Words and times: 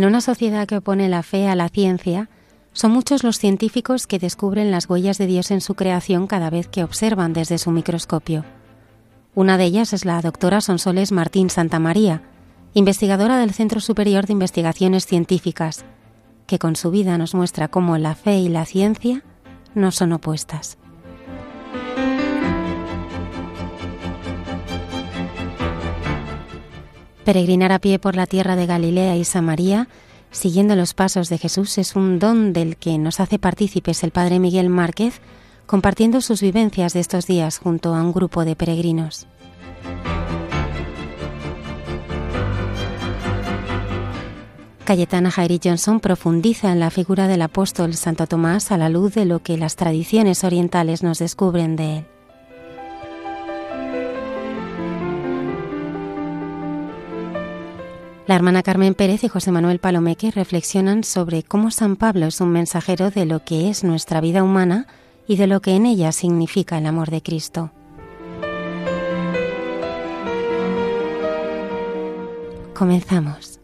En 0.00 0.06
una 0.06 0.22
sociedad 0.22 0.66
que 0.66 0.78
opone 0.78 1.10
la 1.10 1.22
fe 1.22 1.46
a 1.46 1.54
la 1.54 1.68
ciencia, 1.68 2.30
son 2.72 2.90
muchos 2.90 3.22
los 3.22 3.38
científicos 3.38 4.06
que 4.06 4.18
descubren 4.18 4.70
las 4.70 4.88
huellas 4.88 5.18
de 5.18 5.26
Dios 5.26 5.50
en 5.50 5.60
su 5.60 5.74
creación 5.74 6.26
cada 6.26 6.48
vez 6.48 6.68
que 6.68 6.82
observan 6.82 7.34
desde 7.34 7.58
su 7.58 7.70
microscopio. 7.70 8.46
Una 9.34 9.58
de 9.58 9.64
ellas 9.64 9.92
es 9.92 10.06
la 10.06 10.22
doctora 10.22 10.62
Sonsoles 10.62 11.12
Martín 11.12 11.50
Santamaría, 11.50 12.22
investigadora 12.72 13.36
del 13.36 13.52
Centro 13.52 13.78
Superior 13.80 14.24
de 14.24 14.32
Investigaciones 14.32 15.04
Científicas, 15.04 15.84
que 16.46 16.58
con 16.58 16.76
su 16.76 16.90
vida 16.90 17.18
nos 17.18 17.34
muestra 17.34 17.68
cómo 17.68 17.98
la 17.98 18.14
fe 18.14 18.38
y 18.38 18.48
la 18.48 18.64
ciencia 18.64 19.22
no 19.74 19.90
son 19.90 20.14
opuestas. 20.14 20.78
Peregrinar 27.30 27.70
a 27.70 27.78
pie 27.78 28.00
por 28.00 28.16
la 28.16 28.26
tierra 28.26 28.56
de 28.56 28.66
Galilea 28.66 29.14
y 29.14 29.24
Samaria, 29.24 29.86
siguiendo 30.32 30.74
los 30.74 30.94
pasos 30.94 31.28
de 31.28 31.38
Jesús, 31.38 31.78
es 31.78 31.94
un 31.94 32.18
don 32.18 32.52
del 32.52 32.76
que 32.76 32.98
nos 32.98 33.20
hace 33.20 33.38
partícipes 33.38 34.02
el 34.02 34.10
Padre 34.10 34.40
Miguel 34.40 34.68
Márquez, 34.68 35.20
compartiendo 35.64 36.22
sus 36.22 36.40
vivencias 36.40 36.92
de 36.92 36.98
estos 36.98 37.28
días 37.28 37.58
junto 37.58 37.94
a 37.94 38.02
un 38.02 38.12
grupo 38.12 38.44
de 38.44 38.56
peregrinos. 38.56 39.28
Cayetana 44.82 45.30
Jairi 45.30 45.60
Johnson 45.62 46.00
profundiza 46.00 46.72
en 46.72 46.80
la 46.80 46.90
figura 46.90 47.28
del 47.28 47.42
apóstol 47.42 47.94
Santo 47.94 48.26
Tomás 48.26 48.72
a 48.72 48.76
la 48.76 48.88
luz 48.88 49.14
de 49.14 49.24
lo 49.24 49.38
que 49.38 49.56
las 49.56 49.76
tradiciones 49.76 50.42
orientales 50.42 51.04
nos 51.04 51.20
descubren 51.20 51.76
de 51.76 51.98
él. 51.98 52.06
La 58.30 58.36
hermana 58.36 58.62
Carmen 58.62 58.94
Pérez 58.94 59.24
y 59.24 59.28
José 59.28 59.50
Manuel 59.50 59.80
Palomeque 59.80 60.30
reflexionan 60.30 61.02
sobre 61.02 61.42
cómo 61.42 61.72
San 61.72 61.96
Pablo 61.96 62.26
es 62.26 62.40
un 62.40 62.52
mensajero 62.52 63.10
de 63.10 63.26
lo 63.26 63.44
que 63.44 63.68
es 63.68 63.82
nuestra 63.82 64.20
vida 64.20 64.44
humana 64.44 64.86
y 65.26 65.34
de 65.34 65.48
lo 65.48 65.60
que 65.60 65.72
en 65.72 65.84
ella 65.84 66.12
significa 66.12 66.78
el 66.78 66.86
amor 66.86 67.10
de 67.10 67.22
Cristo. 67.22 67.72
Comenzamos. 72.72 73.59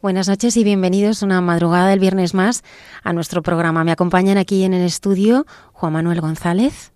Buenas 0.00 0.28
noches 0.28 0.56
y 0.56 0.62
bienvenidos 0.64 1.22
una 1.22 1.40
madrugada 1.40 1.88
del 1.88 1.98
viernes 1.98 2.32
más 2.34 2.62
a 3.02 3.12
nuestro 3.12 3.42
programa. 3.42 3.82
Me 3.82 3.90
acompañan 3.90 4.38
aquí 4.38 4.62
en 4.62 4.72
el 4.74 4.82
estudio 4.84 5.44
Juan 5.72 5.92
Manuel 5.92 6.20
González. 6.20 6.92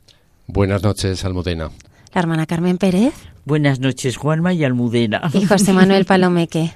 Buenas 0.46 0.82
noches, 0.82 1.24
Almudena. 1.24 1.70
La 2.14 2.20
hermana 2.20 2.46
Carmen 2.46 2.78
Pérez. 2.78 3.12
Buenas 3.44 3.80
noches, 3.80 4.16
Juanma 4.16 4.52
y 4.52 4.62
Almudena. 4.64 5.22
Y 5.32 5.44
José 5.46 5.72
Manuel 5.72 6.04
Palomeque. 6.06 6.72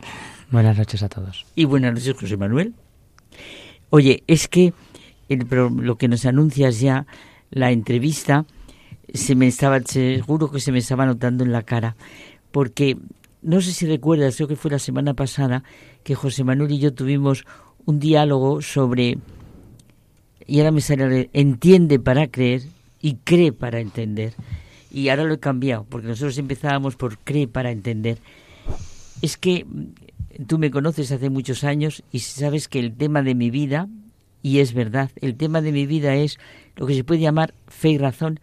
buenas 0.51 0.77
noches 0.77 1.03
a 1.05 1.09
todos. 1.09 1.47
Y 1.55 1.65
buenas 1.65 1.95
noches, 1.95 2.17
José 2.19 2.37
Manuel. 2.37 2.75
Oye, 3.91 4.25
es 4.27 4.49
que 4.49 4.73
el, 5.29 5.47
lo 5.49 5.97
que 5.97 6.09
nos 6.09 6.27
anuncias 6.27 6.81
ya, 6.81 7.07
la 7.51 7.71
entrevista, 7.71 8.47
se 9.15 9.37
me 9.37 9.47
estaba, 9.47 9.81
seguro 9.83 10.51
que 10.51 10.59
se 10.59 10.73
me 10.73 10.79
estaba 10.79 11.07
notando 11.07 11.45
en 11.45 11.53
la 11.53 11.63
cara, 11.63 11.95
porque 12.51 12.97
no 13.43 13.61
sé 13.61 13.71
si 13.71 13.87
recuerdas, 13.87 14.35
creo 14.35 14.49
que 14.49 14.57
fue 14.57 14.73
la 14.73 14.81
semana 14.81 15.15
pasada, 15.15 15.63
que 16.07 16.15
José 16.15 16.45
Manuel 16.45 16.71
y 16.71 16.79
yo 16.79 16.95
tuvimos 16.95 17.45
un 17.85 17.99
diálogo 17.99 18.63
sobre, 18.63 19.19
y 20.47 20.61
ahora 20.61 20.71
me 20.71 20.81
sale, 20.81 21.31
entiende 21.33 21.99
para 21.99 22.29
creer 22.29 22.63
y 23.03 23.17
cree 23.25 23.53
para 23.53 23.81
entender. 23.81 24.33
Y 24.93 25.09
ahora 25.09 25.25
lo 25.25 25.35
he 25.35 25.41
cambiado, 25.41 25.85
porque 25.89 26.07
nosotros 26.07 26.39
empezábamos 26.39 26.95
por 26.95 27.19
cree 27.19 27.49
para 27.49 27.73
entender. 27.73 28.19
Es 29.21 29.37
que 29.37 29.67
tú 30.47 30.61
me 30.61 30.71
conoces 30.71 31.11
hace 31.11 31.29
muchos 31.29 31.65
años 31.65 32.05
y 32.13 32.21
sabes 32.21 32.69
que 32.69 32.79
el 32.79 32.97
tema 32.97 33.23
de 33.23 33.35
mi 33.35 33.51
vida, 33.51 33.89
y 34.43 34.61
es 34.61 34.75
verdad, 34.75 35.11
el 35.21 35.35
tema 35.35 35.61
de 35.61 35.73
mi 35.73 35.87
vida 35.87 36.15
es 36.15 36.39
lo 36.77 36.87
que 36.87 36.95
se 36.95 37.03
puede 37.03 37.21
llamar 37.21 37.53
fe 37.67 37.89
y 37.89 37.99
razón, 37.99 38.39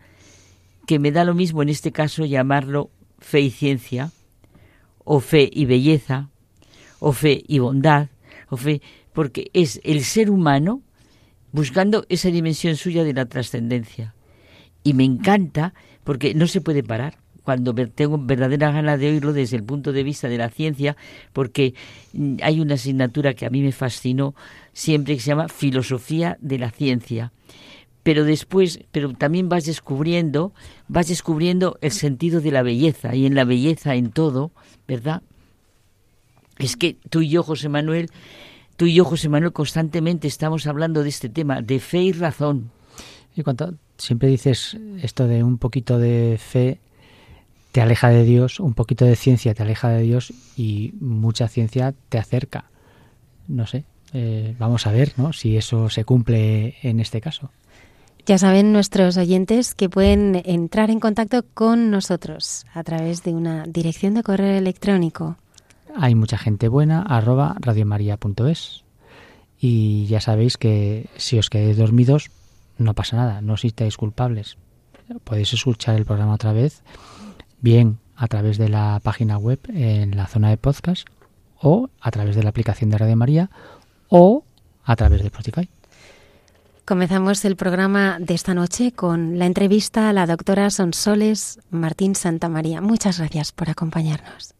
que 0.85 0.99
me 0.99 1.13
da 1.13 1.23
lo 1.23 1.33
mismo 1.33 1.63
en 1.63 1.69
este 1.69 1.93
caso 1.93 2.25
llamarlo 2.25 2.89
fe 3.19 3.39
y 3.39 3.51
ciencia, 3.51 4.11
o 5.05 5.21
fe 5.21 5.49
y 5.49 5.63
belleza, 5.63 6.29
o 7.03 7.11
fe 7.11 7.43
y 7.45 7.59
bondad, 7.59 8.07
o 8.49 8.55
fe, 8.55 8.81
porque 9.11 9.51
es 9.51 9.81
el 9.83 10.05
ser 10.05 10.29
humano 10.29 10.81
buscando 11.51 12.05
esa 12.07 12.29
dimensión 12.29 12.77
suya 12.77 13.03
de 13.03 13.13
la 13.13 13.25
trascendencia. 13.25 14.15
Y 14.83 14.93
me 14.93 15.03
encanta 15.03 15.73
porque 16.05 16.33
no 16.33 16.47
se 16.47 16.61
puede 16.61 16.81
parar 16.81 17.17
cuando 17.43 17.75
tengo 17.75 18.17
verdadera 18.17 18.71
gana 18.71 18.95
de 18.95 19.09
oírlo 19.09 19.33
desde 19.33 19.57
el 19.57 19.65
punto 19.65 19.91
de 19.91 20.03
vista 20.03 20.29
de 20.29 20.37
la 20.37 20.49
ciencia, 20.49 20.95
porque 21.33 21.73
mm, 22.13 22.37
hay 22.41 22.61
una 22.61 22.75
asignatura 22.75 23.33
que 23.33 23.45
a 23.45 23.49
mí 23.49 23.61
me 23.61 23.73
fascinó 23.73 24.33
siempre 24.71 25.15
que 25.15 25.19
se 25.19 25.31
llama 25.31 25.49
filosofía 25.49 26.37
de 26.39 26.57
la 26.57 26.71
ciencia. 26.71 27.33
Pero 28.03 28.23
después, 28.23 28.79
pero 28.93 29.11
también 29.11 29.49
vas 29.49 29.65
descubriendo, 29.65 30.53
vas 30.87 31.09
descubriendo 31.09 31.77
el 31.81 31.91
sentido 31.91 32.39
de 32.39 32.51
la 32.51 32.63
belleza 32.63 33.13
y 33.13 33.25
en 33.25 33.35
la 33.35 33.43
belleza 33.43 33.95
en 33.95 34.11
todo, 34.11 34.51
¿verdad? 34.87 35.21
Es 36.57 36.77
que 36.77 36.97
tú 37.09 37.21
y 37.21 37.29
yo, 37.29 37.43
José 37.43 37.69
Manuel, 37.69 38.09
tú 38.77 38.85
y 38.85 38.93
yo, 38.93 39.05
José 39.05 39.29
Manuel, 39.29 39.53
constantemente 39.53 40.27
estamos 40.27 40.67
hablando 40.67 41.03
de 41.03 41.09
este 41.09 41.29
tema, 41.29 41.61
de 41.61 41.79
fe 41.79 42.01
y 42.03 42.11
razón. 42.11 42.71
Y 43.35 43.43
cuando 43.43 43.73
siempre 43.97 44.29
dices 44.29 44.77
esto 45.01 45.27
de 45.27 45.43
un 45.43 45.57
poquito 45.57 45.97
de 45.97 46.37
fe 46.39 46.79
te 47.71 47.81
aleja 47.81 48.09
de 48.09 48.23
Dios, 48.23 48.59
un 48.59 48.75
poquito 48.75 49.03
de 49.03 49.15
ciencia 49.15 49.55
te 49.55 49.63
aleja 49.63 49.89
de 49.89 50.03
Dios 50.03 50.31
y 50.55 50.93
mucha 50.99 51.47
ciencia 51.47 51.95
te 52.09 52.19
acerca. 52.19 52.65
No 53.47 53.65
sé, 53.65 53.85
eh, 54.13 54.55
vamos 54.59 54.85
a 54.85 54.91
ver 54.91 55.13
¿no? 55.17 55.33
si 55.33 55.57
eso 55.57 55.89
se 55.89 56.05
cumple 56.05 56.75
en 56.83 56.99
este 56.99 57.19
caso. 57.19 57.49
Ya 58.25 58.37
saben 58.37 58.71
nuestros 58.71 59.17
oyentes 59.17 59.73
que 59.73 59.89
pueden 59.89 60.41
entrar 60.45 60.91
en 60.91 60.99
contacto 60.99 61.43
con 61.53 61.91
nosotros 61.91 62.65
a 62.73 62.83
través 62.83 63.23
de 63.23 63.33
una 63.33 63.65
dirección 63.67 64.13
de 64.13 64.23
correo 64.23 64.57
electrónico. 64.57 65.37
Hay 65.95 66.15
mucha 66.15 66.37
gente 66.37 66.67
buena 66.67 67.01
arroba 67.01 67.55
radiomaria.es 67.59 68.83
y 69.59 70.05
ya 70.07 70.19
sabéis 70.19 70.57
que 70.57 71.09
si 71.17 71.37
os 71.39 71.49
quedáis 71.49 71.77
dormidos 71.77 72.31
no 72.77 72.93
pasa 72.93 73.15
nada, 73.15 73.41
no 73.41 73.53
os 73.53 73.61
sintáis 73.61 73.97
culpables. 73.97 74.57
Podéis 75.23 75.53
escuchar 75.53 75.95
el 75.95 76.05
programa 76.05 76.33
otra 76.33 76.53
vez, 76.53 76.83
bien 77.61 77.99
a 78.15 78.27
través 78.27 78.57
de 78.57 78.69
la 78.69 78.99
página 79.03 79.37
web 79.37 79.59
en 79.69 80.17
la 80.17 80.27
zona 80.27 80.49
de 80.49 80.57
podcast 80.57 81.07
o 81.59 81.89
a 82.01 82.11
través 82.11 82.35
de 82.35 82.43
la 82.43 82.49
aplicación 82.49 82.89
de 82.89 82.97
Radio 82.97 83.15
María 83.15 83.49
o 84.09 84.43
a 84.83 84.95
través 84.95 85.21
de 85.21 85.27
Spotify. 85.27 85.69
Comenzamos 86.85 87.45
el 87.45 87.55
programa 87.55 88.17
de 88.19 88.33
esta 88.33 88.53
noche 88.53 88.91
con 88.91 89.39
la 89.39 89.45
entrevista 89.45 90.09
a 90.09 90.13
la 90.13 90.25
doctora 90.25 90.69
Sonsoles 90.69 91.59
Martín 91.69 92.15
Santamaría. 92.15 92.81
Muchas 92.81 93.19
gracias 93.19 93.53
por 93.53 93.69
acompañarnos. 93.69 94.53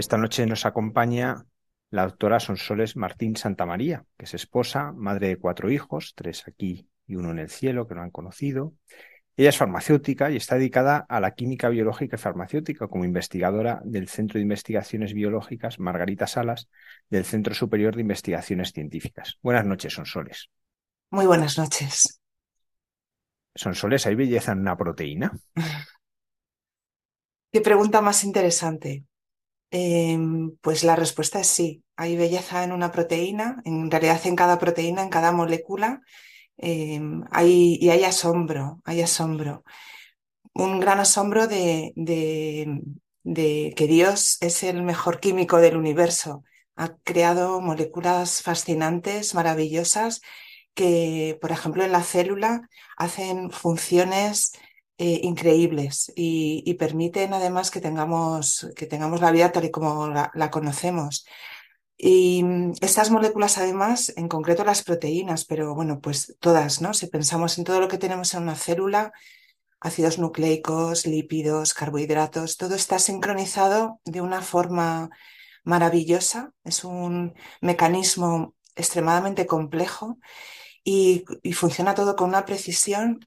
Esta 0.00 0.16
noche 0.16 0.46
nos 0.46 0.64
acompaña 0.64 1.44
la 1.90 2.04
doctora 2.04 2.40
Sonsoles 2.40 2.96
Martín 2.96 3.36
Santamaría, 3.36 4.06
que 4.16 4.24
es 4.24 4.32
esposa, 4.32 4.92
madre 4.92 5.28
de 5.28 5.36
cuatro 5.36 5.70
hijos, 5.70 6.14
tres 6.16 6.48
aquí 6.48 6.88
y 7.06 7.16
uno 7.16 7.32
en 7.32 7.38
el 7.38 7.50
cielo, 7.50 7.86
que 7.86 7.94
no 7.94 8.00
han 8.00 8.08
conocido. 8.08 8.72
Ella 9.36 9.50
es 9.50 9.58
farmacéutica 9.58 10.30
y 10.30 10.36
está 10.36 10.54
dedicada 10.54 11.04
a 11.06 11.20
la 11.20 11.34
química 11.34 11.68
biológica 11.68 12.16
y 12.16 12.18
farmacéutica 12.18 12.88
como 12.88 13.04
investigadora 13.04 13.82
del 13.84 14.08
Centro 14.08 14.38
de 14.38 14.42
Investigaciones 14.44 15.12
Biológicas 15.12 15.78
Margarita 15.78 16.26
Salas 16.26 16.70
del 17.10 17.26
Centro 17.26 17.52
Superior 17.52 17.94
de 17.94 18.00
Investigaciones 18.00 18.72
Científicas. 18.72 19.36
Buenas 19.42 19.66
noches, 19.66 19.92
Sonsoles. 19.92 20.48
Muy 21.10 21.26
buenas 21.26 21.58
noches. 21.58 22.22
Sonsoles, 23.54 24.06
¿hay 24.06 24.14
belleza 24.14 24.52
en 24.52 24.60
una 24.60 24.78
proteína? 24.78 25.38
Qué 27.52 27.60
pregunta 27.60 28.00
más 28.00 28.24
interesante. 28.24 29.04
Em, 29.70 30.56
pues 30.60 30.82
la 30.84 30.96
respuesta 30.96 31.40
es 31.40 31.46
sí. 31.48 31.84
Hay 31.96 32.16
belleza 32.16 32.64
en 32.64 32.72
una 32.72 32.90
proteína, 32.92 33.60
en 33.64 33.90
realidad 33.90 34.20
en 34.26 34.36
cada 34.36 34.58
proteína, 34.58 35.02
en 35.02 35.10
cada 35.10 35.32
molécula, 35.32 36.00
em, 36.56 37.24
hay, 37.30 37.78
y 37.80 37.90
hay 37.90 38.04
asombro, 38.04 38.80
hay 38.84 39.00
asombro. 39.02 39.64
Un 40.54 40.80
gran 40.80 41.00
asombro 41.00 41.46
de, 41.46 41.92
de 43.22 43.74
que 43.76 43.86
Dios 43.86 44.38
es 44.40 44.62
el 44.62 44.82
mejor 44.82 45.20
químico 45.20 45.58
del 45.58 45.76
universo. 45.76 46.44
Ha 46.76 46.96
creado 47.04 47.60
moléculas 47.60 48.42
fascinantes, 48.42 49.34
maravillosas, 49.34 50.20
que, 50.74 51.38
por 51.40 51.52
ejemplo, 51.52 51.84
en 51.84 51.92
la 51.92 52.02
célula 52.02 52.68
hacen 52.96 53.50
funciones 53.50 54.52
eh, 55.02 55.20
increíbles 55.22 56.12
y, 56.14 56.74
permiten 56.74 57.32
además 57.32 57.70
que 57.70 57.80
tengamos, 57.80 58.68
que 58.76 58.84
tengamos 58.86 59.22
la 59.22 59.30
vida 59.32 59.50
tal 59.50 59.64
y 59.64 59.70
como 59.70 60.08
la, 60.08 60.50
conocemos. 60.50 61.24
Y 61.96 62.42
mm, 62.44 62.72
estas 62.82 63.10
moléculas, 63.10 63.56
además, 63.56 64.12
en 64.18 64.28
concreto 64.28 64.62
las 64.62 64.82
proteínas, 64.82 65.46
pero 65.46 65.74
bueno, 65.74 66.00
pues 66.02 66.36
todas, 66.38 66.82
¿no? 66.82 66.92
Si 66.92 67.06
pensamos 67.06 67.56
en 67.56 67.64
todo 67.64 67.80
lo 67.80 67.88
que 67.88 67.96
tenemos 67.96 68.34
en 68.34 68.42
una 68.42 68.56
célula, 68.56 69.12
ácidos 69.80 70.18
nucleicos, 70.18 71.06
lípidos, 71.06 71.72
carbohidratos, 71.72 72.58
todo 72.58 72.74
está 72.74 72.98
sincronizado 72.98 74.00
de 74.04 74.20
una 74.20 74.42
forma 74.42 75.08
maravillosa. 75.64 76.52
Es 76.62 76.84
un 76.84 77.32
mecanismo 77.62 78.54
extremadamente 78.76 79.46
complejo 79.46 80.18
y, 80.84 81.24
y 81.42 81.54
funciona 81.54 81.94
todo 81.94 82.16
con 82.16 82.28
una 82.28 82.44
precisión 82.44 83.20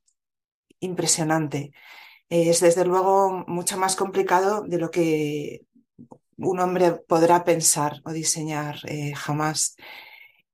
impresionante. 0.83 1.71
Es 2.29 2.61
desde 2.61 2.85
luego 2.85 3.43
mucho 3.47 3.77
más 3.77 3.95
complicado 3.95 4.61
de 4.61 4.77
lo 4.79 4.89
que 4.91 5.61
un 6.37 6.59
hombre 6.59 6.93
podrá 7.07 7.43
pensar 7.43 8.01
o 8.05 8.11
diseñar 8.11 8.77
eh, 8.85 9.13
jamás. 9.15 9.75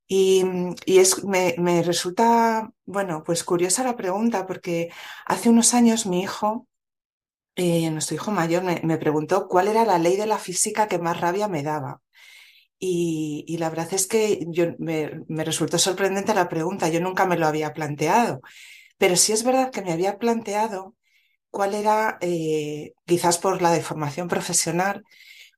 Y, 0.08 0.44
es, 0.88 1.24
me, 1.24 1.84
resulta, 1.84 2.72
bueno, 2.86 3.24
pues 3.24 3.44
curiosa 3.44 3.84
la 3.84 3.96
pregunta, 3.96 4.48
porque 4.48 4.90
hace 5.26 5.50
unos 5.50 5.74
años 5.76 6.08
mi 6.08 6.22
hijo, 6.22 6.68
eh, 7.56 7.90
nuestro 7.92 8.16
hijo 8.16 8.32
mayor, 8.32 8.64
me, 8.64 8.98
preguntó 8.98 9.48
cuál 9.48 9.68
era 9.68 9.86
la 9.86 10.00
ley 10.00 10.18
de 10.18 10.26
la 10.28 10.40
física 10.40 10.88
que 10.88 11.00
más 11.00 11.20
rabia 11.22 11.48
me 11.48 11.64
daba. 11.64 12.02
Y, 12.80 13.58
la 13.60 13.70
verdad 13.70 13.94
es 13.94 14.08
que 14.08 14.46
yo, 14.48 14.68
me, 14.80 15.24
me 15.28 15.44
resultó 15.44 15.78
sorprendente 15.78 16.34
la 16.34 16.50
pregunta, 16.50 16.90
yo 16.90 17.02
nunca 17.02 17.26
me 17.26 17.38
lo 17.38 17.48
había 17.48 17.74
planteado. 17.74 18.42
Pero 19.00 19.16
sí 19.16 19.34
es 19.34 19.44
verdad 19.44 19.72
que 19.72 19.82
me 19.82 19.94
había 19.94 20.20
planteado 20.20 20.96
cuál 21.50 21.74
era, 21.74 22.20
eh, 22.22 22.94
quizás 23.08 23.40
por 23.40 23.62
la 23.62 23.72
deformación 23.72 24.28
profesional, 24.28 25.04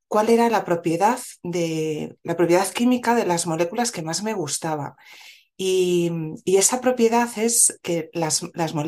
cuál 0.08 0.30
era 0.30 0.50
la 0.50 0.64
propiedad 0.66 1.20
de 1.44 2.18
la 2.24 2.38
propiedad 2.38 2.68
química 2.72 3.16
de 3.16 3.26
las 3.26 3.48
moléculas 3.48 3.92
que 3.92 4.04
más 4.04 4.24
me 4.24 4.34
gustaba. 4.34 4.96
Y, 5.58 6.12
esa 6.46 6.82
propiedad 6.82 7.30
es 7.38 7.80
que 7.84 8.10
las, 8.14 8.42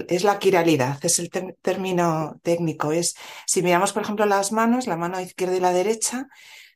es 0.07 0.23
la 0.23 0.39
quiralidad, 0.39 1.03
es 1.05 1.19
el 1.19 1.29
término 1.61 2.39
técnico. 2.43 2.91
Es, 2.91 3.15
si 3.45 3.61
miramos, 3.61 3.93
por 3.93 4.03
ejemplo, 4.03 4.25
las 4.25 4.51
manos, 4.51 4.87
la 4.87 4.97
mano 4.97 5.19
izquierda 5.21 5.55
y 5.55 5.59
la 5.59 5.73
derecha, 5.73 6.27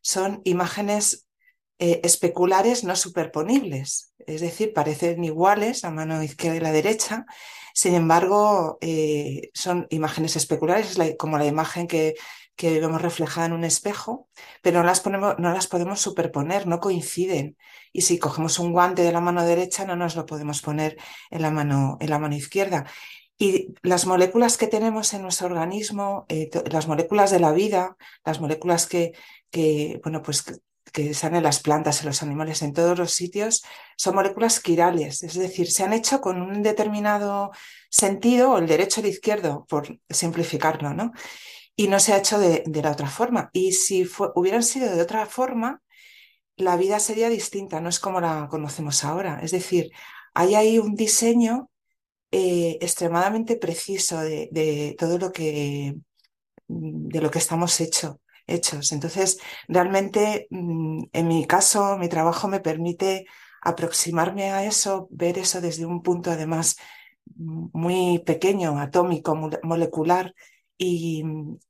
son 0.01 0.41
imágenes 0.45 1.27
eh, 1.79 2.01
especulares 2.03 2.83
no 2.83 2.95
superponibles. 2.95 4.13
Es 4.19 4.41
decir, 4.41 4.73
parecen 4.73 5.23
iguales 5.23 5.83
la 5.83 5.91
mano 5.91 6.21
izquierda 6.23 6.57
y 6.57 6.61
la 6.61 6.71
derecha, 6.71 7.25
sin 7.77 7.93
embargo, 7.93 8.79
eh, 8.81 9.51
son 9.53 9.85
imágenes 9.91 10.35
especulares, 10.35 10.97
como 11.19 11.37
la 11.37 11.45
imagen 11.45 11.85
que, 11.85 12.15
vemos 12.59 13.03
reflejada 13.03 13.45
en 13.45 13.53
un 13.53 13.63
espejo, 13.63 14.27
pero 14.63 14.79
no 14.79 14.85
las, 14.87 15.05
no 15.05 15.35
las 15.37 15.67
podemos 15.67 16.01
superponer, 16.01 16.65
no 16.65 16.79
coinciden. 16.79 17.55
Y 17.93 18.01
si 18.01 18.17
cogemos 18.17 18.57
un 18.57 18.71
guante 18.71 19.03
de 19.03 19.11
la 19.11 19.21
mano 19.21 19.45
derecha, 19.45 19.85
no 19.85 19.95
nos 19.95 20.15
lo 20.15 20.25
podemos 20.25 20.63
poner 20.63 20.97
en 21.29 21.43
la 21.43 21.51
mano, 21.51 21.97
en 21.99 22.09
la 22.09 22.17
mano 22.17 22.35
izquierda. 22.35 22.87
Y 23.37 23.75
las 23.83 24.07
moléculas 24.07 24.57
que 24.57 24.65
tenemos 24.65 25.13
en 25.13 25.21
nuestro 25.21 25.45
organismo, 25.45 26.25
eh, 26.29 26.49
las 26.71 26.87
moléculas 26.87 27.29
de 27.29 27.39
la 27.39 27.51
vida, 27.51 27.95
las 28.25 28.41
moléculas 28.41 28.87
que, 28.87 29.13
que 29.51 29.99
bueno, 30.01 30.23
pues 30.23 30.45
que 30.91 31.11
están 31.11 31.35
en 31.35 31.43
las 31.43 31.59
plantas, 31.61 32.01
en 32.01 32.07
los 32.07 32.23
animales, 32.23 32.61
en 32.61 32.73
todos 32.73 32.97
los 32.97 33.11
sitios, 33.11 33.63
son 33.97 34.15
moléculas 34.15 34.59
quirales, 34.59 35.23
es 35.23 35.33
decir, 35.35 35.71
se 35.71 35.83
han 35.83 35.93
hecho 35.93 36.21
con 36.21 36.41
un 36.41 36.63
determinado 36.63 37.51
sentido, 37.89 38.51
o 38.51 38.57
el 38.57 38.67
derecho 38.67 39.01
o 39.01 39.03
el 39.03 39.09
izquierdo, 39.09 39.65
por 39.67 39.99
simplificarlo, 40.09 40.93
¿no? 40.93 41.11
Y 41.75 41.87
no 41.87 41.99
se 41.99 42.13
ha 42.13 42.17
hecho 42.17 42.39
de, 42.39 42.63
la 42.83 42.91
otra 42.91 43.07
forma. 43.09 43.49
Y 43.53 43.73
si 43.73 44.07
hubieran 44.35 44.63
sido 44.63 44.95
de 44.95 45.01
otra 45.01 45.25
forma, 45.25 45.81
la 46.57 46.75
vida 46.77 46.99
sería 46.99 47.29
distinta, 47.29 47.81
no 47.81 47.89
es 47.89 47.99
como 47.99 48.21
la 48.21 48.47
conocemos 48.49 49.03
ahora. 49.03 49.39
Es 49.43 49.51
decir, 49.51 49.91
hay 50.33 50.55
ahí 50.55 50.79
un 50.79 50.95
diseño 50.95 51.69
eh, 52.31 52.77
extremadamente 52.81 53.57
preciso 53.57 54.19
de, 54.21 54.49
de, 54.51 54.95
todo 54.99 55.17
lo 55.19 55.31
que 55.31 55.95
de 56.67 57.21
lo 57.21 57.31
que 57.31 57.39
estamos 57.39 57.79
hechos 57.79 58.17
hechos. 58.47 58.91
Entonces, 58.91 59.39
realmente, 59.67 60.47
mm, 60.49 61.03
en 61.13 61.27
mi 61.27 61.45
caso, 61.45 61.97
mi 61.97 62.09
trabajo 62.09 62.47
me 62.47 62.59
permite 62.59 63.25
aproximarme 63.61 64.51
a 64.51 64.65
eso, 64.65 65.07
ver 65.11 65.37
eso 65.37 65.61
desde 65.61 65.85
un 65.85 66.01
punto 66.01 66.31
además 66.31 66.77
muy 67.35 68.19
pequeño, 68.19 68.79
atómico, 68.79 69.35
molecular, 69.63 70.33
y, 70.77 71.23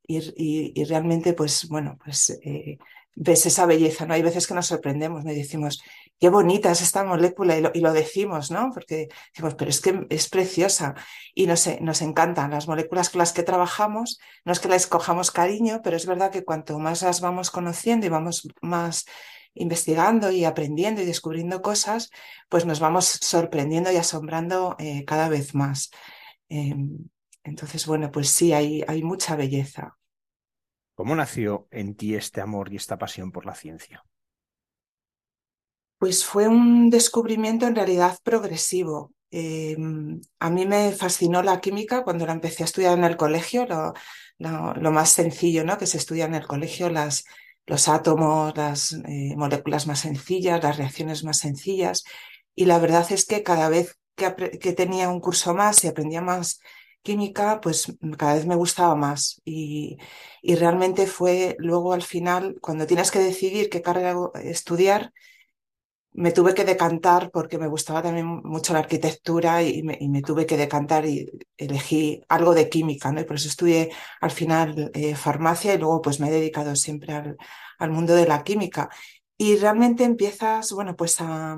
y, 0.06 0.84
realmente, 0.84 1.34
pues 1.34 1.68
bueno, 1.70 1.98
pues 2.04 2.30
eh, 2.44 2.78
ves 3.20 3.48
esa 3.48 3.66
belleza, 3.66 4.06
¿no? 4.06 4.14
Hay 4.14 4.22
veces 4.22 4.46
que 4.46 4.54
nos 4.54 4.68
sorprendemos, 4.68 5.26
¿no? 5.26 5.32
Y 5.32 5.36
decimos, 5.36 5.82
qué 6.20 6.30
bonita 6.30 6.72
es 6.72 6.82
esta 6.82 7.04
molécula, 7.04 7.58
y 7.74 7.82
lo, 7.82 7.94
decimos, 7.94 8.52
¿no? 8.52 8.70
Porque 8.72 9.10
decimos, 9.34 9.56
pero 9.56 9.72
es 9.72 9.82
que 9.82 10.06
es 10.10 10.30
preciosa 10.30 10.94
y 11.34 11.48
nos, 11.48 11.68
nos 11.82 12.02
encantan 12.04 12.52
las 12.52 12.68
moléculas 12.68 13.10
con 13.10 13.20
las 13.20 13.34
que 13.34 13.42
trabajamos, 13.42 14.20
no 14.46 14.52
es 14.52 14.60
que 14.60 14.70
las 14.70 14.86
cojamos 14.86 15.32
cariño, 15.32 15.82
pero 15.84 15.98
es 15.98 16.06
verdad 16.06 16.32
que 16.32 16.44
cuanto 16.46 16.78
más 16.78 17.02
las 17.02 17.20
vamos 17.20 17.50
conociendo 17.50 18.06
y 18.06 18.10
vamos 18.10 18.48
más 18.62 19.06
investigando 19.56 20.32
y 20.32 20.46
aprendiendo 20.46 21.02
y 21.02 21.06
descubriendo 21.06 21.64
cosas, 21.64 22.12
pues 22.50 22.66
nos 22.66 22.80
vamos 22.80 23.06
sorprendiendo 23.06 23.92
y 23.92 23.98
asombrando 23.98 24.76
eh, 24.78 25.06
cada 25.06 25.28
vez 25.28 25.56
más. 25.56 25.90
Em, 26.50 27.10
entonces, 27.44 27.88
bueno, 27.88 28.12
pues 28.12 28.30
sí, 28.30 28.54
hay, 28.54 28.84
hay 28.88 29.02
mucha 29.02 29.36
belleza. 29.36 29.98
¿Cómo 30.98 31.16
nació 31.16 31.68
en 31.70 31.94
ti 31.94 32.16
este 32.16 32.42
amor 32.42 32.74
y 32.74 32.76
esta 32.76 32.98
pasión 32.98 33.32
por 33.32 33.46
la 33.46 33.54
ciencia? 33.54 34.04
Pues 36.00 36.26
fue 36.26 36.48
un 36.48 36.90
descubrimiento 36.90 37.68
en 37.68 37.76
realidad 37.76 38.18
progresivo. 38.24 39.14
Em, 39.30 40.20
a 40.40 40.50
mí 40.50 40.66
me 40.66 40.92
fascinó 40.94 41.44
la 41.44 41.62
química 41.62 42.04
cuando 42.04 42.26
la 42.26 42.34
empecé 42.34 42.64
a 42.64 42.66
estudiar 42.66 42.98
en 42.98 43.04
el 43.04 43.16
colegio, 43.16 43.68
lo, 44.40 44.92
más 44.92 45.12
sencillo 45.12 45.64
¿no? 45.64 45.78
que 45.78 45.86
se 45.86 45.98
estudia 45.98 46.26
en 46.26 46.34
el 46.34 46.48
colegio, 46.48 46.90
las, 46.90 47.26
los 47.68 47.88
átomos, 47.90 48.58
las 48.58 48.94
eh, 48.94 49.36
moléculas 49.38 49.86
más 49.86 50.00
sencillas, 50.00 50.64
las 50.64 50.78
reacciones 50.78 51.24
más 51.24 51.38
sencillas. 51.38 52.06
Y 52.56 52.66
la 52.66 52.80
verdad 52.80 53.06
es 53.12 53.28
que 53.28 53.44
cada 53.44 53.70
vez 53.70 54.00
que, 54.16 54.34
que 54.60 54.74
tenía 54.74 55.10
un 55.10 55.20
curso 55.20 55.54
más 55.54 55.84
y 55.84 55.90
aprendía 55.90 56.22
más 56.22 56.60
química, 57.08 57.62
pues 57.62 57.94
cada 58.18 58.36
vez 58.36 58.46
me 58.46 58.56
gustaba 58.56 58.96
más. 58.96 59.42
Y, 59.46 59.98
realmente 60.44 61.08
fue 61.08 61.56
luego 61.60 61.94
al 61.94 62.04
final, 62.04 62.58
cuando 62.62 62.86
tienes 62.88 63.12
que 63.12 63.20
decidir 63.20 63.70
qué 63.70 63.82
carrera 63.82 64.16
estudiar, 64.44 65.12
me 66.14 66.32
tuve 66.32 66.54
que 66.54 66.66
decantar 66.66 67.30
porque 67.32 67.58
me 67.60 67.68
gustaba 67.68 68.02
también 68.02 68.26
mucho 68.26 68.74
la 68.74 68.80
arquitectura 68.80 69.62
y 69.64 69.84
me, 69.84 70.22
tuve 70.22 70.46
que 70.46 70.58
decantar 70.58 71.06
y 71.06 71.30
elegí 71.58 72.22
algo 72.28 72.54
de 72.56 72.70
química, 72.70 73.12
¿no? 73.12 73.22
Y 73.22 73.26
por 73.26 73.36
eso 73.38 73.48
estudié 73.50 73.92
al 74.22 74.32
final 74.32 74.92
eh, 74.94 75.16
farmacia 75.16 75.74
y 75.74 75.78
luego 75.78 76.02
pues 76.02 76.20
me 76.20 76.28
he 76.30 76.32
dedicado 76.32 76.76
siempre 76.76 77.14
al, 77.80 77.92
mundo 77.92 78.16
de 78.16 78.28
la 78.28 78.44
química. 78.44 78.90
Y 79.38 79.58
realmente 79.58 80.04
empiezas, 80.04 80.72
bueno, 80.74 80.96
pues 80.96 81.22
a, 81.22 81.58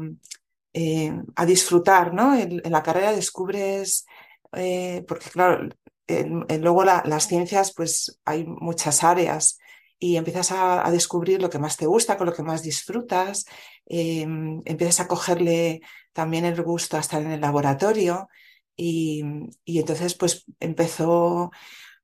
eh, 0.73 1.13
a 1.35 1.45
disfrutar, 1.45 2.13
¿no? 2.13 2.35
en, 2.35 2.61
la 2.65 2.83
carrera 2.83 3.11
descubres 3.13 4.05
eh, 4.53 5.03
porque 5.07 5.29
claro, 5.29 5.69
luego 6.07 6.83
las 6.83 7.27
ciencias, 7.27 7.73
pues 7.75 8.19
hay 8.25 8.45
muchas 8.45 9.03
áreas 9.03 9.59
y 9.99 10.15
empiezas 10.15 10.51
a, 10.51 10.89
descubrir 10.91 11.41
lo 11.41 11.49
que 11.49 11.59
más 11.59 11.77
te 11.77 11.85
gusta, 11.85 12.17
con 12.17 12.27
lo 12.27 12.33
que 12.33 12.43
más 12.43 12.63
disfrutas, 12.63 13.45
em, 13.85 14.61
empiezas 14.65 15.01
a 15.01 15.07
cogerle 15.07 15.81
también 16.13 16.45
el 16.45 16.61
gusto 16.63 16.97
a 16.97 17.01
estar 17.01 17.21
en 17.21 17.31
el 17.31 17.41
laboratorio 17.41 18.29
y, 18.75 19.23
y 19.65 19.79
entonces 19.79 20.15
pues 20.15 20.45
empezó 20.59 21.51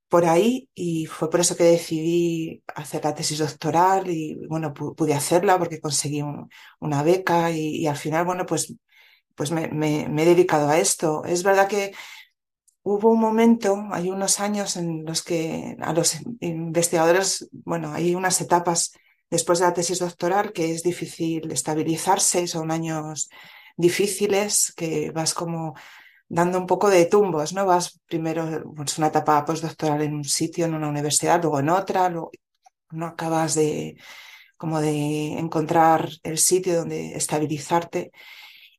por 0.07 0.25
ahí 0.25 0.69
y 0.75 1.07
fue 1.07 1.29
por 1.29 1.39
eso 1.39 1.55
que 1.55 1.63
decidí 1.63 2.63
hacer 2.75 3.03
la 3.03 3.13
tesis 3.15 3.39
doctoral 3.39 4.09
y 4.09 4.35
bueno, 4.47 4.73
pude 4.73 5.13
hacerla 5.13 5.57
porque 5.57 5.81
conseguí 5.81 6.23
una 6.79 7.03
beca 7.03 7.51
y, 7.51 7.87
al 7.87 7.97
final, 7.97 8.25
bueno, 8.25 8.45
pues, 8.45 8.73
pues 9.35 9.51
me, 9.51 9.65
he 10.03 10.25
dedicado 10.25 10.69
a 10.69 10.77
esto. 10.79 11.23
Es 11.25 11.43
verdad 11.43 11.67
que 11.67 11.93
hubo 12.85 13.09
un 13.09 13.19
momento, 13.19 13.87
hay 13.91 14.11
unos 14.11 14.39
años 14.39 14.77
en 14.77 15.05
los 15.05 15.23
que 15.23 15.75
a 15.81 15.91
los 15.91 16.17
investigadores, 16.39 17.49
bueno, 17.51 17.91
hay 17.91 18.13
unas 18.13 18.39
etapas 18.41 18.93
después 19.27 19.57
de 19.57 19.65
la 19.65 19.73
tesis 19.73 19.97
doctoral 19.97 20.53
que 20.53 20.71
es 20.71 20.83
difícil 20.83 21.51
estabilizarse, 21.51 22.45
son 22.45 22.69
años 22.69 23.27
difíciles 23.75 24.71
que 24.77 25.09
vas 25.09 25.33
como 25.33 25.73
dando 26.29 26.59
un 26.59 26.67
poco 26.67 26.91
de 26.91 27.07
tumbos, 27.07 27.53
¿no? 27.53 27.65
Vas 27.65 27.99
primero, 28.05 28.63
pues 28.75 28.99
una 28.99 29.07
etapa 29.07 29.43
postdoctoral 29.45 30.03
en 30.03 30.13
un 30.13 30.23
sitio, 30.23 30.65
en 30.65 30.75
una 30.75 30.87
universidad, 30.87 31.41
luego 31.41 31.59
en 31.59 31.69
otra, 31.69 32.07
luego 32.09 32.29
no 32.91 33.07
acabas 33.07 33.55
de 33.55 33.97
como 34.57 34.79
de 34.79 35.39
encontrar 35.39 36.07
el 36.21 36.37
sitio 36.37 36.75
donde 36.75 37.15
estabilizarte. 37.15 38.11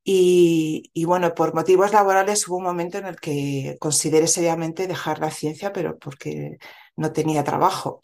Y, 0.08 1.04
bueno, 1.04 1.34
por 1.34 1.52
motivos 1.52 1.92
laborales 1.92 2.46
hubo 2.46 2.58
un 2.58 2.62
momento 2.62 2.96
en 2.98 3.06
el 3.06 3.16
que 3.16 3.76
consideré 3.80 4.28
seriamente 4.28 4.86
dejar 4.86 5.18
la 5.18 5.32
ciencia, 5.32 5.72
pero 5.72 5.98
porque 5.98 6.58
no 6.94 7.10
tenía 7.10 7.42
trabajo. 7.42 8.00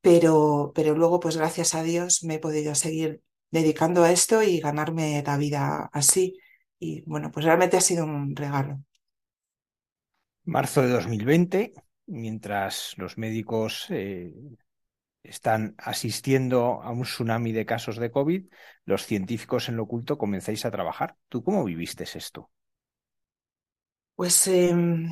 Pero, 0.00 0.70
pero 0.76 0.94
luego, 0.94 1.18
pues 1.18 1.36
gracias 1.36 1.74
a 1.74 1.82
Dios, 1.82 2.22
me 2.22 2.34
he 2.34 2.38
podido 2.38 2.76
seguir 2.76 3.20
dedicando 3.50 4.04
a 4.04 4.12
esto 4.12 4.44
y 4.44 4.60
ganarme 4.60 5.24
la 5.26 5.36
vida 5.38 5.90
así. 5.92 6.38
Y 6.78 7.02
bueno, 7.02 7.32
pues 7.32 7.44
realmente 7.44 7.76
ha 7.76 7.80
sido 7.80 8.04
un 8.04 8.36
regalo. 8.36 8.84
Marzo 10.44 10.82
de 10.82 10.90
2020, 10.90 11.72
mientras 12.06 12.94
los 12.96 13.18
médicos 13.18 13.86
eh, 13.90 14.32
están 15.22 15.74
asistiendo 15.78 16.82
a 16.82 16.90
un 16.90 17.02
tsunami 17.02 17.52
de 17.52 17.66
casos 17.66 17.96
de 17.96 18.10
COVID, 18.10 18.46
los 18.84 19.06
científicos 19.06 19.68
en 19.68 19.76
lo 19.76 19.84
oculto 19.84 20.18
comenzáis 20.18 20.64
a 20.64 20.70
trabajar. 20.70 21.16
¿Tú 21.28 21.42
cómo 21.42 21.64
viviste 21.64 22.04
esto? 22.04 22.50
Pues 24.14 24.46
em, 24.48 25.08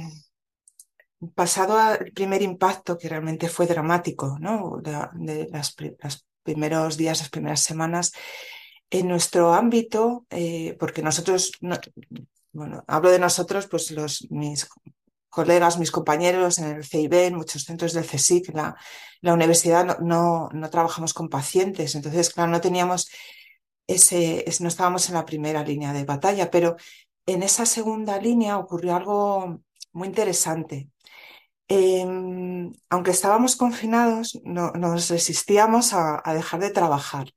pasado 1.35 1.79
el 1.95 2.13
primer 2.13 2.43
impacto, 2.43 2.97
que 2.97 3.09
realmente 3.09 3.49
fue 3.49 3.67
dramático, 3.67 4.39
¿no? 4.41 4.81
De, 4.83 5.49
los 6.03 6.27
primeros 6.43 6.97
días, 6.97 7.21
las 7.21 7.31
primeras 7.31 7.61
semanas, 7.63 8.13
en 8.91 9.09
nuestro 9.09 9.53
ámbito, 9.53 10.27
eh, 10.31 10.77
porque 10.79 11.03
nosotros, 11.03 11.53
bueno, 12.53 12.85
hablo 12.87 13.11
de 13.11 13.19
nosotros, 13.19 13.67
pues 13.67 13.91
los, 13.91 14.27
mis 14.31 14.67
colegas, 15.29 15.79
mis 15.79 15.91
compañeros 15.91 16.59
en 16.59 16.77
el 16.77 16.85
CIB, 16.85 17.27
en 17.27 17.37
muchos 17.37 17.65
centros 17.65 17.93
del 17.93 18.07
CSIC, 18.07 18.55
la, 18.55 18.77
la 19.21 19.35
universidad 19.35 19.99
no, 20.01 20.49
no, 20.53 20.71
trabajamos 20.71 21.15
con 21.15 21.29
pacientes, 21.29 21.95
entonces, 21.95 22.31
claro, 22.31 22.51
no 22.51 22.61
teníamos 22.61 23.11
ese, 23.87 24.45
no 24.61 24.69
estábamos 24.69 25.09
en 25.09 25.15
la 25.15 25.25
primera 25.25 25.65
línea 25.65 25.93
de 25.93 26.05
batalla, 26.05 26.51
pero 26.51 26.77
en 27.27 27.43
esa 27.43 27.67
segunda 27.67 28.19
línea 28.19 28.59
ocurrió 28.59 28.97
algo 28.97 29.61
muy 29.93 30.09
interesante. 30.09 30.89
Em, 31.69 32.73
aunque 32.89 33.11
estábamos 33.11 33.57
confinados, 33.57 34.41
no, 34.45 34.73
nos 34.73 35.11
resistíamos 35.11 35.93
a, 35.93 36.23
dejar 36.35 36.61
de 36.61 36.71
trabajar. 36.71 37.33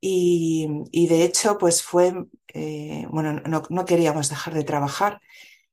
Y, 0.00 0.68
y 0.92 1.08
de 1.08 1.24
hecho, 1.24 1.58
pues 1.58 1.82
fue, 1.82 2.14
eh, 2.54 3.06
bueno, 3.10 3.34
no, 3.34 3.62
no, 3.68 3.84
queríamos 3.84 4.28
dejar 4.30 4.54
de 4.54 4.64
trabajar 4.64 5.20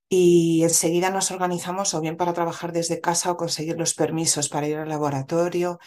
y 0.10 0.64
enseguida 0.64 1.10
nos 1.10 1.32
organizamos 1.32 1.94
o 1.94 2.02
bien 2.02 2.18
para 2.18 2.34
trabajar 2.34 2.72
desde 2.72 3.02
casa 3.02 3.32
o 3.32 3.38
conseguir 3.38 3.78
los 3.78 3.94
permisos 3.94 4.50
para 4.50 4.68
ir 4.68 4.78
al 4.78 4.90
laboratorio. 4.90 5.80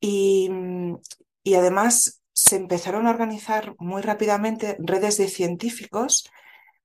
Y, 0.00 0.50
y 1.42 1.54
además 1.54 2.22
se 2.32 2.56
empezaron 2.56 3.06
a 3.06 3.10
organizar 3.10 3.74
muy 3.78 4.02
rápidamente 4.02 4.76
redes 4.78 5.16
de 5.16 5.28
científicos, 5.28 6.30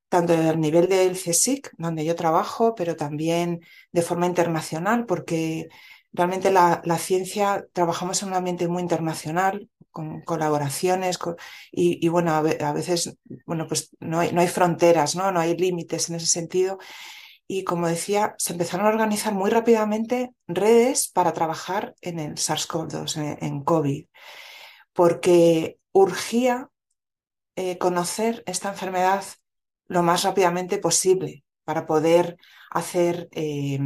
tanto 0.09 0.33
a 0.33 0.53
nivel 0.53 0.87
del 0.87 1.15
CSIC, 1.15 1.71
donde 1.77 2.05
yo 2.05 2.15
trabajo, 2.15 2.75
pero 2.75 2.95
también 2.95 3.61
de 3.91 4.01
forma 4.01 4.25
internacional, 4.27 5.05
porque 5.05 5.69
realmente 6.13 6.51
la, 6.51 6.82
la 6.86 6.98
ciencia, 6.98 7.65
trabajamos 7.74 8.22
en 8.22 8.29
un 8.29 8.36
ambiente 8.36 8.67
muy 8.67 8.82
internacional, 8.82 9.70
con 9.93 10.22
colaboraciones 10.22 11.20
y, 11.72 12.08
bueno, 12.10 12.34
a, 12.34 12.41
veces, 12.41 13.15
bueno, 13.46 13.67
pues 13.67 13.91
no 14.00 14.20
hay, 14.20 14.34
no 14.34 14.41
hay 14.41 14.48
fronteras, 14.48 15.15
¿no? 15.15 15.32
No 15.32 15.39
hay 15.39 15.55
límites 15.55 16.10
en 16.10 16.15
ese 16.15 16.25
sentido. 16.25 16.79
Y 17.48 17.63
como 17.63 17.88
decía, 17.88 18.34
se 18.39 18.53
empezaron 18.53 18.88
a 18.88 18.89
organizar 18.89 19.34
muy 19.34 19.51
rápidamente 19.51 20.34
redes 20.48 21.10
para 21.10 21.32
trabajar 21.32 21.93
en 22.01 22.20
el 22.20 22.36
SARS-CoV-2, 22.36 23.38
en, 23.39 23.63
COVID, 23.63 24.08
porque 24.93 25.77
urgía 25.91 26.70
eh, 27.55 27.77
conocer 27.77 28.43
esta 28.48 28.70
enfermedad 28.70 29.24
lo 29.88 30.01
más 30.01 30.24
rápidamente 30.24 30.79
posible 30.79 31.43
para 31.65 31.86
poder 31.86 32.38
hacer 32.72 33.29
eh, 33.32 33.79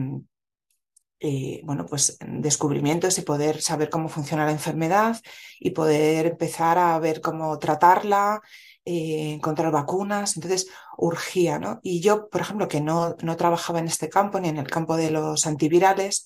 eh, 1.19 1.61
bueno, 1.63 1.85
pues 1.85 2.17
descubrimientos 2.21 3.17
y 3.17 3.23
poder 3.23 3.61
saber 3.61 3.89
cómo 3.89 4.09
funciona 4.09 4.45
la 4.45 4.51
enfermedad 4.51 5.19
y 5.59 5.71
poder 5.71 6.27
empezar 6.27 6.77
a 6.77 6.97
ver 6.99 7.21
cómo 7.21 7.57
tratarla, 7.59 8.41
eh, 8.85 9.33
encontrar 9.33 9.71
vacunas. 9.71 10.37
Entonces, 10.37 10.69
urgía, 10.97 11.59
¿no? 11.59 11.79
Y 11.83 12.01
yo, 12.01 12.29
por 12.29 12.41
ejemplo, 12.41 12.67
que 12.67 12.81
no, 12.81 13.15
no 13.21 13.35
trabajaba 13.35 13.79
en 13.79 13.87
este 13.87 14.09
campo 14.09 14.39
ni 14.39 14.49
en 14.49 14.57
el 14.57 14.67
campo 14.67 14.95
de 14.95 15.11
los 15.11 15.47
antivirales, 15.47 16.25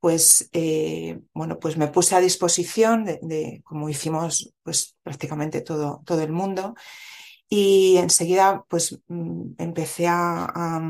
pues, 0.00 0.48
eh, 0.52 1.20
bueno, 1.32 1.58
pues 1.60 1.76
me 1.76 1.88
puse 1.88 2.16
a 2.16 2.20
disposición 2.20 3.04
de, 3.04 3.60
como 3.64 3.88
hicimos, 3.88 4.52
pues 4.64 4.96
prácticamente 5.02 5.60
todo, 5.60 6.02
todo 6.04 6.22
el 6.22 6.32
mundo. 6.32 6.74
Y 7.48 7.98
enseguida, 7.98 8.64
pues, 8.68 8.98
mm, 9.08 9.52
empecé 9.58 10.08
a 10.08 10.46
a, 10.46 10.80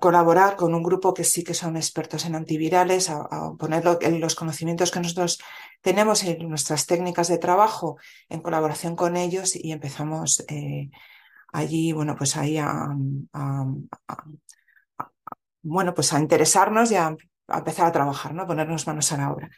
colaborar 0.00 0.56
con 0.56 0.74
un 0.74 0.82
grupo 0.82 1.14
que 1.14 1.24
sí 1.24 1.42
que 1.42 1.54
son 1.54 1.76
expertos 1.76 2.26
en 2.26 2.34
antivirales, 2.34 3.08
a, 3.08 3.54
poner 3.58 3.84
los 3.84 4.34
conocimientos 4.34 4.90
que 4.90 5.00
nosotros 5.00 5.38
tenemos 5.80 6.22
en 6.24 6.48
nuestras 6.48 6.86
técnicas 6.86 7.28
de 7.28 7.38
trabajo 7.38 7.96
en 8.28 8.40
colaboración 8.40 8.94
con 8.94 9.16
ellos 9.16 9.56
y 9.56 9.72
empezamos 9.72 10.44
eh, 10.48 10.90
allí, 11.52 11.92
bueno, 11.92 12.14
pues 12.16 12.36
ahí 12.36 12.58
a, 12.58 12.94
bueno, 15.62 15.94
pues 15.94 16.12
a 16.12 16.20
interesarnos 16.20 16.90
y 16.90 16.96
a, 16.96 17.16
empezar 17.48 17.86
a 17.86 17.92
trabajar, 17.92 18.34
¿no? 18.34 18.46
Ponernos 18.46 18.86
manos 18.86 19.10
a 19.12 19.16
la 19.16 19.32
obra. 19.32 19.50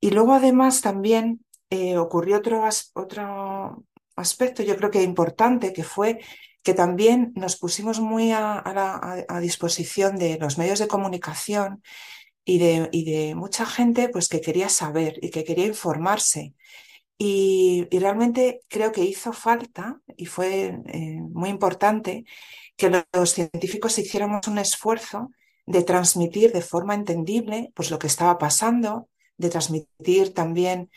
Y 0.00 0.10
luego 0.10 0.34
además 0.34 0.80
también 0.80 1.44
eh, 1.70 1.98
ocurrió 1.98 2.36
otro, 2.36 2.64
otro 2.94 3.84
aspecto, 4.14 4.62
yo 4.62 4.76
creo 4.76 4.90
que 4.92 5.02
importante, 5.02 5.72
que 5.72 5.82
fue 5.82 6.20
que 6.68 6.74
también 6.74 7.32
nos 7.34 7.56
pusimos 7.56 7.98
muy 7.98 8.30
a, 8.30 9.24
disposición 9.40 10.16
de 10.16 10.36
los 10.38 10.58
medios 10.58 10.78
de 10.78 10.86
comunicación 10.86 11.82
y 12.44 12.58
de, 12.58 13.34
mucha 13.34 13.64
gente 13.64 14.10
pues, 14.10 14.28
que 14.28 14.42
quería 14.42 14.68
saber 14.68 15.18
y 15.22 15.30
que 15.30 15.44
quería 15.44 15.64
informarse. 15.64 16.52
Y, 17.16 17.88
realmente 17.90 18.60
creo 18.68 18.92
que 18.92 19.02
hizo 19.02 19.32
falta, 19.32 20.02
y 20.14 20.26
fue 20.26 20.78
eh, 20.88 21.20
muy 21.32 21.48
importante, 21.48 22.26
que 22.76 22.90
los, 22.90 23.32
científicos 23.32 23.98
hiciéramos 23.98 24.46
un 24.46 24.58
esfuerzo 24.58 25.30
de 25.64 25.82
transmitir 25.84 26.52
de 26.52 26.60
forma 26.60 26.94
entendible 26.94 27.72
pues, 27.74 27.90
lo 27.90 27.98
que 27.98 28.08
estaba 28.08 28.36
pasando, 28.36 29.08
de 29.38 29.48
transmitir 29.48 30.34
también 30.34 30.90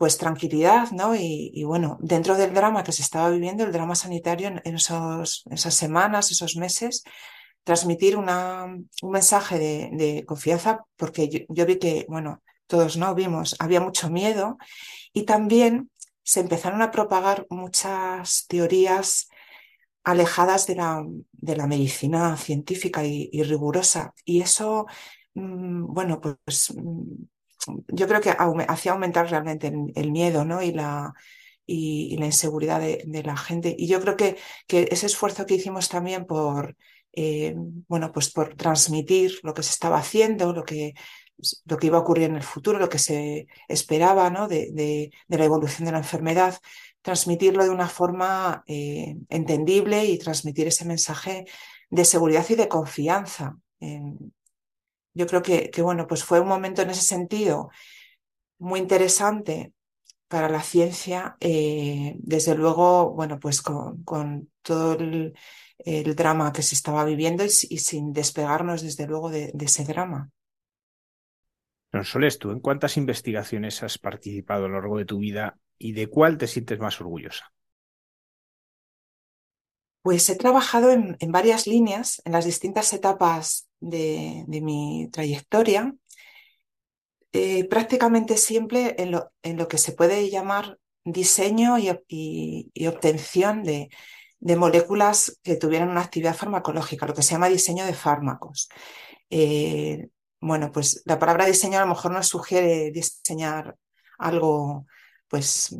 pues 0.00 0.16
tranquilidad, 0.16 0.92
¿no? 0.92 1.14
Y, 1.14 1.62
bueno, 1.64 1.98
dentro 2.00 2.34
del 2.34 2.54
drama 2.54 2.82
que 2.82 2.90
se 2.90 3.02
estaba 3.02 3.28
viviendo, 3.28 3.64
el 3.64 3.70
drama 3.72 3.94
sanitario 3.94 4.48
en, 4.48 4.74
esos, 4.74 5.44
esas 5.50 5.74
semanas, 5.74 6.30
esos 6.30 6.56
meses, 6.56 7.02
transmitir 7.64 8.16
una, 8.16 8.64
un 8.64 9.10
mensaje 9.10 9.58
de, 9.58 10.24
confianza, 10.24 10.86
porque 10.96 11.46
yo, 11.50 11.66
vi 11.66 11.78
que, 11.78 12.06
bueno, 12.08 12.42
todos 12.66 12.96
no 12.96 13.14
vimos, 13.14 13.56
había 13.58 13.82
mucho 13.82 14.08
miedo 14.08 14.56
y 15.12 15.24
también 15.24 15.90
se 16.22 16.40
empezaron 16.40 16.80
a 16.80 16.90
propagar 16.92 17.46
muchas 17.50 18.46
teorías 18.48 19.28
alejadas 20.02 20.66
de 20.66 20.76
la, 20.76 21.04
de 21.32 21.56
la 21.56 21.66
medicina 21.66 22.38
científica 22.38 23.04
y, 23.04 23.42
rigurosa. 23.42 24.14
Y 24.24 24.40
eso, 24.40 24.86
mm, 25.34 25.92
bueno, 25.92 26.22
pues 26.22 26.72
mm, 26.74 27.24
yo 27.88 28.08
creo 28.08 28.20
que 28.20 28.30
hacía 28.68 28.92
aumentar 28.92 29.30
realmente 29.30 29.72
el, 29.94 30.10
miedo 30.10 30.44
¿no? 30.44 30.62
y, 30.62 30.72
la, 30.72 31.12
y, 31.66 32.16
la 32.16 32.26
inseguridad 32.26 32.80
de, 32.80 33.22
la 33.24 33.36
gente. 33.36 33.74
Y 33.78 33.86
yo 33.86 34.00
creo 34.00 34.16
que, 34.16 34.36
que 34.66 34.88
ese 34.90 35.06
esfuerzo 35.06 35.46
que 35.46 35.54
hicimos 35.54 35.88
también 35.88 36.26
por, 36.26 36.76
eh, 37.12 37.54
bueno, 37.56 38.12
pues 38.12 38.30
por 38.30 38.54
transmitir 38.54 39.38
lo 39.42 39.54
que 39.54 39.62
se 39.62 39.70
estaba 39.70 39.98
haciendo, 39.98 40.52
lo 40.52 40.64
que, 40.64 40.94
lo 41.64 41.76
que 41.76 41.86
iba 41.86 41.98
a 41.98 42.00
ocurrir 42.00 42.24
en 42.24 42.36
el 42.36 42.42
futuro, 42.42 42.78
lo 42.78 42.88
que 42.88 42.98
se 42.98 43.46
esperaba 43.68 44.30
¿no? 44.30 44.48
de, 44.48 45.10
la 45.28 45.44
evolución 45.44 45.86
de 45.86 45.92
la 45.92 45.98
enfermedad, 45.98 46.58
transmitirlo 47.02 47.64
de 47.64 47.70
una 47.70 47.88
forma 47.88 48.62
eh, 48.66 49.16
entendible 49.28 50.04
y 50.04 50.18
transmitir 50.18 50.66
ese 50.66 50.84
mensaje 50.84 51.46
de 51.88 52.04
seguridad 52.04 52.46
y 52.48 52.54
de 52.54 52.68
confianza. 52.68 53.56
Yo 55.14 55.26
creo 55.26 55.42
que, 55.42 55.70
que, 55.70 55.82
bueno, 55.82 56.06
pues 56.06 56.24
fue 56.24 56.40
un 56.40 56.48
momento 56.48 56.82
en 56.82 56.90
ese 56.90 57.02
sentido 57.02 57.70
muy 58.58 58.80
interesante 58.80 59.72
para 60.30 60.48
la 60.48 60.62
ciencia, 60.62 61.36
eh, 61.40 62.14
desde 62.18 62.54
luego, 62.54 63.10
bueno, 63.14 63.40
pues 63.40 63.60
con, 63.62 64.04
todo 64.62 64.92
el, 64.92 65.34
drama 66.14 66.52
que 66.52 66.62
se 66.62 66.76
estaba 66.76 67.04
viviendo 67.04 67.44
y, 67.44 67.48
sin 67.48 68.12
despegarnos, 68.12 68.82
desde 68.82 69.08
luego, 69.08 69.28
de, 69.28 69.52
ese 69.58 69.82
drama. 69.82 70.30
Soles, 72.04 72.38
¿tú 72.38 72.52
en 72.52 72.60
cuántas 72.60 72.96
investigaciones 72.96 73.82
has 73.82 73.98
participado 73.98 74.66
a 74.66 74.68
lo 74.68 74.74
largo 74.74 74.98
de 74.98 75.04
tu 75.04 75.18
vida 75.18 75.58
y 75.78 75.94
de 75.94 76.06
cuál 76.06 76.38
te 76.38 76.46
sientes 76.46 76.78
más 76.78 77.00
orgullosa? 77.00 77.52
Pues 80.02 80.30
he 80.30 80.36
trabajado 80.36 80.92
en, 80.92 81.16
varias 81.32 81.66
líneas, 81.66 82.22
en 82.24 82.30
las 82.32 82.44
distintas 82.44 82.92
etapas 82.92 83.68
de 83.80 84.44
mi 84.62 85.08
trayectoria. 85.12 85.94
Eh, 87.32 87.64
prácticamente 87.68 88.36
siempre 88.36 88.96
en 88.98 89.12
lo, 89.12 89.32
en 89.42 89.56
lo, 89.56 89.68
que 89.68 89.78
se 89.78 89.92
puede 89.92 90.28
llamar 90.30 90.78
diseño 91.04 91.78
y, 91.78 92.88
obtención 92.88 93.62
de, 93.62 93.88
moléculas 94.56 95.38
que 95.42 95.56
tuvieran 95.56 95.90
una 95.90 96.00
actividad 96.00 96.34
farmacológica, 96.34 97.06
lo 97.06 97.14
que 97.14 97.22
se 97.22 97.32
llama 97.32 97.48
diseño 97.48 97.86
de 97.86 97.94
fármacos. 97.94 98.68
Eh, 99.30 100.08
bueno, 100.40 100.72
pues 100.72 101.02
la 101.06 101.18
palabra 101.18 101.46
diseño 101.46 101.78
a 101.78 101.82
lo 101.82 101.88
mejor 101.88 102.12
nos 102.12 102.26
sugiere 102.26 102.90
diseñar 102.90 103.76
algo, 104.18 104.86
pues 105.28 105.76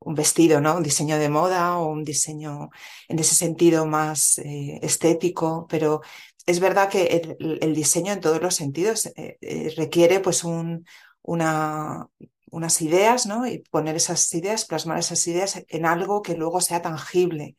un 0.00 0.14
vestido, 0.14 0.60
¿no? 0.60 0.76
Un 0.76 0.82
diseño 0.82 1.18
de 1.18 1.28
moda 1.28 1.78
o 1.78 1.88
un 1.88 2.02
diseño 2.04 2.70
en 3.08 3.18
ese 3.20 3.36
sentido 3.36 3.86
más 3.86 4.38
eh, 4.38 4.80
estético, 4.82 5.66
pero 5.68 6.00
es 6.48 6.60
verdad 6.60 6.88
que 6.88 7.36
el, 7.38 7.74
diseño 7.74 8.10
en 8.10 8.20
todos 8.20 8.40
los 8.40 8.54
sentidos 8.54 9.06
eh, 9.16 9.36
eh, 9.42 9.74
requiere 9.76 10.20
pues 10.20 10.44
un, 10.44 10.86
una, 11.20 12.08
unas 12.50 12.80
ideas, 12.80 13.26
¿no? 13.26 13.46
Y 13.46 13.58
poner 13.70 13.96
esas 13.96 14.32
ideas, 14.32 14.64
plasmar 14.64 14.98
esas 14.98 15.26
ideas 15.26 15.62
en 15.68 15.84
algo 15.84 16.22
que 16.22 16.36
luego 16.36 16.62
sea 16.62 16.80
tangible. 16.80 17.56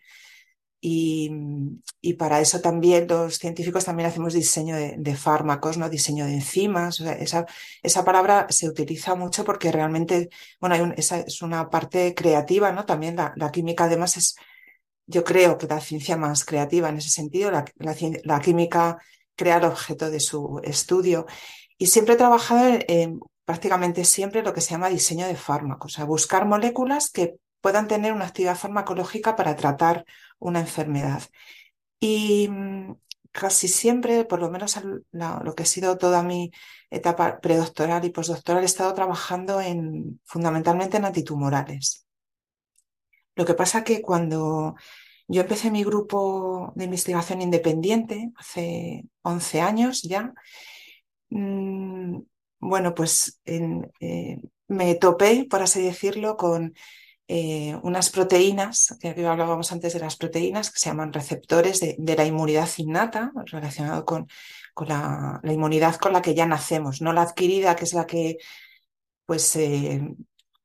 Y, 0.81 1.29
para 2.17 2.41
eso 2.41 2.61
también 2.61 3.07
los 3.07 3.37
científicos 3.37 3.85
también 3.85 4.09
hacemos 4.09 4.33
diseño 4.33 4.75
de, 4.75 5.15
fármacos, 5.15 5.77
¿no? 5.77 5.87
Diseño 5.87 6.25
de 6.25 6.33
enzimas. 6.33 6.99
esa, 6.99 7.45
esa, 7.83 8.03
palabra 8.03 8.47
se 8.49 8.67
utiliza 8.67 9.13
mucho 9.13 9.45
porque 9.45 9.71
realmente, 9.71 10.29
bueno, 10.59 10.93
esa 10.97 11.19
es 11.19 11.43
una 11.43 11.69
parte 11.69 12.15
creativa, 12.15 12.71
¿no? 12.71 12.85
También 12.85 13.15
la 13.15 13.51
química 13.51 13.83
además 13.83 14.17
es 14.17 14.35
yo 15.09 15.23
creo 15.23 15.57
que 15.57 15.67
la 15.67 15.81
ciencia 15.81 16.17
más 16.17 16.45
creativa 16.45 16.89
en 16.89 16.97
ese 16.97 17.09
sentido, 17.09 17.51
la, 17.51 18.39
química 18.39 18.99
crea 19.35 19.57
el 19.57 19.65
objeto 19.65 20.11
de 20.11 20.19
su 20.19 20.61
estudio. 20.63 21.25
Y 21.77 21.87
siempre 21.87 22.13
he 22.13 22.17
trabajado 22.17 22.79
en, 22.87 23.19
prácticamente 23.43 24.05
siempre 24.05 24.43
lo 24.43 24.53
que 24.53 24.61
se 24.61 24.71
llama 24.71 24.89
diseño 24.89 25.25
de 25.27 25.35
fármacos, 25.35 25.93
o 25.93 25.95
sea, 25.95 26.05
buscar 26.05 26.45
moléculas 26.45 27.09
que 27.09 27.37
puedan 27.61 27.87
tener 27.87 28.13
una 28.13 28.25
actividad 28.27 28.55
farmacológica 28.55 29.35
para 29.35 29.55
tratar 29.55 30.05
una 30.37 30.59
enfermedad. 30.59 31.23
Y 31.99 32.47
mm, 32.49 32.95
casi 33.31 33.67
siempre, 33.67 34.25
por 34.25 34.39
lo 34.39 34.51
menos 34.51 34.79
lo 35.11 35.55
que 35.55 35.63
ha 35.63 35.65
sido 35.65 35.97
toda 35.97 36.21
mi 36.21 36.51
etapa 36.91 37.39
predoctoral 37.41 38.05
y 38.05 38.11
postdoctoral, 38.11 38.61
he 38.63 38.65
estado 38.65 38.93
trabajando 38.93 39.59
en, 39.59 40.21
fundamentalmente 40.25 40.97
en 40.97 41.05
antitumorales. 41.05 42.05
Lo 43.39 43.45
que 43.45 43.53
pasa 43.53 43.85
que 43.85 44.01
cuando 44.01 44.75
yo 45.29 45.41
empecé 45.43 45.71
mi 45.71 45.85
grupo 45.85 46.73
de 46.75 46.83
investigación 46.83 47.41
independiente 47.41 48.31
hace 48.35 49.05
11 49.21 49.61
años 49.61 50.01
ya, 50.01 50.33
mm, 51.29 52.17
bueno, 52.59 52.93
pues 52.93 53.39
eh, 53.45 54.41
me 54.67 54.95
topé, 54.95 55.47
por 55.49 55.61
así 55.61 55.81
decirlo, 55.81 56.35
con 56.35 56.73
eh, 57.29 57.77
unas 57.81 58.09
proteínas, 58.09 58.97
que 58.99 59.25
hablábamos 59.25 59.71
antes 59.71 59.93
de 59.93 60.01
las 60.01 60.17
proteínas, 60.17 60.69
que 60.69 60.79
se 60.81 60.89
llaman 60.89 61.13
receptores 61.13 61.79
de, 61.79 62.15
la 62.17 62.25
inmunidad 62.25 62.67
innata, 62.75 63.31
relacionado 63.45 64.03
con, 64.03 64.27
la, 64.85 65.39
inmunidad 65.45 65.95
con 65.95 66.11
la 66.11 66.21
que 66.21 66.35
ya 66.35 66.45
nacemos, 66.45 67.01
no 67.01 67.13
la 67.13 67.21
adquirida, 67.21 67.77
que 67.77 67.85
es 67.85 67.93
la 67.93 68.05
que 68.05 68.37
pues 69.25 69.55
eh, 69.55 70.01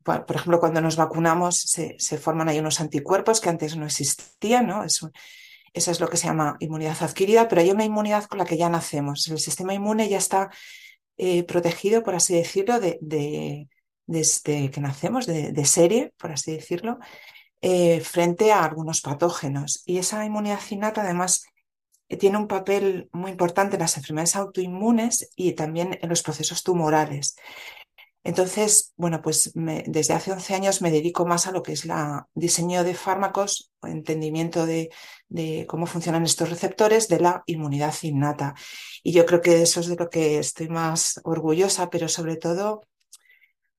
por 0.04 0.36
ejemplo, 0.36 0.60
cuando 0.60 0.80
nos 0.80 0.96
vacunamos 0.96 1.56
se, 1.56 2.18
forman 2.18 2.48
ahí 2.48 2.58
unos 2.58 2.80
anticuerpos 2.80 3.40
que 3.40 3.48
antes 3.48 3.76
no 3.76 3.86
existían, 3.86 4.66
¿no? 4.66 4.84
Eso, 4.84 5.10
es 5.72 6.00
lo 6.00 6.08
que 6.08 6.16
se 6.16 6.26
llama 6.26 6.56
inmunidad 6.60 7.02
adquirida, 7.02 7.48
pero 7.48 7.62
hay 7.62 7.70
una 7.70 7.84
inmunidad 7.84 8.24
con 8.24 8.38
la 8.38 8.44
que 8.44 8.56
ya 8.56 8.68
nacemos. 8.68 9.26
El 9.28 9.38
sistema 9.38 9.74
inmune 9.74 10.08
ya 10.08 10.18
está 10.18 10.50
eh, 11.16 11.42
protegido, 11.44 12.02
por 12.02 12.14
así 12.14 12.34
decirlo, 12.34 12.78
de, 12.80 13.68
desde 14.06 14.70
que 14.70 14.80
nacemos, 14.80 15.26
de, 15.26 15.64
serie, 15.64 16.12
por 16.18 16.32
así 16.32 16.52
decirlo, 16.52 16.98
eh, 17.62 18.00
frente 18.00 18.52
a 18.52 18.64
algunos 18.64 19.00
patógenos. 19.00 19.82
Y 19.86 19.98
esa 19.98 20.24
inmunidad 20.24 20.60
innata, 20.70 21.00
además, 21.02 21.44
eh, 22.08 22.16
tiene 22.18 22.36
un 22.38 22.46
papel 22.46 23.08
muy 23.12 23.30
importante 23.30 23.76
en 23.76 23.80
las 23.80 23.96
enfermedades 23.96 24.36
autoinmunes 24.36 25.30
y 25.34 25.52
también 25.54 25.98
en 26.00 26.08
los 26.08 26.22
procesos 26.22 26.62
tumorales. 26.62 27.36
Entonces, 28.24 28.94
bueno, 28.96 29.20
pues 29.20 29.52
desde 29.54 30.14
hace 30.14 30.32
11 30.32 30.54
años 30.54 30.80
me 30.80 30.90
dedico 30.90 31.26
más 31.26 31.46
a 31.46 31.52
lo 31.52 31.62
que 31.62 31.72
es 31.72 31.84
la 31.84 32.26
diseño 32.34 32.82
de 32.82 32.94
fármacos, 32.94 33.70
entendimiento 33.82 34.64
de, 34.64 34.88
cómo 35.68 35.86
funcionan 35.86 36.24
estos 36.24 36.48
receptores 36.48 37.08
de 37.08 37.20
la 37.20 37.42
inmunidad 37.46 37.94
innata. 38.00 38.54
Y 39.02 39.12
yo 39.12 39.26
creo 39.26 39.42
que 39.42 39.60
eso 39.62 39.80
es 39.80 39.88
de 39.88 39.96
lo 39.96 40.08
que 40.08 40.38
estoy 40.38 40.68
más 40.68 41.20
orgullosa, 41.24 41.90
pero 41.90 42.08
sobre 42.08 42.36
todo 42.36 42.80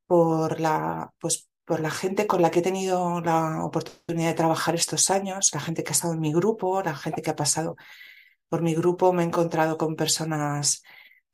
por 0.06 0.60
la, 0.60 1.12
pues, 1.20 1.50
por 1.66 1.80
la 1.80 1.90
gente 1.90 2.28
con 2.28 2.44
la 2.44 2.52
que 2.52 2.60
he 2.60 2.62
tenido 2.62 3.22
la 3.22 3.64
oportunidad 3.66 4.30
de 4.30 4.36
trabajar 4.36 4.76
estos 4.76 5.10
años, 5.10 5.50
la 5.54 5.60
gente 5.60 5.84
que 5.84 5.90
ha 5.90 5.94
estado 5.94 6.14
en 6.14 6.20
mi 6.20 6.32
grupo, 6.32 6.84
la 6.84 6.96
gente 6.96 7.24
que 7.24 7.32
ha 7.32 7.36
pasado 7.36 7.76
por 8.48 8.62
mi 8.62 8.76
grupo, 8.76 9.12
me 9.12 9.24
he 9.24 9.26
encontrado 9.26 9.78
con 9.78 9.96
personas 9.96 10.84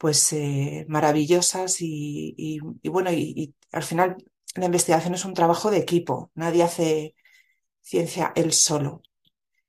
pues 0.02 0.34
eh, 0.34 0.88
maravillosas 0.90 1.76
y, 1.80 2.60
bueno, 2.86 3.12
y, 3.12 3.54
al 3.72 3.84
final 3.84 4.18
la 4.56 4.66
investigación 4.66 5.14
es 5.14 5.26
un 5.26 5.36
trabajo 5.36 5.70
de 5.70 5.78
equipo, 5.78 6.32
nadie 6.34 6.64
hace 6.64 7.16
ciencia 7.82 8.34
él 8.36 8.52
solo, 8.52 9.04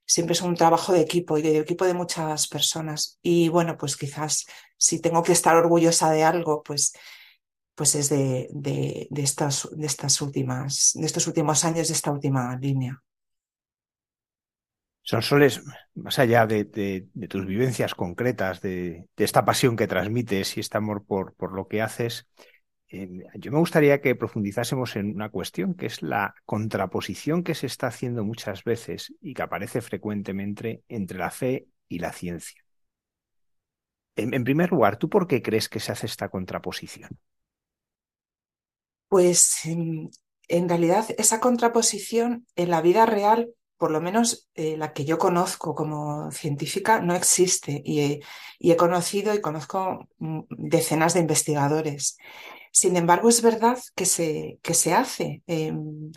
siempre 0.07 0.33
es 0.33 0.41
un 0.41 0.55
trabajo 0.55 0.95
de 0.95 1.03
equipo 1.03 1.37
y 1.37 1.43
de 1.43 1.59
equipo 1.59 1.85
de 1.85 1.93
muchas 1.93 2.49
personas. 2.49 3.19
Y 3.23 3.51
bueno, 3.51 3.77
pues 3.77 3.99
quizás 3.99 4.47
si 4.79 5.01
tengo 5.01 5.23
que 5.23 5.33
estar 5.33 5.55
orgullosa 5.55 6.11
de 6.11 6.25
algo, 6.25 6.63
pues, 6.63 6.95
pues 7.75 7.95
es 7.95 8.09
de, 8.09 8.49
de, 8.53 9.09
estas, 9.17 9.69
de 9.73 9.87
estas 9.87 10.23
últimas, 10.23 10.93
de 10.95 11.05
estos 11.05 11.27
últimos 11.27 11.63
años, 11.67 11.89
de 11.89 11.95
esta 11.95 12.11
última 12.11 12.57
línea. 12.57 13.03
Son 15.05 15.21
soles, 15.21 15.63
más 15.95 16.19
allá 16.21 16.47
de, 16.47 16.65
tus 17.29 17.45
vivencias 17.45 17.95
concretas, 17.95 18.61
de, 18.61 19.09
esta 19.17 19.45
pasión 19.45 19.77
que 19.77 19.89
transmites 19.89 20.57
y 20.57 20.61
este 20.61 20.79
amor 20.79 21.05
por, 21.05 21.35
lo 21.53 21.67
que 21.67 21.83
haces, 21.83 22.29
eh, 22.89 23.09
yo 23.35 23.51
me 23.51 23.59
gustaría 23.59 24.01
que 24.01 24.15
profundizásemos 24.15 24.95
en 24.95 25.15
una 25.15 25.31
cuestión 25.31 25.75
que 25.75 25.87
es 25.87 26.03
la 26.03 26.35
contraposición 26.45 27.43
que 27.43 27.57
se 27.57 27.67
está 27.67 27.89
haciendo 27.89 28.23
muchas 28.23 28.63
veces 28.63 29.13
y 29.21 29.35
que 29.35 29.43
aparece 29.43 29.81
frecuentemente 29.81 30.83
entre 30.89 31.19
la 31.19 31.31
fe 31.31 31.67
y 31.89 31.99
la 31.99 32.13
ciencia. 32.13 32.63
En, 34.15 34.45
primer 34.45 34.71
lugar, 34.71 34.99
¿tú 34.99 35.09
por 35.09 35.27
qué 35.27 35.43
crees 35.43 35.69
que 35.69 35.81
se 35.81 35.91
hace 35.91 36.07
esta 36.07 36.29
contraposición? 36.29 37.19
Pues 39.09 39.65
en 39.65 40.69
realidad 40.69 41.07
esa 41.19 41.41
contraposición 41.41 42.47
en 42.57 42.71
la 42.71 42.83
vida 42.83 43.07
real 43.07 43.55
por 43.83 43.91
lo 43.91 44.01
menos 44.01 44.49
eh, 44.55 44.77
la 44.77 44.93
que 44.93 45.05
yo 45.05 45.19
conozco 45.19 45.75
como 45.75 46.31
científica, 46.31 47.01
no 47.01 47.17
existe 47.17 47.83
y 47.85 48.23
he, 48.61 48.77
conocido 48.77 49.35
y 49.35 49.41
conozco 49.41 50.07
mm, 50.19 50.43
decenas 50.51 51.15
de 51.15 51.21
investigadores. 51.21 52.17
Sin 52.71 52.97
embargo, 52.97 53.29
es 53.29 53.43
verdad 53.43 53.77
que 53.97 54.07
se, 54.07 54.61
que 54.63 54.75
se 54.75 54.95
hace, 54.95 55.43
em, 55.49 56.13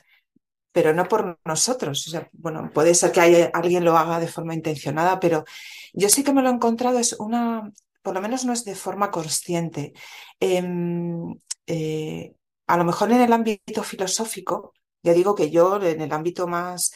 pero 0.72 0.94
no 0.94 1.08
por 1.08 1.40
nosotros. 1.44 2.16
bueno, 2.34 2.70
puede 2.72 2.94
ser 2.94 3.12
que 3.12 3.50
alguien 3.52 3.84
lo 3.84 3.98
haga 3.98 4.20
de 4.20 4.28
forma 4.28 4.54
intencionada, 4.54 5.20
pero 5.20 5.44
yo 5.94 6.08
sí 6.10 6.24
que 6.24 6.34
me 6.34 6.44
lo 6.44 6.50
he 6.50 6.54
encontrado, 6.54 7.00
es 7.00 7.14
una, 7.20 7.72
por 8.04 8.14
lo 8.14 8.22
menos 8.22 8.46
no 8.46 8.54
es 8.54 8.64
de 8.64 8.76
forma 8.76 9.10
consciente. 9.10 9.94
Em, 10.40 11.34
eh, 11.66 12.36
a 12.68 12.78
lo 12.78 12.84
mejor 12.84 13.12
en 13.12 13.22
el 13.22 13.34
ámbito 13.34 13.82
filosófico, 13.82 14.74
ya 15.02 15.14
digo 15.14 15.34
que 15.34 15.50
yo 15.50 15.82
en 15.82 16.02
el 16.02 16.14
ámbito 16.14 16.48
más 16.48 16.92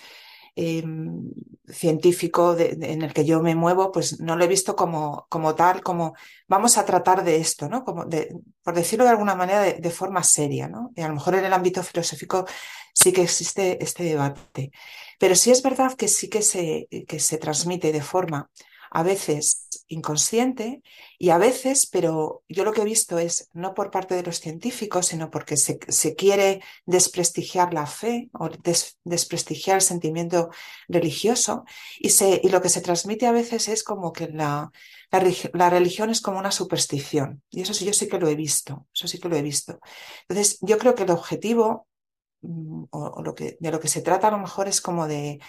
em, 0.56 1.32
científico 1.68 2.56
en 2.58 3.02
el 3.02 3.14
que 3.14 3.26
yo 3.26 3.42
me 3.42 3.56
muevo, 3.56 3.92
pues 3.92 4.20
no 4.20 4.36
lo 4.36 4.44
he 4.44 4.48
visto 4.48 4.76
como, 4.76 5.26
como 5.30 5.56
tal, 5.56 5.82
como 5.84 6.16
vamos 6.48 6.78
a 6.78 6.86
tratar 6.86 7.24
de 7.24 7.38
esto, 7.38 7.70
¿no? 7.70 7.84
Como 7.84 8.06
de, 8.06 8.36
por 8.64 8.76
decirlo 8.76 9.06
de 9.06 9.12
alguna 9.12 9.36
manera, 9.36 9.62
de, 9.64 9.90
forma 9.92 10.24
seria, 10.24 10.68
¿no? 10.68 10.92
Y 10.96 11.02
a 11.02 11.08
lo 11.08 11.16
mejor 11.16 11.36
en 11.36 11.46
el 11.46 11.54
ámbito 11.54 11.84
filosófico 11.84 12.46
sí 12.94 13.12
que 13.12 13.24
existe 13.24 13.84
este 13.84 14.04
debate. 14.04 14.72
Pero 15.20 15.36
sí 15.36 15.52
es 15.52 15.62
verdad 15.62 15.94
que 15.96 16.08
sí 16.08 16.30
que 16.30 16.42
se, 16.42 16.88
que 17.08 17.20
se 17.20 17.38
transmite 17.38 17.92
de 17.92 18.02
forma 18.02 18.50
a 18.92 19.04
veces 19.04 19.68
inconsciente 19.90 20.84
y 21.18 21.30
a 21.32 21.38
veces, 21.38 21.88
pero 21.88 22.44
yo 22.48 22.64
lo 22.64 22.72
que 22.72 22.82
he 22.82 22.86
visto 22.86 23.18
es 23.18 23.50
no 23.54 23.74
por 23.74 23.92
parte 23.92 24.16
de 24.16 24.24
los 24.24 24.40
científicos, 24.40 25.08
sino 25.08 25.30
porque 25.32 25.58
se, 25.58 25.80
quiere 26.16 26.62
desprestigiar 26.86 27.74
la 27.74 27.88
fe 27.88 28.30
o 28.34 28.50
desprestigiar 29.04 29.78
el 29.78 29.82
sentimiento 29.82 30.50
religioso 30.88 31.66
y, 32.00 32.10
se, 32.12 32.40
y 32.44 32.50
lo 32.50 32.62
que 32.62 32.70
se 32.70 32.82
transmite 32.82 33.26
a 33.26 33.32
veces 33.32 33.68
es 33.68 33.84
como 33.84 34.14
que 34.14 34.28
la, 34.28 34.72
la, 35.12 35.70
religión 35.70 36.12
es 36.12 36.22
como 36.22 36.40
una 36.40 36.52
superstición 36.52 37.42
y 37.50 37.62
eso 37.62 37.74
sí, 37.74 37.86
yo 37.86 37.94
sí 37.94 38.08
que 38.08 38.20
lo 38.20 38.28
he 38.28 38.36
visto, 38.36 38.88
eso 38.94 39.08
sí 39.08 39.20
que 39.20 39.30
lo 39.30 39.36
he 39.36 39.42
visto. 39.42 39.80
Entonces, 40.28 40.60
yo 40.62 40.78
creo 40.78 40.94
que 40.96 41.04
el 41.04 41.12
objetivo 41.12 41.88
mm, 42.42 42.86
o, 42.92 43.24
lo 43.24 43.34
que, 43.34 43.58
de 43.60 43.72
lo 43.72 43.80
que 43.80 43.88
se 43.88 44.02
trata 44.02 44.28
a 44.28 44.32
lo 44.32 44.38
mejor 44.38 44.68
es 44.68 44.82
como 44.82 45.08
de 45.08 45.40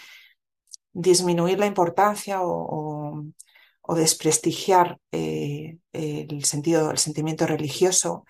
disminuir 0.92 1.58
la 1.58 1.66
importancia 1.66 2.42
o, 2.42 2.99
desprestigiar 3.94 4.98
eh, 5.12 5.78
el, 5.92 6.44
sentido, 6.44 6.90
el 6.90 6.98
sentimiento 6.98 7.46
religioso. 7.46 8.24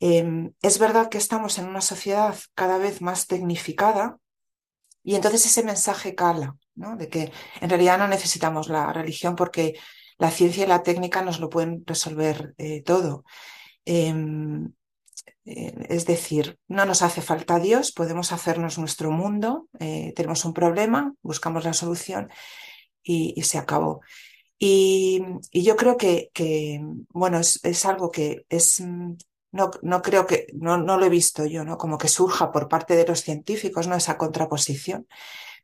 Em, 0.00 0.52
es 0.62 0.78
verdad 0.78 1.08
que 1.08 1.18
estamos 1.18 1.58
en 1.58 1.66
una 1.66 1.80
sociedad 1.80 2.36
cada 2.54 2.78
vez 2.78 3.00
más 3.00 3.26
tecnificada 3.26 4.18
y 5.04 5.14
entonces 5.14 5.46
ese 5.46 5.64
mensaje 5.64 6.14
cala, 6.14 6.56
¿no? 6.74 6.96
de 6.96 7.08
que 7.08 7.32
en 7.60 7.70
realidad 7.70 7.98
no 7.98 8.08
necesitamos 8.08 8.68
la 8.68 8.92
religión 8.92 9.36
porque 9.36 9.74
la 10.18 10.30
ciencia 10.30 10.64
y 10.64 10.68
la 10.68 10.82
técnica 10.82 11.22
nos 11.22 11.40
lo 11.40 11.48
pueden 11.48 11.84
resolver 11.86 12.54
eh, 12.58 12.82
todo. 12.82 13.24
Em, 13.84 14.72
eh, 15.44 15.74
es 15.88 16.06
decir, 16.06 16.58
no 16.68 16.84
nos 16.84 17.02
hace 17.02 17.20
falta 17.20 17.58
Dios, 17.58 17.90
podemos 17.92 18.32
hacernos 18.32 18.78
nuestro 18.78 19.10
mundo, 19.10 19.68
tenemos 19.78 20.44
un 20.44 20.54
problema, 20.54 21.14
buscamos 21.22 21.64
la 21.64 21.72
solución 21.72 22.30
y, 23.02 23.40
se 23.42 23.58
acabó. 23.58 24.00
Y, 24.58 25.22
yo 25.52 25.76
creo 25.76 25.96
que, 25.96 26.30
bueno, 27.10 27.40
es, 27.40 27.84
algo 27.86 28.10
que 28.10 28.46
es, 28.48 28.80
mm, 28.80 29.14
no, 29.52 29.70
no 29.82 30.02
creo 30.02 30.26
que, 30.26 30.46
no, 30.54 30.78
no, 30.78 30.98
lo 30.98 31.06
he 31.06 31.08
visto 31.10 31.46
yo, 31.46 31.64
¿no? 31.64 31.76
Como 31.78 31.98
que 31.98 32.08
surja 32.08 32.52
por 32.52 32.68
parte 32.68 32.96
de 32.96 33.06
los 33.06 33.22
científicos, 33.22 33.88
¿no? 33.88 33.96
Esa 33.96 34.18
contraposición. 34.18 35.06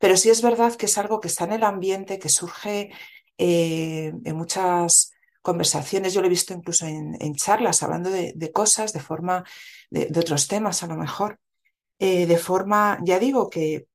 Pero 0.01 0.17
sí 0.17 0.31
es 0.31 0.43
verdad 0.43 0.75
que 0.77 0.87
es 0.87 0.99
algo 0.99 1.21
que 1.21 1.29
está 1.29 1.45
en 1.45 1.53
el 1.53 1.65
ambiente, 1.65 2.19
que 2.19 2.29
surge 2.29 2.91
eh, 3.39 4.13
en 4.25 4.37
muchas 4.37 5.13
conversaciones, 5.43 6.13
yo 6.13 6.21
lo 6.21 6.27
he 6.27 6.31
visto 6.31 6.53
incluso 6.53 6.87
en, 6.87 7.35
charlas, 7.35 7.83
hablando 7.83 8.11
de, 8.11 8.53
cosas, 8.53 8.93
de 8.93 9.01
forma, 9.01 9.45
de, 9.91 10.11
otros 10.19 10.49
temas 10.49 10.83
a 10.83 10.87
lo 10.87 10.97
mejor, 10.97 11.41
eh, 11.99 12.27
de 12.27 12.37
forma, 12.37 12.99
ya 13.03 13.19
digo 13.19 13.49
que, 13.49 13.87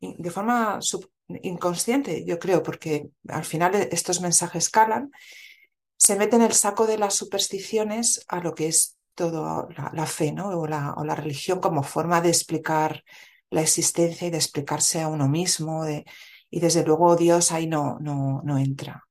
de 0.00 0.30
forma 0.30 0.80
inconsciente, 1.42 2.24
yo 2.24 2.38
creo, 2.38 2.62
porque 2.62 3.08
al 3.28 3.44
final 3.44 3.74
estos 3.74 4.20
mensajes 4.20 4.70
calan, 4.70 5.10
se 5.96 6.16
meten 6.16 6.40
en 6.40 6.48
el 6.48 6.52
saco 6.52 6.86
de 6.86 6.98
las 6.98 7.14
supersticiones 7.14 8.24
a 8.28 8.40
lo 8.40 8.54
que 8.54 8.68
es 8.68 8.98
todo 9.14 9.68
la, 9.92 10.06
fe, 10.06 10.32
¿no? 10.32 10.48
O 10.48 10.66
la, 10.66 10.94
o 10.94 11.04
la, 11.04 11.14
religión 11.14 11.60
como 11.60 11.82
forma 11.82 12.20
de 12.20 12.30
explicar 12.30 13.04
la 13.50 13.62
existencia 13.62 14.26
y 14.26 14.30
de 14.30 14.38
explicarse 14.38 15.02
a 15.02 15.08
uno 15.08 15.28
mismo, 15.28 15.84
y 16.50 16.60
desde 16.60 16.84
luego 16.84 17.16
Dios 17.16 17.52
ahí 17.52 17.66
no, 17.66 17.98
no, 18.00 18.42
no 18.44 18.58
entra. 18.58 19.06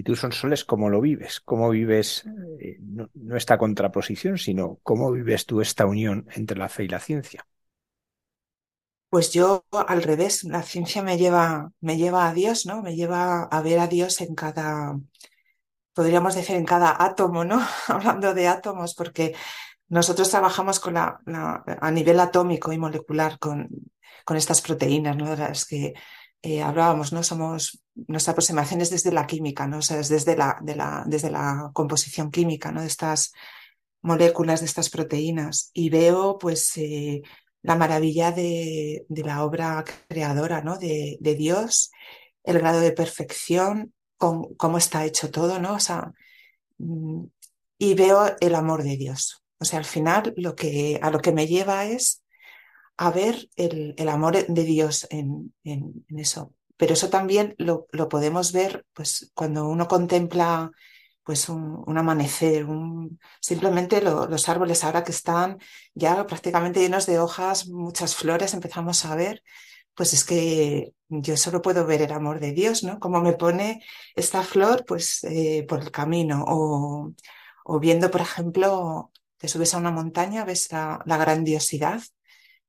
Y 0.00 0.02
tú, 0.02 0.14
Sonsoles, 0.14 0.64
¿cómo 0.64 0.88
lo 0.88 1.00
vives? 1.00 1.40
¿Cómo 1.40 1.68
vives 1.70 2.24
eh, 2.60 2.78
no, 2.80 3.10
esta 3.36 3.58
contraposición, 3.58 4.38
sino 4.38 4.78
cómo 4.82 5.10
vives 5.10 5.46
tú 5.46 5.60
esta 5.60 5.84
unión 5.86 6.26
entre 6.34 6.56
la 6.56 6.68
fe 6.68 6.84
y 6.84 6.88
la 6.88 7.00
ciencia? 7.00 7.46
Pues 9.10 9.32
yo 9.32 9.64
al 9.72 10.02
revés, 10.02 10.44
la 10.44 10.62
ciencia 10.62 11.02
me 11.02 11.18
lleva, 11.18 11.72
me 11.80 11.96
lleva 11.96 12.28
a 12.28 12.32
Dios, 12.32 12.64
¿no? 12.64 12.80
Me 12.80 12.94
lleva 12.94 13.42
a 13.42 13.62
ver 13.62 13.80
a 13.80 13.88
Dios 13.88 14.20
en 14.20 14.36
cada, 14.36 14.98
podríamos 15.92 16.34
decir, 16.36 16.56
en 16.56 16.64
cada 16.64 16.96
átomo, 17.02 17.44
¿no? 17.44 17.60
Hablando 17.88 18.34
de 18.34 18.48
átomos, 18.48 18.94
porque 18.94 19.34
nosotros 19.88 20.30
trabajamos 20.30 20.78
con 20.78 20.94
la, 20.94 21.20
a 21.26 21.90
nivel 21.90 22.20
atómico 22.20 22.72
y 22.72 22.78
molecular 22.78 23.38
con, 23.40 23.68
con 24.24 24.36
estas 24.36 24.60
proteínas, 24.60 25.16
¿no? 25.16 25.34
Las 25.34 25.66
que 25.66 25.94
eh, 26.42 26.62
hablábamos, 26.62 27.12
¿no? 27.12 27.22
Somos, 27.24 27.82
nuestra 28.06 28.32
aproximación 28.32 28.80
es 28.80 28.90
desde 28.90 29.12
la 29.12 29.26
química, 29.26 29.66
¿no? 29.66 29.78
O 29.78 29.82
sea, 29.82 29.98
es 29.98 30.08
desde 30.08 30.36
la, 30.36 30.58
de 30.62 30.76
la, 30.76 31.04
desde 31.06 31.30
la 31.30 31.70
composición 31.74 32.30
química, 32.30 32.70
¿no? 32.72 32.80
De 32.80 32.86
estas 32.86 33.32
moléculas, 34.02 34.60
de 34.60 34.66
estas 34.66 34.88
proteínas. 34.88 35.70
Y 35.74 35.90
veo, 35.90 36.38
pues, 36.38 36.76
eh, 36.76 37.22
la 37.62 37.76
maravilla 37.76 38.32
de, 38.32 39.04
de, 39.08 39.22
la 39.22 39.44
obra 39.44 39.84
creadora, 40.08 40.62
¿no? 40.62 40.78
De, 40.78 41.18
de, 41.20 41.34
Dios, 41.34 41.90
el 42.44 42.58
grado 42.58 42.80
de 42.80 42.92
perfección, 42.92 43.92
con, 44.16 44.54
cómo 44.54 44.78
está 44.78 45.04
hecho 45.04 45.30
todo, 45.30 45.58
¿no? 45.58 45.74
O 45.74 45.80
sea, 45.80 46.12
mm, 46.78 47.24
y 47.78 47.94
veo 47.94 48.36
el 48.40 48.54
amor 48.54 48.82
de 48.82 48.96
Dios. 48.96 49.42
O 49.58 49.64
sea, 49.64 49.78
al 49.78 49.84
final 49.84 50.32
lo 50.36 50.54
que, 50.54 50.98
a 51.02 51.10
lo 51.10 51.20
que 51.20 51.32
me 51.32 51.46
lleva 51.46 51.84
es 51.84 52.22
a 52.96 53.10
ver 53.10 53.48
el, 53.56 53.94
amor 54.08 54.46
de 54.46 54.64
Dios 54.64 55.06
en, 55.10 55.54
eso. 56.08 56.54
Pero 56.76 56.94
eso 56.94 57.08
también 57.08 57.54
lo, 57.58 57.86
podemos 58.08 58.52
ver 58.52 58.84
pues, 58.92 59.30
cuando 59.34 59.68
uno 59.68 59.88
contempla 59.88 60.70
pues 61.30 61.48
un, 61.48 61.96
amanecer, 61.96 62.64
un, 62.64 63.20
simplemente 63.40 64.02
los 64.02 64.48
árboles 64.48 64.82
ahora 64.82 65.04
que 65.04 65.12
están 65.12 65.58
ya 65.94 66.26
prácticamente 66.26 66.80
llenos 66.80 67.06
de 67.06 67.20
hojas, 67.20 67.68
muchas 67.68 68.16
flores, 68.16 68.52
empezamos 68.52 69.04
a 69.04 69.14
ver, 69.14 69.44
pues 69.94 70.12
es 70.12 70.24
que 70.24 70.92
yo 71.08 71.36
solo 71.36 71.62
puedo 71.62 71.86
ver 71.86 72.02
el 72.02 72.10
amor 72.10 72.40
de 72.40 72.50
Dios, 72.50 72.82
¿no? 72.82 72.98
Como 72.98 73.20
me 73.20 73.34
pone 73.34 73.80
esta 74.16 74.42
flor 74.42 74.84
pues 74.84 75.22
eh, 75.22 75.64
por 75.68 75.78
el 75.82 75.92
camino 75.92 76.44
o, 76.48 77.12
o, 77.64 77.78
viendo, 77.78 78.10
por 78.10 78.22
ejemplo, 78.22 79.12
te 79.36 79.46
subes 79.46 79.72
a 79.74 79.78
una 79.78 79.92
montaña, 79.92 80.44
ves 80.44 80.68
la 80.72 81.16
grandiosidad 81.16 82.02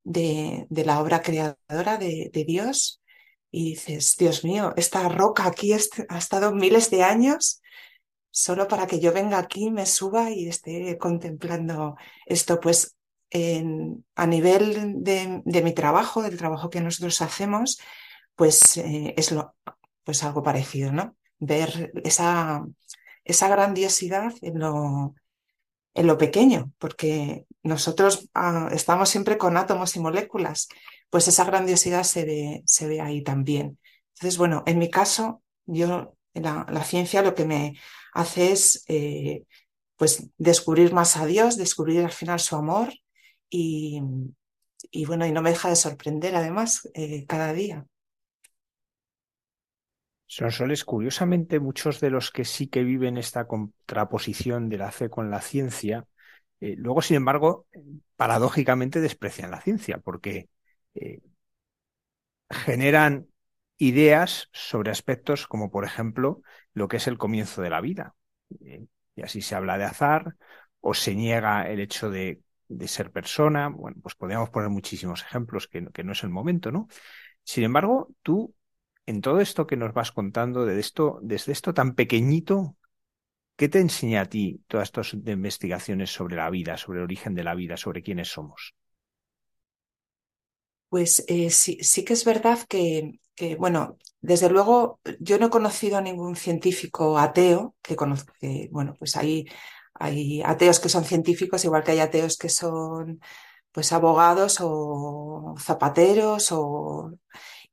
de, 0.04 0.68
la 0.70 1.02
obra 1.02 1.24
creadora 1.24 1.98
de, 1.98 2.30
Dios 2.46 3.02
y 3.50 3.72
dices, 3.72 4.18
Dios 4.18 4.44
mío, 4.44 4.74
esta 4.78 5.10
roca 5.10 5.48
aquí 5.48 5.74
ha 5.74 6.18
estado 6.18 6.54
miles 6.54 6.92
de 6.92 7.02
años 7.02 7.61
solo 8.32 8.68
para 8.68 8.88
que 8.88 9.00
yo 9.00 9.14
venga 9.14 9.38
aquí, 9.38 9.70
me 9.70 9.86
suba 9.86 10.32
y 10.32 10.48
esté 10.48 10.98
contemplando 10.98 11.96
esto. 12.26 12.60
Pues 12.60 12.96
a 14.16 14.28
nivel 14.28 15.04
de, 15.04 15.62
mi 15.64 15.74
trabajo, 15.74 16.22
del 16.22 16.38
trabajo 16.38 16.70
que 16.70 16.82
nosotros 16.82 17.22
hacemos, 17.22 17.80
pues 18.36 18.78
eh, 18.78 19.14
es 19.18 19.32
lo, 19.32 19.56
pues 20.04 20.24
algo 20.24 20.44
parecido, 20.44 20.92
¿no? 20.92 21.16
Ver 21.40 21.92
esa, 22.04 22.66
esa 23.24 23.48
grandiosidad 23.48 24.34
en 24.42 24.60
lo, 24.60 25.16
en 25.94 26.08
lo 26.08 26.18
pequeño, 26.18 26.72
porque 26.78 27.46
nosotros 27.64 28.30
ah, 28.34 28.70
estamos 28.72 29.10
siempre 29.10 29.38
con 29.38 29.58
átomos 29.58 29.96
y 29.96 30.00
moléculas, 30.00 30.68
pues 31.10 31.28
esa 31.28 31.46
grandiosidad 31.46 32.04
se 32.04 32.26
ve, 32.26 32.64
se 32.66 32.88
ve 32.88 33.02
ahí 33.02 33.24
también. 33.24 33.80
Entonces, 34.16 34.38
bueno, 34.38 34.64
en 34.66 34.78
mi 34.78 34.90
caso, 34.90 35.42
yo, 35.66 36.16
la 36.34 36.84
ciencia 36.84 37.22
lo 37.22 37.36
que 37.36 37.46
me 37.46 37.76
hace 38.14 38.52
es 38.52 38.84
eh, 38.88 39.46
pues 39.98 40.30
descubrir 40.38 40.94
más 40.94 41.18
a 41.18 41.26
Dios, 41.26 41.58
descubrir 41.58 42.04
al 42.06 42.12
final 42.12 42.40
su 42.40 42.56
amor 42.56 42.94
y, 43.50 44.02
y 44.92 45.06
bueno, 45.06 45.26
y 45.26 45.32
no 45.32 45.42
me 45.42 45.52
deja 45.52 45.70
de 45.70 45.76
sorprender 45.76 46.36
además 46.36 46.90
eh, 46.96 47.26
cada 47.28 47.54
día. 47.54 47.86
Son 50.28 50.52
soles, 50.52 50.86
curiosamente, 50.86 51.60
muchos 51.60 52.00
de 52.00 52.10
los 52.10 52.32
que 52.32 52.46
sí 52.46 52.68
que 52.68 52.84
viven 52.84 53.18
esta 53.18 53.48
contraposición 53.48 54.70
de 54.70 54.78
la 54.78 54.92
fe 54.92 55.10
con 55.10 55.30
la 55.30 55.42
ciencia, 55.42 56.06
eh, 56.62 56.76
luego, 56.78 57.02
sin 57.02 57.18
embargo, 57.18 57.68
paradójicamente 58.18 59.02
desprecian 59.02 59.52
la 59.52 59.62
ciencia, 59.62 60.00
porque 60.00 60.50
eh, 60.96 61.22
generan 62.50 63.28
ideas 63.82 64.48
sobre 64.54 64.92
aspectos 64.92 65.48
como, 65.48 65.72
por 65.72 65.86
ejemplo, 65.86 66.44
lo 66.74 66.88
que 66.88 66.98
es 66.98 67.08
el 67.08 67.18
comienzo 67.18 67.64
de 67.64 67.72
la 67.72 67.82
vida. 67.82 68.14
Eh, 68.64 68.86
y 69.16 69.22
así 69.24 69.42
se 69.42 69.56
habla 69.56 69.80
de 69.80 69.86
azar, 69.86 70.36
o 70.82 70.94
se 70.94 71.16
niega 71.16 71.68
el 71.68 71.80
hecho 71.80 72.12
de, 72.12 72.42
ser 72.86 73.12
persona. 73.12 73.70
Bueno, 73.70 73.98
pues 74.02 74.14
podríamos 74.14 74.52
poner 74.52 74.70
muchísimos 74.70 75.24
ejemplos 75.24 75.68
que, 75.68 75.88
que 75.92 76.04
no 76.04 76.12
es 76.12 76.24
el 76.24 76.30
momento, 76.30 76.72
¿no? 76.72 76.88
Sin 77.44 77.64
embargo, 77.64 78.14
tú 78.22 78.54
en 79.08 79.22
todo 79.22 79.42
esto 79.42 79.66
que 79.66 79.78
nos 79.78 79.94
vas 79.94 80.12
contando, 80.12 80.64
de 80.64 80.80
esto, 80.80 81.20
desde 81.24 81.52
esto 81.52 81.74
tan 81.74 81.96
pequeñito, 81.96 82.78
¿qué 83.56 83.68
te 83.68 83.80
enseña 83.80 84.22
a 84.22 84.26
ti 84.26 84.64
todas 84.68 84.90
estas 84.90 85.14
investigaciones 85.14 86.12
sobre 86.12 86.36
la 86.36 86.52
vida, 86.52 86.78
sobre 86.78 87.00
el 87.00 87.06
origen 87.06 87.34
de 87.34 87.44
la 87.44 87.56
vida, 87.56 87.78
sobre 87.78 88.04
quiénes 88.04 88.28
somos? 88.30 88.76
Pues 90.92 91.24
eh, 91.30 91.50
sí, 91.52 91.80
sí 91.82 92.04
que 92.06 92.14
es 92.14 92.26
verdad 92.26 92.60
que, 92.68 93.20
bueno, 93.58 93.98
desde 94.22 94.50
luego 94.50 95.00
yo 95.22 95.40
no 95.40 95.48
he 95.48 95.50
conocido 95.50 95.98
a 95.98 96.02
ningún 96.02 96.36
científico 96.36 97.18
ateo 97.18 97.76
que 97.82 97.96
conozca, 97.96 98.34
que, 98.42 98.68
bueno, 98.74 98.96
pues 99.00 99.16
hay, 99.16 99.46
hay 99.94 100.42
ateos 100.44 100.80
que 100.82 100.90
son 100.90 101.06
científicos, 101.06 101.64
igual 101.66 101.84
que 101.86 101.92
hay 101.94 102.00
ateos 102.02 102.38
que 102.38 102.50
son 102.50 103.22
pues 103.72 103.94
abogados 103.94 104.60
o 104.62 105.56
zapateros 105.60 106.50
o 106.52 107.14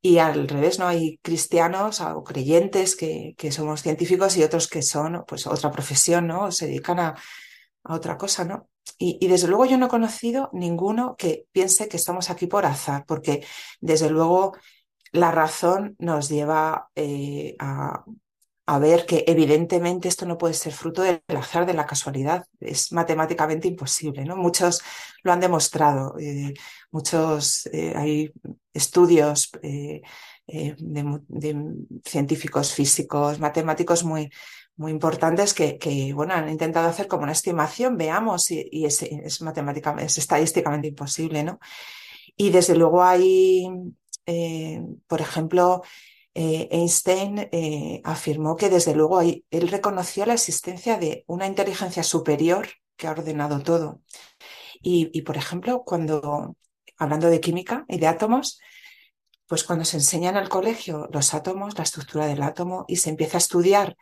y 0.02 0.18
al 0.18 0.48
revés, 0.48 0.78
¿no? 0.78 0.88
Hay 0.88 1.18
cristianos 1.22 2.00
o 2.02 2.24
creyentes 2.24 2.96
que, 2.96 3.34
que 3.38 3.52
somos 3.52 3.82
científicos 3.82 4.36
y 4.36 4.44
otros 4.44 4.68
que 4.68 4.82
son 4.82 5.24
pues 5.28 5.46
otra 5.48 5.70
profesión, 5.72 6.26
¿no? 6.28 6.52
Se 6.52 6.66
dedican 6.68 7.00
a 7.00 7.16
otra 7.84 8.16
cosa, 8.18 8.44
¿no? 8.44 8.68
Y, 8.98 9.26
desde 9.26 9.48
luego 9.48 9.66
yo 9.66 9.78
no 9.78 9.86
he 9.86 9.88
conocido 9.88 10.50
ninguno 10.52 11.16
que 11.16 11.46
piense 11.52 11.88
que 11.88 11.96
estamos 11.96 12.30
aquí 12.30 12.46
por 12.46 12.64
azar, 12.66 13.04
porque 13.06 13.44
desde 13.80 14.10
luego 14.10 14.56
la 15.12 15.30
razón 15.30 15.96
nos 15.98 16.28
lleva 16.28 16.90
eh, 16.94 17.56
a, 17.58 18.04
a, 18.66 18.78
ver 18.78 19.06
que 19.06 19.24
evidentemente 19.26 20.08
esto 20.08 20.26
no 20.26 20.38
puede 20.38 20.54
ser 20.54 20.72
fruto 20.72 21.02
del 21.02 21.22
azar, 21.28 21.66
de 21.66 21.74
la 21.74 21.86
casualidad, 21.86 22.46
es 22.60 22.92
matemáticamente 22.92 23.68
imposible, 23.68 24.24
¿no? 24.24 24.36
Muchos 24.36 24.82
lo 25.22 25.32
han 25.32 25.40
demostrado, 25.40 26.18
eh, 26.18 26.54
muchos, 26.90 27.66
eh, 27.72 27.94
hay 27.96 28.32
estudios 28.72 29.50
de, 29.62 30.02
científicos 32.04 32.72
físicos, 32.72 33.38
matemáticos 33.38 34.04
muy, 34.04 34.30
muy 34.78 34.92
importantes 34.92 35.54
que, 35.54 35.76
que, 35.76 36.12
bueno, 36.14 36.34
han 36.34 36.48
intentado 36.48 36.88
hacer 36.88 37.08
como 37.08 37.24
una 37.24 37.32
estimación, 37.32 37.96
veamos, 37.96 38.50
y, 38.50 38.86
es, 38.86 39.42
matemáticamente, 39.42 40.06
es 40.06 40.18
estadísticamente 40.18 40.88
imposible, 40.88 41.42
¿no? 41.42 41.58
Y 42.36 42.50
desde 42.50 42.76
luego 42.76 43.02
hay, 43.02 43.68
eh, 44.24 44.80
por 45.08 45.20
ejemplo, 45.20 45.82
eh, 46.32 46.68
Einstein 46.70 47.48
eh, 47.50 48.00
afirmó 48.04 48.54
que 48.54 48.70
desde 48.70 48.94
luego 48.94 49.18
hay, 49.18 49.44
él 49.50 49.68
reconoció 49.68 50.24
la 50.24 50.34
existencia 50.34 50.96
de 50.96 51.24
una 51.26 51.48
inteligencia 51.48 52.04
superior 52.04 52.68
que 52.96 53.08
ha 53.08 53.10
ordenado 53.10 53.60
todo. 53.60 54.00
Y, 54.80 55.22
por 55.22 55.36
ejemplo, 55.36 55.82
cuando, 55.84 56.56
hablando 56.96 57.28
de 57.28 57.40
química 57.40 57.84
y 57.88 57.98
de 57.98 58.06
átomos, 58.06 58.60
pues 59.48 59.64
cuando 59.64 59.84
se 59.84 59.96
enseña 59.96 60.30
en 60.30 60.36
el 60.36 60.48
colegio 60.48 61.08
los 61.12 61.34
átomos, 61.34 61.76
la 61.76 61.82
estructura 61.82 62.26
del 62.26 62.42
átomo, 62.42 62.84
y 62.86 62.96
se 62.96 63.10
empieza 63.10 63.38
a 63.38 63.44
estudiar 63.44 63.96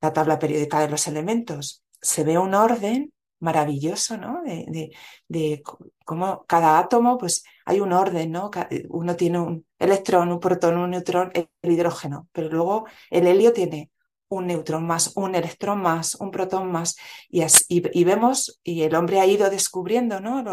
la 0.00 0.12
tabla 0.12 0.38
periódica 0.38 0.80
de 0.80 0.88
los 0.88 1.06
elementos, 1.06 1.84
se 2.00 2.24
ve 2.24 2.38
un 2.38 2.54
orden 2.54 3.12
maravilloso, 3.40 4.16
¿no? 4.16 4.42
De, 4.44 5.62
cómo 6.04 6.44
cada 6.46 6.78
átomo, 6.78 7.18
pues 7.18 7.44
hay 7.64 7.80
un 7.80 7.92
orden, 7.92 8.32
¿no? 8.32 8.50
Uno 8.88 9.16
tiene 9.16 9.38
un 9.38 9.66
electrón, 9.78 10.32
un 10.32 10.40
protón, 10.40 10.78
un 10.78 10.90
neutrón, 10.90 11.30
el 11.34 11.48
hidrógeno, 11.70 12.28
pero 12.32 12.48
luego 12.48 12.86
el 13.10 13.26
helio 13.26 13.52
tiene 13.52 13.90
un 14.28 14.46
neutrón 14.46 14.86
más, 14.86 15.12
un 15.16 15.34
electrón 15.34 15.80
más, 15.80 16.14
un 16.16 16.30
protón 16.30 16.70
más, 16.70 16.96
y, 17.28 18.04
vemos, 18.04 18.60
y 18.62 18.82
el 18.82 18.94
hombre 18.94 19.20
ha 19.20 19.26
ido 19.26 19.50
descubriendo, 19.50 20.20
¿no? 20.20 20.44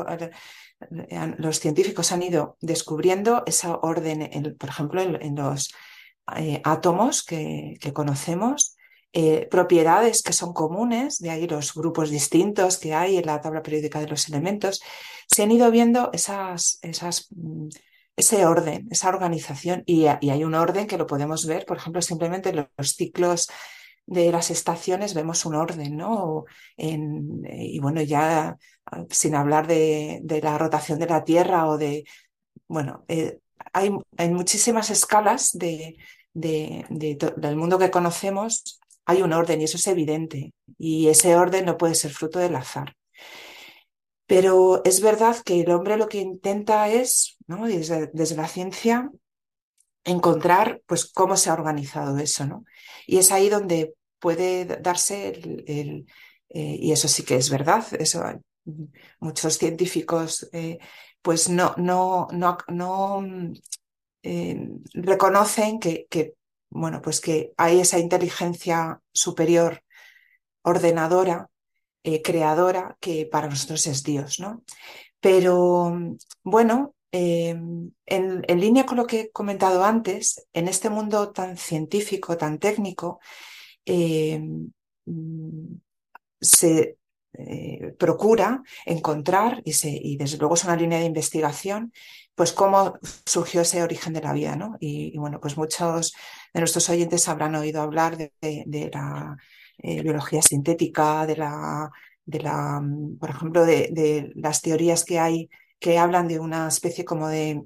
Los 1.38 1.60
científicos 1.60 2.12
han 2.12 2.24
ido 2.24 2.58
descubriendo 2.62 3.44
esa 3.46 3.76
orden, 3.78 4.22
en, 4.22 4.56
por 4.58 4.70
ejemplo, 4.70 5.02
en, 5.02 5.36
los 5.36 5.74
eh, 6.38 6.62
átomos 6.64 7.24
que 7.24 7.78
conocemos, 7.94 8.76
eh, 9.18 9.48
propiedades 9.50 10.22
que 10.22 10.34
son 10.34 10.52
comunes, 10.52 11.20
de 11.20 11.30
ahí 11.30 11.48
los 11.48 11.74
grupos 11.74 12.10
distintos 12.10 12.78
que 12.78 12.94
hay 12.94 13.16
en 13.16 13.26
la 13.26 13.40
tabla 13.40 13.64
periódica 13.64 14.02
de 14.02 14.10
los 14.10 14.28
elementos, 14.28 14.82
se 15.26 15.44
han 15.44 15.52
ido 15.52 15.72
viendo 15.72 16.10
esas, 16.12 16.80
esas, 16.82 17.30
ese 18.18 18.46
orden, 18.46 18.90
esa 18.92 19.08
organización, 19.08 19.84
y, 19.86 20.08
hay 20.08 20.44
un 20.44 20.54
orden 20.54 20.86
que 20.86 20.98
lo 20.98 21.08
podemos 21.08 21.46
ver, 21.46 21.66
por 21.66 21.78
ejemplo, 21.78 22.02
simplemente 22.02 22.50
en 22.50 22.68
los 22.78 22.90
ciclos 22.90 23.48
de 24.06 24.34
las 24.34 24.52
estaciones 24.52 25.14
vemos 25.14 25.46
un 25.46 25.56
orden, 25.56 25.96
¿no? 25.96 26.44
En, 26.76 27.42
y 27.50 27.80
bueno, 27.80 28.02
ya 28.02 28.58
sin 29.10 29.36
hablar 29.36 29.66
de, 29.66 30.20
de, 30.24 30.42
la 30.42 30.58
rotación 30.58 31.00
de 31.00 31.08
la 31.08 31.24
Tierra 31.24 31.70
o 31.70 31.78
de, 31.78 32.04
bueno, 32.68 33.06
eh, 33.08 33.40
hay, 33.72 33.92
hay, 34.18 34.30
muchísimas 34.30 34.90
escalas 34.90 35.52
de, 35.54 35.96
de, 36.34 36.86
del 37.38 37.56
mundo 37.56 37.80
que 37.80 37.92
conocemos 37.92 38.82
hay 39.06 39.22
un 39.22 39.34
orden 39.34 39.62
y 39.62 39.66
eso 39.66 39.78
es 39.78 39.88
evidente. 39.88 40.54
Y 40.78 41.08
ese 41.08 41.36
orden 41.36 41.66
no 41.66 41.78
puede 41.78 41.96
ser 41.96 42.12
fruto 42.12 42.40
del 42.40 42.56
azar. 42.56 42.96
Pero 44.28 44.84
es 44.84 45.02
verdad 45.02 45.38
que 45.44 45.62
el 45.62 45.72
hombre 45.72 45.98
lo 45.98 46.08
que 46.08 46.18
intenta 46.18 46.90
es, 46.90 47.38
¿no? 47.48 47.68
desde, 47.68 48.36
la 48.36 48.48
ciencia, 48.48 49.12
encontrar 50.04 50.82
pues 50.88 51.06
cómo 51.06 51.38
se 51.38 51.50
ha 51.50 51.54
organizado 51.54 52.18
eso, 52.18 52.46
¿no? 52.46 52.66
Y 53.06 53.18
es 53.18 53.32
ahí 53.32 53.50
donde 53.50 53.94
puede 54.20 54.66
darse 54.66 55.30
el, 55.30 55.64
el 55.68 56.06
eh, 56.50 56.78
y 56.80 56.92
eso 56.92 57.08
sí 57.08 57.24
que 57.24 57.36
es 57.36 57.50
verdad, 57.50 57.86
eso 58.00 58.24
muchos 59.20 59.58
científicos 59.58 60.50
eh, 60.54 60.80
pues 61.22 61.50
no, 61.50 61.74
no, 61.78 62.28
no, 62.32 62.58
no 62.68 63.26
eh, 64.24 64.70
reconocen 64.94 65.80
que, 65.80 66.08
que 66.10 66.34
bueno, 66.76 67.02
pues 67.02 67.22
que 67.22 67.54
hay 67.58 67.80
esa 67.80 68.00
inteligencia 68.00 69.02
superior, 69.14 69.82
ordenadora, 70.62 71.50
eh, 72.04 72.22
creadora, 72.22 72.98
que 73.00 73.26
para 73.26 73.48
nosotros 73.48 73.88
es 73.88 74.04
Dios, 74.04 74.40
¿no? 74.42 74.64
Pero, 75.22 75.98
bueno, 76.44 76.94
eh, 77.14 77.58
en, 78.06 78.60
línea 78.60 78.86
con 78.86 78.98
lo 78.98 79.08
que 79.08 79.22
he 79.22 79.32
comentado 79.32 79.86
antes, 79.86 80.48
en 80.54 80.68
este 80.68 80.90
mundo 80.90 81.32
tan 81.32 81.58
científico, 81.58 82.36
tan 82.36 82.60
técnico, 82.60 83.20
eh, 83.86 84.44
se 86.42 86.98
eh, 87.38 87.94
procura 87.98 88.64
encontrar, 88.86 89.62
y, 89.66 90.18
desde 90.18 90.38
luego 90.38 90.56
es 90.56 90.64
una 90.64 90.76
línea 90.76 91.00
de 91.00 91.06
investigación, 91.06 91.92
pues 92.34 92.54
cómo 92.54 92.98
surgió 93.26 93.62
ese 93.62 93.84
origen 93.84 94.14
de 94.14 94.22
la 94.22 94.34
vida, 94.34 94.56
¿no? 94.56 94.78
Y, 94.80 95.18
bueno, 95.18 95.40
pues 95.40 95.58
muchos 95.58 96.14
de 96.54 96.60
nuestros 96.62 96.90
oyentes 96.90 97.28
habrán 97.28 97.56
oído 97.56 97.82
hablar 97.82 98.18
de, 98.18 98.90
la 98.94 99.38
eh, 99.80 100.02
biología 100.02 100.42
sintética, 100.42 101.26
de 101.26 101.38
la, 101.38 101.92
de 102.26 102.40
la, 102.42 102.82
por 103.20 103.30
ejemplo, 103.30 103.66
de, 103.66 104.32
las 104.36 104.62
teorías 104.62 105.04
que 105.04 105.20
hay 105.20 105.50
que 105.80 106.00
hablan 106.00 106.28
de 106.28 106.40
una 106.40 106.68
especie 106.68 107.06
como 107.06 107.28
de, 107.28 107.64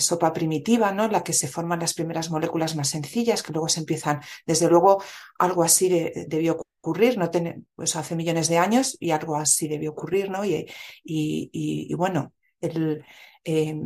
sopa 0.00 0.32
primitiva, 0.32 0.92
¿no? 0.92 1.08
La 1.08 1.22
que 1.22 1.32
se 1.32 1.48
forman 1.48 1.80
las 1.80 1.94
primeras 1.94 2.30
moléculas 2.30 2.74
más 2.76 2.88
sencillas, 2.88 3.42
que 3.42 3.52
luego 3.52 3.68
se 3.68 3.80
empiezan, 3.80 4.20
desde 4.46 4.68
luego, 4.68 5.02
algo 5.38 5.62
así 5.62 5.88
de, 5.88 6.26
debió 6.28 6.62
ocurrir, 6.82 7.16
no 7.16 7.30
Ten, 7.30 7.66
pues 7.76 7.94
hace 7.94 8.16
millones 8.16 8.48
de 8.48 8.58
años, 8.58 8.96
y 8.98 9.12
algo 9.12 9.36
así 9.36 9.68
debió 9.68 9.92
ocurrir, 9.92 10.30
¿no? 10.30 10.44
Y, 10.44 10.66
y, 11.04 11.50
y, 11.52 11.94
bueno, 11.94 12.32
el, 12.60 13.04
eh, 13.44 13.80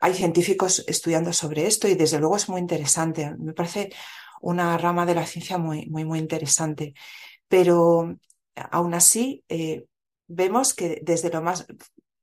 hay 0.00 0.14
científicos 0.14 0.84
estudiando 0.88 1.32
sobre 1.32 1.66
esto 1.66 1.86
y 1.86 1.94
desde 1.94 2.18
luego 2.18 2.36
es 2.36 2.48
muy 2.48 2.60
interesante. 2.60 3.32
Me 3.38 3.52
parece 3.52 3.90
una 4.40 4.76
rama 4.78 5.06
de 5.06 5.14
la 5.14 5.26
ciencia 5.26 5.58
muy, 5.58 5.86
muy, 5.86 6.04
muy 6.04 6.18
interesante. 6.18 6.94
Pero 7.46 8.16
aún 8.54 8.94
así, 8.94 9.44
eh, 9.48 9.86
vemos 10.26 10.74
que 10.74 11.00
desde 11.02 11.30
lo 11.30 11.42
más 11.42 11.66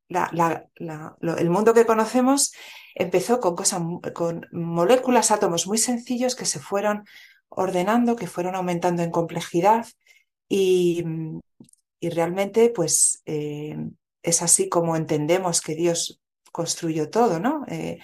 el 0.09 1.49
mundo 1.49 1.73
que 1.73 1.85
conocemos 1.85 2.53
empezó 2.95 3.39
con 3.39 3.55
cosas, 3.55 3.81
con 4.13 4.45
moléculas, 4.51 5.31
átomos 5.31 5.67
muy 5.67 5.77
sencillos 5.77 6.35
que 6.35 6.45
se 6.45 6.59
fueron 6.59 7.05
ordenando, 7.49 8.15
que 8.15 8.27
fueron 8.27 8.55
aumentando 8.55 9.03
en 9.03 9.11
complejidad 9.11 9.85
y, 10.49 11.03
y 11.99 12.09
realmente, 12.09 12.69
pues, 12.69 13.21
eh, 13.25 13.75
es 14.21 14.41
así 14.41 14.69
como 14.69 14.95
entendemos 14.95 15.61
que 15.61 15.75
Dios 15.75 16.21
construyó 16.51 17.09
todo, 17.09 17.39
¿no? 17.39 17.65
Eh, 17.67 17.99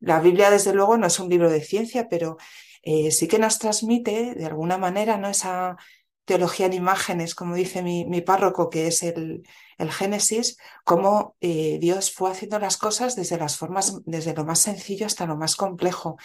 la 0.00 0.20
Biblia, 0.20 0.50
desde 0.50 0.74
luego, 0.74 0.96
no 0.96 1.06
es 1.06 1.18
un 1.18 1.28
libro 1.28 1.50
de 1.50 1.60
ciencia, 1.60 2.08
pero 2.08 2.36
eh, 2.82 3.10
sí 3.10 3.26
que 3.28 3.38
nos 3.38 3.58
transmite, 3.58 4.34
de 4.34 4.46
alguna 4.46 4.78
manera, 4.78 5.16
¿no? 5.18 5.28
Esa 5.28 5.76
teología 6.24 6.66
en 6.66 6.74
imágenes, 6.74 7.34
como 7.34 7.54
dice 7.54 7.82
mi, 7.82 8.04
mi 8.04 8.20
párroco, 8.20 8.68
que 8.68 8.86
es 8.86 9.02
el, 9.02 9.42
el 9.78 9.90
Génesis, 9.90 10.58
cómo 10.84 11.36
Dios 11.40 12.12
fue 12.12 12.30
haciendo 12.30 12.58
las 12.58 12.76
cosas 12.76 13.16
desde 13.16 13.38
las 13.38 13.56
formas, 13.56 14.02
desde 14.04 14.34
lo 14.34 14.44
más 14.44 14.60
sencillo 14.60 15.06
hasta 15.06 15.24
lo 15.24 15.36
más 15.36 15.56
complejo. 15.56 16.18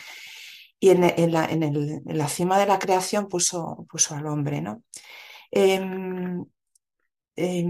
Y 0.78 0.90
en, 0.90 1.06
en, 1.06 1.32
la, 1.32 1.46
en 1.46 2.04
la, 2.04 2.28
cima 2.28 2.60
de 2.60 2.66
la 2.66 2.78
creación 2.80 3.30
puso, 3.30 3.86
puso 3.90 4.16
al 4.16 4.28
hombre, 4.28 4.60
¿no? 4.62 4.84
Eh, 7.36 7.66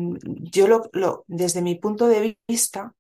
yo 0.51 0.67
lo, 0.67 0.89
lo, 0.93 1.23
desde 1.27 1.61
mi 1.61 1.75
punto 1.75 2.07
de 2.07 2.37
vista, 2.47 2.95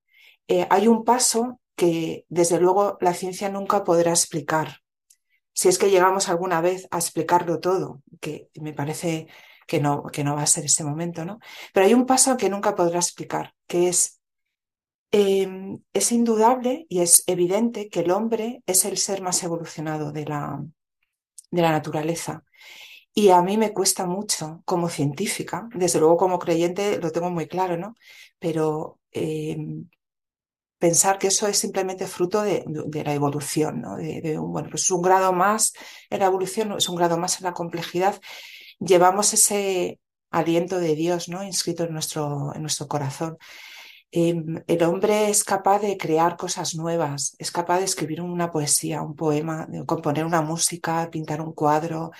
eh, 0.47 0.67
hay 0.69 0.87
un 0.87 1.03
paso 1.03 1.59
que 1.75 2.25
desde 2.29 2.59
luego 2.59 2.97
la 3.01 3.13
ciencia 3.13 3.49
nunca 3.49 3.83
podrá 3.83 4.11
explicar. 4.11 4.79
Si 5.53 5.69
es 5.69 5.77
que 5.77 5.89
llegamos 5.89 6.29
alguna 6.29 6.61
vez 6.61 6.87
a 6.91 6.97
explicarlo 6.97 7.59
todo, 7.59 8.01
que 8.19 8.49
me 8.59 8.73
parece 8.73 9.27
que 9.67 9.79
no, 9.79 10.03
que 10.03 10.23
no 10.23 10.35
va 10.35 10.43
a 10.43 10.47
ser 10.47 10.65
ese 10.65 10.83
momento, 10.83 11.25
¿no? 11.25 11.39
Pero 11.73 11.85
hay 11.85 11.93
un 11.93 12.05
paso 12.05 12.37
que 12.37 12.49
nunca 12.49 12.75
podrá 12.75 12.99
explicar, 12.99 13.53
que 13.67 13.87
es 13.89 14.19
em, 15.11 15.79
es 15.93 16.11
indudable 16.11 16.85
y 16.89 17.01
es 17.01 17.23
evidente 17.27 17.89
que 17.89 18.01
el 18.01 18.11
hombre 18.11 18.63
es 18.65 18.85
el 18.85 18.97
ser 18.97 19.21
más 19.21 19.43
evolucionado 19.43 20.11
de 20.11 20.25
la, 20.25 20.63
de 21.51 21.61
la 21.61 21.71
naturaleza. 21.71 22.43
Y 23.13 23.29
a 23.29 23.41
mí 23.41 23.57
me 23.57 23.73
cuesta 23.73 24.05
mucho 24.05 24.61
como 24.65 24.89
científica, 24.89 25.69
desde 25.75 25.99
luego 25.99 26.17
como 26.17 26.39
creyente 26.39 26.99
lo 26.99 27.11
tengo 27.11 27.29
muy 27.29 27.47
claro, 27.47 27.77
¿no? 27.77 27.95
Pero 28.39 28.99
em, 29.11 29.87
pensar 30.79 31.19
que 31.19 31.27
eso 31.27 31.47
es 31.47 31.57
simplemente 31.57 32.07
fruto 32.07 32.41
de, 32.41 32.65
la 33.05 33.13
evolución, 33.13 33.81
¿no? 33.81 33.97
De, 33.97 34.37
bueno, 34.39 34.69
pues 34.69 34.89
un 34.91 35.01
grado 35.01 35.31
más 35.31 35.73
en 36.09 36.19
la 36.19 36.25
evolución, 36.25 36.73
es 36.77 36.89
un 36.89 36.95
grado 36.95 37.17
más 37.17 37.39
en 37.39 37.45
la 37.45 37.53
complejidad. 37.53 38.19
Llevamos 38.79 39.33
ese 39.33 39.99
aliento 40.31 40.79
de 40.79 40.95
Dios, 40.95 41.29
¿no? 41.29 41.43
Inscrito 41.43 41.83
en 41.83 41.93
nuestro, 41.93 42.53
en 42.55 42.61
nuestro 42.61 42.87
corazón. 42.87 43.37
Em, 44.11 44.63
el 44.67 44.83
hombre 44.83 45.29
es 45.29 45.43
capaz 45.43 45.79
de 45.79 45.97
crear 45.97 46.37
cosas 46.37 46.75
nuevas, 46.75 47.35
es 47.39 47.49
capaz 47.51 47.79
de 47.79 47.85
escribir 47.85 48.21
una 48.21 48.51
poesía, 48.51 49.01
un 49.01 49.15
poema, 49.15 49.65
de 49.67 49.85
componer 49.87 50.25
una 50.25 50.41
música, 50.41 51.09
pintar 51.11 51.41
un 51.41 51.53
cuadro. 51.53 52.11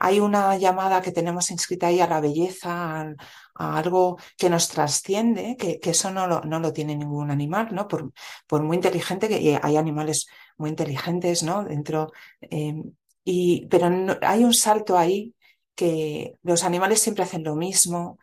Hay 0.00 0.20
una 0.20 0.56
llamada 0.56 1.02
que 1.02 1.12
tenemos 1.12 1.50
inscrita 1.50 1.88
ahí 1.88 2.00
a 2.00 2.06
la 2.06 2.20
belleza, 2.20 3.14
a, 3.54 3.78
algo 3.78 4.18
que 4.36 4.50
nos 4.50 4.68
trasciende, 4.68 5.56
que, 5.56 5.80
eso 5.82 6.10
no 6.10 6.26
lo, 6.26 6.40
no 6.42 6.60
lo, 6.60 6.72
tiene 6.72 6.96
ningún 6.96 7.30
animal, 7.30 7.68
¿no? 7.72 7.88
Por, 7.88 8.12
por, 8.46 8.62
muy 8.62 8.76
inteligente 8.76 9.28
que 9.28 9.58
hay 9.60 9.76
animales 9.76 10.26
muy 10.56 10.70
inteligentes, 10.70 11.42
¿no? 11.42 11.64
Dentro. 11.64 12.12
Em, 12.40 12.92
y, 13.24 13.66
pero 13.66 13.88
hay 14.22 14.44
un 14.44 14.54
salto 14.54 14.96
ahí 14.96 15.34
que 15.74 16.34
los 16.42 16.64
animales 16.64 17.00
siempre 17.00 17.24
hacen 17.24 17.44
lo 17.44 17.56
mismo. 17.56 18.18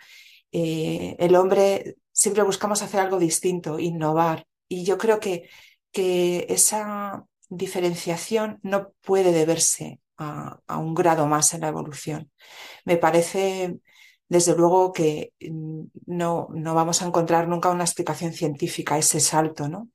Eh, 0.51 1.15
el 1.19 1.35
hombre 1.35 1.97
siempre 2.11 2.43
buscamos 2.43 2.81
hacer 2.81 2.99
algo 3.01 3.19
distinto, 3.19 3.79
innovar. 3.79 4.47
Y 4.67 4.83
yo 4.85 4.97
creo 4.97 5.19
que, 5.19 5.49
que 5.91 6.45
esa 6.49 7.25
diferenciación 7.49 8.59
no 8.63 8.93
puede 9.01 9.31
deberse 9.31 9.99
a, 10.17 10.77
un 10.77 10.93
grado 10.93 11.27
más 11.27 11.53
en 11.53 11.61
la 11.61 11.69
evolución. 11.69 12.31
Me 12.85 12.97
parece, 12.97 13.79
desde 14.29 14.55
luego, 14.55 14.91
que 14.91 15.33
mm, 15.39 15.83
no, 16.07 16.47
no 16.53 16.73
vamos 16.75 17.01
a 17.01 17.07
encontrar 17.07 17.47
nunca 17.47 17.69
una 17.69 17.83
explicación 17.83 18.33
científica 18.33 18.95
a 18.95 18.99
ese 18.99 19.19
salto, 19.19 19.67
¿no? 19.69 19.89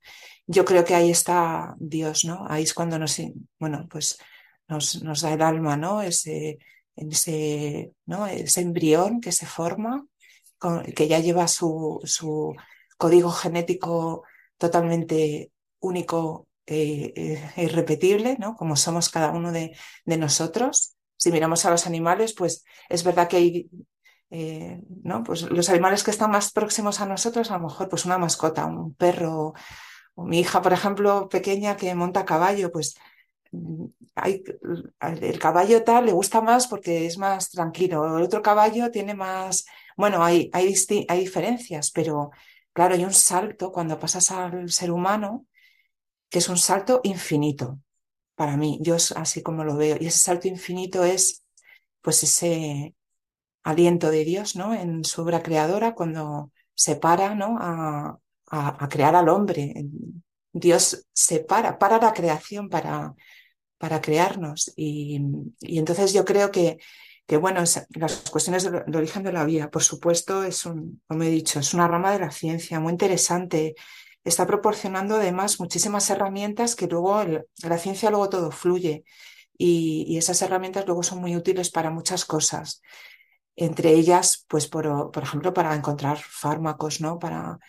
Yo 0.47 0.65
creo 0.65 0.83
que 0.85 0.95
ahí 0.95 1.11
está 1.11 1.75
Dios, 1.79 2.25
¿no? 2.25 2.45
Ahí 2.49 2.63
es 2.63 2.73
cuando 2.73 2.99
nos, 2.99 3.21
bueno, 3.59 3.87
pues 3.89 4.17
nos, 4.67 5.01
nos 5.03 5.21
da 5.21 5.33
el 5.33 5.41
alma, 5.41 5.77
¿no? 5.77 6.01
Ese, 6.01 6.59
ese, 6.95 7.93
¿no? 8.05 8.27
ese 8.27 8.61
embrión 8.61 9.21
que 9.21 9.31
se 9.31 9.45
forma 9.45 10.05
que 10.95 11.07
ya 11.07 11.19
lleva 11.19 11.47
su, 11.47 11.99
su 12.03 12.55
código 12.97 13.31
genético 13.31 14.23
totalmente 14.57 15.51
único 15.79 16.47
e, 16.65 17.13
e, 17.55 17.63
irrepetible, 17.63 18.37
¿no? 18.39 18.55
como 18.55 18.75
somos 18.75 19.09
cada 19.09 19.31
uno 19.31 19.51
de, 19.51 19.75
nosotros. 20.05 20.95
Si 21.17 21.31
miramos 21.31 21.65
a 21.65 21.71
los 21.71 21.87
animales, 21.87 22.33
pues 22.33 22.63
es 22.89 23.03
verdad 23.03 23.27
que 23.27 23.37
hay 23.37 23.69
eh, 24.29 24.81
¿no? 25.03 25.23
pues 25.23 25.43
los 25.43 25.69
animales 25.69 26.03
que 26.03 26.11
están 26.11 26.31
más 26.31 26.51
próximos 26.51 27.01
a 27.01 27.05
nosotros, 27.05 27.51
a 27.51 27.57
lo 27.57 27.67
mejor 27.67 27.89
pues 27.89 28.05
una 28.05 28.17
mascota, 28.17 28.65
un 28.65 28.93
perro, 28.95 29.53
o 30.15 30.23
mi 30.25 30.39
hija, 30.39 30.61
por 30.61 30.73
ejemplo, 30.73 31.27
pequeña 31.29 31.77
que 31.77 31.93
monta 31.95 32.25
caballo, 32.25 32.71
pues 32.71 32.95
mm, 33.51 33.85
hay, 34.15 34.43
el 35.21 35.39
caballo 35.39 35.83
tal 35.83 36.05
le 36.05 36.13
gusta 36.13 36.41
más 36.41 36.67
porque 36.67 37.05
es 37.05 37.17
más 37.17 37.49
tranquilo, 37.49 38.17
el 38.17 38.23
otro 38.23 38.41
caballo 38.41 38.89
tiene 38.91 39.13
más 39.13 39.65
bueno, 39.97 40.23
hay, 40.23 40.49
hay, 40.53 40.73
hay 41.07 41.19
diferencias, 41.19 41.91
pero 41.91 42.31
claro, 42.73 42.95
hay 42.95 43.03
un 43.03 43.13
salto 43.13 43.71
cuando 43.71 43.99
pasas 43.99 44.31
al 44.31 44.71
ser 44.71 44.91
humano, 44.91 45.45
que 46.31 46.39
es 46.39 46.49
un 46.49 46.57
salto 46.57 47.01
infinito 47.03 47.79
para 48.35 48.57
mí, 48.57 48.79
yo 48.81 48.95
así 48.95 49.43
como 49.43 49.63
lo 49.63 49.77
veo, 49.77 49.97
y 49.99 50.07
ese 50.07 50.17
salto 50.19 50.47
infinito 50.47 51.03
es 51.03 51.43
pues 52.01 52.23
ese 52.23 52.95
aliento 53.63 54.09
de 54.09 54.25
Dios, 54.25 54.55
¿no? 54.55 54.73
En 54.73 55.03
su 55.05 55.21
obra 55.21 55.43
creadora 55.43 55.93
cuando 55.93 56.51
se 56.73 56.95
para, 56.95 57.35
¿no? 57.35 57.57
A, 57.59 58.17
a, 58.49 58.89
crear 58.89 59.15
al 59.15 59.29
hombre. 59.29 59.73
Dios 60.51 61.05
se 61.13 61.41
para, 61.41 61.77
para 61.77 61.99
la 61.99 62.13
creación 62.13 62.69
para, 62.69 63.13
para 63.77 64.01
crearnos. 64.01 64.73
Y, 64.75 65.21
y 65.59 65.77
entonces 65.77 66.13
yo 66.13 66.25
creo 66.25 66.51
que 66.51 66.79
que 67.31 67.37
bueno, 67.37 67.61
las 67.61 68.29
cuestiones 68.29 68.69
de, 68.69 68.97
origen 68.97 69.23
de 69.23 69.31
la 69.31 69.45
vida, 69.45 69.71
por 69.71 69.83
supuesto, 69.83 70.43
es 70.43 70.65
un, 70.65 71.01
como 71.07 71.23
he 71.23 71.29
dicho, 71.29 71.61
es 71.61 71.73
una 71.73 71.87
rama 71.87 72.11
de 72.11 72.19
la 72.19 72.29
ciencia 72.29 72.81
muy 72.81 72.91
interesante. 72.91 73.75
Está 74.23 74.45
proporcionando 74.45 75.15
además 75.15 75.59
muchísimas 75.59 76.09
herramientas 76.09 76.75
que 76.75 76.87
luego 76.87 77.23
la 77.63 77.77
ciencia 77.77 78.09
luego 78.09 78.29
todo 78.29 78.51
fluye 78.51 79.03
y, 79.57 80.17
esas 80.17 80.41
herramientas 80.41 80.85
luego 80.85 81.03
son 81.03 81.19
muy 81.19 81.35
útiles 81.35 81.69
para 81.69 81.91
muchas 81.91 82.25
cosas. 82.25 82.81
Entre 83.55 83.91
ellas, 83.93 84.45
pues 84.47 84.67
por, 84.67 85.11
por 85.11 85.23
ejemplo, 85.23 85.53
para 85.53 85.75
encontrar 85.75 86.17
fármacos, 86.17 87.01
¿no? 87.01 87.19
Para, 87.19 87.59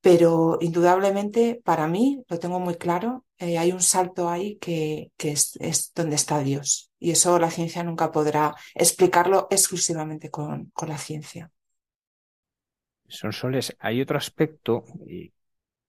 pero 0.00 0.58
indudablemente 0.60 1.60
para 1.64 1.86
mí, 1.86 2.24
lo 2.28 2.38
tengo 2.38 2.60
muy 2.60 2.76
claro, 2.76 3.24
eh, 3.38 3.58
hay 3.58 3.72
un 3.72 3.82
salto 3.82 4.28
ahí 4.28 4.56
que, 4.56 5.12
que 5.16 5.32
es, 5.32 5.92
donde 5.94 6.16
está 6.16 6.40
Dios. 6.40 6.90
Y 6.98 7.12
eso 7.12 7.38
la 7.38 7.50
ciencia 7.50 7.84
nunca 7.84 8.10
podrá 8.10 8.54
explicarlo 8.74 9.46
exclusivamente 9.50 10.30
con, 10.30 10.66
con 10.70 10.88
la 10.88 10.98
ciencia. 10.98 11.50
Son 13.06 13.32
soles. 13.32 13.74
Hay 13.78 14.00
otro 14.00 14.18
aspecto 14.18 14.84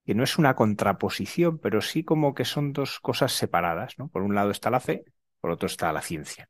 que 0.09 0.15
no 0.15 0.23
es 0.23 0.39
una 0.39 0.55
contraposición, 0.55 1.59
pero 1.59 1.81
sí 1.81 2.03
como 2.03 2.33
que 2.33 2.43
son 2.43 2.73
dos 2.73 2.99
cosas 2.99 3.31
separadas. 3.31 3.99
¿no? 3.99 4.07
Por 4.07 4.23
un 4.23 4.33
lado 4.33 4.49
está 4.49 4.71
la 4.71 4.79
fe, 4.79 5.03
por 5.39 5.51
otro 5.51 5.67
está 5.67 5.93
la 5.93 6.01
ciencia 6.01 6.49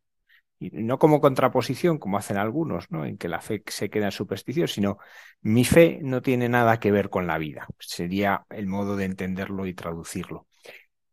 y 0.59 0.69
no 0.71 0.97
como 0.97 1.19
contraposición, 1.19 1.97
como 1.97 2.17
hacen 2.17 2.37
algunos, 2.37 2.89
¿no? 2.89 3.05
en 3.05 3.17
que 3.17 3.27
la 3.27 3.41
fe 3.41 3.61
se 3.67 3.89
queda 3.89 4.05
en 4.05 4.11
superstición, 4.13 4.69
sino 4.69 4.97
mi 5.41 5.65
fe 5.65 5.99
no 6.01 6.21
tiene 6.21 6.47
nada 6.47 6.79
que 6.79 6.89
ver 6.89 7.09
con 7.09 7.27
la 7.27 7.37
vida. 7.37 7.67
Sería 7.79 8.45
el 8.49 8.67
modo 8.67 8.95
de 8.95 9.03
entenderlo 9.03 9.65
y 9.65 9.73
traducirlo. 9.73 10.47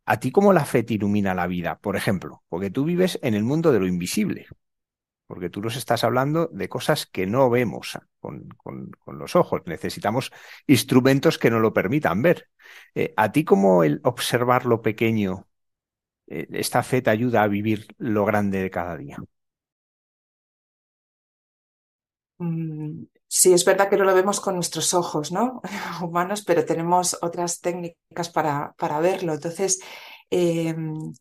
¿A 0.05 0.21
ti 0.21 0.31
cómo 0.31 0.53
la 0.53 0.65
fe 0.65 0.85
te 0.85 0.95
ilumina 0.95 1.35
la 1.35 1.49
vida? 1.49 1.81
Por 1.81 1.97
ejemplo, 1.97 2.45
porque 2.49 2.71
tú 2.71 2.85
vives 2.85 3.19
en 3.23 3.35
el 3.35 3.43
mundo 3.43 3.73
de 3.73 3.81
lo 3.81 3.89
invisible, 3.89 4.47
porque 5.27 5.51
tú 5.51 5.61
nos 5.61 5.77
estás 5.77 6.05
hablando 6.05 6.49
de 6.53 6.69
cosas 6.69 7.07
que 7.07 7.27
no 7.27 7.51
vemos 7.51 7.99
con, 8.21 8.49
con, 8.57 9.19
los 9.19 9.37
ojos. 9.37 9.63
Necesitamos 9.67 10.33
instrumentos 10.67 11.39
que 11.39 11.51
nos 11.51 11.61
lo 11.61 11.73
permitan 11.73 12.23
ver. 12.23 12.49
Eh, 12.95 13.13
¿A 13.17 13.33
ti 13.33 13.45
cómo 13.45 13.83
el 13.85 14.01
observar 14.05 14.67
lo 14.67 14.83
pequeño, 14.83 15.49
eh, 16.29 16.47
esta 16.53 16.83
fe 16.83 17.03
te 17.03 17.11
ayuda 17.11 17.43
a 17.43 17.49
vivir 17.49 17.87
lo 17.99 18.25
grande 18.25 18.63
de 18.63 18.71
cada 18.71 18.97
día? 18.97 19.19
Mm, 22.39 23.05
sí, 23.27 23.53
es 23.53 23.65
verdad 23.65 23.89
que 23.89 23.97
no 23.97 24.05
lo 24.05 24.15
vemos 24.15 24.41
con 24.41 24.55
nuestros 24.55 24.93
ojos, 24.95 25.33
¿no? 25.33 25.61
Humanos, 26.03 26.43
pero 26.47 26.65
tenemos 26.65 27.17
otras 27.23 27.61
técnicas 27.61 28.31
para, 28.31 28.75
para 28.79 29.01
verlo. 29.01 29.35
Entonces, 29.35 29.81
em, 30.31 31.13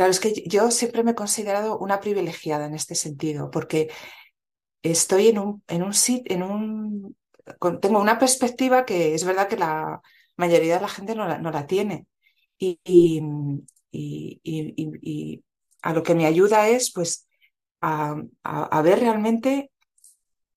claro, 0.00 0.12
es 0.12 0.20
que 0.20 0.32
yo 0.46 0.70
siempre 0.70 1.04
me 1.04 1.10
he 1.10 1.14
considerado 1.14 1.78
una 1.78 2.00
privilegiada 2.00 2.64
en 2.64 2.74
este 2.74 2.94
sentido, 2.94 3.50
porque 3.50 3.90
estoy 4.82 5.28
en 5.28 5.38
un, 5.38 5.62
en 5.68 5.82
un 5.82 5.92
sitio, 5.92 6.34
en 6.34 6.42
un, 6.42 7.16
tengo 7.82 8.00
una 8.00 8.18
perspectiva 8.18 8.86
que 8.86 9.14
es 9.14 9.24
verdad 9.24 9.46
que 9.46 9.58
la 9.58 10.00
mayoría 10.36 10.76
de 10.76 10.80
la 10.80 10.88
gente 10.88 11.14
no 11.14 11.28
la, 11.28 11.36
no 11.36 11.50
la 11.50 11.66
tiene. 11.66 12.06
Y, 12.56 12.80
y, 12.82 13.20
y, 13.92 15.44
a 15.82 15.92
lo 15.92 16.02
que 16.02 16.14
me 16.14 16.24
ayuda 16.24 16.68
es, 16.68 16.92
pues, 16.94 17.28
a, 17.82 18.16
a 18.42 18.82
ver 18.82 19.00
realmente 19.00 19.70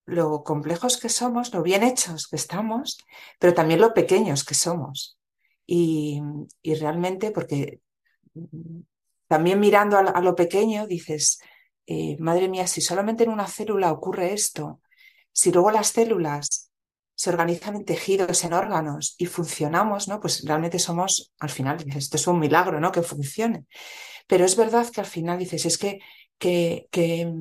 lo 0.06 0.46
complejos 0.46 0.98
que 0.98 1.10
somos, 1.10 1.54
lo 1.54 1.64
bien 1.64 1.84
hechos 1.84 2.28
que 2.30 2.38
estamos, 2.38 2.98
pero 3.39 3.54
también 3.54 3.82
lo 3.82 3.94
pequeños 3.94 4.46
que 4.46 4.56
somos. 4.56 5.18
Y, 5.66 6.22
realmente, 6.64 7.32
porque 7.32 7.82
también 9.34 9.59
mirando 9.59 9.97
a, 9.97 10.21
lo 10.21 10.36
pequeño, 10.36 10.86
dices, 10.86 11.39
eh, 11.88 12.15
madre 12.19 12.47
mía, 12.47 12.67
si 12.67 12.81
solamente 12.81 13.23
en 13.23 13.31
una 13.31 13.47
célula 13.47 13.91
ocurre 13.91 14.31
esto, 14.31 14.79
si 15.31 15.51
luego 15.51 15.71
las 15.71 15.88
células 15.88 16.69
se 17.15 17.31
organizan 17.31 17.77
en 17.77 17.84
tejidos, 17.84 18.43
en 18.43 18.53
órganos 18.53 19.15
y 19.17 19.25
funcionamos, 19.25 20.07
¿no? 20.07 20.19
Pues 20.19 20.43
realmente 20.45 20.77
somos, 20.77 21.34
al 21.39 21.49
final, 21.49 21.79
dices, 21.79 22.03
esto 22.03 22.17
es 22.17 22.27
un 22.27 22.38
milagro, 22.38 22.79
¿no? 22.79 22.91
Que 22.91 23.01
funcione. 23.01 23.65
Pero 24.27 24.45
es 24.45 24.55
verdad 24.55 24.88
que 24.91 25.01
al 25.01 25.07
final 25.07 25.39
dices, 25.39 25.65
es 25.65 25.79
que, 25.79 25.97
que, 26.38 26.88
que, 26.91 27.34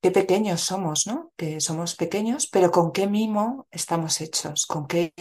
qué 0.00 0.10
pequeños 0.10 0.60
somos, 0.60 1.06
¿no? 1.06 1.32
Que 1.36 1.60
somos 1.60 1.94
pequeños, 1.94 2.48
pero 2.48 2.72
con 2.72 2.90
qué 2.90 3.06
mimo 3.06 3.68
estamos 3.70 4.20
hechos, 4.20 4.66
con 4.66 4.88
qué, 4.88 5.12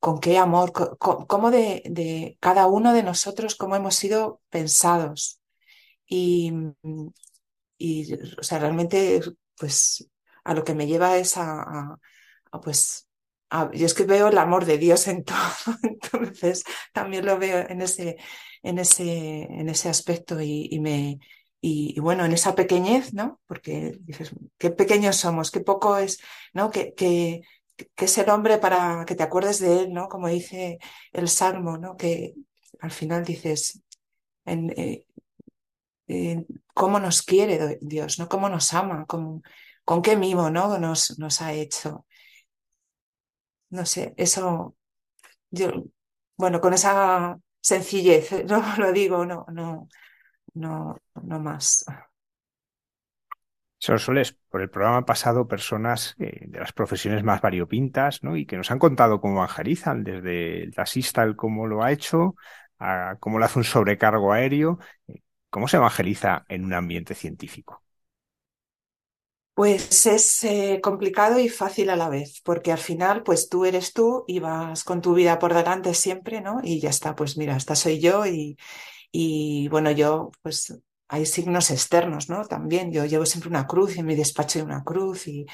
con 0.00 0.18
qué 0.18 0.38
amor, 0.38 0.72
cómo 0.98 1.50
de, 1.50 2.36
cada 2.40 2.66
uno 2.66 2.94
de 2.94 3.02
nosotros, 3.02 3.54
cómo 3.54 3.76
hemos 3.76 3.94
sido 3.94 4.40
pensados. 4.48 5.40
Y, 6.06 6.52
o 8.38 8.42
sea, 8.42 8.58
realmente, 8.58 9.20
pues, 9.56 10.08
a 10.44 10.54
lo 10.54 10.64
que 10.64 10.74
me 10.74 10.86
lleva 10.86 11.18
es 11.18 11.36
a, 11.36 11.98
pues, 12.62 13.08
yo 13.74 13.86
es 13.86 13.94
que 13.94 14.04
veo 14.04 14.28
el 14.28 14.38
amor 14.38 14.64
de 14.64 14.78
Dios 14.78 15.06
en 15.06 15.24
todo, 15.24 15.38
entonces 15.82 16.64
también 16.92 17.26
lo 17.26 17.38
veo 17.38 17.68
en 17.68 17.82
ese, 17.82 18.16
en 18.62 18.78
ese, 18.78 19.42
en 19.42 19.68
ese 19.68 19.90
aspecto 19.90 20.40
y, 20.40 20.78
me, 20.80 21.18
y, 21.60 22.00
bueno, 22.00 22.24
en 22.24 22.32
esa 22.32 22.54
pequeñez, 22.54 23.12
¿no? 23.12 23.40
Porque 23.46 23.98
dices, 24.00 24.32
qué 24.56 24.70
pequeños 24.70 25.16
somos, 25.16 25.50
qué 25.50 25.60
poco 25.60 25.98
es, 25.98 26.20
¿no? 26.54 26.70
Que, 26.70 26.94
que, 26.94 27.42
que 27.94 28.04
es 28.06 28.18
el 28.18 28.30
hombre 28.30 28.58
para 28.58 29.04
que 29.06 29.14
te 29.14 29.22
acuerdes 29.22 29.60
de 29.60 29.80
él, 29.80 29.92
¿no? 29.92 30.08
Como 30.08 30.28
dice 30.28 30.78
el 31.12 31.28
Salmo, 31.28 31.78
¿no? 31.78 31.96
Que 31.96 32.34
al 32.80 32.90
final 32.90 33.24
dices, 33.24 33.82
en, 34.44 34.70
eh, 34.76 36.46
cómo 36.74 36.98
nos 36.98 37.22
quiere 37.22 37.78
Dios, 37.80 38.18
¿no? 38.18 38.28
Cómo 38.28 38.48
nos 38.48 38.72
ama, 38.74 39.06
con, 39.06 39.42
qué 40.02 40.16
mimo, 40.16 40.50
¿no? 40.50 40.78
Nos, 40.78 41.18
nos 41.18 41.40
ha 41.42 41.52
hecho. 41.52 42.06
No 43.70 43.86
sé, 43.86 44.14
eso, 44.16 44.76
yo, 45.50 45.70
bueno, 46.36 46.60
con 46.60 46.74
esa 46.74 47.38
sencillez, 47.60 48.44
no 48.46 48.62
lo 48.78 48.92
digo, 48.92 49.24
no, 49.26 49.46
no, 49.52 49.88
no, 50.54 50.96
no 51.22 51.40
más. 51.40 51.84
Son 53.80 53.98
Soles, 53.98 54.34
por 54.50 54.62
el 54.62 54.70
programa 54.70 55.06
pasado 55.06 55.48
personas 55.48 56.16
eh, 56.20 56.40
de 56.48 56.60
las 56.60 56.72
profesiones 56.74 57.24
más 57.24 57.42
variopintas, 57.42 58.22
¿no? 58.24 58.36
Y 58.36 58.46
que 58.46 58.56
nos 58.58 58.70
han 58.70 58.78
contado 58.80 59.20
cómo 59.22 59.36
evangelizan, 59.38 60.04
desde 60.04 60.64
el 60.64 60.74
taxista, 60.74 61.24
el 61.24 61.36
cómo 61.36 61.66
lo 61.66 61.82
ha 61.84 61.92
hecho, 61.92 62.36
a 62.78 63.16
cómo 63.20 63.38
le 63.40 63.46
hace 63.46 63.58
un 63.60 63.64
sobrecargo 63.64 64.32
aéreo. 64.32 64.78
¿Cómo 65.50 65.68
se 65.68 65.78
evangeliza 65.78 66.44
en 66.48 66.64
un 66.66 66.74
ambiente 66.74 67.14
científico? 67.14 67.82
Pues 69.54 70.06
es 70.06 70.42
eh, 70.44 70.80
complicado 70.82 71.38
y 71.38 71.48
fácil 71.50 71.90
a 71.90 71.96
la 71.96 72.08
vez, 72.08 72.40
porque 72.44 72.72
al 72.72 72.78
final, 72.78 73.22
pues 73.22 73.48
tú 73.50 73.66
eres 73.66 73.92
tú 73.92 74.24
y 74.26 74.38
vas 74.40 74.84
con 74.84 75.02
tu 75.02 75.12
vida 75.14 75.38
por 75.38 75.52
delante 75.54 75.92
siempre, 75.94 76.40
¿no? 76.40 76.60
Y 76.64 76.80
ya 76.80 76.88
está, 76.90 77.14
pues 77.14 77.36
mira, 77.36 77.56
esta 77.56 77.74
soy 77.76 78.00
yo 78.00 78.24
y, 78.26 78.56
y 79.12 79.68
bueno, 79.68 79.90
yo, 79.92 80.30
pues 80.42 80.74
hay 81.10 81.26
signos 81.26 81.70
externos, 81.72 82.28
¿no? 82.30 82.44
También 82.46 82.92
yo 82.92 83.04
llevo 83.04 83.26
siempre 83.26 83.50
una 83.50 83.66
cruz 83.66 83.96
y 83.96 84.00
en 84.00 84.06
mi 84.06 84.14
despacho 84.14 84.60
hay 84.60 84.64
una 84.64 84.84
cruz 84.84 85.26
y 85.26 85.44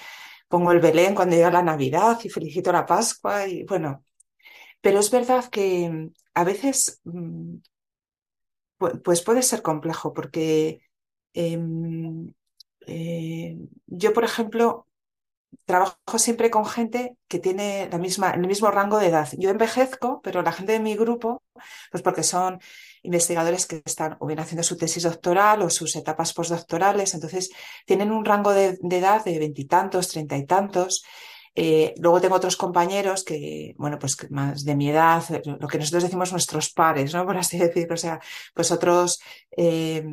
pongo 0.48 0.70
el 0.72 0.80
Belén 0.80 1.14
cuando 1.14 1.34
llega 1.34 1.50
la 1.50 1.62
Navidad 1.62 2.18
y 2.24 2.28
felicito 2.28 2.72
la 2.72 2.84
Pascua 2.84 3.48
y 3.48 3.64
bueno, 3.64 4.04
pero 4.82 5.00
es 5.00 5.10
verdad 5.10 5.46
que 5.50 5.88
mm, 5.90 6.12
a 6.34 6.44
veces 6.44 7.00
mm, 7.04 7.56
pues 9.02 9.22
puede 9.22 9.42
ser 9.42 9.62
complejo 9.62 10.12
porque 10.12 10.82
em, 11.32 12.32
eh, 12.86 13.56
yo, 13.86 14.12
por 14.12 14.24
ejemplo, 14.24 14.85
trabajo 15.64 16.18
siempre 16.18 16.50
con 16.50 16.64
gente 16.64 17.16
que 17.28 17.40
tiene 17.40 17.88
la 17.90 17.98
misma, 17.98 18.30
el 18.30 18.46
mismo 18.46 18.70
rango 18.70 18.98
de 18.98 19.08
edad. 19.08 19.28
Yo 19.36 19.50
envejezco, 19.50 20.20
pero 20.22 20.42
la 20.42 20.52
gente 20.52 20.72
de 20.72 20.80
mi 20.80 20.96
grupo, 20.96 21.42
pues 21.90 22.02
porque 22.02 22.22
son 22.22 22.60
investigadores 23.02 23.66
que 23.66 23.82
están 23.84 24.16
o 24.20 24.26
bien 24.26 24.38
haciendo 24.38 24.62
su 24.62 24.76
tesis 24.76 25.02
doctoral 25.02 25.62
o 25.62 25.70
sus 25.70 25.96
etapas 25.96 26.32
postdoctorales, 26.32 27.14
entonces 27.14 27.50
tienen 27.84 28.12
un 28.12 28.24
rango 28.24 28.52
de, 28.52 28.78
edad 28.90 29.24
de 29.24 29.38
veintitantos, 29.38 30.08
treinta 30.08 30.36
y 30.36 30.46
tantos. 30.46 31.04
Eh, 31.58 31.94
luego 31.98 32.20
tengo 32.20 32.36
otros 32.36 32.56
compañeros 32.56 33.24
que, 33.24 33.74
bueno, 33.78 33.98
pues 33.98 34.16
más 34.30 34.62
de 34.64 34.76
mi 34.76 34.90
edad, 34.90 35.24
lo 35.44 35.66
que 35.68 35.78
nosotros 35.78 36.02
decimos 36.02 36.30
nuestros 36.30 36.70
pares, 36.70 37.14
¿no? 37.14 37.24
Por 37.26 37.38
así 37.38 37.58
decirlo, 37.58 37.94
o 37.94 37.98
sea, 37.98 38.20
pues 38.54 38.70
otros 38.70 39.20
eh, 39.56 40.04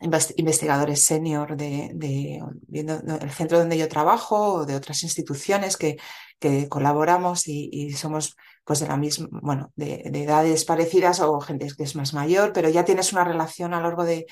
investigadores 0.00 1.02
senior 1.04 1.56
de, 1.56 2.40
el 2.72 3.30
centro 3.30 3.58
donde 3.58 3.78
yo 3.78 3.88
trabajo 3.88 4.54
o 4.54 4.66
de 4.66 4.76
otras 4.76 5.02
instituciones 5.02 5.76
que, 5.76 5.96
que 6.38 6.68
colaboramos 6.68 7.48
y, 7.48 7.92
somos 7.92 8.36
pues 8.64 8.80
de 8.80 8.88
la 8.88 8.96
misma, 8.96 9.28
bueno, 9.30 9.72
de, 9.76 10.02
edades 10.12 10.64
parecidas 10.64 11.20
o 11.20 11.40
gente 11.40 11.68
que 11.76 11.84
es 11.84 11.96
más 11.96 12.14
mayor, 12.14 12.52
pero 12.52 12.68
ya 12.68 12.84
tienes 12.84 13.12
una 13.12 13.24
relación 13.24 13.74
a 13.74 13.78
lo 13.78 13.84
largo 13.84 14.04
de, 14.04 14.26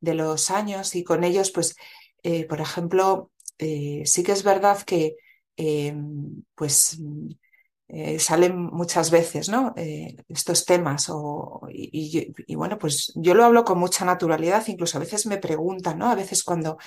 los 0.00 0.50
años 0.50 0.94
y 0.94 1.02
con 1.02 1.24
ellos, 1.24 1.50
pues, 1.50 1.74
eh, 2.22 2.44
por 2.46 2.60
ejemplo, 2.60 3.30
eh, 3.58 4.02
sí 4.04 4.22
que 4.22 4.32
es 4.32 4.42
verdad 4.44 4.82
que 4.82 5.16
eh, 5.56 5.96
pues 6.54 6.98
eh, 7.88 8.18
salen 8.18 8.64
muchas 8.64 9.10
veces 9.12 9.48
¿no? 9.48 9.72
Eh, 9.76 10.16
estos 10.28 10.64
temas 10.64 11.08
o, 11.08 11.60
y, 11.70 12.32
bueno, 12.56 12.78
pues 12.78 13.12
yo 13.14 13.34
lo 13.34 13.44
hablo 13.44 13.64
con 13.64 13.78
mucha 13.78 14.04
naturalidad, 14.04 14.66
incluso 14.66 14.98
a 14.98 15.00
veces 15.00 15.26
me 15.26 15.38
preguntan, 15.38 15.98
¿no? 15.98 16.08
A 16.10 16.16
veces 16.16 16.42
cuando 16.42 16.78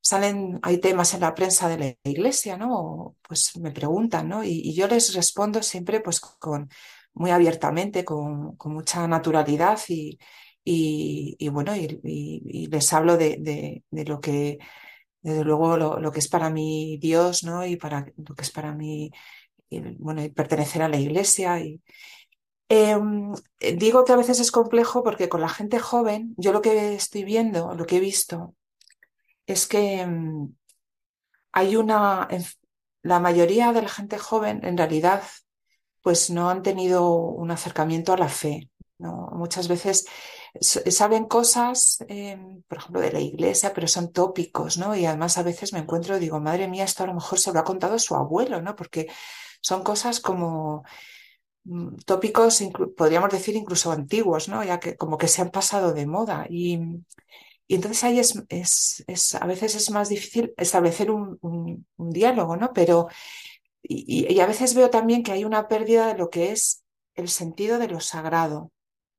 salen, 0.00 0.58
hay 0.62 0.78
temas 0.78 1.14
en 1.14 1.20
la 1.20 1.34
prensa 1.34 1.68
de 1.68 1.78
la 1.78 2.10
iglesia, 2.10 2.56
¿no? 2.56 3.16
Pues 3.26 3.56
me 3.58 3.70
preguntan, 3.72 4.28
¿no? 4.28 4.44
Y, 4.44 4.74
yo 4.74 4.86
les 4.88 5.14
respondo 5.14 5.62
siempre 5.62 6.00
pues 6.00 6.20
con 6.20 6.70
muy 7.14 7.30
abiertamente, 7.30 8.04
con, 8.04 8.56
mucha 8.64 9.06
naturalidad 9.08 9.78
y, 9.88 10.18
y, 10.64 11.48
bueno, 11.48 11.76
y, 11.76 12.66
les 12.70 12.92
hablo 12.92 13.16
de, 13.18 13.82
de, 13.90 14.04
lo 14.06 14.20
que, 14.20 14.58
desde 15.22 15.44
luego, 15.44 15.76
lo, 15.76 16.00
lo, 16.00 16.12
que 16.12 16.20
es 16.20 16.28
para 16.28 16.50
mí 16.50 16.98
Dios, 17.00 17.44
¿no? 17.44 17.66
Y 17.66 17.76
para 17.76 18.06
lo 18.16 18.34
que 18.34 18.42
es 18.42 18.50
para 18.50 18.72
mí 18.74 19.10
bueno, 19.98 20.22
pertenecer 20.34 20.82
a 20.82 20.88
la 20.88 20.98
iglesia. 20.98 21.60
Y, 21.60 21.80
em, 22.68 23.32
digo 23.76 24.04
que 24.04 24.12
a 24.12 24.16
veces 24.16 24.40
es 24.40 24.50
complejo 24.50 25.02
porque 25.02 25.28
con 25.28 25.40
la 25.40 25.48
gente 25.48 25.78
joven, 25.78 26.34
yo 26.36 26.52
lo 26.52 26.62
que 26.62 26.94
estoy 26.94 27.24
viendo, 27.24 27.74
lo 27.74 27.86
que 27.86 27.96
he 27.96 28.00
visto, 28.00 28.54
es 29.46 29.66
que 29.66 30.00
em, 30.00 30.54
hay 31.52 31.76
una, 31.76 32.28
la 33.02 33.20
mayoría 33.20 33.72
de 33.72 33.82
la 33.82 33.88
gente 33.88 34.18
joven 34.18 34.60
en 34.64 34.76
realidad 34.76 35.22
pues 36.02 36.28
no 36.30 36.50
han 36.50 36.62
tenido 36.62 37.08
un 37.16 37.50
acercamiento 37.50 38.12
a 38.12 38.18
la 38.18 38.28
fe. 38.28 38.70
Muchas 38.98 39.68
veces 39.68 40.06
saben 40.60 41.24
cosas, 41.24 42.04
em, 42.08 42.62
por 42.68 42.78
ejemplo, 42.78 43.00
de 43.00 43.12
la 43.12 43.20
iglesia, 43.20 43.72
pero 43.74 43.88
son 43.88 44.12
tópicos, 44.12 44.78
¿no? 44.78 44.94
Y 44.94 45.06
además 45.06 45.38
a 45.38 45.42
veces 45.42 45.72
me 45.72 45.80
encuentro, 45.80 46.18
digo, 46.18 46.40
madre 46.40 46.68
mía, 46.68 46.84
esto 46.84 47.04
a 47.04 47.06
lo 47.06 47.14
mejor 47.14 47.38
se 47.38 47.52
lo 47.52 47.58
ha 47.58 47.64
contado 47.64 47.98
su 47.98 48.14
abuelo, 48.14 48.60
¿no? 48.62 48.76
Porque 48.76 49.08
son 49.64 49.82
cosas 49.82 50.20
como 50.20 50.84
mm, 51.64 51.96
tópicos, 52.04 52.62
podríamos 52.96 53.30
decir 53.30 53.56
incluso 53.56 53.92
antiguos, 53.92 54.48
¿no? 54.48 54.62
Ya 54.62 54.78
que 54.78 54.96
como 54.96 55.16
que 55.16 55.28
se 55.28 55.40
han 55.42 55.50
pasado 55.50 55.94
de 55.94 56.06
moda. 56.06 56.46
Y, 56.50 56.78
entonces 57.66 58.04
ahí 58.04 58.18
es, 58.18 58.44
es, 58.50 59.34
a 59.34 59.46
veces 59.46 59.74
es 59.74 59.90
más 59.90 60.10
difícil 60.10 60.52
establecer 60.58 61.10
un, 61.10 61.86
diálogo, 61.96 62.56
¿no? 62.56 62.72
Pero, 62.74 63.08
y, 63.82 64.38
a 64.38 64.46
veces 64.46 64.74
veo 64.74 64.90
también 64.90 65.22
que 65.22 65.32
hay 65.32 65.44
una 65.44 65.66
pérdida 65.66 66.08
de 66.08 66.18
lo 66.18 66.28
que 66.28 66.52
es 66.52 66.84
el 67.14 67.28
sentido 67.28 67.78
de 67.78 67.88
lo 67.88 68.00
sagrado. 68.00 68.70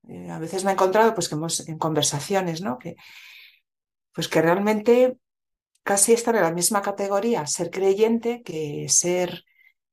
Eh, 0.07 0.29
a 0.29 0.37
veces 0.37 0.63
me 0.63 0.71
he 0.71 0.73
encontrado, 0.73 1.15
pues, 1.15 1.27
que 1.27 1.35
hemos, 1.35 1.67
en 1.67 1.79
conversaciones, 1.79 2.61
¿no? 2.61 2.77
Que, 2.77 2.95
pues 4.13 4.27
que 4.27 4.41
realmente 4.41 5.17
casi 5.83 6.13
están 6.13 6.35
en 6.35 6.43
la 6.43 6.53
misma 6.53 6.81
categoría 6.83 7.47
ser 7.47 7.71
creyente 7.71 8.43
que 8.43 8.87
ser 8.89 9.44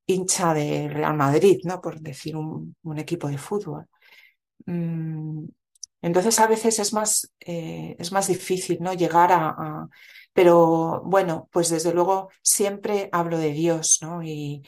hincha 0.07 0.55
de 0.55 0.89
Real 0.89 1.17
Madrid, 1.17 1.61
¿no? 1.65 1.81
Por 1.81 2.01
decir 2.01 2.37
un, 2.37 2.75
equipo 2.97 3.29
de 3.29 3.39
fútbol. 3.39 3.87
Mm, 4.67 5.47
entonces 6.03 6.39
a 6.41 6.47
veces 6.49 6.79
es 6.79 6.93
más, 6.93 7.33
eh, 7.41 7.97
es 7.99 8.13
más 8.13 8.27
difícil, 8.29 8.79
¿no? 8.81 8.93
Llegar 8.95 9.31
a, 9.33 9.89
Pero 10.33 11.03
bueno, 11.05 11.49
pues 11.53 11.69
desde 11.71 11.93
luego 11.95 12.31
siempre 12.43 13.09
hablo 13.13 13.39
de 13.39 13.53
Dios, 13.53 13.99
¿no? 14.03 14.23
Y, 14.23 14.63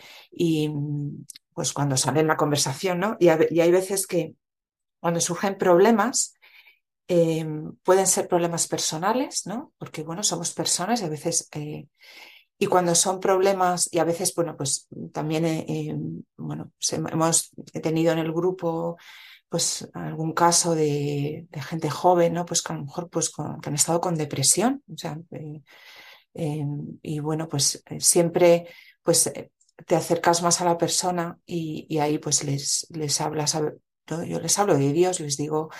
pues 1.54 1.72
cuando 1.72 1.96
sale 1.96 2.20
en 2.20 2.26
la 2.26 2.36
conversación, 2.36 2.98
¿no? 3.00 3.16
Y, 3.20 3.28
hay 3.28 3.70
veces 3.72 4.06
que 4.06 4.34
cuando 5.00 5.20
surgen 5.20 5.56
problemas, 5.58 6.34
em, 7.08 7.76
pueden 7.84 8.06
ser 8.06 8.28
problemas 8.28 8.66
personales, 8.68 9.46
¿no? 9.46 9.72
Porque 9.78 10.02
bueno, 10.02 10.22
somos 10.22 10.52
personas 10.54 11.00
y 11.02 11.04
a 11.04 11.08
veces 11.08 11.48
eh, 11.52 11.86
y 12.58 12.66
cuando 12.66 12.94
son 12.94 13.20
problemas, 13.20 13.88
y 13.92 13.98
a 13.98 14.04
veces, 14.04 14.34
bueno, 14.34 14.56
pues 14.56 14.88
también 15.12 15.44
eh, 15.44 15.96
bueno, 16.36 16.72
hemos 16.90 17.50
tenido 17.82 18.12
en 18.12 18.18
el 18.18 18.32
grupo 18.32 18.96
pues 19.48 19.88
algún 19.94 20.32
caso 20.32 20.74
de, 20.74 21.46
gente 21.68 21.90
joven, 21.90 22.32
¿no? 22.34 22.44
Pues 22.44 22.62
que 22.62 22.72
a 22.72 22.76
lo 22.76 22.84
mejor 22.84 23.08
pues 23.08 23.30
que 23.30 23.68
han 23.68 23.74
estado 23.74 24.00
con 24.00 24.16
depresión. 24.16 24.82
O 24.92 24.96
sea, 24.96 25.18
eh, 25.30 25.62
em, 26.34 26.98
y 27.02 27.20
bueno, 27.20 27.48
pues 27.48 27.82
eh, 27.90 28.00
siempre 28.00 28.68
pues 29.02 29.32
te 29.86 29.96
acercas 29.96 30.42
más 30.42 30.60
a 30.60 30.64
la 30.64 30.78
persona 30.78 31.38
y, 31.46 31.98
ahí 31.98 32.18
pues 32.18 32.44
les, 32.44 32.86
les 32.90 33.20
hablas, 33.20 33.56
yo 34.06 34.40
les 34.40 34.58
hablo 34.58 34.76
de 34.76 34.92
Dios, 34.92 35.20
les 35.20 35.36
digo, 35.36 35.70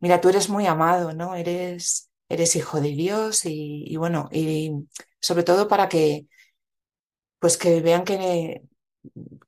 mira, 0.00 0.20
tú 0.20 0.28
eres 0.28 0.48
muy 0.48 0.66
amado, 0.66 1.12
¿no? 1.12 1.34
Eres, 1.34 2.10
eres 2.28 2.56
hijo 2.56 2.80
de 2.80 2.90
Dios 2.90 3.44
y, 3.44 3.84
y 3.86 3.96
bueno, 3.96 4.28
y 4.32 4.72
sobre 5.20 5.42
todo 5.42 5.68
para 5.68 5.88
que, 5.88 6.26
pues 7.38 7.56
que 7.56 7.80
vean 7.80 8.04
que, 8.04 8.62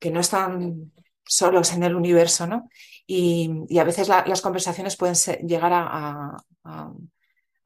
que 0.00 0.10
no 0.10 0.20
están 0.20 0.92
solos 1.24 1.72
en 1.72 1.82
el 1.82 1.94
universo, 1.94 2.46
¿no? 2.46 2.68
Y, 3.06 3.78
a 3.78 3.84
veces 3.84 4.08
las 4.08 4.42
conversaciones 4.42 4.96
pueden 4.96 5.14
llegar 5.46 5.72
a, 5.72 6.36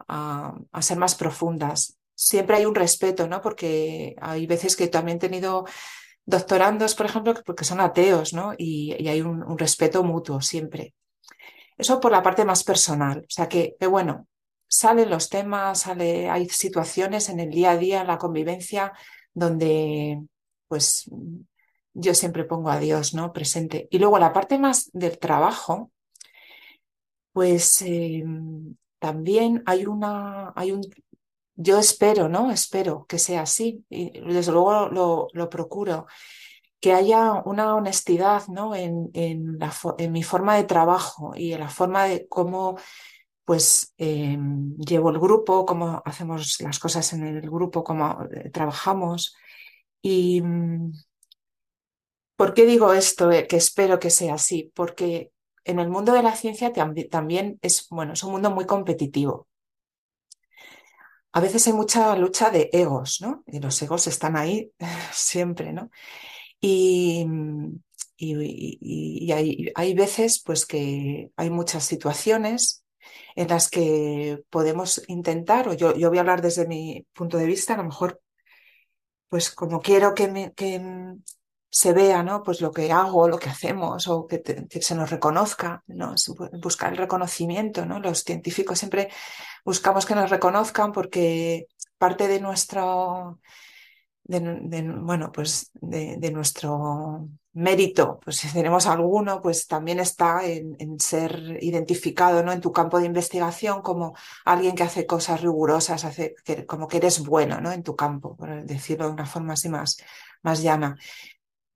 a, 0.09 0.83
ser 0.83 0.99
más 0.99 1.15
profundas. 1.15 1.99
Siempre 2.15 2.57
hay 2.57 2.67
un 2.67 2.75
respeto, 2.75 3.29
¿no? 3.29 3.41
Porque 3.41 4.17
hay 4.21 4.47
veces 4.47 4.77
que 4.77 4.89
también 4.89 5.19
he 5.19 5.21
tenido 5.21 5.65
doctorandos, 6.25 6.95
por 6.95 7.07
ejemplo, 7.07 7.35
porque 7.45 7.65
son 7.65 7.81
ateos, 7.81 8.33
¿no? 8.33 8.53
Y, 8.57 8.93
hay 9.09 9.21
un, 9.23 9.59
respeto 9.59 10.03
mutuo 10.03 10.41
siempre. 10.41 10.95
Eso 11.77 12.01
por 12.01 12.13
la 12.13 12.23
parte 12.23 12.45
más 12.45 12.65
personal. 12.65 13.21
O 13.21 13.31
sea 13.31 13.49
que, 13.49 13.77
bueno, 13.89 14.27
salen 14.69 15.11
los 15.11 15.29
temas, 15.29 15.81
sale, 15.81 16.29
hay 16.29 16.49
situaciones 16.49 17.29
en 17.29 17.41
el 17.41 17.51
día 17.51 17.73
a 17.73 17.77
día, 17.79 18.03
en 18.03 18.07
la 18.07 18.19
convivencia, 18.19 18.93
donde 19.33 20.23
pues 20.69 21.11
yo 21.95 22.15
siempre 22.15 22.45
pongo 22.45 22.71
a 22.71 22.79
Dios, 22.79 23.15
¿no? 23.15 23.33
Presente. 23.33 23.89
Y 23.91 23.99
luego 23.99 24.19
la 24.19 24.33
parte 24.33 24.59
más 24.59 24.91
del 24.93 25.19
trabajo, 25.19 25.91
pues 27.33 27.83
em, 27.83 28.77
también 28.99 29.63
hay 29.67 29.87
una, 29.87 30.53
hay 30.55 30.73
un, 30.73 30.83
yo 31.57 31.79
espero, 31.79 32.29
¿no? 32.29 32.51
Espero 32.51 33.07
que 33.07 33.19
sea 33.19 33.43
así. 33.43 33.85
Y 33.89 34.21
desde 34.21 34.53
luego 34.53 34.89
lo, 35.33 35.51
procuro. 35.51 36.07
Que 36.81 36.93
haya 36.93 37.43
una 37.45 37.75
honestidad, 37.75 38.47
¿no? 38.49 38.75
En, 38.77 39.11
en, 39.15 39.59
la, 39.59 39.73
en 39.99 40.13
mi 40.13 40.23
forma 40.23 40.57
de 40.57 40.65
trabajo 40.65 41.33
y 41.35 41.53
en 41.53 41.61
la 41.61 41.69
forma 41.69 42.05
de 42.05 42.29
cómo 42.29 42.79
pues 43.49 43.95
em, 43.97 44.77
llevo 44.77 45.09
el 45.09 45.19
grupo, 45.19 45.65
cómo 45.65 46.03
hacemos 46.05 46.61
las 46.61 46.79
cosas 46.79 47.15
en 47.15 47.27
el 47.27 47.41
grupo, 47.41 47.83
cómo 47.83 48.29
eh, 48.31 48.51
trabajamos. 48.51 49.35
Y 50.03 50.43
mm, 50.43 50.93
¿por 52.37 52.53
qué 52.53 52.67
digo 52.67 52.93
esto? 52.93 53.31
que 53.49 53.57
espero 53.57 53.99
que 53.99 54.11
sea 54.11 54.35
así, 54.35 54.71
porque 54.75 55.33
en 55.65 55.79
el 55.79 55.89
mundo 55.89 56.13
de 56.13 56.23
la 56.23 56.37
ciencia 56.37 56.75
también 57.11 57.59
es, 57.63 57.89
bueno, 57.89 58.13
es 58.13 58.23
un 58.23 58.33
mundo 58.33 58.51
muy 58.51 58.67
competitivo. 58.67 59.49
A 61.33 61.41
veces 61.41 61.67
hay 61.69 61.73
mucha 61.73 62.15
lucha 62.17 62.51
de 62.51 62.69
egos, 62.75 63.23
¿no? 63.23 63.45
Y 63.47 63.61
los 63.61 63.81
egos 63.81 64.07
están 64.09 64.37
ahí 64.37 64.73
siempre, 65.13 65.73
¿no? 65.73 65.91
Y, 66.61 67.27
y, 68.19 69.33
hay, 69.33 69.73
hay, 69.75 69.95
veces 69.95 70.43
pues 70.45 70.67
que 70.67 71.31
hay 71.35 71.49
muchas 71.49 71.85
situaciones 71.85 72.85
en 73.39 73.47
las 73.47 73.71
que 73.71 74.43
podemos 74.51 75.01
intentar, 75.07 75.69
o 75.69 75.73
yo, 75.73 75.95
yo 75.95 76.09
voy 76.09 76.19
a 76.19 76.23
hablar 76.23 76.43
desde 76.43 76.67
mi 76.67 77.07
punto 77.13 77.39
de 77.39 77.47
vista, 77.47 77.75
a 77.75 77.77
lo 77.77 77.85
mejor, 77.85 78.21
pues 79.29 79.53
como 79.53 79.81
quiero 79.81 80.13
que, 80.13 80.53
que 80.57 80.81
se 81.71 81.93
vea, 81.93 82.25
¿no? 82.25 82.43
Pues 82.43 82.61
lo 82.61 82.73
que 82.73 82.91
hago, 82.91 83.29
lo 83.29 83.39
que 83.39 83.49
hacemos, 83.49 84.09
o 84.09 84.27
que, 84.27 84.43
se 84.81 84.95
nos 84.97 85.11
reconozca, 85.11 85.85
¿no? 85.87 86.17
Buscar 86.61 86.91
el 86.91 86.99
reconocimiento, 86.99 87.87
¿no? 87.87 88.01
Los 88.01 88.25
científicos 88.25 88.81
siempre 88.81 89.09
buscamos 89.65 90.05
que 90.05 90.17
nos 90.17 90.31
reconozcan 90.31 90.91
porque 90.91 91.69
parte 91.97 92.27
de 92.27 92.41
nuestro, 92.41 93.39
bueno, 94.25 95.31
pues 95.31 95.71
de, 95.75 96.31
nuestro 96.33 97.29
mérito, 97.59 98.21
pues 98.25 98.37
si 98.37 98.53
tenemos 98.53 98.87
alguno, 98.87 99.43
pues 99.43 99.67
también 99.67 99.99
está 99.99 100.45
en, 100.45 100.77
ser 101.01 101.59
identificado 101.61 102.43
¿no? 102.45 102.53
en 102.53 102.61
tu 102.61 102.73
campo 102.73 103.01
de 103.01 103.07
investigación 103.07 103.83
como 103.83 104.15
alguien 104.45 104.77
que 104.77 104.85
hace 104.85 105.07
cosas 105.07 105.41
rigurosas, 105.41 106.05
hace, 106.05 106.37
como 106.67 106.87
que 106.87 106.99
eres 106.99 107.21
bueno 107.21 107.61
¿no? 107.61 107.73
en 107.73 107.83
tu 107.83 107.97
campo, 107.97 108.37
por 108.37 108.65
decirlo 108.65 109.07
de 109.07 109.13
una 109.13 109.27
forma 109.27 109.55
así 109.55 109.69
más, 109.69 109.99
más 110.43 110.63
llana. 110.63 110.97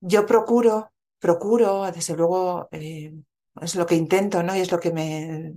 Yo 0.01 0.25
procuro, 0.25 0.93
procuro, 1.19 1.91
desde 1.91 2.15
luego, 2.17 2.69
eh, 2.71 3.13
es 3.61 3.75
lo 3.75 3.85
que 3.85 3.97
intento, 3.97 4.43
¿no? 4.43 4.57
Y 4.57 4.61
es 4.61 4.73
lo 4.73 4.81
que 4.81 4.93
me, 4.93 5.53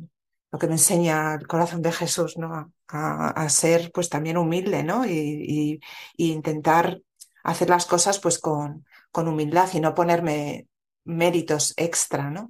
lo 0.51 0.59
que 0.59 0.67
me 0.67 0.73
enseña 0.73 1.35
el 1.35 1.47
corazón 1.47 1.81
de 1.81 1.91
Jesús, 1.91 2.37
¿no? 2.37 2.73
A, 2.87 3.49
ser, 3.49 3.91
pues, 3.93 4.09
también 4.09 4.37
humilde, 4.37 4.83
¿no? 4.83 5.05
Y, 5.05 5.79
intentar 6.17 7.01
hacer 7.43 7.69
las 7.69 7.85
cosas, 7.85 8.19
pues, 8.19 8.37
con, 8.39 8.85
con 9.15 9.29
humildad 9.29 9.69
y 9.73 9.79
no 9.79 9.95
ponerme 9.95 10.67
méritos 11.05 11.73
extra, 11.77 12.29
¿no? 12.29 12.49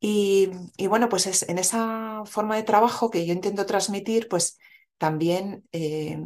Y, 0.00 0.50
bueno, 0.88 1.10
pues 1.10 1.26
es 1.26 1.48
en 1.50 1.58
esa 1.58 2.22
forma 2.24 2.56
de 2.56 2.62
trabajo 2.62 3.10
que 3.10 3.26
yo 3.26 3.34
intento 3.34 3.66
transmitir, 3.66 4.26
pues 4.26 4.58
también 4.96 5.68
eh, 5.70 6.18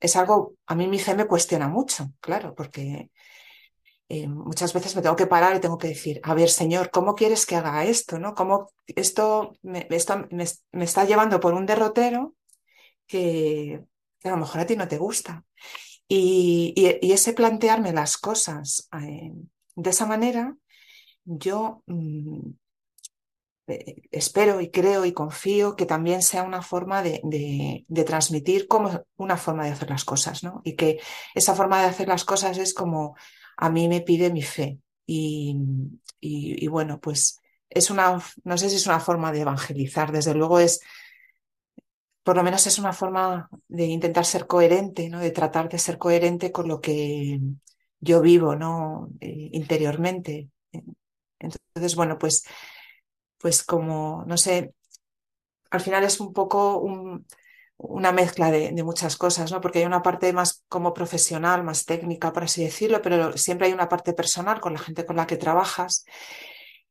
es 0.00 0.16
algo, 0.16 0.56
a 0.66 0.74
mí 0.74 0.88
mi 0.88 0.98
fe 0.98 1.14
me 1.14 1.28
cuestiona 1.28 1.68
mucho, 1.68 2.10
claro, 2.20 2.54
porque 2.56 3.10
eh, 4.08 4.26
muchas 4.26 4.74
veces 4.74 4.96
me 4.96 5.02
tengo 5.02 5.16
que 5.16 5.28
parar 5.28 5.56
y 5.56 5.60
tengo 5.60 5.78
que 5.78 5.88
decir, 5.88 6.20
a 6.24 6.34
ver, 6.34 6.50
Señor, 6.50 6.90
¿cómo 6.90 7.14
quieres 7.14 7.46
que 7.46 7.54
haga 7.54 7.84
esto? 7.84 8.18
¿no? 8.18 8.34
¿Cómo 8.34 8.72
esto 8.88 9.54
me, 9.62 9.86
esto 9.90 10.26
me, 10.30 10.44
está 10.84 11.04
llevando 11.04 11.38
por 11.38 11.54
un 11.54 11.66
derrotero 11.66 12.34
que, 13.06 13.80
a 14.24 14.30
lo 14.30 14.38
mejor 14.38 14.60
a 14.60 14.66
ti 14.66 14.74
no 14.76 14.88
te 14.88 14.98
gusta? 14.98 15.44
Y, 16.08 16.74
ese 17.02 17.32
plantearme 17.32 17.92
las 17.92 18.16
cosas 18.18 18.88
eh, 19.00 19.32
de 19.74 19.90
esa 19.90 20.06
manera, 20.06 20.56
yo 21.24 21.82
mm, 21.86 22.50
eh, 23.66 24.02
espero 24.10 24.60
y 24.60 24.70
creo 24.70 25.06
y 25.06 25.12
confío 25.12 25.74
que 25.74 25.86
también 25.86 26.22
sea 26.22 26.42
una 26.42 26.60
forma 26.60 27.02
de, 27.02 27.20
de, 27.88 28.04
transmitir 28.04 28.68
como 28.68 29.04
una 29.16 29.38
forma 29.38 29.64
de 29.64 29.70
hacer 29.70 29.88
las 29.88 30.04
cosas, 30.04 30.44
¿no? 30.44 30.60
Y 30.64 30.74
que 30.74 31.00
esa 31.34 31.54
forma 31.54 31.80
de 31.80 31.88
hacer 31.88 32.08
las 32.08 32.24
cosas 32.24 32.58
es 32.58 32.74
como 32.74 33.16
a 33.56 33.70
mí 33.70 33.88
me 33.88 34.02
pide 34.02 34.30
mi 34.30 34.42
fe. 34.42 34.80
Y, 35.06 35.56
y, 36.20 36.66
bueno, 36.68 37.00
pues 37.00 37.40
es 37.68 37.90
una, 37.90 38.22
no 38.44 38.58
sé 38.58 38.70
si 38.70 38.76
es 38.76 38.86
una 38.86 39.00
forma 39.00 39.32
de 39.32 39.40
evangelizar, 39.42 40.12
desde 40.12 40.34
luego 40.34 40.58
es, 40.58 40.80
por 42.24 42.36
lo 42.36 42.42
menos 42.42 42.66
es 42.66 42.78
una 42.78 42.92
forma 42.92 43.48
de 43.68 43.84
intentar 43.84 44.24
ser 44.24 44.46
coherente, 44.46 45.08
¿no? 45.08 45.20
De 45.20 45.30
tratar 45.30 45.68
de 45.68 45.78
ser 45.78 45.98
coherente 45.98 46.52
con 46.52 46.68
lo 46.68 46.80
que 46.80 47.40
yo 48.00 48.20
vivo, 48.20 48.56
¿no? 48.56 49.10
Eh, 49.20 49.50
interiormente. 49.52 50.48
Entonces, 51.38 51.94
bueno, 51.96 52.18
pues, 52.18 52.44
pues 53.38 53.62
como, 53.62 54.24
no 54.26 54.36
sé, 54.36 54.74
al 55.70 55.80
final 55.80 56.04
es 56.04 56.20
un 56.20 56.32
poco 56.32 56.78
un, 56.78 57.26
una 57.76 58.12
mezcla 58.12 58.50
de, 58.50 58.72
muchas 58.84 59.16
cosas, 59.16 59.52
¿no? 59.52 59.60
Porque 59.60 59.80
hay 59.80 59.84
una 59.84 60.02
parte 60.02 60.32
más 60.32 60.64
como 60.68 60.94
profesional, 60.94 61.64
más 61.64 61.84
técnica, 61.84 62.32
por 62.32 62.44
así 62.44 62.64
decirlo, 62.64 63.02
pero 63.02 63.36
siempre 63.36 63.66
hay 63.66 63.72
una 63.72 63.88
parte 63.88 64.12
personal 64.12 64.60
con 64.60 64.72
la 64.74 64.78
gente 64.78 65.04
con 65.04 65.16
la 65.16 65.26
que 65.26 65.36
trabajas. 65.36 66.04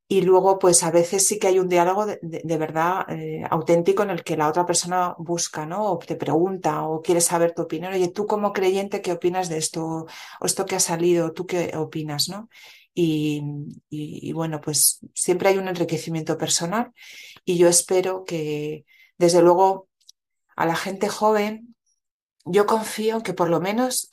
Y 0.07 0.21
luego, 0.21 0.59
pues 0.59 0.83
a 0.83 0.91
veces 0.91 1.27
sí 1.27 1.39
que 1.39 1.47
hay 1.47 1.59
un 1.59 1.69
diálogo 1.69 2.05
de, 2.05 2.57
verdad 2.57 3.05
eh, 3.09 3.43
auténtico 3.49 4.03
en 4.03 4.11
el 4.11 4.23
que 4.23 4.37
la 4.37 4.47
otra 4.49 4.65
persona 4.65 5.15
busca, 5.17 5.65
¿no? 5.65 5.91
O 5.91 5.99
te 5.99 6.15
pregunta 6.15 6.83
o 6.83 7.01
quiere 7.01 7.21
saber 7.21 7.53
tu 7.53 7.63
opinión. 7.63 7.93
Oye, 7.93 8.09
tú 8.09 8.27
como 8.27 8.53
creyente, 8.53 9.01
¿qué 9.01 9.13
opinas 9.13 9.49
de 9.49 9.57
esto? 9.57 10.05
O 10.39 10.45
esto 10.45 10.65
que 10.65 10.75
ha 10.75 10.79
salido, 10.79 11.31
¿tú 11.33 11.45
qué 11.47 11.71
opinas, 11.75 12.29
no? 12.29 12.49
Y, 12.93 13.43
y 13.89 14.31
bueno, 14.33 14.61
pues 14.61 14.99
siempre 15.15 15.49
hay 15.49 15.57
un 15.57 15.67
enriquecimiento 15.67 16.37
personal 16.37 16.91
y 17.43 17.57
yo 17.57 17.67
espero 17.67 18.23
que, 18.23 18.85
desde 19.17 19.41
luego, 19.41 19.89
a 20.55 20.65
la 20.67 20.75
gente 20.75 21.09
joven, 21.09 21.75
yo 22.45 22.65
confío 22.67 23.23
que 23.23 23.33
por 23.33 23.49
lo 23.49 23.59
menos 23.61 24.11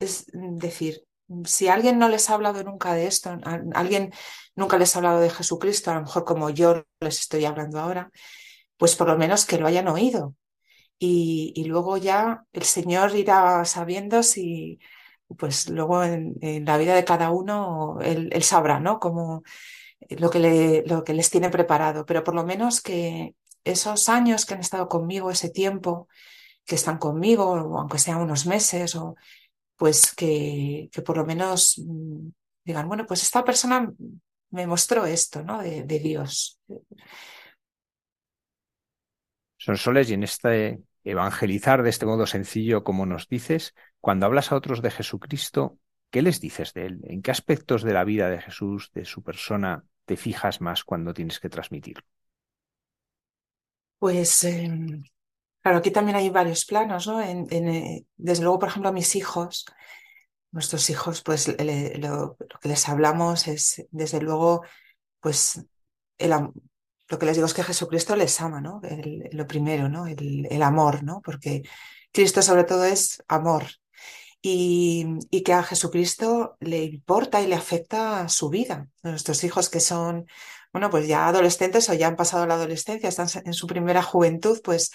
es 0.00 0.26
decir, 0.32 1.06
si 1.44 1.68
alguien 1.68 1.98
no 1.98 2.08
les 2.08 2.30
ha 2.30 2.34
hablado 2.34 2.62
nunca 2.64 2.94
de 2.94 3.06
esto, 3.06 3.38
alguien 3.74 4.12
nunca 4.54 4.78
les 4.78 4.94
ha 4.94 4.98
hablado 4.98 5.20
de 5.20 5.30
Jesucristo, 5.30 5.90
a 5.90 5.94
lo 5.94 6.02
mejor 6.02 6.24
como 6.24 6.50
yo 6.50 6.84
les 7.00 7.20
estoy 7.20 7.44
hablando 7.44 7.78
ahora, 7.80 8.10
pues 8.76 8.96
por 8.96 9.08
lo 9.08 9.16
menos 9.18 9.46
que 9.46 9.58
lo 9.58 9.66
hayan 9.66 9.88
oído. 9.88 10.34
Y, 10.98 11.64
luego 11.66 11.96
ya 11.96 12.44
el 12.52 12.64
Señor 12.64 13.16
irá 13.16 13.64
sabiendo 13.64 14.22
si, 14.22 14.80
pues 15.38 15.70
luego 15.70 16.04
en, 16.04 16.36
la 16.66 16.76
vida 16.78 16.94
de 16.94 17.04
cada 17.04 17.30
uno, 17.30 17.98
él, 18.02 18.42
sabrá, 18.42 18.80
¿no? 18.80 19.00
Como 19.00 19.42
lo 20.10 20.30
que, 20.30 20.38
le, 20.40 20.82
lo 20.86 21.04
que 21.04 21.14
les 21.14 21.30
tiene 21.30 21.50
preparado, 21.50 22.04
pero 22.06 22.24
por 22.24 22.34
lo 22.34 22.44
menos 22.44 22.82
que, 22.82 23.34
esos 23.64 24.08
años 24.08 24.46
que 24.46 24.54
han 24.54 24.60
estado 24.60 24.88
conmigo, 24.88 25.30
ese 25.30 25.50
tiempo 25.50 26.08
que 26.64 26.74
están 26.74 26.98
conmigo, 26.98 27.54
aunque 27.78 27.98
sean 27.98 28.20
unos 28.20 28.46
meses, 28.46 28.94
o 28.96 29.16
pues 29.80 30.14
que, 30.14 30.90
que 30.92 31.00
por 31.00 31.16
lo 31.16 31.24
menos 31.24 31.82
mm, 31.82 32.28
digan, 32.62 32.86
bueno, 32.86 33.06
pues 33.06 33.22
esta 33.22 33.42
persona 33.42 33.90
me 34.50 34.66
mostró 34.66 35.06
esto, 35.06 35.42
¿no? 35.42 35.62
De, 35.62 35.98
Dios. 35.98 36.60
Son 39.56 39.78
soles 39.78 40.10
y 40.10 40.14
en 40.14 40.22
este 40.22 40.82
evangelizar 41.02 41.82
de 41.82 41.88
este 41.88 42.04
modo 42.04 42.26
sencillo, 42.26 42.84
como 42.84 43.06
nos 43.06 43.26
dices, 43.26 43.74
cuando 44.02 44.26
hablas 44.26 44.52
a 44.52 44.56
otros 44.56 44.82
de 44.82 44.90
Jesucristo, 44.90 45.78
¿qué 46.10 46.20
les 46.20 46.42
dices 46.42 46.74
de 46.74 46.84
él? 46.84 47.00
¿En 47.04 47.22
qué 47.22 47.30
aspectos 47.30 47.82
de 47.82 47.94
la 47.94 48.04
vida 48.04 48.28
de 48.28 48.42
Jesús, 48.42 48.90
de 48.92 49.06
su 49.06 49.22
persona, 49.22 49.82
te 50.04 50.18
fijas 50.18 50.60
más 50.60 50.84
cuando 50.84 51.14
tienes 51.14 51.40
que 51.40 51.48
transmitirlo? 51.48 52.04
Pues, 53.98 54.44
em, 54.44 55.02
claro, 55.62 55.78
aquí 55.78 55.90
también 55.90 56.16
hay 56.16 56.30
varios 56.30 56.64
planos, 56.64 57.06
¿no? 57.06 57.20
Eh, 57.20 58.04
desde 58.16 58.42
luego, 58.42 58.58
por 58.58 58.68
ejemplo, 58.68 58.88
a 58.88 58.92
mis 58.92 59.16
hijos, 59.16 59.66
nuestros 60.52 60.90
hijos, 60.90 61.22
pues 61.22 61.48
lo, 61.48 62.36
que 62.60 62.68
les 62.68 62.88
hablamos 62.88 63.48
es, 63.48 63.86
desde 63.90 64.20
luego, 64.20 64.62
pues 65.20 65.64
lo 66.18 67.18
que 67.18 67.26
les 67.26 67.36
digo 67.36 67.46
es 67.46 67.54
que 67.54 67.64
Jesucristo 67.64 68.16
les 68.16 68.40
ama, 68.40 68.60
¿no? 68.60 68.80
lo 69.32 69.46
primero, 69.46 69.88
¿no? 69.88 70.06
El, 70.06 70.62
amor, 70.62 71.02
¿no? 71.02 71.20
Porque 71.22 71.62
Cristo 72.12 72.42
sobre 72.42 72.64
todo 72.64 72.84
es 72.84 73.22
amor. 73.28 73.64
y, 74.42 75.06
y, 75.30 75.42
que 75.42 75.52
a 75.52 75.62
Jesucristo 75.62 76.56
le 76.60 76.84
importa 76.84 77.42
y 77.42 77.46
le 77.46 77.54
afecta 77.56 78.28
su 78.28 78.48
vida. 78.48 78.88
Nuestros 79.02 79.44
hijos 79.44 79.68
que 79.68 79.80
son, 79.80 80.26
bueno, 80.72 80.88
pues 80.90 81.06
ya 81.06 81.28
adolescentes 81.28 81.88
o 81.90 81.94
ya 81.94 82.08
han 82.08 82.16
pasado 82.16 82.46
la 82.46 82.54
adolescencia, 82.54 83.08
están 83.08 83.28
en 83.44 83.52
su 83.52 83.66
primera 83.66 84.02
juventud, 84.02 84.60
pues 84.64 84.92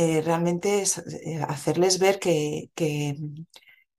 eh, 0.00 0.22
realmente 0.22 0.80
es, 0.80 0.98
eh, 0.98 1.42
hacerles 1.48 1.98
ver 1.98 2.20
que, 2.20 2.70
que, 2.76 3.16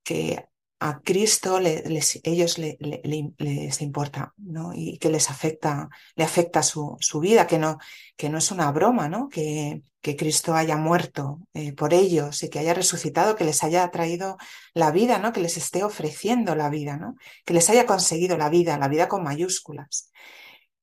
que 0.02 0.46
a 0.78 1.00
Cristo 1.02 1.60
les, 1.60 2.20
ellos 2.22 2.56
les 2.56 3.82
importa, 3.82 4.32
¿no? 4.38 4.72
Y 4.74 4.96
que 4.96 5.10
les 5.10 5.28
afecta, 5.28 5.90
le 6.14 6.24
afecta 6.24 6.62
su, 6.62 6.96
su, 7.00 7.20
vida, 7.20 7.46
que 7.46 7.58
no, 7.58 7.76
que 8.16 8.30
no 8.30 8.38
es 8.38 8.50
una 8.50 8.72
broma, 8.72 9.10
¿no? 9.10 9.28
Que, 9.28 9.82
que 10.00 10.16
Cristo 10.16 10.54
haya 10.54 10.78
muerto 10.78 11.40
eh, 11.52 11.74
por 11.74 11.92
ellos 11.92 12.42
y 12.42 12.48
que 12.48 12.60
haya 12.60 12.72
resucitado, 12.72 13.36
que 13.36 13.44
les 13.44 13.62
haya 13.62 13.90
traído 13.90 14.38
la 14.72 14.90
vida, 14.92 15.18
¿no? 15.18 15.34
Que 15.34 15.42
les 15.42 15.58
esté 15.58 15.84
ofreciendo 15.84 16.54
la 16.54 16.70
vida, 16.70 16.96
¿no? 16.96 17.16
Que 17.44 17.52
les 17.52 17.68
haya 17.68 17.84
conseguido 17.84 18.38
la 18.38 18.48
vida, 18.48 18.78
la 18.78 18.88
vida 18.88 19.06
con 19.06 19.22
mayúsculas. 19.22 20.10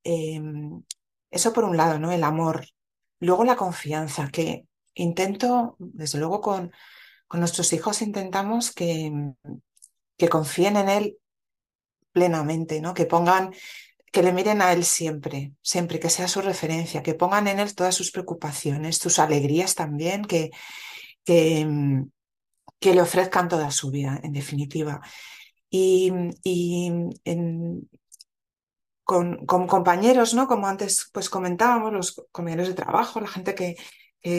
Em, 0.04 0.84
eso 1.32 1.54
por 1.54 1.64
un 1.64 1.76
lado, 1.76 1.98
¿no? 1.98 2.12
El 2.12 2.24
amor. 2.24 2.68
Luego 3.20 3.44
la 3.46 3.56
confianza, 3.56 4.30
que 4.32 4.67
intento, 4.98 5.76
desde 5.80 6.20
luego 6.20 6.42
con, 6.42 6.72
nuestros 7.34 7.74
hijos 7.74 8.02
intentamos 8.02 8.72
que, 8.72 9.12
que 10.18 10.30
confíen 10.30 10.78
en 10.78 10.90
Él 10.90 11.18
plenamente, 12.12 12.80
¿no? 12.82 12.94
Que 12.94 13.06
pongan, 13.06 13.54
que 14.12 14.24
le 14.24 14.34
miren 14.34 14.62
a 14.62 14.72
Él 14.72 14.84
siempre, 14.84 15.54
siempre, 15.62 16.00
que 16.00 16.10
sea 16.10 16.28
su 16.28 16.42
referencia, 16.42 17.04
que 17.04 17.16
pongan 17.16 17.48
en 17.48 17.60
Él 17.60 17.76
todas 17.76 17.96
sus 17.96 18.12
preocupaciones, 18.12 18.98
sus 18.98 19.20
alegrías 19.20 19.76
también, 19.76 20.24
que, 20.24 20.52
que, 21.26 21.68
que 22.80 22.94
le 22.94 23.02
ofrezcan 23.02 23.50
toda 23.50 23.72
su 23.72 23.92
vida, 23.92 24.20
en 24.24 24.34
definitiva. 24.34 25.02
Y, 25.70 26.14
y 26.44 26.92
en, 27.26 27.90
con, 29.04 29.46
con, 29.46 29.68
compañeros, 29.68 30.34
¿no? 30.34 30.48
Como 30.48 30.68
antes 30.68 31.10
pues 31.14 31.30
comentábamos, 31.30 31.94
los 31.94 32.14
compañeros 32.32 32.68
de 32.68 32.74
trabajo, 32.74 33.20
la 33.20 33.28
gente 33.28 33.54
que, 33.56 33.76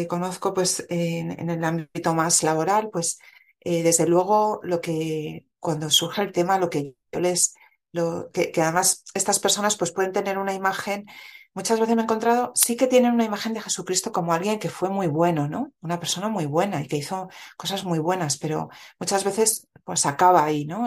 conozco 0.09 0.55
pues 0.55 0.85
en, 0.89 1.51
el 1.51 1.65
ámbito 1.65 2.15
más 2.15 2.43
laboral, 2.43 2.91
pues 2.91 3.19
eh, 3.61 3.83
desde 3.83 4.07
luego 4.07 4.61
lo 4.63 4.81
que 4.81 5.47
cuando 5.61 5.91
surge 5.91 6.23
el 6.23 6.33
tema, 6.33 6.59
lo 6.59 6.71
que 6.71 6.95
yo 7.13 7.21
les, 7.21 7.55
lo, 7.93 8.31
que, 8.33 8.53
además 8.57 9.05
estas 9.15 9.39
personas 9.39 9.77
pues 9.77 9.93
pueden 9.93 10.13
tener 10.13 10.39
una 10.39 10.55
imagen, 10.55 11.07
muchas 11.55 11.81
veces 11.81 11.97
me 11.97 12.03
he 12.03 12.05
encontrado, 12.05 12.53
sí 12.55 12.77
que 12.77 12.87
tienen 12.87 13.13
una 13.13 13.25
imagen 13.25 13.55
de 13.55 13.61
Jesucristo 13.61 14.13
como 14.13 14.33
alguien 14.33 14.59
que 14.59 14.69
fue 14.69 14.91
muy 14.91 15.07
bueno, 15.07 15.49
¿no? 15.49 15.73
Una 15.81 15.99
persona 15.99 16.29
muy 16.29 16.47
buena 16.47 16.81
y 16.81 16.89
que 16.89 16.97
hizo 16.97 17.29
cosas 17.57 17.85
muy 17.85 17.99
buenas, 17.99 18.39
pero 18.39 18.69
muchas 19.01 19.25
veces 19.25 19.69
pues 19.85 20.07
acaba 20.07 20.45
ahí, 20.45 20.65
¿no? 20.67 20.87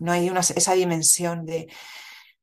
No 0.00 0.12
hay 0.12 0.30
una, 0.30 0.40
esa 0.40 0.74
dimensión 0.74 1.46
de, 1.46 1.68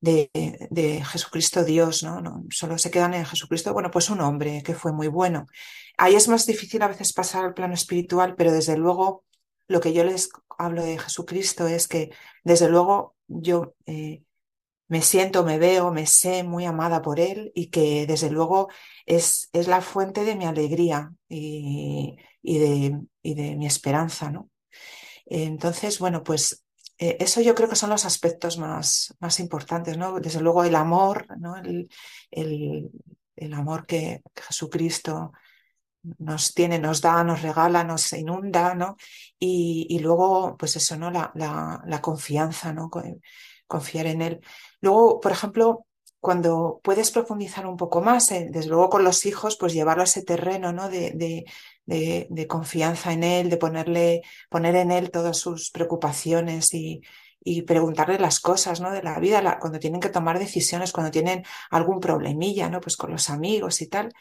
de, 0.03 0.29
de, 0.69 1.03
Jesucristo 1.05 1.63
Dios, 1.63 2.03
¿no? 2.03 2.43
Solo 2.51 2.77
se 2.77 2.91
quedan 2.91 3.13
en 3.13 3.25
Jesucristo, 3.25 3.71
bueno, 3.71 3.89
pues 3.89 4.09
un 4.09 4.19
hombre 4.19 4.61
que 4.61 4.75
fue 4.75 4.91
muy 4.91 5.07
bueno. 5.07 5.47
Ahí 5.97 6.15
es 6.15 6.27
más 6.27 6.45
difícil 6.45 6.81
a 6.81 6.89
veces 6.89 7.13
pasar 7.13 7.45
al 7.45 7.53
plano 7.53 7.73
espiritual, 7.73 8.35
pero 8.35 8.51
desde 8.51 8.75
luego 8.77 9.23
lo 9.67 9.79
que 9.79 9.93
yo 9.93 10.03
les 10.03 10.29
hablo 10.57 10.83
de 10.83 10.99
Jesucristo 10.99 11.67
es 11.67 11.87
que 11.87 12.11
desde 12.43 12.67
luego 12.67 13.15
yo 13.27 13.75
eh, 13.85 14.23
me 14.89 15.01
siento, 15.01 15.45
me 15.45 15.57
veo, 15.57 15.93
me 15.93 16.05
sé 16.05 16.43
muy 16.43 16.65
amada 16.65 17.01
por 17.01 17.21
Él 17.21 17.53
y 17.55 17.67
que 17.69 18.05
desde 18.05 18.29
luego 18.29 18.67
es, 19.05 19.49
es 19.53 19.67
la 19.67 19.81
fuente 19.81 20.25
de 20.25 20.35
mi 20.35 20.45
alegría 20.45 21.13
y, 21.29 22.17
y, 22.41 22.59
de, 22.59 23.01
y 23.21 23.35
de, 23.35 23.55
mi 23.55 23.67
esperanza, 23.67 24.29
¿no? 24.31 24.49
Entonces, 25.25 25.99
bueno, 25.99 26.23
pues 26.23 26.62
eh, 27.03 27.17
eso 27.19 27.41
yo 27.41 27.53
creo 27.53 27.67
que 27.67 27.75
son 27.75 27.89
los 27.89 28.05
aspectos 28.05 28.57
más, 28.57 29.13
más 29.19 29.41
importantes, 29.41 29.97
¿no? 29.97 30.21
Desde 30.21 30.39
luego 30.39 30.63
el 30.63 30.73
amor, 30.75 31.27
¿no? 31.37 31.57
El, 31.57 31.89
el, 32.31 33.53
amor 33.53 33.85
que 33.85 34.21
Jesucristo 34.35 35.33
nos 36.19 36.53
tiene, 36.53 36.79
nos 36.79 37.01
da, 37.01 37.21
nos 37.25 37.41
regala, 37.41 37.83
nos 37.83 38.13
inunda, 38.13 38.73
¿no? 38.73 38.95
Y, 39.37 39.85
y 39.89 39.99
luego, 39.99 40.55
pues 40.57 40.77
eso, 40.77 40.95
¿no? 40.97 41.11
La, 41.11 41.29
la, 41.35 42.01
confianza, 42.01 42.71
¿no? 42.71 42.89
Confiar 43.67 44.07
en 44.07 44.21
él. 44.21 44.39
Luego, 44.79 45.19
por 45.19 45.33
ejemplo, 45.33 45.85
cuando 46.21 46.79
puedes 46.83 47.11
profundizar 47.11 47.67
un 47.67 47.75
poco 47.75 48.01
más, 48.01 48.31
eh, 48.31 48.47
desde 48.49 48.69
luego 48.69 48.89
con 48.89 49.03
los 49.03 49.25
hijos, 49.25 49.57
pues 49.59 49.73
llevarlo 49.73 50.03
a 50.03 50.05
ese 50.05 50.23
terreno, 50.23 50.71
¿no? 50.71 50.87
De, 50.87 51.43
de, 51.85 52.47
confianza 52.47 53.13
en 53.13 53.23
él, 53.23 53.49
de 53.49 53.57
ponerle, 53.57 54.21
poner 54.49 54.75
en 54.75 54.91
él 54.91 55.11
todas 55.11 55.37
sus 55.37 55.71
preocupaciones 55.71 56.73
y, 56.73 57.01
y 57.43 57.63
preguntarle 57.63 58.19
las 58.19 58.39
cosas, 58.39 58.79
¿no? 58.81 58.91
De 58.91 59.03
la 59.03 59.19
vida, 59.19 59.41
la, 59.41 59.59
cuando 59.59 59.79
tienen 59.79 59.99
que 60.01 60.09
tomar 60.09 60.39
decisiones, 60.39 60.91
cuando 60.91 61.11
tienen 61.11 61.43
algún 61.71 61.99
problemilla, 61.99 62.69
¿no? 62.69 62.79
Pues 62.79 62.97
con 62.97 63.11
los 63.11 63.29
amigos 63.29 63.81
y 63.81 63.87
tal. 63.87 64.13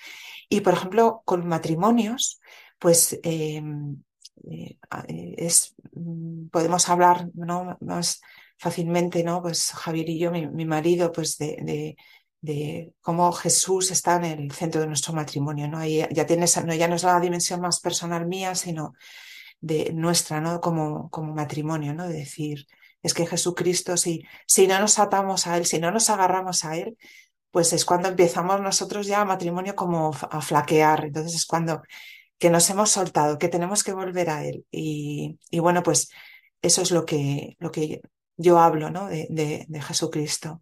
Y, 0.48 0.60
por 0.60 0.74
ejemplo, 0.74 1.22
con 1.24 1.46
matrimonios, 1.46 2.40
pues 2.78 3.18
em, 3.22 4.02
eh, 4.50 4.76
eh, 5.08 5.34
es, 5.38 5.74
mm, 5.94 6.48
podemos 6.48 6.88
hablar 6.88 7.28
¿no? 7.34 7.76
más 7.80 8.20
fácilmente, 8.58 9.22
¿no? 9.24 9.42
Pues 9.42 9.70
Javier 9.72 10.08
y 10.10 10.18
yo, 10.18 10.30
mi, 10.30 10.64
marido, 10.66 11.12
pues 11.12 11.38
de, 11.38 11.96
de, 12.43 12.95
cómo 13.01 13.32
Jesús 13.32 13.90
está 13.90 14.16
en 14.16 14.24
el 14.24 14.53
centro 14.53 14.82
de 14.82 14.86
nuestro 14.86 15.14
matrimonio, 15.14 15.68
¿no? 15.68 15.78
Ahí 15.78 16.07
ya 16.11 16.26
tienes, 16.26 16.62
no, 16.64 16.74
ya 16.74 16.88
no 16.88 16.97
es 16.97 17.05
la 17.05 17.18
dimensión 17.20 17.61
más 17.61 17.80
personal 17.80 18.26
mía, 18.26 18.55
sino 18.55 18.95
de 19.61 19.93
nuestra, 19.95 20.40
¿no? 20.40 20.61
Como, 20.61 21.09
como 21.11 21.34
matrimonio, 21.34 21.95
¿no? 21.95 22.07
De 22.09 22.14
decir, 22.14 22.66
es 23.03 23.14
que 23.14 23.26
Jesucristo, 23.26 23.97
si, 23.97 24.24
si 24.47 24.66
no 24.66 24.78
nos 24.78 24.99
atamos 24.99 25.47
a 25.47 25.57
Él, 25.57 25.66
si 25.66 25.78
no 25.78 25.90
nos 25.90 26.11
agarramos 26.11 26.64
a 26.64 26.76
Él, 26.76 26.99
pues 27.53 27.72
es 27.72 27.84
cuando 27.84 28.09
empezamos 28.09 28.61
nosotros 28.61 29.07
ya 29.07 29.24
matrimonio 29.24 29.76
como 29.76 30.11
a 30.30 30.40
flaquear. 30.40 31.05
Entonces 31.07 31.34
es 31.34 31.47
cuando 31.47 31.82
que 32.38 32.51
nos 32.51 32.68
hemos 32.70 32.90
soltado, 32.90 33.38
que 33.38 33.49
tenemos 33.49 33.84
que 33.84 33.93
volver 33.93 34.30
a 34.30 34.45
él. 34.45 34.66
Y, 34.72 35.38
y 35.51 35.61
bueno, 35.61 35.84
pues 35.84 36.11
eso 36.61 36.82
es 36.82 36.90
lo 36.90 37.05
que, 37.05 37.57
lo 37.61 37.70
que 37.70 38.01
yo 38.36 38.59
hablo, 38.59 38.90
¿no? 38.90 39.07
De, 39.07 39.28
de, 39.30 39.64
de 39.68 39.80
Jesucristo. 39.80 40.61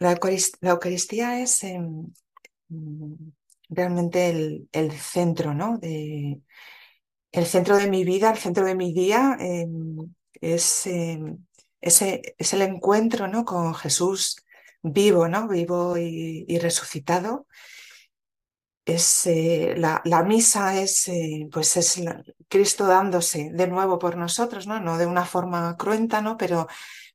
La 0.00 0.12
Eucaristía, 0.12 1.40
es 1.40 1.62
eh, 1.62 1.80
realmente 3.68 4.66
el, 4.72 4.92
centro, 4.92 5.54
¿no? 5.54 5.78
De, 5.78 6.40
el 7.30 7.46
centro 7.46 7.76
de 7.76 7.88
mi 7.88 8.04
vida, 8.04 8.32
el 8.32 8.38
centro 8.38 8.64
de 8.64 8.74
mi 8.74 8.92
día 8.92 9.36
eh, 9.40 9.66
es 10.40 10.86
eh, 10.88 11.20
ese 11.80 12.34
es 12.38 12.52
el 12.52 12.62
encuentro 12.62 13.26
¿no? 13.28 13.44
con 13.44 13.74
Jesús 13.74 14.36
vivo, 14.82 15.28
¿no? 15.28 15.48
vivo 15.48 15.96
y, 15.96 16.58
resucitado. 16.58 17.46
Es, 18.84 19.26
eh, 19.26 19.74
la, 19.76 20.00
la, 20.04 20.22
misa 20.24 20.80
es, 20.80 21.06
eh, 21.08 21.48
pues 21.52 21.76
es 21.76 22.02
Cristo 22.48 22.86
dándose 22.86 23.50
de 23.52 23.68
nuevo 23.68 23.98
por 23.98 24.16
nosotros, 24.16 24.66
¿no? 24.66 24.80
no 24.80 24.98
de 24.98 25.06
una 25.06 25.24
forma 25.24 25.76
cruenta, 25.76 26.20
¿no? 26.22 26.36
pero 26.36 26.66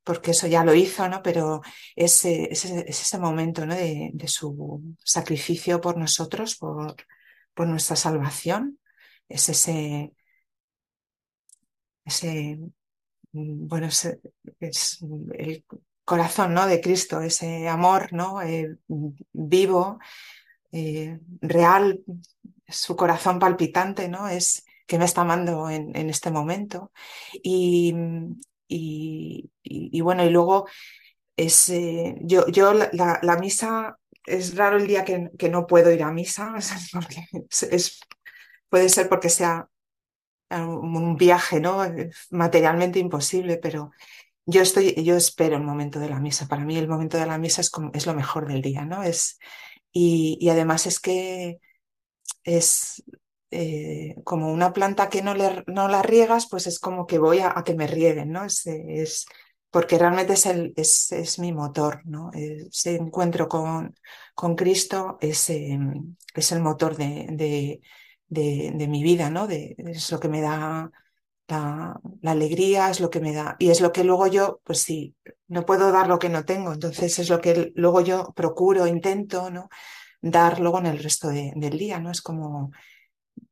porque 0.06 0.32
eso 0.32 0.48
ya 0.48 0.64
lo 0.64 0.74
hizo, 0.76 1.10
¿no? 1.10 1.22
pero 1.24 1.62
es, 1.96 2.24
es, 2.26 2.66
es 2.66 3.02
ese 3.02 3.18
momento 3.18 3.66
¿no? 3.66 3.76
de, 3.76 4.14
su 4.28 4.96
sacrificio 5.04 5.82
por 5.82 5.98
nosotros, 5.98 6.56
por, 6.56 6.96
por 7.54 7.68
nuestra 7.68 7.96
salvación, 7.96 8.80
es 9.28 9.50
ese, 9.50 10.14
ese 12.06 12.60
bueno, 13.32 13.88
es, 13.88 14.18
es, 14.60 15.00
el 15.34 15.66
corazón 16.06 16.54
¿no? 16.54 16.68
de 16.68 16.80
Cristo, 16.82 17.22
ese 17.22 17.68
amor 17.68 18.14
¿no? 18.14 18.44
Eh, 18.44 18.78
vivo, 19.34 20.00
eh, 20.72 21.20
real, 21.42 22.04
su 22.68 22.96
corazón 22.96 23.40
palpitante, 23.40 24.08
¿no? 24.08 24.28
Es 24.28 24.66
que 24.86 25.00
me 25.00 25.06
está 25.06 25.22
amando 25.22 25.70
en, 25.70 25.96
en 25.96 26.10
este 26.12 26.30
momento. 26.30 26.92
Y, 27.34 27.94
y, 28.68 30.02
bueno, 30.02 30.24
y 30.26 30.30
luego 30.30 30.68
es, 31.36 31.70
eh, 31.70 32.16
yo, 32.22 32.48
yo 32.48 32.74
la, 32.74 33.38
misa, 33.40 33.98
es 34.26 34.56
raro 34.56 34.78
el 34.78 34.88
día 34.88 35.04
que, 35.04 35.50
no 35.50 35.68
puedo 35.68 35.92
ir 35.92 36.04
a 36.04 36.12
misa, 36.12 36.56
es, 37.72 38.00
puede 38.70 38.90
ser 38.90 39.10
porque 39.10 39.30
sea 39.30 39.68
un 40.52 41.18
viaje, 41.18 41.60
¿no? 41.60 41.82
Materialmente 42.30 43.00
imposible, 43.00 43.58
pero 43.58 43.92
yo 44.46 44.62
estoy, 44.62 44.94
yo 45.04 45.16
espero 45.16 45.58
el 45.58 45.64
momento 45.64 46.00
de 46.00 46.10
la 46.10 46.20
misa. 46.20 46.48
Para 46.48 46.64
mí 46.64 46.78
el 46.78 46.88
momento 46.88 47.18
de 47.18 47.26
la 47.26 47.38
misa 47.38 47.62
es, 47.62 47.70
como, 47.70 47.92
es 47.94 48.06
lo 48.06 48.14
mejor 48.14 48.48
del 48.48 48.62
día, 48.62 48.86
¿no? 48.86 49.04
Es, 49.04 49.40
y 49.92 50.50
además 50.50 50.86
es 50.86 51.00
que 51.00 51.60
es 52.44 53.04
eh, 53.56 54.16
como 54.24 54.52
una 54.52 54.74
planta 54.74 55.10
que 55.10 55.22
no, 55.22 55.34
le, 55.34 55.64
no 55.68 55.88
la 55.88 56.02
riegas, 56.02 56.48
pues 56.50 56.68
es 56.68 56.80
como 56.80 57.08
que 57.08 57.20
voy 57.20 57.40
a, 57.40 57.54
que 57.66 57.76
me 57.76 57.88
rieguen, 57.88 58.32
¿no? 58.32 58.46
Es, 58.46 58.66
es, 58.68 59.26
porque 59.72 59.98
realmente 59.98 60.34
es, 60.34 60.46
el, 60.46 60.74
es, 60.76 61.12
es 61.12 61.40
mi 61.40 61.54
motor, 61.54 62.02
¿no? 62.06 62.32
Ese 62.34 62.96
encuentro 62.96 63.48
con, 63.48 63.96
con 64.34 64.56
Cristo 64.56 65.18
es, 65.22 65.50
eh, 65.50 65.80
es 66.34 66.52
el 66.52 66.62
motor 66.62 66.96
de, 66.98 67.82
de 68.28 68.88
mi 68.88 69.04
vida, 69.04 69.30
¿no? 69.30 69.48
Es 69.50 70.12
lo 70.12 70.20
que 70.20 70.30
me 70.30 70.42
da 70.42 70.92
la, 71.48 72.00
alegría, 72.24 72.90
es 72.90 73.00
lo 73.00 73.10
que 73.10 73.20
me 73.20 73.34
da, 73.34 73.56
y 73.60 73.70
es 73.70 73.82
lo 73.82 73.92
que 73.92 74.04
luego 74.04 74.28
yo, 74.28 74.62
pues 74.64 74.82
sí, 74.82 75.16
no 75.48 75.66
puedo 75.66 75.92
dar 75.92 76.08
lo 76.08 76.20
que 76.20 76.30
no 76.30 76.46
tengo, 76.46 76.74
entonces 76.74 77.20
es 77.20 77.30
lo 77.30 77.40
que 77.42 77.72
luego 77.76 78.02
yo 78.02 78.34
procuro, 78.36 78.88
intento, 78.88 79.52
¿no? 79.52 79.70
Dar 80.22 80.60
luego 80.60 80.80
en 80.80 80.88
el 80.88 81.00
resto 81.00 81.30
del 81.30 81.78
día, 81.78 82.00
¿no? 82.00 82.12
Es 82.12 82.22
como 82.22 82.72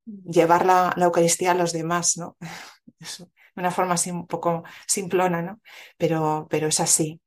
llevar 0.05 0.65
la, 0.65 0.93
Eucaristía 0.97 1.51
a 1.51 1.55
los 1.55 1.73
demás, 1.73 2.17
¿no? 2.17 2.37
Es 2.99 3.25
una 3.55 3.71
forma 3.71 3.93
así 3.93 4.09
un 4.09 4.25
poco 4.25 4.63
simplona, 4.87 5.41
¿no? 5.41 5.61
Pero, 5.97 6.47
pero 6.49 6.67
es 6.67 6.79
así. 6.79 7.21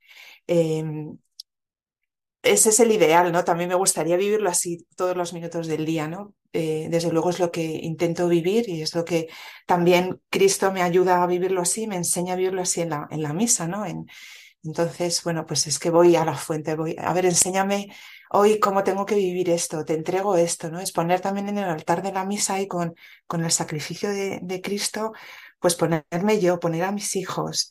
Em, 0.46 1.16
ese 2.42 2.70
es 2.70 2.80
el 2.80 2.92
ideal, 2.92 3.32
¿no? 3.32 3.44
También 3.44 3.68
me 3.68 3.74
gustaría 3.74 4.16
vivirlo 4.16 4.50
así 4.50 4.86
todos 4.96 5.16
los 5.16 5.32
minutos 5.32 5.66
del 5.66 5.84
día, 5.84 6.08
¿no? 6.08 6.34
Eh, 6.52 6.88
desde 6.90 7.12
luego 7.12 7.30
es 7.30 7.38
lo 7.38 7.50
que 7.50 7.62
intento 7.62 8.28
vivir 8.28 8.68
y 8.68 8.82
es 8.82 8.94
lo 8.94 9.04
que 9.04 9.28
también 9.66 10.20
Cristo 10.30 10.72
me 10.72 10.82
ayuda 10.82 11.22
a 11.22 11.26
vivirlo 11.26 11.60
así, 11.62 11.86
me 11.86 11.96
enseña 11.96 12.32
a 12.34 12.36
vivirlo 12.36 12.62
así 12.62 12.80
en 12.80 12.90
la, 12.90 13.08
en 13.10 13.22
la 13.22 13.32
misa, 13.32 13.68
¿no? 13.68 13.84
En, 13.84 14.06
entonces, 14.66 15.22
bueno, 15.24 15.46
pues 15.46 15.66
es 15.66 15.78
que 15.78 15.90
voy 15.90 16.16
a 16.16 16.24
la 16.24 16.34
fuente, 16.36 16.76
voy, 16.76 16.96
a 16.98 17.12
ver, 17.12 17.26
enséñame 17.26 17.88
hoy 18.30 18.58
cómo 18.60 18.84
tengo 18.84 19.06
que 19.06 19.14
vivir 19.14 19.50
esto, 19.50 19.84
te 19.84 19.94
entrego 19.94 20.36
esto, 20.36 20.70
¿no? 20.70 20.80
Es 20.80 20.92
poner 20.92 21.20
también 21.20 21.48
en 21.48 21.58
el 21.58 21.64
altar 21.64 22.02
de 22.02 22.12
la 22.12 22.24
misa 22.24 22.60
y 22.60 22.66
con, 22.68 22.94
con 23.26 23.44
el 23.44 23.50
sacrificio 23.52 24.10
de, 24.10 24.40
de 24.42 24.60
Cristo, 24.60 25.12
pues 25.60 25.74
ponerme 25.76 26.40
yo, 26.40 26.60
poner 26.60 26.84
a 26.84 26.92
mis 26.92 27.16
hijos, 27.16 27.70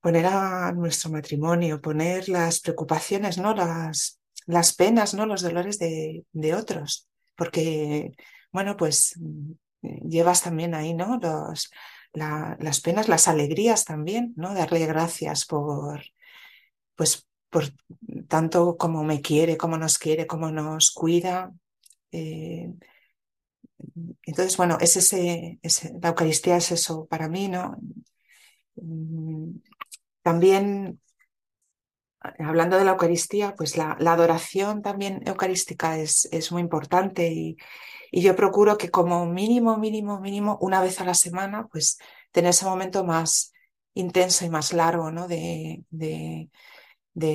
poner 0.00 0.26
a 0.26 0.72
nuestro 0.72 1.10
matrimonio, 1.10 1.80
poner 1.80 2.28
las 2.28 2.60
preocupaciones, 2.60 3.38
¿no? 3.38 3.54
Las, 3.54 4.20
las 4.46 4.74
penas, 4.74 5.14
¿no? 5.14 5.26
Los 5.26 5.42
dolores 5.42 5.78
de, 5.78 6.24
de 6.32 6.54
otros 6.54 7.10
porque, 7.40 8.12
bueno, 8.52 8.76
pues 8.76 9.18
llevas 9.80 10.42
también 10.42 10.74
ahí, 10.74 10.92
¿no? 10.92 11.18
Los, 11.22 11.70
las 12.12 12.82
penas, 12.82 13.08
las 13.08 13.28
alegrías 13.28 13.86
también, 13.86 14.34
¿no? 14.36 14.52
Darle 14.52 14.84
gracias 14.84 15.46
por, 15.46 16.02
pues, 17.00 17.26
por 17.48 17.64
tanto 18.28 18.76
como 18.76 19.04
me 19.04 19.22
quiere, 19.22 19.56
como 19.56 19.78
nos 19.78 19.96
quiere, 19.96 20.26
como 20.26 20.50
nos 20.50 20.90
cuida. 20.90 21.50
Eh, 22.12 22.74
entonces, 24.24 24.54
bueno, 24.58 24.76
es 24.82 24.96
ese, 24.98 25.58
la 26.02 26.10
Eucaristía 26.10 26.58
es 26.58 26.72
eso 26.72 27.06
para 27.06 27.26
mí, 27.30 27.48
¿no? 27.48 27.78
Mm, 28.74 29.60
también 30.20 31.00
hablando 32.20 32.76
de 32.76 32.84
la 32.84 32.90
Eucaristía, 32.90 33.54
pues 33.56 33.78
la, 33.78 33.92
adoración 33.92 34.82
también 34.82 35.22
eucarística 35.26 35.96
es, 35.96 36.28
es 36.32 36.52
muy 36.52 36.60
importante 36.60 37.32
y, 37.32 37.56
yo 38.12 38.36
procuro 38.36 38.76
que 38.76 38.90
como 38.90 39.24
mínimo, 39.24 39.78
mínimo, 39.78 40.20
mínimo, 40.20 40.58
una 40.60 40.82
vez 40.82 41.00
a 41.00 41.06
la 41.06 41.14
semana, 41.14 41.66
pues 41.72 41.96
tener 42.30 42.50
ese 42.50 42.66
momento 42.66 43.04
más 43.04 43.54
intenso 43.94 44.44
y 44.44 44.50
más 44.50 44.74
largo, 44.74 45.10
¿no? 45.10 45.28
De, 45.28 45.82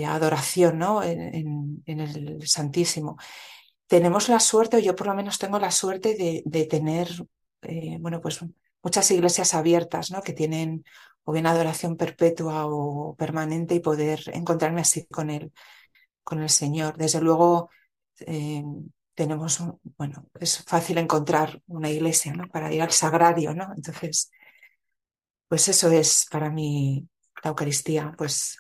adoración, 0.06 0.80
¿no? 0.80 1.04
En, 1.04 1.84
el 1.86 2.48
Santísimo. 2.48 3.18
Tenemos 3.88 4.30
la 4.30 4.40
suerte, 4.40 4.78
o 4.78 4.80
yo 4.80 4.96
por 4.96 5.08
lo 5.08 5.16
menos 5.16 5.38
tengo 5.40 5.60
la 5.60 5.72
suerte 5.72 6.16
de, 6.46 6.66
tener, 6.66 7.10
eh, 7.62 7.98
bueno, 8.00 8.22
pues 8.22 8.40
muchas 8.84 9.10
iglesias 9.12 9.54
abiertas, 9.54 10.12
¿no? 10.12 10.22
Que 10.22 10.34
tienen 10.34 10.84
o 11.24 11.32
bien 11.34 11.48
adoración 11.48 11.98
perpetua 11.98 12.66
o 12.68 13.16
permanente 13.16 13.76
y 13.76 13.80
poder 13.80 14.22
encontrarme 14.34 14.82
así 14.82 15.06
con 15.08 15.30
él, 15.30 15.52
con 16.24 16.42
el 16.42 16.50
Señor. 16.50 16.98
Desde 16.98 17.22
luego, 17.22 17.70
eh, 18.20 18.64
tenemos, 19.16 19.60
bueno, 19.98 20.28
es 20.40 20.64
fácil 20.66 20.98
encontrar 21.00 21.62
una 21.68 21.90
iglesia, 21.90 22.34
¿no? 22.34 22.48
Para 22.50 22.72
ir 22.74 22.82
al 22.82 22.92
sagrario, 22.92 23.54
¿no? 23.56 23.74
Entonces, 23.76 24.32
pues 25.48 25.68
eso 25.68 25.90
es 25.90 26.28
para 26.30 26.50
mí 26.50 27.08
la 27.44 27.50
Eucaristía, 27.50 28.14
pues, 28.18 28.58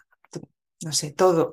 no 0.85 0.91
sé, 0.91 1.11
todo. 1.11 1.51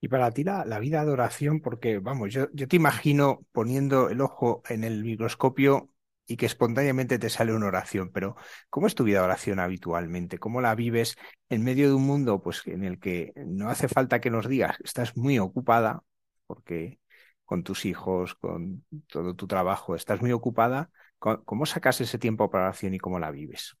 Y 0.00 0.08
para 0.08 0.30
ti 0.30 0.44
la, 0.44 0.64
la 0.64 0.78
vida 0.78 0.98
de 0.98 1.02
adoración, 1.04 1.60
porque 1.60 1.98
vamos, 1.98 2.32
yo, 2.32 2.48
yo 2.52 2.66
te 2.68 2.76
imagino 2.76 3.44
poniendo 3.52 4.08
el 4.08 4.22
ojo 4.22 4.62
en 4.68 4.82
el 4.82 5.04
microscopio 5.04 5.90
y 6.26 6.38
que 6.38 6.46
espontáneamente 6.46 7.18
te 7.18 7.28
sale 7.28 7.54
una 7.54 7.66
oración, 7.66 8.10
pero 8.12 8.36
¿cómo 8.70 8.86
es 8.86 8.94
tu 8.94 9.04
vida 9.04 9.18
de 9.18 9.24
oración 9.26 9.58
habitualmente? 9.58 10.38
¿Cómo 10.38 10.62
la 10.62 10.74
vives 10.74 11.16
en 11.50 11.64
medio 11.64 11.88
de 11.88 11.94
un 11.94 12.06
mundo 12.06 12.42
pues, 12.42 12.62
en 12.66 12.82
el 12.82 12.98
que 12.98 13.32
no 13.36 13.68
hace 13.68 13.88
falta 13.88 14.20
que 14.22 14.30
nos 14.30 14.48
digas, 14.48 14.78
estás 14.82 15.14
muy 15.14 15.38
ocupada, 15.38 16.02
porque 16.46 16.98
con 17.44 17.62
tus 17.62 17.84
hijos, 17.84 18.34
con 18.36 18.86
todo 19.06 19.34
tu 19.34 19.46
trabajo, 19.46 19.94
estás 19.94 20.22
muy 20.22 20.32
ocupada? 20.32 20.90
¿Cómo 21.18 21.66
sacas 21.66 22.00
ese 22.00 22.18
tiempo 22.18 22.48
para 22.48 22.64
oración 22.64 22.94
y 22.94 22.98
cómo 22.98 23.18
la 23.18 23.30
vives? 23.30 23.76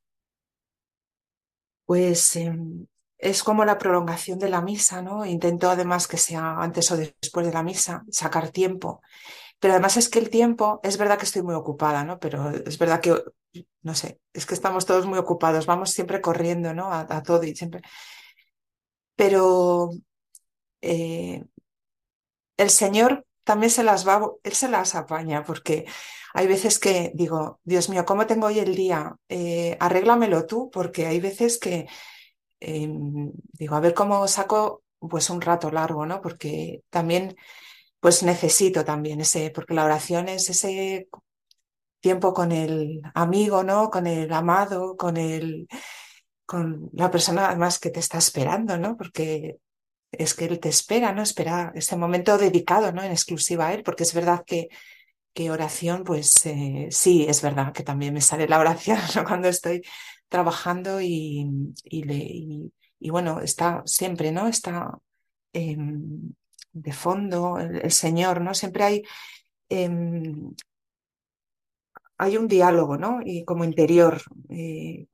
Pues 1.86 2.36
em, 2.36 2.86
es 3.18 3.42
como 3.42 3.64
la 3.64 3.78
prolongación 3.78 4.38
de 4.38 4.48
la 4.48 4.60
misa, 4.60 5.02
¿no? 5.02 5.24
Intento 5.24 5.70
además 5.70 6.06
que 6.06 6.18
sea 6.18 6.56
antes 6.60 6.90
o 6.90 6.96
después 6.96 7.46
de 7.46 7.52
la 7.52 7.62
misa, 7.62 8.04
sacar 8.10 8.50
tiempo. 8.50 9.00
Pero 9.58 9.74
además 9.74 9.96
es 9.96 10.08
que 10.08 10.18
el 10.18 10.30
tiempo, 10.30 10.80
es 10.82 10.98
verdad 10.98 11.18
que 11.18 11.24
estoy 11.24 11.42
muy 11.42 11.54
ocupada, 11.54 12.04
¿no? 12.04 12.18
Pero 12.18 12.50
es 12.50 12.78
verdad 12.78 13.00
que, 13.00 13.14
no 13.82 13.94
sé, 13.94 14.20
es 14.32 14.46
que 14.46 14.54
estamos 14.54 14.86
todos 14.86 15.06
muy 15.06 15.18
ocupados, 15.18 15.66
vamos 15.66 15.90
siempre 15.90 16.20
corriendo, 16.20 16.74
¿no? 16.74 16.92
A, 16.92 17.22
todo 17.22 17.42
y 17.44 17.56
siempre. 17.56 17.82
Pero 19.14 19.90
eh, 20.80 21.44
el 22.56 22.70
Señor 22.70 23.26
también 23.44 23.70
se 23.70 23.82
las 23.82 24.06
va, 24.06 24.30
Él 24.42 24.52
se 24.52 24.68
las 24.68 24.94
apaña, 24.94 25.44
porque 25.44 25.86
hay 26.34 26.46
veces 26.46 26.78
que 26.78 27.12
digo, 27.14 27.60
Dios 27.64 27.88
mío, 27.88 28.04
¿cómo 28.04 28.26
tengo 28.26 28.46
hoy 28.48 28.58
el 28.58 28.74
día? 28.74 29.16
Eh, 29.28 29.76
arréglamelo 29.80 30.46
tú, 30.46 30.70
porque 30.70 31.06
hay 31.06 31.20
veces 31.20 31.58
que 31.58 31.86
em, 32.60 33.32
digo, 33.52 33.74
a 33.76 33.80
ver 33.80 33.94
cómo 33.94 34.26
saco 34.28 34.82
pues 34.98 35.30
un 35.30 35.40
rato 35.40 35.70
largo, 35.70 36.06
¿no? 36.06 36.20
Porque 36.20 36.82
también 36.90 37.36
pues 38.00 38.22
necesito 38.22 38.84
también 38.84 39.20
ese, 39.20 39.50
porque 39.50 39.74
la 39.74 39.84
oración 39.84 40.28
es 40.28 40.48
ese 40.50 41.08
tiempo 42.00 42.32
con 42.34 42.52
el 42.52 43.02
amigo, 43.14 43.64
¿no? 43.64 43.90
Con 43.90 44.06
el 44.06 44.32
amado, 44.32 44.96
con 44.96 45.16
el, 45.16 45.66
con 46.46 46.90
la 46.92 47.10
persona 47.10 47.48
además 47.48 47.78
que 47.78 47.90
te 47.90 48.00
está 48.00 48.18
esperando, 48.18 48.78
¿no? 48.78 48.96
Porque 48.96 49.58
es 50.12 50.34
que 50.34 50.46
él 50.46 50.60
te 50.60 50.68
espera, 50.68 51.12
¿no? 51.12 51.22
Espera 51.22 51.72
ese 51.74 51.96
momento 51.96 52.38
dedicado, 52.38 52.92
¿no? 52.92 53.02
En 53.02 53.12
exclusiva 53.12 53.68
a 53.68 53.74
él, 53.74 53.82
porque 53.82 54.04
es 54.04 54.14
verdad 54.14 54.44
que, 54.46 54.68
que 55.34 55.50
oración, 55.50 56.04
pues 56.04 56.46
eh, 56.46 56.88
sí, 56.90 57.26
es 57.28 57.42
verdad 57.42 57.72
que 57.72 57.82
también 57.82 58.14
me 58.14 58.20
sale 58.20 58.48
la 58.48 58.60
oración 58.60 58.98
cuando 59.26 59.48
estoy 59.48 59.82
trabajando 60.28 61.00
y, 61.00 61.46
y, 61.84 63.10
bueno, 63.10 63.40
está 63.40 63.82
siempre, 63.86 64.32
¿no? 64.32 64.48
Está 64.48 64.98
em, 65.52 66.32
de 66.72 66.92
fondo, 66.92 67.58
el, 67.58 67.90
Señor, 67.92 68.40
¿no? 68.40 68.54
Siempre 68.54 68.84
hay, 68.84 69.02
em, 69.68 70.54
hay 72.18 72.36
un 72.36 72.48
diálogo, 72.48 72.96
¿no? 72.96 73.20
Y 73.24 73.44
como 73.44 73.64
interior, 73.64 74.20
eh, 74.48 75.06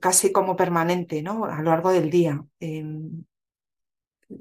casi 0.00 0.32
como 0.32 0.56
permanente, 0.56 1.22
¿no? 1.22 1.44
A 1.44 1.62
lo 1.62 1.70
largo 1.70 1.90
del 1.90 2.10
día. 2.10 2.44
Em, 2.60 3.24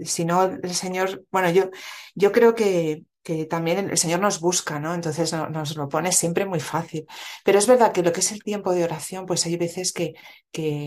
si 0.03 0.25
no, 0.25 0.43
el 0.43 0.73
Señor, 0.73 1.25
bueno, 1.31 1.49
yo, 1.51 1.69
yo 2.15 2.31
creo 2.31 2.55
que, 2.55 3.05
que 3.29 3.45
también 3.45 3.91
el 3.91 3.97
Señor 3.99 4.21
nos 4.21 4.39
busca, 4.39 4.79
¿no? 4.79 4.95
Entonces 4.95 5.31
nos 5.33 5.75
lo 5.77 5.87
pone 5.87 6.11
siempre 6.11 6.47
muy 6.47 6.59
fácil. 6.59 7.05
Pero 7.45 7.59
es 7.59 7.67
verdad 7.67 7.91
que 7.91 8.01
lo 8.01 8.11
que 8.11 8.21
es 8.21 8.31
el 8.31 8.41
tiempo 8.41 8.73
de 8.73 8.83
oración, 8.83 9.27
pues 9.27 9.45
hay 9.45 9.55
veces 9.55 9.93
que, 9.93 10.15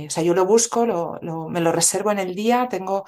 o 0.09 0.11
sea, 0.11 0.25
yo 0.25 0.35
lo 0.35 0.45
busco, 0.45 0.85
lo, 0.85 1.21
me 1.49 1.61
lo 1.61 1.71
reservo 1.71 2.11
en 2.11 2.19
el 2.19 2.35
día, 2.35 2.67
tengo, 2.69 3.05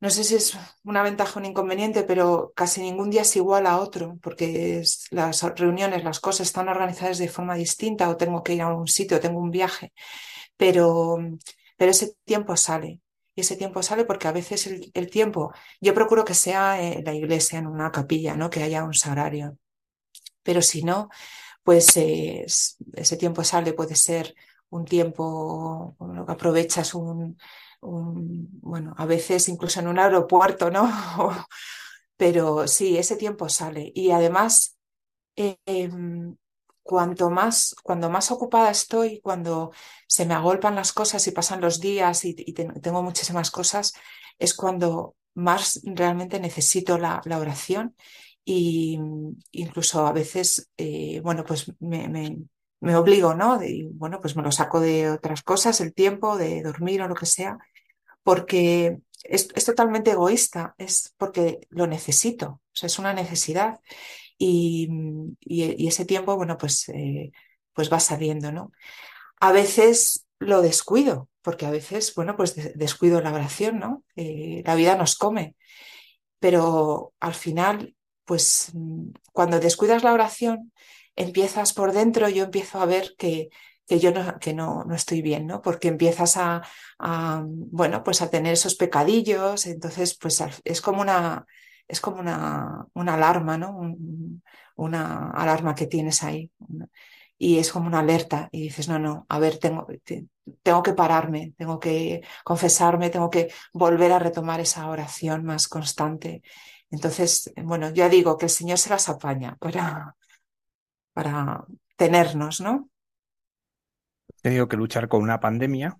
no 0.00 0.10
sé 0.10 0.24
si 0.24 0.34
es 0.34 0.58
una 0.84 1.02
ventaja 1.02 1.36
o 1.36 1.38
un 1.38 1.46
inconveniente, 1.46 2.02
pero 2.02 2.52
casi 2.54 2.82
ningún 2.82 3.08
día 3.08 3.22
es 3.22 3.34
igual 3.36 3.66
a 3.66 3.78
otro, 3.78 4.18
porque 4.22 4.82
las 5.10 5.42
reuniones, 5.56 6.04
las 6.04 6.20
cosas 6.20 6.46
están 6.48 6.68
organizadas 6.68 7.16
de 7.16 7.28
forma 7.28 7.54
distinta 7.54 8.10
o 8.10 8.18
tengo 8.18 8.42
que 8.42 8.54
ir 8.54 8.62
a 8.62 8.74
un 8.74 8.88
sitio, 8.88 9.20
tengo 9.20 9.40
un 9.40 9.50
viaje, 9.50 9.94
pero, 10.58 11.16
pero 11.78 11.92
ese 11.92 12.14
tiempo 12.24 12.56
sale 12.56 13.00
ese 13.40 13.56
tiempo 13.56 13.82
sale 13.82 14.04
porque 14.04 14.28
a 14.28 14.32
veces 14.32 14.66
el, 14.94 15.10
tiempo, 15.10 15.52
yo 15.80 15.94
procuro 15.94 16.24
que 16.24 16.34
sea 16.34 16.80
en 16.82 17.04
la 17.04 17.14
iglesia, 17.14 17.58
en 17.58 17.66
una 17.66 17.90
capilla, 17.92 18.36
¿no? 18.36 18.50
que 18.50 18.62
haya 18.62 18.84
un 18.84 18.94
sagrario. 18.94 19.58
Pero 20.42 20.62
si 20.62 20.82
no, 20.82 21.10
pues 21.62 21.96
eh, 21.96 22.46
ese 22.94 23.16
tiempo 23.16 23.44
sale, 23.44 23.72
puede 23.74 23.96
ser 23.96 24.34
un 24.70 24.84
tiempo, 24.84 25.96
lo 26.00 26.26
que 26.26 26.32
aprovechas 26.32 26.94
un, 26.94 27.36
bueno, 27.80 28.94
a 28.96 29.06
veces 29.06 29.48
incluso 29.48 29.80
en 29.80 29.88
un 29.88 29.98
aeropuerto, 29.98 30.70
¿no? 30.70 30.88
Pero 32.16 32.68
sí, 32.68 32.98
ese 32.98 33.16
tiempo 33.16 33.48
sale. 33.48 33.90
Y 33.94 34.10
además, 34.10 34.76
eh, 35.36 35.58
em, 35.66 36.36
cuanto 36.82 37.30
más, 37.30 37.74
cuando 37.82 38.10
más 38.10 38.30
ocupada 38.30 38.70
estoy, 38.70 39.20
cuando 39.20 39.72
se 40.06 40.26
me 40.26 40.34
agolpan 40.34 40.74
las 40.74 40.92
cosas 40.92 41.26
y 41.26 41.32
pasan 41.32 41.60
los 41.60 41.80
días 41.80 42.24
y, 42.24 42.34
tengo 42.34 43.02
muchísimas 43.02 43.50
cosas, 43.50 43.92
es 44.38 44.54
cuando 44.54 45.16
más 45.34 45.80
realmente 45.84 46.40
necesito 46.40 46.98
la, 46.98 47.20
oración 47.38 47.94
y 48.44 48.98
incluso 49.52 50.06
a 50.06 50.12
veces, 50.12 50.70
eh, 50.76 51.20
bueno, 51.22 51.44
pues 51.44 51.72
me, 51.80 52.08
me, 52.80 52.96
obligo, 52.96 53.34
¿no? 53.34 53.62
Y 53.62 53.88
bueno, 53.92 54.20
pues 54.20 54.36
me 54.36 54.42
lo 54.42 54.50
saco 54.50 54.80
de 54.80 55.10
otras 55.10 55.42
cosas, 55.42 55.80
el 55.80 55.94
tiempo, 55.94 56.36
de 56.36 56.62
dormir 56.62 57.02
o 57.02 57.08
lo 57.08 57.14
que 57.14 57.26
sea, 57.26 57.58
porque 58.22 58.98
es, 59.24 59.48
totalmente 59.64 60.12
egoísta, 60.12 60.74
es 60.78 61.14
porque 61.16 61.60
lo 61.70 61.86
necesito, 61.86 62.46
o 62.46 62.60
sea, 62.72 62.86
es 62.86 62.98
una 62.98 63.12
necesidad 63.12 63.80
y, 64.42 64.88
y, 65.40 65.86
ese 65.86 66.06
tiempo, 66.06 66.34
bueno, 66.34 66.56
pues, 66.56 66.88
eh, 66.88 67.30
pues 67.74 67.92
va 67.92 68.00
saliendo, 68.00 68.50
¿no? 68.52 68.72
A 69.38 69.52
veces 69.52 70.26
lo 70.38 70.62
descuido, 70.62 71.28
porque 71.42 71.66
a 71.66 71.70
veces, 71.70 72.14
bueno, 72.14 72.36
pues 72.36 72.56
descuido 72.74 73.20
la 73.20 73.34
oración, 73.34 73.78
¿no? 73.78 74.02
Eh, 74.16 74.62
la 74.64 74.76
vida 74.76 74.96
nos 74.96 75.16
come, 75.16 75.56
pero 76.38 77.12
al 77.20 77.34
final, 77.34 77.94
pues 78.24 78.72
cuando 79.32 79.60
descuidas 79.60 80.04
la 80.04 80.14
oración, 80.14 80.72
empiezas 81.16 81.74
por 81.74 81.92
dentro, 81.92 82.30
yo 82.30 82.44
empiezo 82.44 82.80
a 82.80 82.86
ver 82.86 83.14
que, 83.18 83.50
que 83.86 84.00
yo 84.00 84.10
no, 84.10 84.38
que 84.38 84.54
no, 84.54 84.84
no 84.84 84.94
estoy 84.94 85.20
bien, 85.20 85.46
¿no? 85.46 85.60
Porque 85.60 85.88
empiezas 85.88 86.38
a, 86.38 86.62
bueno, 87.46 88.02
pues 88.02 88.22
a 88.22 88.30
tener 88.30 88.54
esos 88.54 88.74
pecadillos, 88.74 89.66
entonces, 89.66 90.16
pues 90.16 90.42
es 90.64 90.80
como 90.80 91.02
una, 91.02 91.46
es 91.90 92.00
como 92.00 92.20
una, 92.20 92.86
una 92.94 93.14
alarma, 93.14 93.58
¿no? 93.58 93.96
una 94.76 95.30
alarma 95.30 95.74
que 95.74 95.86
tienes 95.86 96.22
ahí 96.22 96.50
y 97.42 97.58
es 97.58 97.72
como 97.72 97.86
una 97.86 98.00
alerta 98.00 98.50
y 98.52 98.64
dices, 98.64 98.86
no, 98.88 98.98
no, 98.98 99.24
a 99.30 99.38
ver, 99.38 99.58
tengo, 99.58 99.86
tengo 100.62 100.82
que 100.82 100.92
pararme, 100.92 101.54
tengo 101.56 101.80
que 101.80 102.20
confesarme, 102.44 103.08
tengo 103.08 103.30
que 103.30 103.50
volver 103.72 104.12
a 104.12 104.18
retomar 104.18 104.60
esa 104.60 104.86
oración 104.90 105.44
más 105.44 105.66
constante. 105.66 106.42
Entonces, 106.90 107.50
bueno, 107.56 107.90
ya 107.90 108.10
digo 108.10 108.36
que 108.36 108.44
el 108.44 108.50
Señor 108.50 108.76
se 108.76 108.90
las 108.90 109.08
apaña 109.08 109.56
para, 109.56 110.16
para 111.14 111.64
tenernos, 111.96 112.60
¿no? 112.60 112.90
He 114.28 114.42
tenido 114.42 114.68
que 114.68 114.76
luchar 114.76 115.08
con 115.08 115.22
una 115.22 115.40
pandemia, 115.40 115.98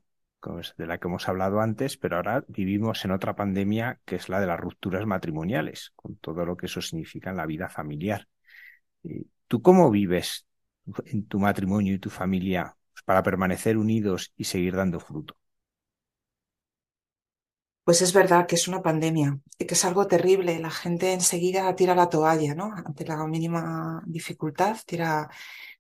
de 0.77 0.87
la 0.87 0.99
que 0.99 1.09
hemos 1.09 1.29
hablado 1.29 1.61
antes, 1.61 1.97
pero 1.97 2.17
ahora 2.17 2.45
vivimos 2.49 3.05
en 3.05 3.11
otra 3.11 3.37
pandemia 3.37 4.01
que 4.05 4.17
es 4.17 4.29
la 4.29 4.41
de 4.41 4.47
las 4.47 4.59
rupturas 4.59 5.07
matrimoniales, 5.07 5.93
con 5.97 6.17
todo 6.17 6.47
lo 6.47 6.57
que 6.57 6.67
eso 6.67 6.81
significa 6.81 7.31
en 7.31 7.37
la 7.37 7.47
vida 7.47 7.69
familiar. 7.69 8.27
¿Tú 9.49 9.63
cómo 9.63 9.91
vives 9.91 10.47
en 11.07 11.27
tu 11.27 11.39
matrimonio 11.39 11.95
y 11.95 11.99
tu 11.99 12.11
familia 12.11 12.77
para 13.05 13.23
permanecer 13.23 13.77
unidos 13.77 14.33
y 14.37 14.45
seguir 14.45 14.77
dando 14.77 15.01
fruto? 15.01 15.37
Pues 17.85 18.03
es 18.03 18.13
verdad 18.13 18.47
que 18.47 18.55
es 18.55 18.69
una 18.69 18.83
pandemia 18.83 19.41
y 19.59 19.67
que 19.67 19.75
es 19.75 19.85
algo 19.85 20.07
terrible. 20.07 20.59
La 20.61 20.71
gente 20.71 21.13
enseguida 21.13 21.75
tira 21.75 21.95
la 21.95 22.09
toalla, 22.09 22.55
¿no? 22.55 22.73
Ante 22.73 23.05
la 23.05 23.27
mínima 23.27 24.03
dificultad, 24.07 24.77
tira, 24.87 25.29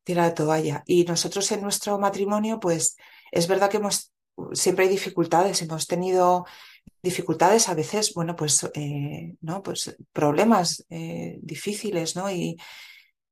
tira 0.02 0.22
la 0.24 0.34
toalla. 0.34 0.82
Y 0.86 1.04
nosotros 1.04 1.50
en 1.52 1.62
nuestro 1.62 1.98
matrimonio, 1.98 2.58
pues 2.58 2.96
es 3.30 3.46
verdad 3.46 3.70
que 3.70 3.76
hemos, 3.76 4.12
siempre 4.52 4.84
hay 4.84 4.90
dificultades. 4.90 5.62
Hemos 5.62 5.86
tenido 5.86 6.46
dificultades 7.02 7.68
a 7.68 7.74
veces, 7.74 8.14
bueno, 8.14 8.36
pues, 8.36 8.68
eh, 8.74 9.34
¿no? 9.40 9.62
Pues 9.62 9.96
problemas 10.12 10.84
eh, 10.90 11.38
difíciles, 11.42 12.16
¿no? 12.16 12.30
Y, 12.30 12.56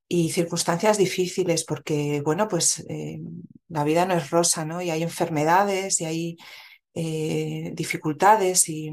y 0.08 0.30
circunstancias 0.30 0.96
difíciles 0.98 1.64
porque, 1.64 2.22
bueno, 2.22 2.48
pues 2.48 2.84
eh, 2.88 3.20
la 3.68 3.84
vida 3.84 4.06
no 4.06 4.14
es 4.14 4.30
rosa, 4.30 4.64
¿no? 4.64 4.80
Y 4.80 4.90
hay 4.90 5.02
enfermedades 5.02 6.00
y 6.00 6.04
hay 6.04 6.36
dificultades 7.74 8.68
y... 8.68 8.90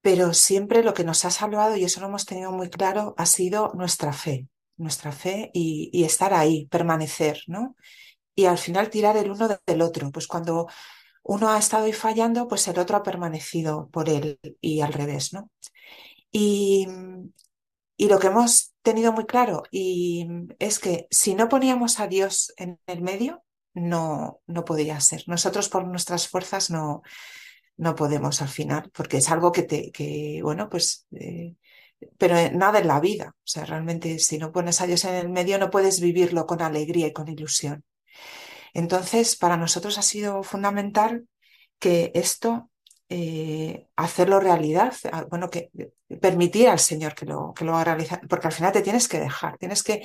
Pero 0.00 0.32
siempre 0.32 0.82
lo 0.82 0.94
que 0.94 1.04
nos 1.04 1.26
ha 1.26 1.30
salvado, 1.30 1.76
y 1.76 1.84
eso 1.84 2.00
lo 2.00 2.06
hemos 2.06 2.24
tenido 2.24 2.50
muy 2.50 2.70
claro, 2.70 3.14
ha 3.18 3.26
sido 3.26 3.72
nuestra 3.74 4.14
fe, 4.14 4.48
nuestra 4.78 5.12
fe 5.12 5.50
y 5.52 6.04
estar 6.04 6.32
ahí, 6.32 6.66
permanecer, 6.70 7.42
¿no? 7.46 7.76
Y 8.38 8.46
al 8.46 8.56
final 8.56 8.88
tirar 8.88 9.16
el 9.16 9.32
uno 9.32 9.48
del 9.66 9.82
otro. 9.82 10.12
Pues 10.12 10.28
cuando 10.28 10.68
uno 11.24 11.50
ha 11.50 11.58
estado 11.58 11.86
ahí 11.86 11.92
fallando, 11.92 12.46
pues 12.46 12.68
el 12.68 12.78
otro 12.78 12.96
ha 12.96 13.02
permanecido 13.02 13.88
por 13.90 14.08
él 14.08 14.38
y 14.60 14.80
al 14.80 14.92
revés, 14.92 15.32
¿no? 15.32 15.50
Y, 16.30 16.86
y 17.96 18.08
lo 18.08 18.20
que 18.20 18.28
hemos 18.28 18.74
tenido 18.82 19.12
muy 19.12 19.26
claro 19.26 19.64
y 19.72 20.28
es 20.60 20.78
que 20.78 21.08
si 21.10 21.34
no 21.34 21.48
poníamos 21.48 21.98
a 21.98 22.06
Dios 22.06 22.52
en 22.56 22.78
el 22.86 23.02
medio, 23.02 23.42
no, 23.74 24.40
no 24.46 24.64
podía 24.64 25.00
ser. 25.00 25.24
Nosotros 25.26 25.68
por 25.68 25.84
nuestras 25.88 26.28
fuerzas 26.28 26.70
no, 26.70 27.02
no 27.76 27.96
podemos 27.96 28.40
al 28.40 28.48
final, 28.48 28.88
porque 28.94 29.16
es 29.16 29.28
algo 29.30 29.50
que 29.50 29.64
te, 29.64 29.90
que, 29.90 30.38
bueno, 30.44 30.68
pues, 30.68 31.08
eh, 31.10 31.56
pero 32.18 32.36
nada 32.52 32.78
en 32.78 32.86
la 32.86 33.00
vida. 33.00 33.34
O 33.36 33.46
sea, 33.46 33.64
realmente 33.64 34.20
si 34.20 34.38
no 34.38 34.52
pones 34.52 34.80
a 34.80 34.86
Dios 34.86 35.04
en 35.06 35.16
el 35.16 35.28
medio, 35.28 35.58
no 35.58 35.70
puedes 35.70 36.00
vivirlo 36.00 36.46
con 36.46 36.62
alegría 36.62 37.08
y 37.08 37.12
con 37.12 37.26
ilusión. 37.26 37.84
Entonces, 38.74 39.36
para 39.36 39.56
nosotros 39.56 39.98
ha 39.98 40.02
sido 40.02 40.42
fundamental 40.42 41.26
que 41.78 42.10
esto 42.14 42.70
eh, 43.08 43.86
hacerlo 43.96 44.40
realidad, 44.40 44.94
bueno, 45.30 45.48
que 45.50 45.70
permitir 46.20 46.68
al 46.68 46.78
Señor 46.78 47.14
que 47.14 47.26
lo, 47.26 47.54
que 47.54 47.64
lo 47.64 47.74
haga 47.74 47.94
realidad, 47.96 48.20
porque 48.28 48.48
al 48.48 48.52
final 48.52 48.72
te 48.72 48.82
tienes 48.82 49.08
que 49.08 49.18
dejar, 49.20 49.56
tienes 49.58 49.82
que 49.82 50.02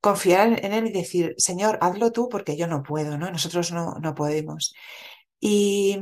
confiar 0.00 0.64
en 0.64 0.72
Él 0.72 0.86
y 0.86 0.92
decir, 0.92 1.34
Señor, 1.36 1.78
hazlo 1.80 2.12
tú 2.12 2.28
porque 2.28 2.56
yo 2.56 2.66
no 2.66 2.82
puedo, 2.82 3.18
¿no? 3.18 3.30
Nosotros 3.30 3.72
no, 3.72 3.94
no 4.00 4.14
podemos. 4.14 4.74
Y, 5.40 5.98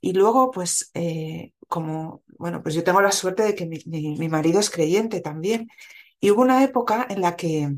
y 0.00 0.12
luego, 0.12 0.50
pues, 0.50 0.90
eh, 0.94 1.52
como, 1.68 2.22
bueno, 2.38 2.62
pues 2.62 2.74
yo 2.74 2.84
tengo 2.84 3.00
la 3.00 3.12
suerte 3.12 3.42
de 3.42 3.54
que 3.54 3.66
mi, 3.66 3.78
mi 3.86 4.28
marido 4.28 4.60
es 4.60 4.70
creyente 4.70 5.20
también. 5.20 5.68
Y 6.20 6.30
hubo 6.30 6.42
una 6.42 6.62
época 6.64 7.06
en 7.08 7.20
la 7.20 7.36
que 7.36 7.70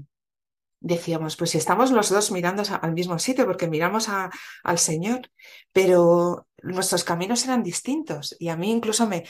decíamos, 0.82 1.36
pues 1.36 1.50
si 1.50 1.58
estamos 1.58 1.92
los 1.92 2.10
dos 2.10 2.32
mirando 2.32 2.62
al 2.80 2.92
mismo 2.92 3.18
sitio, 3.18 3.46
porque 3.46 3.68
miramos 3.68 4.08
al 4.08 4.78
Señor, 4.78 5.30
pero 5.72 6.46
nuestros 6.62 7.04
caminos 7.04 7.44
eran 7.44 7.62
distintos 7.62 8.36
y 8.38 8.48
a 8.48 8.56
mí 8.56 8.70
incluso 8.70 9.06
me, 9.06 9.24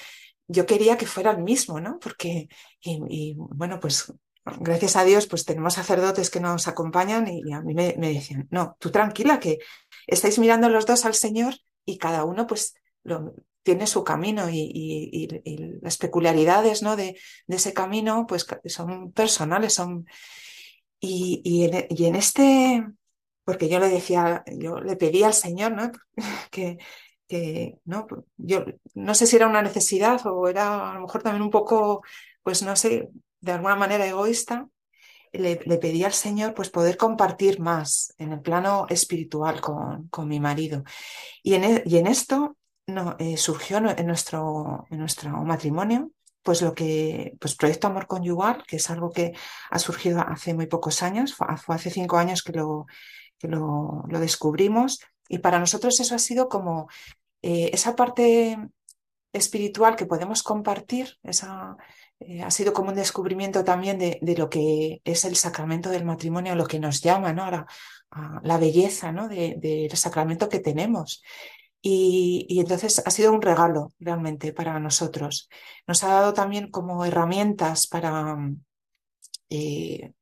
yo 0.49 0.67
quería 0.67 0.97
que 0.97 1.07
fuera 1.07 1.31
el 1.31 1.43
mismo, 1.43 1.81
¿no? 1.81 1.99
Porque, 1.99 2.49
y, 2.81 3.35
bueno, 3.37 3.81
pues 3.81 4.13
gracias 4.61 4.97
a 4.97 5.05
Dios, 5.05 5.27
pues 5.27 5.45
tenemos 5.45 5.75
sacerdotes 5.75 6.31
que 6.31 6.41
nos 6.41 6.67
acompañan 6.69 7.29
y, 7.29 7.53
a 7.53 7.61
mí 7.61 7.75
me, 7.75 7.95
decían, 7.95 8.49
no, 8.51 8.77
tú 8.81 8.91
tranquila, 8.91 9.39
que 9.39 9.59
estáis 10.07 10.39
mirando 10.39 10.69
los 10.69 10.87
dos 10.87 11.05
al 11.05 11.15
Señor 11.15 11.55
y 11.85 11.99
cada 11.99 12.25
uno 12.25 12.47
pues 12.47 12.75
lo, 13.05 13.35
tiene 13.63 13.87
su 13.87 14.05
camino 14.05 14.49
y, 14.51 15.29
las 15.83 15.99
peculiaridades, 15.99 16.83
¿no? 16.83 16.97
De, 16.97 17.19
de 17.47 17.57
ese 17.57 17.75
camino, 17.75 18.27
pues 18.27 18.47
son 18.67 19.13
personales, 19.13 19.75
son 19.75 20.07
y, 21.05 21.65
en, 21.65 21.87
y, 21.91 22.07
en, 22.07 22.15
este, 22.15 22.87
porque 23.45 23.69
yo 23.69 23.81
le 23.81 23.89
decía, 23.89 24.45
yo 24.47 24.81
le 24.81 24.97
pedía 24.97 25.27
al 25.27 25.35
Señor, 25.35 25.73
¿no? 25.73 25.91
que, 26.51 26.79
que, 27.27 27.79
¿no? 27.85 28.07
Yo 28.37 28.65
no 28.95 29.15
sé 29.15 29.27
si 29.27 29.37
era 29.37 29.49
una 29.49 29.63
necesidad 29.63 30.25
o 30.27 30.49
era 30.49 30.93
a 30.93 30.95
lo 30.95 31.01
mejor 31.03 31.23
también 31.23 31.43
un 31.43 31.51
poco, 31.51 32.03
pues 32.43 32.63
no 32.63 32.77
sé, 32.77 33.09
de 33.41 33.53
alguna 33.53 33.75
manera 33.75 34.07
egoísta, 34.07 34.69
le, 35.33 35.61
le 35.65 35.79
pedí 35.79 36.05
al 36.05 36.13
Señor 36.13 36.55
pues 36.55 36.71
poder 36.71 36.97
compartir 36.97 37.59
más 37.59 38.15
en 38.19 38.33
el 38.33 38.41
plano 38.41 38.87
espiritual 38.89 39.61
con, 39.61 40.09
con 40.09 40.29
mi 40.29 40.39
marido. 40.39 40.85
Y 41.43 41.55
en, 41.55 41.65
e, 41.65 41.83
y 41.85 41.97
en 41.97 42.07
esto 42.07 42.57
no, 42.87 43.17
eh, 43.19 43.37
surgió 43.37 43.79
en 43.79 44.07
nuestro, 44.07 44.87
en 44.91 44.99
nuestro 44.99 45.31
matrimonio 45.43 46.13
pues 46.43 46.63
lo 46.63 46.75
que, 46.75 47.37
pues 47.41 47.55
Proyecto 47.55 47.87
Amor 47.87 48.07
Conyugal, 48.07 48.65
que 48.67 48.77
es 48.77 48.91
algo 48.91 49.11
que 49.11 49.33
ha 49.71 49.79
surgido 49.79 50.21
hace 50.21 50.55
muy 50.55 50.67
pocos 50.67 51.03
años, 51.03 51.35
fue, 51.35 51.47
hace 51.49 51.91
cinco 51.91 52.19
años 52.19 52.43
que 52.43 52.53
lo, 52.53 52.87
que 53.39 53.49
lo, 53.49 54.05
descubrimos, 54.09 55.01
y 55.29 55.39
para 55.39 55.59
nosotros 55.59 55.99
eso 56.01 56.15
ha 56.15 56.19
sido 56.19 56.49
como 56.49 56.89
eh, 57.43 57.71
esa 57.73 57.97
parte 57.97 58.59
espiritual 59.33 59.97
que 59.97 60.07
podemos 60.07 60.43
compartir, 60.43 61.17
esa, 61.23 61.77
eh, 62.21 62.43
ha 62.43 62.51
sido 62.51 62.73
como 62.73 62.91
un 62.91 62.97
descubrimiento 62.97 63.65
también 63.65 63.99
de, 63.99 64.19
de, 64.21 64.37
lo 64.37 64.51
que 64.51 65.01
es 65.05 65.25
el 65.25 65.37
sacramento 65.37 65.91
del 65.91 66.05
matrimonio, 66.05 66.55
lo 66.55 66.67
que 66.67 66.79
nos 66.79 67.01
llama, 67.01 67.33
¿no? 67.33 67.45
A 67.45 68.41
la 68.43 68.59
belleza, 68.59 69.11
¿no? 69.11 69.29
del 69.29 69.59
de, 69.59 69.91
sacramento 69.95 70.49
que 70.49 70.61
tenemos. 70.61 71.23
Y, 71.85 72.61
entonces 72.61 73.03
ha 73.05 73.11
sido 73.11 73.33
un 73.33 73.43
regalo 73.43 73.93
realmente 73.99 74.53
para 74.53 74.79
nosotros. 74.79 75.49
Nos 75.87 76.05
ha 76.05 76.09
dado 76.09 76.33
también 76.33 76.71
como 76.71 77.05
herramientas 77.05 77.89
para 77.89 78.37
eh, 79.51 80.13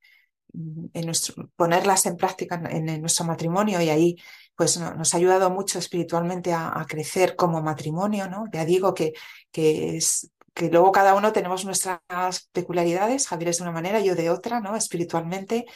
en 0.53 1.07
nuestro, 1.07 1.51
ponerlas 1.57 2.07
en 2.07 2.17
práctica 2.17 2.61
en, 2.71 3.01
nuestro 3.01 3.27
matrimonio 3.27 3.81
y 3.81 3.91
ahí 3.91 4.17
pues 4.57 4.79
nos 4.79 5.15
ha 5.15 5.17
ayudado 5.17 5.51
mucho 5.51 5.79
espiritualmente 5.79 6.53
a, 6.53 6.85
crecer 6.89 7.37
como 7.37 7.63
matrimonio, 7.63 8.29
¿no? 8.29 8.45
Ya 8.53 8.65
digo 8.65 8.93
que, 8.95 9.13
que 9.51 9.97
es 9.97 10.31
que 10.55 10.69
luego 10.71 10.93
cada 10.93 11.15
uno 11.15 11.33
tenemos 11.33 11.65
nuestras 11.65 12.49
peculiaridades, 12.53 13.29
Javier 13.29 13.51
es 13.51 13.59
de 13.59 13.63
una 13.63 13.73
manera, 13.73 14.01
yo 14.01 14.15
de 14.15 14.31
otra, 14.31 14.61
¿no? 14.61 14.77
Espiritualmente, 14.77 15.67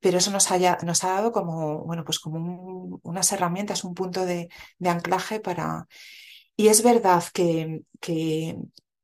pero 0.00 0.18
eso 0.18 0.30
nos, 0.30 0.50
haya, 0.50 0.78
nos 0.84 1.04
ha 1.04 1.12
dado 1.12 1.32
como, 1.32 1.84
bueno, 1.84 2.04
pues 2.04 2.18
como 2.18 3.00
unas 3.02 3.32
herramientas, 3.32 3.84
un 3.84 3.94
punto 3.94 4.24
de, 4.24 4.48
anclaje 4.84 5.40
para... 5.40 5.86
Y 6.56 6.68
es 6.68 6.82
verdad 6.82 7.24
que, 7.34 7.82
que 8.00 8.56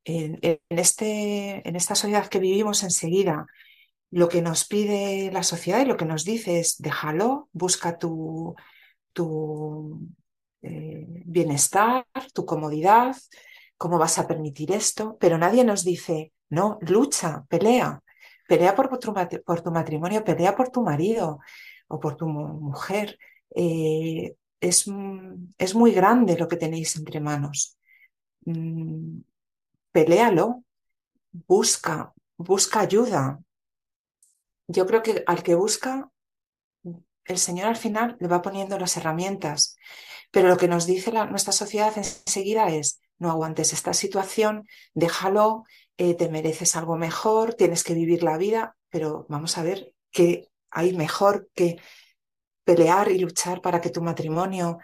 en, 0.05 0.39
este, 0.69 1.67
en 1.67 1.75
esta 1.75 1.95
sociedad 1.95 2.27
que 2.27 2.39
vivimos 2.39 2.83
enseguida, 2.83 3.45
lo 4.11 4.29
que 4.29 4.41
nos 4.41 4.65
pide 4.65 5.31
la 5.31 5.43
sociedad 5.43 5.81
y 5.81 5.85
lo 5.85 5.97
que 5.97 6.05
nos 6.05 6.23
dice 6.23 6.59
es 6.59 6.77
déjalo, 6.79 7.49
busca 7.51 7.97
tu, 7.97 8.55
tu 9.11 10.07
eh, 10.61 11.05
bienestar, 11.25 12.05
tu 12.33 12.45
comodidad, 12.45 13.15
cómo 13.75 13.97
vas 13.97 14.19
a 14.19 14.27
permitir 14.27 14.71
esto, 14.71 15.17
pero 15.19 15.39
nadie 15.39 15.63
nos 15.63 15.83
dice, 15.83 16.31
no, 16.49 16.77
lucha, 16.81 17.45
pelea, 17.49 18.02
pelea 18.53 18.75
por 18.75 18.99
tu, 18.99 19.71
matrimonio, 19.71 20.23
pelea 20.23 20.55
por 20.55 20.69
tu 20.69 20.83
marido 20.83 21.39
o 21.87 21.99
por 21.99 22.15
tu 22.15 22.27
mujer. 22.27 23.17
Eh, 23.55 24.35
es, 24.59 24.85
es, 25.57 25.75
muy 25.75 25.91
grande 25.91 26.37
lo 26.37 26.47
que 26.47 26.57
tenéis 26.57 26.95
entre 26.95 27.19
manos. 27.19 27.77
Mm, 28.45 29.21
Peléalo, 29.91 30.63
busca, 31.31 32.13
busca 32.37 32.81
ayuda. 32.81 33.39
Yo 34.67 34.85
creo 34.85 35.01
que 35.01 35.23
al 35.25 35.41
que 35.41 35.55
busca, 35.55 36.09
el 37.25 37.37
Señor 37.37 37.67
al 37.67 37.75
final 37.75 38.17
le 38.19 38.27
va 38.27 38.41
poniendo 38.41 38.77
las 38.77 38.97
herramientas. 38.97 39.77
Pero 40.31 40.47
lo 40.47 40.57
que 40.57 40.67
nos 40.67 40.85
dice 40.85 41.11
nuestra 41.11 41.53
sociedad 41.53 41.93
enseguida 41.97 42.69
es, 42.69 43.01
no 43.17 43.29
aguantes 43.31 43.73
esta 43.73 43.93
situación, 43.93 44.67
déjalo, 44.93 45.63
eh, 45.97 46.15
te 46.15 46.29
mereces 46.29 46.75
algo 46.75 46.97
mejor, 46.97 47.53
tienes 47.53 47.83
que 47.83 47.93
vivir 47.93 48.23
la 48.23 48.37
vida, 48.37 48.75
pero 48.89 49.25
vamos 49.29 49.57
a 49.57 49.63
ver 49.63 49.93
qué 50.11 50.49
hay 50.71 50.93
mejor 50.93 51.49
que 51.53 51.77
pelear 52.63 53.11
y 53.11 53.19
luchar 53.19 53.61
para 53.61 53.81
que 53.81 53.89
tu 53.89 54.01
matrimonio 54.01 54.79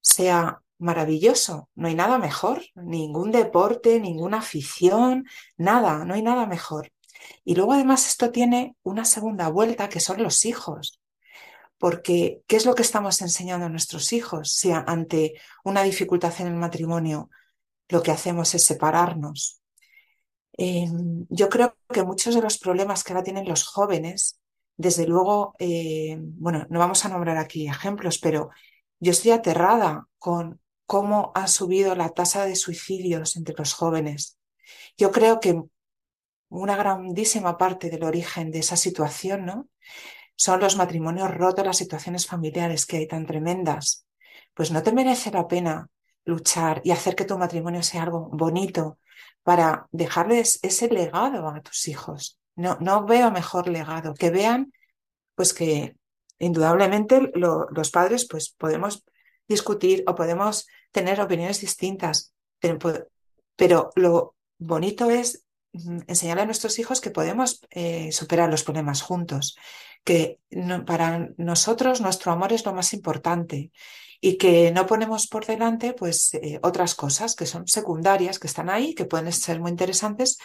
sea 0.00 0.62
maravilloso. 0.78 1.68
No 1.74 1.88
hay 1.88 1.94
nada 1.94 2.18
mejor, 2.18 2.62
ningún 2.74 3.30
deporte, 3.30 4.00
ninguna 4.00 4.38
afición, 4.38 5.26
nada, 5.56 6.04
no 6.04 6.14
hay 6.14 6.22
nada 6.22 6.46
mejor. 6.46 6.92
Y 7.44 7.54
luego 7.54 7.74
además 7.74 8.08
esto 8.08 8.30
tiene 8.30 8.76
una 8.82 9.04
segunda 9.04 9.48
vuelta 9.48 9.88
que 9.88 10.00
son 10.00 10.22
los 10.22 10.44
hijos. 10.44 11.00
Porque, 11.78 12.42
¿qué 12.46 12.56
es 12.56 12.66
lo 12.66 12.74
que 12.74 12.82
estamos 12.82 13.22
enseñando 13.22 13.66
a 13.66 13.70
nuestros 13.70 14.12
hijos? 14.12 14.52
Si 14.54 14.70
ante 14.72 15.34
una 15.64 15.82
dificultad 15.82 16.34
en 16.40 16.48
el 16.48 16.54
matrimonio 16.56 17.30
lo 17.88 18.02
que 18.02 18.10
hacemos 18.10 18.54
es 18.54 18.64
separarnos. 18.64 19.59
Em, 20.62 21.24
yo 21.30 21.48
creo 21.48 21.74
que 21.90 22.02
muchos 22.04 22.34
de 22.34 22.42
los 22.42 22.58
problemas 22.58 23.02
que 23.02 23.14
ahora 23.14 23.24
tienen 23.24 23.48
los 23.48 23.64
jóvenes, 23.64 24.38
desde 24.76 25.06
luego, 25.06 25.54
eh, 25.58 26.18
bueno, 26.20 26.66
no 26.68 26.78
vamos 26.78 27.02
a 27.02 27.08
nombrar 27.08 27.38
aquí 27.38 27.66
ejemplos, 27.66 28.18
pero 28.18 28.50
yo 28.98 29.12
estoy 29.12 29.30
aterrada 29.30 30.06
con 30.18 30.60
cómo 30.84 31.32
ha 31.34 31.46
subido 31.46 31.94
la 31.94 32.10
tasa 32.10 32.44
de 32.44 32.56
suicidios 32.56 33.36
entre 33.36 33.54
los 33.56 33.72
jóvenes. 33.72 34.38
Yo 34.98 35.10
creo 35.12 35.40
que 35.40 35.62
una 36.50 36.76
grandísima 36.76 37.56
parte 37.56 37.88
del 37.88 38.04
origen 38.04 38.50
de 38.50 38.58
esa 38.58 38.76
situación, 38.76 39.46
¿no? 39.46 39.68
Son 40.36 40.60
los 40.60 40.76
matrimonios 40.76 41.34
rotos, 41.34 41.64
las 41.64 41.78
situaciones 41.78 42.26
familiares 42.26 42.84
que 42.84 42.98
hay 42.98 43.06
tan 43.08 43.24
tremendas. 43.24 44.04
Pues 44.52 44.70
no 44.72 44.82
te 44.82 44.92
merece 44.92 45.30
la 45.30 45.48
pena 45.48 45.88
luchar 46.26 46.82
y 46.84 46.90
hacer 46.90 47.16
que 47.16 47.24
tu 47.24 47.38
matrimonio 47.38 47.82
sea 47.82 48.02
algo 48.02 48.28
bonito 48.30 48.98
para 49.42 49.86
dejarles 49.90 50.58
ese 50.62 50.88
legado 50.88 51.48
a 51.48 51.60
tus 51.60 51.88
hijos. 51.88 52.38
No, 52.56 52.76
no 52.80 53.06
veo 53.06 53.30
mejor 53.30 53.68
legado, 53.68 54.14
que 54.14 54.30
vean 54.30 54.72
pues 55.34 55.54
que 55.54 55.96
indudablemente 56.38 57.30
los 57.34 57.90
padres 57.90 58.26
pues 58.28 58.50
podemos 58.50 59.04
discutir 59.48 60.04
o 60.06 60.14
podemos 60.14 60.66
tener 60.92 61.20
opiniones 61.20 61.60
distintas, 61.60 62.32
pero, 63.56 63.90
lo 63.96 64.34
bonito 64.58 65.10
es 65.10 65.44
mm, 65.72 66.00
enseñarle 66.06 66.42
a 66.42 66.46
nuestros 66.46 66.78
hijos 66.78 67.00
que 67.00 67.10
podemos 67.10 67.60
eh, 67.70 68.12
superar 68.12 68.50
los 68.50 68.64
problemas 68.64 69.02
juntos, 69.02 69.56
que 70.04 70.38
para 70.86 71.28
nosotros 71.36 72.00
nuestro 72.00 72.32
amor 72.32 72.52
es 72.52 72.64
lo 72.64 72.72
más 72.72 72.92
importante 72.92 73.70
y 74.20 74.36
que 74.36 74.70
no 74.70 74.86
ponemos 74.86 75.26
por 75.26 75.46
delante 75.46 75.94
pues 75.94 76.34
eh, 76.34 76.60
otras 76.62 76.94
cosas 76.94 77.34
que 77.34 77.46
son 77.46 77.66
secundarias, 77.66 78.38
que 78.38 78.46
están 78.46 78.68
ahí, 78.68 78.94
que 78.94 79.06
pueden 79.06 79.32
ser 79.32 79.60
muy 79.60 79.70
interesantes 79.70 80.38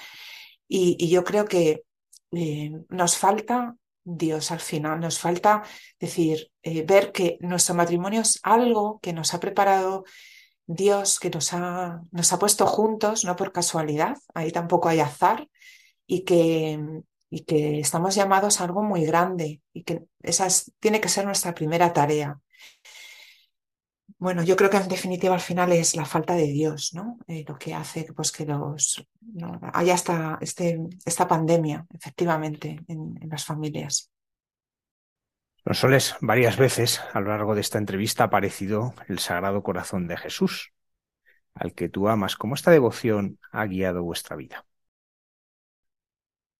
y, 0.68 1.08
yo 1.10 1.24
creo 1.24 1.46
que 1.46 1.84
eh, 2.32 2.72
nos 2.90 3.18
falta 3.18 3.76
Dios 4.04 4.52
al 4.52 4.60
final, 4.60 5.00
nos 5.00 5.20
falta 5.20 5.64
decir, 6.00 6.52
eh, 6.64 6.84
ver 6.84 7.12
que 7.12 7.38
nuestro 7.42 7.76
matrimonio 7.76 8.22
es 8.22 8.40
algo 8.44 9.00
que 9.02 9.14
nos 9.14 9.34
ha 9.34 9.40
preparado 9.40 10.06
Dios, 10.68 11.20
que 11.20 11.30
nos 11.30 11.54
ha, 11.54 12.02
nos 12.12 12.34
ha 12.34 12.40
puesto 12.40 12.66
juntos, 12.66 13.26
no 13.26 13.36
por 13.36 13.52
casualidad, 13.52 14.18
ahí 14.34 14.52
tampoco 14.52 14.90
hay 14.90 15.00
azar 15.00 15.48
y 16.08 16.24
que, 16.24 16.80
y 17.30 17.42
que 17.46 17.80
estamos 17.80 18.16
llamados 18.16 18.60
a 18.60 18.64
algo 18.64 18.84
muy 18.84 19.06
grande 19.06 19.62
y 19.74 19.84
que 19.84 20.04
esa 20.22 20.48
tiene 20.80 21.02
que 21.02 21.10
ser 21.10 21.26
nuestra 21.26 21.54
primera 21.54 21.94
tarea. 21.94 22.40
Bueno, 24.26 24.42
yo 24.42 24.56
creo 24.56 24.72
que 24.72 24.78
en 24.78 24.88
definitiva 24.88 25.36
al 25.36 25.40
final 25.40 25.72
es 25.72 25.96
la 25.96 26.04
falta 26.04 26.34
de 26.34 26.48
Dios, 26.48 26.96
¿no? 26.96 27.20
Eh, 27.28 27.46
lo 27.48 27.60
que 27.60 27.76
hace 27.76 28.12
pues, 28.12 28.32
que 28.32 28.44
los, 28.44 29.08
haya 29.72 29.94
esta, 29.94 30.40
este, 30.42 30.80
esta 31.06 31.28
pandemia, 31.28 31.86
efectivamente, 31.94 32.84
en, 32.88 33.20
las 33.30 33.46
familias. 33.46 34.10
Soles, 35.74 36.16
varias 36.22 36.58
veces 36.58 37.02
a 37.14 37.20
lo 37.20 37.30
largo 37.30 37.54
de 37.54 37.62
esta 37.62 37.78
entrevista 37.78 38.24
ha 38.24 38.26
aparecido 38.26 38.96
el 39.08 39.20
Sagrado 39.20 39.62
Corazón 39.62 40.08
de 40.08 40.18
Jesús, 40.18 40.74
al 41.54 41.76
que 41.76 41.88
tú 41.88 42.10
amas. 42.10 42.36
¿Cómo 42.36 42.56
esta 42.56 42.72
devoción 42.72 43.38
ha 43.52 43.68
guiado 43.68 44.02
vuestra 44.02 44.36
vida? 44.36 44.66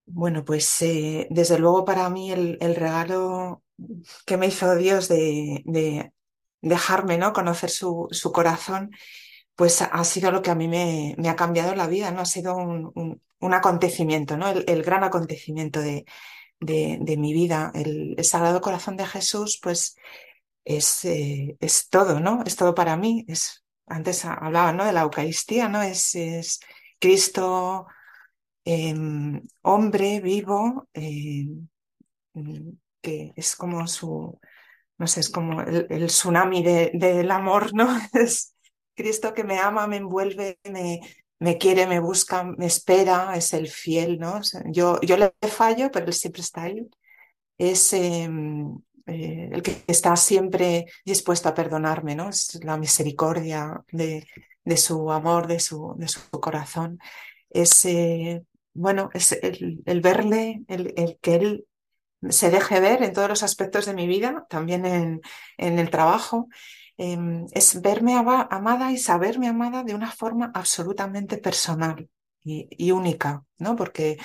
Bueno, 0.06 0.46
pues 0.46 0.84
eh, 0.84 1.26
desde 1.32 1.58
luego 1.58 1.84
para 1.84 2.08
mí 2.12 2.32
el, 2.32 2.76
regalo 2.76 3.64
que 4.28 4.38
me 4.38 4.46
hizo 4.46 4.76
Dios 4.76 5.08
de, 5.08 5.64
de 5.66 6.12
dejarme 6.66 7.18
¿no? 7.18 7.32
conocer 7.34 7.70
su, 7.70 8.08
su, 8.12 8.32
corazón, 8.32 8.92
pues 9.56 9.82
ha 9.82 10.04
sido 10.04 10.32
lo 10.32 10.42
que 10.42 10.52
a 10.52 10.56
mí 10.56 10.68
me, 10.68 11.16
me 11.18 11.30
ha 11.30 11.36
cambiado 11.36 11.76
la 11.76 11.88
vida, 11.88 12.12
¿no? 12.12 12.22
Ha 12.22 12.26
sido 12.26 12.56
un, 12.58 13.22
un, 13.40 13.54
acontecimiento, 13.54 14.36
¿no? 14.38 14.50
El, 14.50 14.84
gran 14.84 15.04
acontecimiento 15.04 15.80
de, 15.82 16.06
de, 16.60 17.18
mi 17.18 17.34
vida. 17.34 17.72
El, 17.76 18.16
Sagrado 18.24 18.62
Corazón 18.62 18.98
de 18.98 19.06
Jesús, 19.06 19.60
pues 19.62 19.96
es, 20.66 21.06
eh, 21.06 21.56
es 21.60 21.90
todo, 21.90 22.20
¿no? 22.20 22.44
Es 22.46 22.56
todo 22.56 22.74
para 22.76 22.98
mí. 22.98 23.26
Es, 23.28 23.64
antes 23.88 24.26
hablaba, 24.26 24.74
¿no? 24.74 24.86
De 24.86 24.94
la 24.94 25.02
Eucaristía, 25.02 25.70
¿no? 25.70 25.82
Es, 25.84 26.16
es 26.16 26.60
Cristo 27.00 27.88
em, 28.66 29.42
hombre 29.62 30.20
vivo, 30.22 30.90
em, 30.94 31.68
que 33.02 33.34
es 33.36 33.56
como 33.56 33.88
su, 33.88 34.40
no 34.98 35.08
sé, 35.08 35.20
es 35.20 35.30
como 35.30 35.62
el, 35.62 36.08
tsunami 36.08 36.64
del 36.64 37.32
amor, 37.32 37.74
¿no? 37.74 37.88
Es 38.14 38.56
Cristo 38.96 39.34
que 39.34 39.44
me 39.44 39.60
ama, 39.60 39.88
me 39.88 39.98
envuelve, 39.98 40.60
me, 41.40 41.58
quiere, 41.58 41.86
me 41.88 42.00
busca, 42.00 42.44
me 42.44 42.66
espera, 42.66 43.36
es 43.36 43.54
el 43.54 43.68
fiel, 43.68 44.20
¿no? 44.20 44.40
yo, 44.72 45.00
yo 45.02 45.18
le 45.18 45.34
fallo, 45.50 45.92
pero 45.92 46.06
él 46.06 46.14
siempre 46.14 46.42
está 46.42 46.64
ahí. 46.64 46.88
Es 47.58 47.94
em, 47.94 48.78
eh, 49.06 49.50
el 49.52 49.62
que 49.62 49.84
está 49.88 50.16
siempre 50.16 50.86
dispuesto 51.06 51.50
a 51.50 51.54
perdonarme, 51.54 52.16
¿no? 52.16 52.30
Es 52.30 52.60
la 52.64 52.78
misericordia 52.78 53.84
de, 53.92 54.26
de 54.66 54.78
su 54.78 55.12
amor, 55.12 55.48
de 55.48 55.60
su, 55.60 55.96
de 55.98 56.08
su 56.08 56.20
corazón. 56.32 57.00
Es, 57.50 57.86
eh, 57.86 58.44
bueno, 58.74 59.10
es 59.14 59.32
el, 59.32 60.02
verle, 60.02 60.64
el, 60.68 61.18
que 61.22 61.36
él 61.36 61.68
se 62.30 62.50
deje 62.50 62.80
ver 62.80 63.04
en 63.04 63.14
todos 63.14 63.30
los 63.30 63.44
aspectos 63.44 63.86
de 63.86 63.94
mi 63.94 64.08
vida, 64.08 64.46
también 64.50 64.86
en, 64.86 65.22
en 65.58 65.80
el 65.80 65.90
trabajo, 65.90 66.48
em, 66.98 67.46
es 67.52 67.82
verme 67.82 68.16
amada 68.16 68.92
y 68.92 68.98
saberme 68.98 69.48
amada 69.48 69.84
de 69.84 69.96
una 69.96 70.12
forma 70.12 70.52
absolutamente 70.54 71.38
personal 71.38 72.10
y, 72.44 72.92
única, 72.92 73.44
¿no? 73.58 73.76
Porque, 73.76 74.18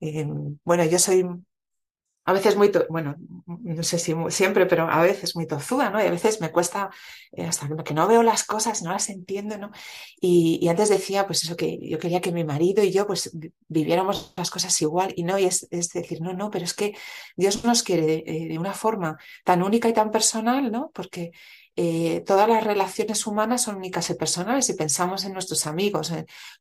em, 0.00 0.58
bueno, 0.64 0.84
yo 0.84 0.98
soy 0.98 1.26
a 2.26 2.32
veces 2.32 2.56
muy, 2.56 2.72
bueno, 2.88 3.14
no 3.46 3.82
sé 3.84 4.00
si 4.00 4.12
siempre, 4.30 4.66
pero 4.66 4.90
a 4.90 5.00
veces 5.00 5.36
muy 5.36 5.46
tozuda, 5.46 5.90
¿no? 5.90 6.02
Y 6.02 6.06
a 6.08 6.10
veces 6.10 6.40
me 6.40 6.50
cuesta, 6.50 6.90
eh, 7.30 7.46
hasta 7.46 7.68
que 7.84 7.94
no 7.94 8.08
veo 8.08 8.24
las 8.24 8.42
cosas, 8.42 8.82
no 8.82 8.90
las 8.90 9.08
entiendo, 9.10 9.56
¿no? 9.58 9.70
Y, 10.20 10.66
antes 10.68 10.88
decía, 10.88 11.24
pues 11.26 11.44
eso, 11.44 11.54
que 11.56 11.78
yo 11.88 12.00
quería 12.00 12.20
que 12.20 12.32
mi 12.32 12.42
marido 12.42 12.82
y 12.82 12.90
yo, 12.90 13.06
pues, 13.06 13.30
viviéramos 13.68 14.34
las 14.36 14.50
cosas 14.50 14.82
igual, 14.82 15.12
y 15.16 15.22
no, 15.22 15.38
y 15.38 15.44
es, 15.44 15.68
decir, 15.70 16.20
no, 16.20 16.32
no, 16.32 16.50
pero 16.50 16.64
es 16.64 16.74
que 16.74 16.96
Dios 17.36 17.64
nos 17.64 17.84
quiere 17.84 18.24
eh, 18.26 18.48
de 18.48 18.58
una 18.58 18.72
forma 18.72 19.16
tan 19.44 19.62
única 19.62 19.88
y 19.88 19.92
tan 19.92 20.10
personal, 20.10 20.72
¿no? 20.72 20.90
Porque 20.92 21.30
eh, 21.76 22.24
todas 22.26 22.48
las 22.48 22.64
relaciones 22.64 23.24
humanas 23.24 23.62
son 23.62 23.76
únicas 23.76 24.10
y 24.10 24.14
personales, 24.14 24.68
y 24.68 24.74
pensamos 24.74 25.24
en 25.24 25.32
nuestros 25.32 25.64
amigos, 25.68 26.12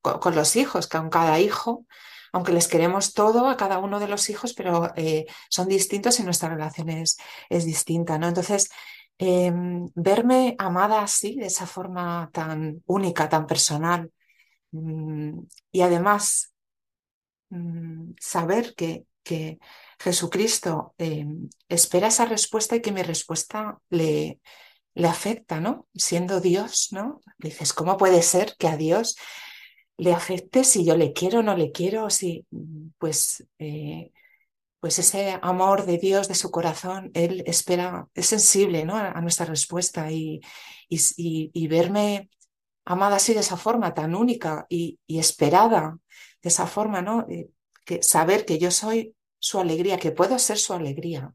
con, 0.01 0.19
con 0.19 0.35
los 0.35 0.55
hijos, 0.57 0.87
que 0.87 0.97
aun 0.97 1.09
cada 1.09 1.39
hijo 1.39 1.87
aunque 2.35 2.51
les 2.51 2.67
queremos 2.67 3.13
todo 3.13 3.47
a 3.47 3.55
cada 3.55 3.79
uno 3.79 3.97
de 3.97 4.09
los 4.09 4.29
hijos, 4.29 4.53
pero 4.53 4.91
eh, 4.97 5.25
son 5.49 5.69
distintos 5.69 6.19
y 6.19 6.23
nuestra 6.23 6.49
relación 6.49 6.89
es, 6.89 7.17
distinta, 7.49 8.17
¿no? 8.17 8.27
Entonces, 8.27 8.69
em, 9.17 9.87
verme 9.95 10.53
amada 10.59 11.01
así, 11.01 11.37
de 11.37 11.45
esa 11.45 11.65
forma 11.65 12.29
tan 12.33 12.83
única, 12.87 13.29
tan 13.29 13.47
personal, 13.47 14.11
mm, 14.71 15.39
y 15.71 15.81
además 15.81 16.53
mm, 17.51 18.15
saber 18.19 18.75
que, 18.75 19.05
que 19.23 19.57
Jesucristo 19.97 20.93
em, 20.97 21.47
espera 21.69 22.07
esa 22.07 22.25
respuesta 22.25 22.75
y 22.75 22.81
que 22.81 22.91
mi 22.91 23.01
respuesta 23.01 23.79
le, 23.89 24.41
le 24.93 25.07
afecta, 25.07 25.61
¿no? 25.61 25.87
Siendo 25.93 26.41
Dios, 26.41 26.89
¿no? 26.91 27.21
Dices, 27.37 27.71
¿cómo 27.71 27.95
puede 27.95 28.21
ser 28.23 28.55
que 28.59 28.67
a 28.67 28.75
Dios 28.75 29.15
le 29.97 30.13
afecte 30.13 30.63
si 30.63 30.85
yo 30.85 30.97
le 30.97 31.13
quiero 31.13 31.39
o 31.39 31.43
no 31.43 31.55
le 31.55 31.71
quiero? 31.71 32.09
Si, 32.09 32.45
pues, 32.97 33.45
eh, 33.59 34.11
pues 34.79 34.99
ese 34.99 35.39
amor 35.41 35.85
de 35.85 35.97
Dios, 35.97 36.27
de 36.27 36.35
su 36.35 36.51
corazón, 36.51 37.11
Él 37.13 37.43
espera, 37.47 38.07
es 38.13 38.27
sensible, 38.27 38.85
¿no? 38.85 38.95
A, 38.97 39.19
nuestra 39.21 39.45
respuesta 39.45 40.11
y, 40.11 40.41
y, 40.89 41.67
verme 41.67 42.29
amada 42.85 43.17
así 43.17 43.33
de 43.33 43.39
esa 43.41 43.57
forma 43.57 43.93
tan 43.93 44.15
única 44.15 44.65
y, 44.69 44.99
esperada 45.07 45.97
de 46.41 46.49
esa 46.49 46.67
forma, 46.67 47.01
¿no? 47.01 47.25
Eh, 47.29 47.49
que 47.85 48.03
saber 48.03 48.45
que 48.45 48.59
yo 48.59 48.71
soy 48.71 49.15
su 49.39 49.59
alegría, 49.59 49.97
que 49.97 50.11
puedo 50.11 50.39
ser 50.39 50.57
su 50.57 50.73
alegría, 50.73 51.33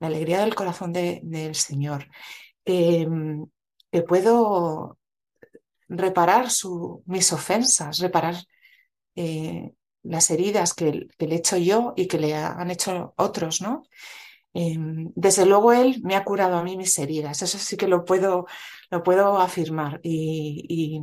la 0.00 0.08
alegría 0.08 0.40
del 0.40 0.54
corazón 0.54 0.92
del 0.92 1.54
Señor 1.54 2.08
que, 2.66 4.02
puedo 4.06 4.98
reparar 5.88 6.48
mis 7.06 7.32
ofensas, 7.32 7.98
reparar 7.98 8.36
eh, 9.14 9.72
las 10.02 10.30
heridas 10.30 10.74
que, 10.74 11.08
le 11.18 11.34
he 11.34 11.38
hecho 11.38 11.56
yo 11.56 11.94
y 11.96 12.06
que 12.06 12.18
le 12.18 12.34
han 12.34 12.70
hecho 12.70 13.14
otros, 13.16 13.60
¿no? 13.60 13.84
Em, 14.54 15.12
desde 15.14 15.46
luego 15.46 15.72
él 15.72 16.00
me 16.02 16.16
ha 16.16 16.24
curado 16.24 16.56
a 16.56 16.62
mí 16.62 16.76
mis 16.76 16.98
heridas, 16.98 17.42
eso 17.42 17.58
sí 17.58 17.76
que 17.76 17.88
lo 17.88 18.04
puedo, 18.04 18.46
lo 18.90 19.02
puedo 19.02 19.38
afirmar. 19.38 20.00
Y, 20.02 21.00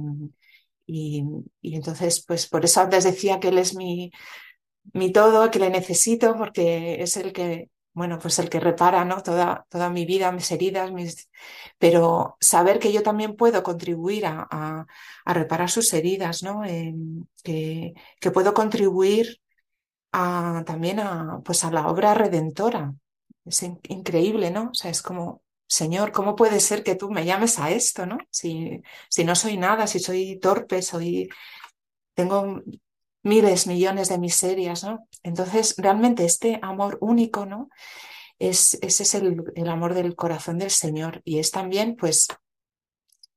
y, 0.86 1.24
y, 1.62 1.76
entonces, 1.76 2.24
pues 2.26 2.48
por 2.48 2.66
eso 2.66 2.82
antes 2.82 3.04
decía 3.04 3.40
que 3.40 3.50
él 3.50 3.58
es 3.60 3.76
mi, 3.76 4.12
mi 4.94 5.12
todo, 5.12 5.52
que 5.52 5.60
le 5.60 5.70
necesito, 5.70 6.36
porque 6.36 7.02
es 7.02 7.18
el 7.18 7.34
que 7.34 7.70
bueno, 7.94 8.20
pues 8.20 8.40
el 8.40 8.50
que 8.50 8.60
repara, 8.60 9.06
¿no? 9.06 9.22
Toda, 9.22 9.66
toda 9.70 9.90
mi 9.90 10.06
vida, 10.06 10.32
mis 10.32 10.52
heridas, 10.52 10.92
mis... 10.92 11.30
pero 11.78 12.38
saber 12.40 12.80
que 12.80 12.92
yo 12.92 13.04
también 13.04 13.36
puedo 13.36 13.62
contribuir 13.64 14.26
a, 14.26 14.48
a, 15.26 15.34
reparar 15.34 15.70
sus 15.70 15.94
heridas, 15.94 16.44
¿no? 16.44 16.62
que, 17.44 17.94
que, 18.20 18.32
puedo 18.32 18.54
contribuir 18.54 19.40
a, 20.12 20.64
también 20.66 21.00
a, 21.00 21.42
pues 21.46 21.64
a 21.64 21.72
la 21.72 21.88
obra 21.90 22.14
redentora. 22.14 22.94
Es 23.46 23.64
increíble, 23.64 24.52
¿no? 24.52 24.70
O 24.72 24.74
sea, 24.74 24.92
es 24.92 25.02
como, 25.02 25.44
Señor, 25.68 26.12
¿cómo 26.12 26.36
puede 26.36 26.60
ser 26.60 26.84
que 26.84 26.96
tú 26.96 27.12
me 27.12 27.26
llames 27.26 27.60
a 27.60 27.72
esto, 27.72 28.06
¿no? 28.06 28.18
Si, 28.32 28.82
si 29.10 29.24
no 29.26 29.36
soy 29.36 29.58
nada, 29.58 29.88
si 29.88 30.00
soy 30.00 30.40
torpe, 30.40 30.82
soy... 30.82 31.30
Tengo 32.16 32.62
miles, 33.24 33.68
millones 33.68 34.10
de 34.10 34.18
miserias, 34.18 34.84
¿no? 34.84 35.08
Entonces, 35.24 35.76
realmente 35.78 36.26
este 36.26 36.60
amor 36.62 36.98
único, 37.02 37.46
¿no? 37.46 37.70
Es, 38.40 38.76
ese 38.82 39.04
es 39.04 39.16
el, 39.16 39.44
el, 39.56 39.70
amor 39.70 39.94
del 39.94 40.16
corazón 40.16 40.58
del 40.58 40.72
Señor 40.72 41.22
y 41.24 41.40
es 41.40 41.52
también, 41.52 41.96
pues, 41.96 42.28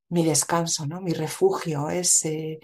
mi 0.09 0.25
descanso, 0.25 0.87
¿no? 0.87 1.01
Mi 1.01 1.13
refugio, 1.13 1.91
es, 1.91 2.25
eh, 2.25 2.59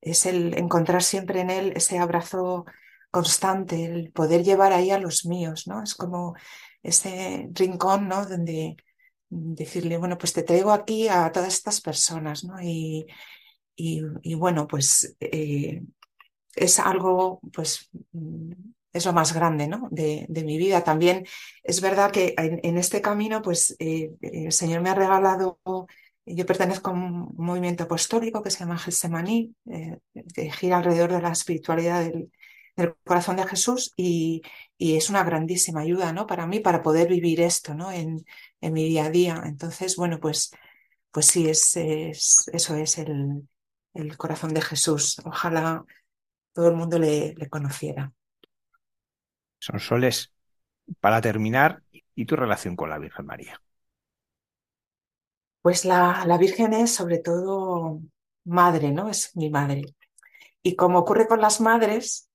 es 0.00 0.26
el 0.26 0.56
encontrar 0.56 1.02
siempre 1.02 1.40
en 1.40 1.50
Él 1.50 1.72
ese 1.76 1.98
abrazo 1.98 2.64
constante, 3.10 3.84
el 3.84 4.12
poder 4.12 4.44
llevar 4.44 4.72
ahí 4.72 4.90
a 4.90 4.98
los 4.98 5.26
míos, 5.26 5.66
¿no? 5.66 5.82
Es 5.82 5.94
como 5.94 6.34
ese 6.82 7.48
rincón, 7.52 8.08
¿no? 8.08 8.26
Donde 8.26 8.76
decirle, 9.28 9.96
bueno, 9.96 10.18
pues 10.18 10.32
te 10.32 10.42
traigo 10.42 10.70
aquí 10.70 11.08
a 11.08 11.30
todas 11.32 11.54
estas 11.54 11.80
personas, 11.80 12.44
¿no? 12.44 12.60
Y, 12.62 13.06
y, 13.74 14.34
bueno, 14.34 14.66
pues 14.66 15.16
eh, 15.20 15.82
es 16.56 16.80
algo, 16.80 17.40
pues, 17.52 17.90
mm, 18.12 18.52
es 18.92 19.04
lo 19.06 19.12
más 19.12 19.32
grande, 19.34 19.68
¿no? 19.68 19.88
De, 19.90 20.26
mi 20.44 20.58
vida. 20.58 20.82
También 20.82 21.26
es 21.62 21.80
verdad 21.80 22.10
que 22.10 22.34
en, 22.38 22.78
este 22.78 23.02
camino, 23.02 23.42
pues, 23.42 23.76
eh, 23.78 24.12
el 24.22 24.52
Señor 24.52 24.80
me 24.80 24.90
ha 24.90 24.94
regalado, 24.94 25.60
yo 26.24 26.46
pertenezco 26.46 26.90
a 26.90 26.94
un 26.94 27.34
movimiento 27.36 27.84
apostólico 27.84 28.42
que 28.42 28.50
se 28.50 28.60
llama 28.60 28.78
Getsemaní, 28.78 29.54
eh, 29.70 29.98
que 30.34 30.50
gira 30.50 30.78
alrededor 30.78 31.12
de 31.12 31.22
la 31.22 31.32
espiritualidad 31.32 32.04
del, 32.04 32.30
corazón 33.04 33.36
de 33.36 33.46
Jesús 33.46 33.92
y, 33.96 34.42
es 34.78 35.08
una 35.10 35.24
grandísima 35.24 35.80
ayuda, 35.80 36.12
¿no? 36.12 36.26
Para 36.26 36.46
mí, 36.46 36.60
para 36.60 36.82
poder 36.82 37.08
vivir 37.08 37.40
esto, 37.40 37.74
¿no? 37.74 37.90
En, 37.92 38.24
en 38.60 38.72
mi 38.72 38.84
día 38.84 39.06
a 39.06 39.10
día. 39.10 39.42
Entonces, 39.46 39.96
bueno, 39.96 40.20
pues, 40.20 40.50
pues 41.10 41.26
sí, 41.26 41.48
es, 41.48 41.76
es 41.76 42.44
eso 42.52 42.76
es 42.76 42.98
el, 42.98 43.48
el 43.94 44.16
corazón 44.16 44.54
de 44.54 44.62
Jesús. 44.62 45.20
Ojalá 45.24 45.84
todo 46.56 46.70
el 46.70 46.74
mundo 46.74 46.98
le, 46.98 47.34
conociera. 47.50 48.14
Son 49.58 49.78
soles, 49.78 50.32
para 51.00 51.20
terminar, 51.20 51.82
¿y 52.14 52.24
tu 52.24 52.34
relación 52.34 52.76
con 52.76 52.88
la 52.88 52.98
Virgen 52.98 53.26
María? 53.26 53.60
Pues 55.60 55.84
la, 55.84 56.24
la 56.26 56.38
Virgen 56.38 56.72
es 56.72 56.94
sobre 56.94 57.18
todo 57.18 58.00
madre, 58.44 58.90
¿no? 58.90 59.10
Es 59.10 59.36
mi 59.36 59.50
madre. 59.50 59.84
Y 60.62 60.76
como 60.76 61.00
ocurre 61.00 61.28
con 61.28 61.42
las 61.42 61.60
madres, 61.60 62.30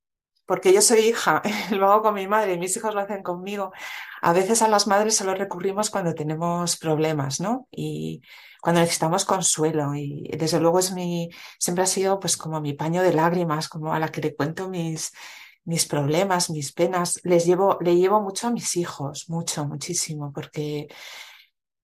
porque 0.45 0.71
yo 0.71 0.83
soy 0.83 0.99
hija, 0.99 1.41
lo 1.71 1.91
hago 1.91 2.03
con 2.03 2.13
mi 2.13 2.27
madre 2.27 2.53
y 2.53 2.59
mis 2.59 2.77
hijos 2.77 2.93
lo 2.93 3.01
hacen 3.01 3.23
conmigo, 3.23 3.73
a 4.21 4.33
veces 4.33 4.61
a 4.61 4.67
las 4.67 4.85
madres 4.85 5.15
solo 5.15 5.33
recurrimos 5.33 5.89
cuando 5.89 6.13
tenemos 6.13 6.77
problemas, 6.77 7.41
¿no? 7.41 7.67
Y 7.71 8.21
cuando 8.61 8.81
necesitamos 8.81 9.25
consuelo 9.25 9.95
y 9.95 10.29
desde 10.37 10.59
luego 10.59 10.79
es 10.79 10.93
mi, 10.93 11.29
siempre 11.59 11.83
ha 11.83 11.87
sido 11.87 12.19
pues 12.19 12.37
como 12.37 12.61
mi 12.61 12.73
paño 12.73 13.01
de 13.03 13.13
lágrimas, 13.13 13.67
como 13.67 13.93
a 13.93 13.99
la 13.99 14.09
que 14.09 14.21
le 14.21 14.35
cuento 14.35 14.69
mis, 14.69 15.11
mis 15.65 15.85
problemas, 15.87 16.49
mis 16.49 16.71
penas, 16.71 17.19
les 17.23 17.45
llevo, 17.45 17.77
le 17.81 17.95
llevo 17.97 18.21
mucho 18.21 18.47
a 18.47 18.51
mis 18.51 18.77
hijos, 18.77 19.29
mucho, 19.29 19.65
muchísimo, 19.65 20.31
porque 20.33 20.87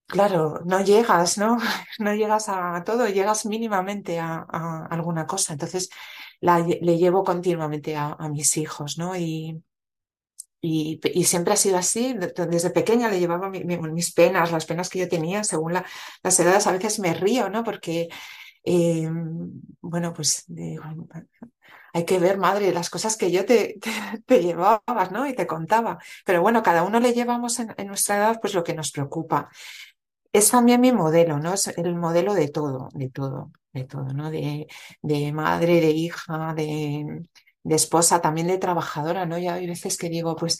claro, 0.07 0.61
no 0.65 0.81
llegas, 0.83 1.37
¿no? 1.37 1.57
No 1.99 2.13
llegas 2.13 2.49
a 2.49 2.83
todo, 2.85 3.07
llegas 3.07 3.45
mínimamente 3.45 4.19
a, 4.19 4.45
alguna 4.89 5.25
cosa. 5.27 5.53
Entonces, 5.53 5.89
la, 6.41 6.59
le 6.59 6.97
llevo 6.97 7.23
continuamente 7.23 7.95
a, 7.95 8.15
a 8.19 8.29
mis 8.29 8.57
hijos, 8.57 8.97
¿no? 8.97 9.15
Y, 9.15 9.63
y, 10.61 10.99
siempre 11.25 11.53
ha 11.53 11.57
sido 11.57 11.77
así, 11.77 12.15
desde 12.15 12.69
pequeña 12.71 13.09
le 13.09 13.19
llevaba 13.19 13.49
mis 13.49 14.13
penas, 14.13 14.51
las 14.51 14.65
penas 14.65 14.89
que 14.89 14.99
yo 14.99 15.07
tenía, 15.07 15.43
según 15.43 15.73
las 15.73 16.39
edades, 16.39 16.67
a 16.67 16.71
veces 16.71 16.99
me 16.99 17.13
río, 17.13 17.49
¿no? 17.49 17.63
Porque, 17.63 18.09
eh, 18.63 19.09
bueno, 19.81 20.13
pues 20.13 20.45
hay 21.93 22.05
que 22.05 22.19
ver, 22.19 22.37
madre, 22.37 22.73
las 22.73 22.89
cosas 22.89 23.17
que 23.17 23.31
yo 23.31 23.45
te, 23.45 23.79
llevabas, 24.29 25.11
¿no? 25.11 25.27
Y 25.27 25.35
te 25.35 25.47
contaba. 25.47 25.99
Pero 26.25 26.41
bueno, 26.41 26.63
cada 26.63 26.83
uno 26.83 26.99
le 26.99 27.13
llevamos 27.13 27.59
en, 27.59 27.73
nuestra 27.87 28.17
edad, 28.17 28.39
pues 28.41 28.53
lo 28.53 28.63
que 28.63 28.73
nos 28.73 28.91
preocupa. 28.91 29.49
Es 30.33 30.51
también 30.51 30.81
mi 30.81 30.91
modelo, 30.91 31.39
¿no? 31.39 31.53
Es 31.53 31.67
el 31.67 31.95
modelo 31.95 32.33
de 32.33 32.49
todo, 32.49 32.89
de 32.93 33.09
todo, 33.09 33.51
de 33.73 33.85
todo, 33.85 34.13
¿no? 34.13 34.29
De 34.29 34.67
madre, 35.33 35.81
de 35.81 35.91
hija, 35.91 36.53
de, 36.55 37.23
de 37.67 37.75
esposa, 37.75 38.21
también 38.21 38.47
de 38.47 38.57
trabajadora, 38.57 39.25
¿no? 39.25 39.37
Ya 39.37 39.55
hay 39.55 39.67
veces 39.67 39.97
que 39.97 40.09
digo, 40.09 40.35
pues 40.35 40.59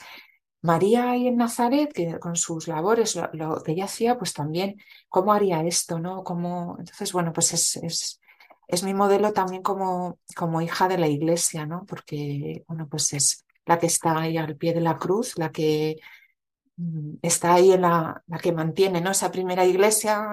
María 0.62 1.12
ahí 1.12 1.28
en 1.28 1.38
Nazaret, 1.38 1.94
que 1.94 2.20
con 2.20 2.36
sus 2.36 2.68
labores, 2.68 3.16
lo, 3.34 3.64
que 3.64 3.72
ella 3.72 3.86
hacía, 3.86 4.18
pues 4.18 4.34
también, 4.34 4.76
¿cómo 5.08 5.32
haría 5.32 5.64
esto, 5.64 6.00
no? 6.00 6.24
¿Cómo... 6.24 6.76
Entonces, 6.80 7.14
bueno, 7.14 7.32
pues 7.32 7.54
es, 7.54 7.78
es, 7.78 8.20
es, 8.68 8.84
mi 8.84 8.94
modelo 8.94 9.32
también 9.32 9.64
como, 9.64 10.20
como 10.36 10.62
hija 10.62 10.88
de 10.90 10.98
la 10.98 11.08
iglesia, 11.08 11.66
¿no? 11.66 11.86
Porque, 11.86 12.66
bueno, 12.68 12.88
pues 12.90 13.14
es 13.14 13.46
la 13.66 13.80
que 13.80 13.88
está 13.88 14.20
ahí 14.20 14.38
al 14.38 14.58
pie 14.58 14.74
de 14.74 14.82
la 14.82 14.98
cruz, 14.98 15.38
la 15.38 15.52
que 15.52 15.98
mm, 16.76 17.16
está 17.22 17.54
ahí 17.54 17.72
en 17.72 17.82
la, 17.84 18.22
la 18.28 18.38
que 18.40 18.52
mantiene, 18.52 19.00
¿no? 19.00 19.12
Esa 19.12 19.32
primera 19.32 19.66
iglesia, 19.66 20.32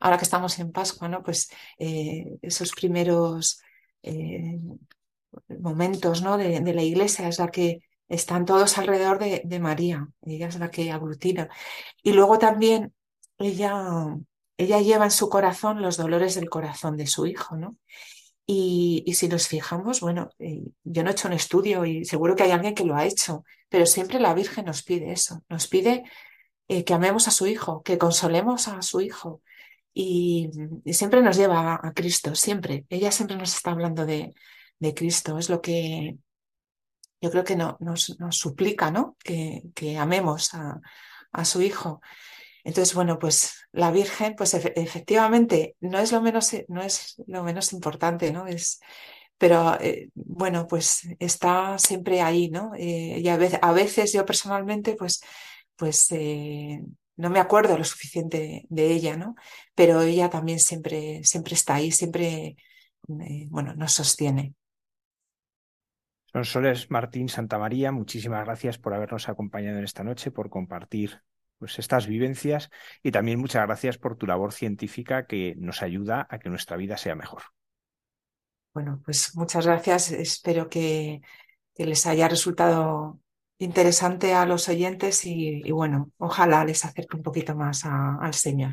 ahora 0.00 0.18
que 0.18 0.24
estamos 0.24 0.58
en 0.60 0.72
Pascua, 0.72 1.08
¿no? 1.08 1.22
Pues 1.22 1.50
eh, 1.78 2.38
esos 2.42 2.72
primeros... 2.72 3.60
Eh, 4.02 4.58
momentos 5.48 6.22
¿no? 6.22 6.36
de, 6.36 6.60
la 6.60 6.82
iglesia, 6.82 7.28
es 7.28 7.38
la 7.38 7.48
que 7.48 7.82
están 8.08 8.44
todos 8.44 8.76
alrededor 8.78 9.18
de, 9.18 9.60
María, 9.60 10.08
ella 10.22 10.48
es 10.48 10.58
la 10.58 10.70
que 10.70 10.90
aglutina. 10.90 11.48
Y 12.02 12.12
luego 12.12 12.38
también 12.38 12.92
ella, 13.38 14.16
ella 14.56 14.80
lleva 14.80 15.04
en 15.04 15.10
su 15.10 15.28
corazón 15.28 15.80
los 15.82 15.96
dolores 15.96 16.34
del 16.34 16.50
corazón 16.50 16.96
de 16.96 17.06
su 17.06 17.26
hijo, 17.26 17.56
¿no? 17.56 17.76
Y, 18.46 19.04
si 19.14 19.28
nos 19.28 19.46
fijamos, 19.46 20.00
bueno, 20.00 20.30
eh, 20.40 20.62
yo 20.82 21.04
no 21.04 21.10
he 21.10 21.12
hecho 21.12 21.28
un 21.28 21.34
estudio 21.34 21.84
y 21.84 22.04
seguro 22.04 22.34
que 22.34 22.42
hay 22.42 22.50
alguien 22.50 22.74
que 22.74 22.84
lo 22.84 22.96
ha 22.96 23.06
hecho, 23.06 23.44
pero 23.68 23.86
siempre 23.86 24.18
la 24.18 24.34
Virgen 24.34 24.64
nos 24.64 24.82
pide 24.82 25.12
eso, 25.12 25.44
nos 25.48 25.68
pide 25.68 26.02
eh, 26.66 26.82
que 26.82 26.94
amemos 26.94 27.28
a 27.28 27.30
su 27.30 27.46
hijo, 27.46 27.82
que 27.84 27.96
consolemos 27.96 28.66
a 28.66 28.82
su 28.82 29.00
hijo. 29.00 29.40
Y, 29.94 30.50
siempre 30.86 31.22
nos 31.22 31.36
lleva 31.36 31.78
a 31.80 31.92
Cristo, 31.92 32.34
siempre. 32.34 32.86
Ella 32.88 33.12
siempre 33.12 33.36
nos 33.36 33.54
está 33.54 33.70
hablando 33.70 34.04
de, 34.04 34.34
de 34.80 34.94
Cristo. 34.94 35.38
Es 35.38 35.48
lo 35.48 35.60
que 35.60 36.18
yo 37.20 37.30
creo 37.30 37.44
que 37.44 37.56
no, 37.56 37.76
nos, 37.80 38.16
suplica, 38.30 38.90
¿no? 38.90 39.16
Que, 39.22 39.98
amemos 39.98 40.50
a, 40.54 40.80
su 41.44 41.62
Hijo. 41.62 42.00
Entonces, 42.64 42.94
bueno, 42.94 43.18
pues 43.18 43.66
la 43.72 43.90
Virgen, 43.90 44.34
pues 44.36 44.54
efectivamente, 44.54 45.76
no 45.80 45.98
es 45.98 46.12
lo 46.12 46.20
menos, 46.22 46.50
no 46.68 46.82
es 46.82 47.22
lo 47.26 47.42
menos 47.44 47.72
importante, 47.72 48.32
¿no? 48.32 48.46
Es, 48.46 48.80
pero 49.38 49.80
eh, 49.80 50.10
bueno, 50.14 50.66
pues 50.66 51.08
está 51.18 51.78
siempre 51.78 52.20
ahí, 52.22 52.50
¿no? 52.50 52.72
Eh, 52.76 53.20
y 53.20 53.28
a 53.28 53.36
veces, 53.72 54.12
yo 54.12 54.26
personalmente, 54.26 54.94
pues, 54.96 55.22
pues 55.76 56.10
eh, 56.12 56.82
no 57.16 57.30
me 57.30 57.40
acuerdo 57.40 57.78
lo 57.78 57.84
suficiente 57.84 58.66
de 58.68 58.92
ella, 58.92 59.16
¿no? 59.16 59.34
Pero 59.74 60.02
ella 60.02 60.30
también 60.30 60.58
siempre, 60.60 61.22
siempre 61.24 61.54
está 61.54 61.76
ahí, 61.76 61.92
siempre, 61.92 62.56
bueno, 63.06 63.74
nos 63.74 63.92
sostiene. 63.92 64.54
Soles 66.42 66.90
Martín 66.90 67.28
Santa 67.28 67.58
María, 67.58 67.92
muchísimas 67.92 68.44
gracias 68.44 68.78
por 68.78 68.94
habernos 68.94 69.28
acompañado 69.28 69.78
en 69.78 69.84
esta 69.84 70.04
noche, 70.04 70.30
por 70.30 70.48
compartir 70.48 71.22
pues, 71.58 71.78
estas 71.78 72.06
vivencias 72.06 72.70
y 73.02 73.10
también 73.10 73.38
muchas 73.38 73.66
gracias 73.66 73.98
por 73.98 74.16
tu 74.16 74.26
labor 74.26 74.52
científica 74.52 75.26
que 75.26 75.54
nos 75.58 75.82
ayuda 75.82 76.26
a 76.30 76.38
que 76.38 76.48
nuestra 76.48 76.76
vida 76.76 76.96
sea 76.96 77.14
mejor. 77.14 77.42
Bueno, 78.72 79.02
pues 79.04 79.36
muchas 79.36 79.66
gracias. 79.66 80.12
Espero 80.12 80.68
que, 80.68 81.20
les 81.76 82.06
haya 82.06 82.28
resultado 82.28 83.18
interesante 83.56 84.34
a 84.34 84.44
los 84.44 84.68
oyentes 84.68 85.24
y, 85.24 85.62
bueno, 85.70 86.10
ojalá 86.18 86.62
les 86.62 86.84
acerque 86.84 87.16
un 87.16 87.22
poquito 87.22 87.54
más 87.54 87.86
al 87.86 88.34
Señor. 88.34 88.72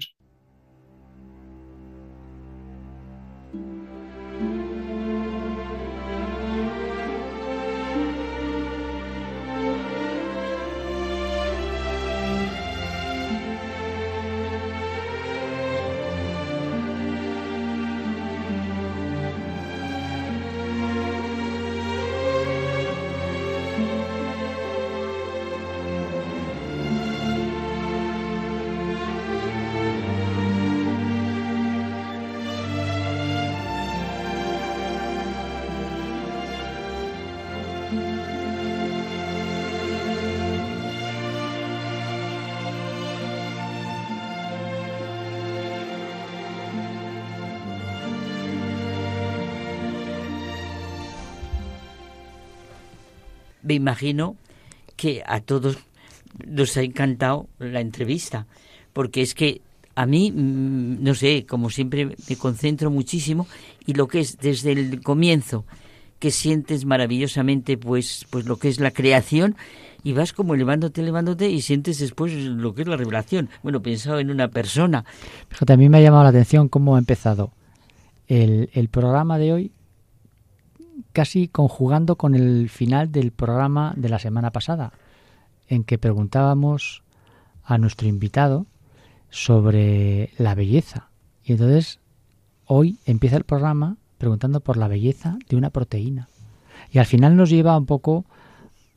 Me 53.67 53.73
imagino 53.73 54.35
que 54.95 55.23
a 55.25 55.41
todos 55.41 55.77
nos 56.45 56.77
ha 56.77 56.81
encantado 56.81 57.47
la 57.59 57.81
entrevista, 57.81 58.47
porque 58.93 59.21
es 59.21 59.35
que 59.35 59.61
a 59.95 60.05
mí, 60.05 60.31
mm, 60.31 61.03
no 61.03 61.15
sé, 61.15 61.45
como 61.45 61.69
siempre 61.69 62.15
me 62.29 62.35
concentro 62.35 62.91
muchísimo 62.91 63.47
y 63.85 63.93
lo 63.93 64.07
que 64.07 64.19
es 64.19 64.37
desde 64.37 64.71
el 64.71 65.01
comienzo, 65.01 65.65
que 66.19 66.31
sientes 66.31 66.85
maravillosamente 66.85 67.77
pues, 67.77 68.25
pues 68.29 68.45
lo 68.45 68.57
que 68.57 68.69
es 68.69 68.79
la 68.79 68.91
creación 68.91 69.55
y 70.03 70.13
vas 70.13 70.33
como 70.33 70.55
elevándote, 70.55 71.01
elevándote 71.01 71.49
y 71.49 71.61
sientes 71.61 71.99
después 71.99 72.33
lo 72.33 72.73
que 72.73 72.83
es 72.83 72.87
la 72.87 72.97
revelación. 72.97 73.49
Bueno, 73.61 73.81
pensado 73.81 74.19
en 74.19 74.31
una 74.31 74.47
persona. 74.47 75.05
Fíjate, 75.49 75.73
a 75.73 75.77
mí 75.77 75.89
me 75.89 75.97
ha 75.97 76.01
llamado 76.01 76.23
la 76.23 76.29
atención 76.29 76.69
cómo 76.69 76.95
ha 76.95 76.99
empezado 76.99 77.51
el, 78.27 78.69
el 78.73 78.89
programa 78.89 79.37
de 79.37 79.53
hoy 79.53 79.71
casi 81.13 81.47
conjugando 81.47 82.15
con 82.15 82.35
el 82.35 82.69
final 82.69 83.11
del 83.11 83.31
programa 83.31 83.93
de 83.95 84.09
la 84.09 84.19
semana 84.19 84.51
pasada, 84.51 84.93
en 85.67 85.83
que 85.83 85.97
preguntábamos 85.97 87.03
a 87.63 87.77
nuestro 87.77 88.07
invitado 88.07 88.65
sobre 89.29 90.31
la 90.37 90.55
belleza. 90.55 91.09
Y 91.43 91.53
entonces 91.53 91.99
hoy 92.65 92.97
empieza 93.05 93.37
el 93.37 93.43
programa 93.43 93.97
preguntando 94.17 94.61
por 94.61 94.77
la 94.77 94.87
belleza 94.87 95.37
de 95.49 95.55
una 95.55 95.69
proteína. 95.69 96.29
Y 96.91 96.99
al 96.99 97.05
final 97.05 97.35
nos 97.35 97.49
lleva 97.49 97.77
un 97.77 97.85
poco 97.85 98.25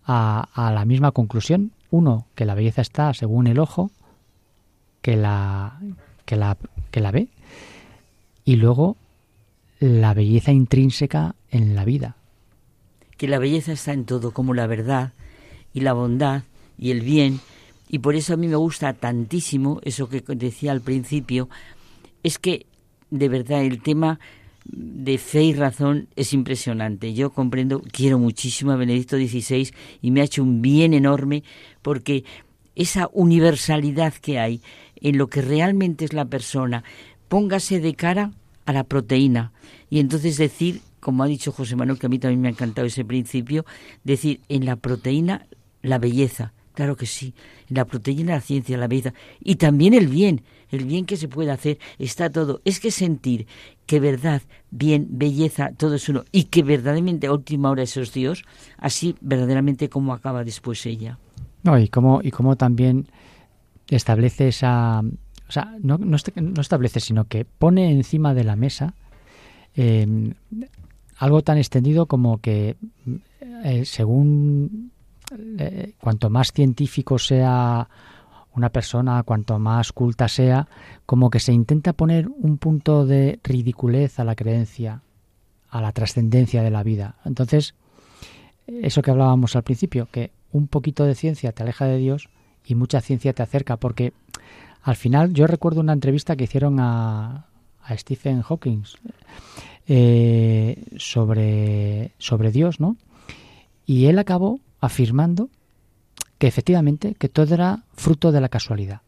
a, 0.04 0.70
la 0.74 0.84
misma 0.84 1.12
conclusión. 1.12 1.72
Uno, 1.90 2.26
que 2.34 2.44
la 2.44 2.54
belleza 2.54 2.82
está 2.82 3.12
según 3.14 3.46
el 3.46 3.58
ojo 3.58 3.90
que 5.02 5.16
la, 5.16 5.80
que 6.24 6.36
la, 6.36 6.56
que 6.90 7.00
la 7.00 7.10
ve. 7.10 7.28
Y 8.44 8.56
luego 8.56 8.96
la 9.80 10.14
belleza 10.14 10.52
intrínseca 10.52 11.34
en 11.50 11.74
la 11.74 11.84
vida. 11.84 12.16
Que 13.16 13.28
la 13.28 13.38
belleza 13.38 13.72
está 13.72 13.92
en 13.92 14.04
todo, 14.04 14.32
como 14.32 14.54
la 14.54 14.66
verdad 14.66 15.12
y 15.72 15.80
la 15.80 15.92
bondad 15.92 16.42
y 16.78 16.90
el 16.90 17.00
bien. 17.02 17.40
Y 17.88 17.98
por 17.98 18.14
eso 18.14 18.34
a 18.34 18.36
mí 18.36 18.48
me 18.48 18.56
gusta 18.56 18.92
tantísimo 18.94 19.80
eso 19.82 20.08
que 20.08 20.22
decía 20.26 20.72
al 20.72 20.80
principio, 20.80 21.48
es 22.22 22.38
que 22.38 22.66
de 23.10 23.28
verdad 23.28 23.62
el 23.62 23.82
tema 23.82 24.20
de 24.64 25.18
fe 25.18 25.42
y 25.42 25.54
razón 25.54 26.08
es 26.16 26.32
impresionante. 26.32 27.14
Yo 27.14 27.30
comprendo, 27.30 27.82
quiero 27.92 28.18
muchísimo 28.18 28.72
a 28.72 28.76
Benedicto 28.76 29.16
XVI 29.16 29.72
y 30.00 30.10
me 30.10 30.20
ha 30.20 30.24
hecho 30.24 30.42
un 30.42 30.62
bien 30.62 30.94
enorme 30.94 31.42
porque 31.82 32.24
esa 32.76 33.08
universalidad 33.12 34.14
que 34.14 34.38
hay 34.38 34.62
en 35.00 35.18
lo 35.18 35.28
que 35.28 35.42
realmente 35.42 36.04
es 36.04 36.12
la 36.12 36.26
persona, 36.26 36.84
póngase 37.28 37.80
de 37.80 37.94
cara 37.94 38.32
a 38.66 38.72
la 38.72 38.84
proteína. 38.84 39.52
Y 39.88 39.98
entonces 39.98 40.36
decir, 40.36 40.80
como 41.00 41.22
ha 41.22 41.26
dicho 41.26 41.52
José 41.52 41.76
Manuel, 41.76 41.98
que 41.98 42.06
a 42.06 42.08
mí 42.08 42.18
también 42.18 42.40
me 42.40 42.48
ha 42.48 42.50
encantado 42.50 42.86
ese 42.86 43.04
principio, 43.04 43.64
decir 44.04 44.40
en 44.48 44.64
la 44.64 44.76
proteína 44.76 45.46
la 45.82 45.98
belleza. 45.98 46.52
Claro 46.74 46.96
que 46.96 47.06
sí, 47.06 47.34
en 47.68 47.76
la 47.76 47.84
proteína 47.84 48.34
la 48.34 48.40
ciencia, 48.40 48.78
la 48.78 48.86
belleza. 48.86 49.12
Y 49.40 49.56
también 49.56 49.92
el 49.94 50.08
bien, 50.08 50.42
el 50.70 50.84
bien 50.84 51.04
que 51.04 51.16
se 51.16 51.28
puede 51.28 51.50
hacer, 51.50 51.78
está 51.98 52.30
todo. 52.30 52.60
Es 52.64 52.80
que 52.80 52.90
sentir 52.90 53.46
que 53.86 53.98
verdad, 53.98 54.42
bien, 54.70 55.06
belleza, 55.10 55.72
todo 55.76 55.96
es 55.96 56.08
uno. 56.08 56.24
Y 56.30 56.44
que 56.44 56.62
verdaderamente 56.62 57.26
a 57.26 57.32
última 57.32 57.70
hora 57.70 57.82
eso 57.82 58.00
es 58.00 58.12
Dios, 58.12 58.44
así 58.78 59.16
verdaderamente 59.20 59.88
como 59.88 60.12
acaba 60.14 60.44
después 60.44 60.86
ella. 60.86 61.18
No, 61.64 61.78
y 61.78 61.88
cómo, 61.88 62.20
y 62.22 62.30
cómo 62.30 62.56
también 62.56 63.08
establece 63.88 64.48
esa 64.48 65.02
o 65.50 65.52
sea, 65.52 65.74
no, 65.82 65.98
no, 65.98 66.14
establece, 66.60 67.00
sino 67.00 67.24
que 67.24 67.44
pone 67.44 67.90
encima 67.90 68.34
de 68.34 68.44
la 68.44 68.54
mesa 68.54 68.94
em, 69.74 70.34
algo 71.20 71.42
tan 71.42 71.58
extendido 71.58 72.06
como 72.06 72.38
que 72.38 72.76
eh, 73.62 73.84
según 73.84 74.90
eh, 75.58 75.92
cuanto 76.00 76.30
más 76.30 76.50
científico 76.50 77.18
sea 77.18 77.88
una 78.54 78.70
persona, 78.70 79.22
cuanto 79.22 79.58
más 79.58 79.92
culta 79.92 80.28
sea, 80.28 80.66
como 81.04 81.28
que 81.28 81.38
se 81.38 81.52
intenta 81.52 81.92
poner 81.92 82.26
un 82.28 82.56
punto 82.56 83.04
de 83.04 83.38
ridiculez 83.44 84.18
a 84.18 84.24
la 84.24 84.34
creencia, 84.34 85.02
a 85.68 85.82
la 85.82 85.92
trascendencia 85.92 86.62
de 86.62 86.70
la 86.70 86.82
vida. 86.82 87.16
Entonces, 87.26 87.74
eso 88.66 89.02
que 89.02 89.10
hablábamos 89.10 89.54
al 89.56 89.62
principio, 89.62 90.08
que 90.10 90.32
un 90.52 90.68
poquito 90.68 91.04
de 91.04 91.14
ciencia 91.14 91.52
te 91.52 91.62
aleja 91.62 91.84
de 91.84 91.98
Dios 91.98 92.30
y 92.64 92.74
mucha 92.74 93.02
ciencia 93.02 93.34
te 93.34 93.42
acerca, 93.42 93.76
porque 93.76 94.14
al 94.82 94.96
final, 94.96 95.34
yo 95.34 95.46
recuerdo 95.46 95.80
una 95.80 95.92
entrevista 95.92 96.34
que 96.34 96.44
hicieron 96.44 96.80
a, 96.80 97.46
Stephen 97.96 98.40
Hawking 98.42 98.84
eh, 99.92 100.84
sobre, 100.98 102.12
sobre 102.18 102.52
Dios, 102.52 102.78
¿no? 102.78 102.96
Y 103.86 104.06
él 104.06 104.20
acabó 104.20 104.60
afirmando 104.80 105.48
que 106.38 106.46
efectivamente 106.46 107.16
que 107.16 107.28
todo 107.28 107.52
era 107.54 107.82
fruto 107.94 108.30
de 108.30 108.40
la 108.40 108.48
casualidad. 108.48 109.00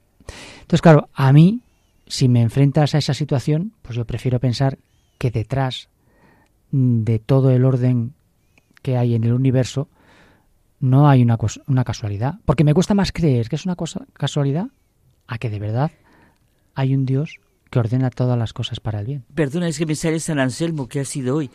Entonces, 0.62 0.82
claro, 0.82 1.08
a 1.14 1.32
mí, 1.32 1.60
si 2.08 2.28
me 2.28 2.42
enfrentas 2.42 2.96
a 2.96 2.98
esa 2.98 3.14
situación, 3.14 3.70
pues 3.82 3.94
yo 3.94 4.04
prefiero 4.06 4.40
pensar 4.40 4.76
que 5.18 5.30
detrás 5.30 5.88
de 6.72 7.20
todo 7.20 7.52
el 7.52 7.64
orden 7.64 8.12
que 8.82 8.96
hay 8.96 9.14
en 9.14 9.22
el 9.22 9.34
universo 9.34 9.86
no 10.80 11.08
hay 11.08 11.22
una, 11.22 11.38
una 11.68 11.84
casualidad. 11.84 12.40
Porque 12.44 12.64
me 12.64 12.74
cuesta 12.74 12.94
más 12.94 13.12
creer 13.12 13.48
que 13.48 13.54
es 13.54 13.66
una 13.66 13.76
cosa, 13.76 14.04
casualidad 14.14 14.66
a 15.28 15.38
que 15.38 15.48
de 15.48 15.60
verdad 15.60 15.92
hay 16.74 16.92
un 16.92 17.06
Dios 17.06 17.38
que 17.72 17.78
ordena 17.78 18.10
todas 18.10 18.38
las 18.38 18.52
cosas 18.52 18.80
para 18.80 19.00
el 19.00 19.06
bien. 19.06 19.24
Perdona, 19.34 19.66
es 19.66 19.78
que 19.78 19.86
me 19.86 19.94
sale 19.94 20.20
San 20.20 20.38
Anselmo 20.38 20.88
que 20.88 21.00
ha 21.00 21.04
sido 21.06 21.36
hoy. 21.36 21.50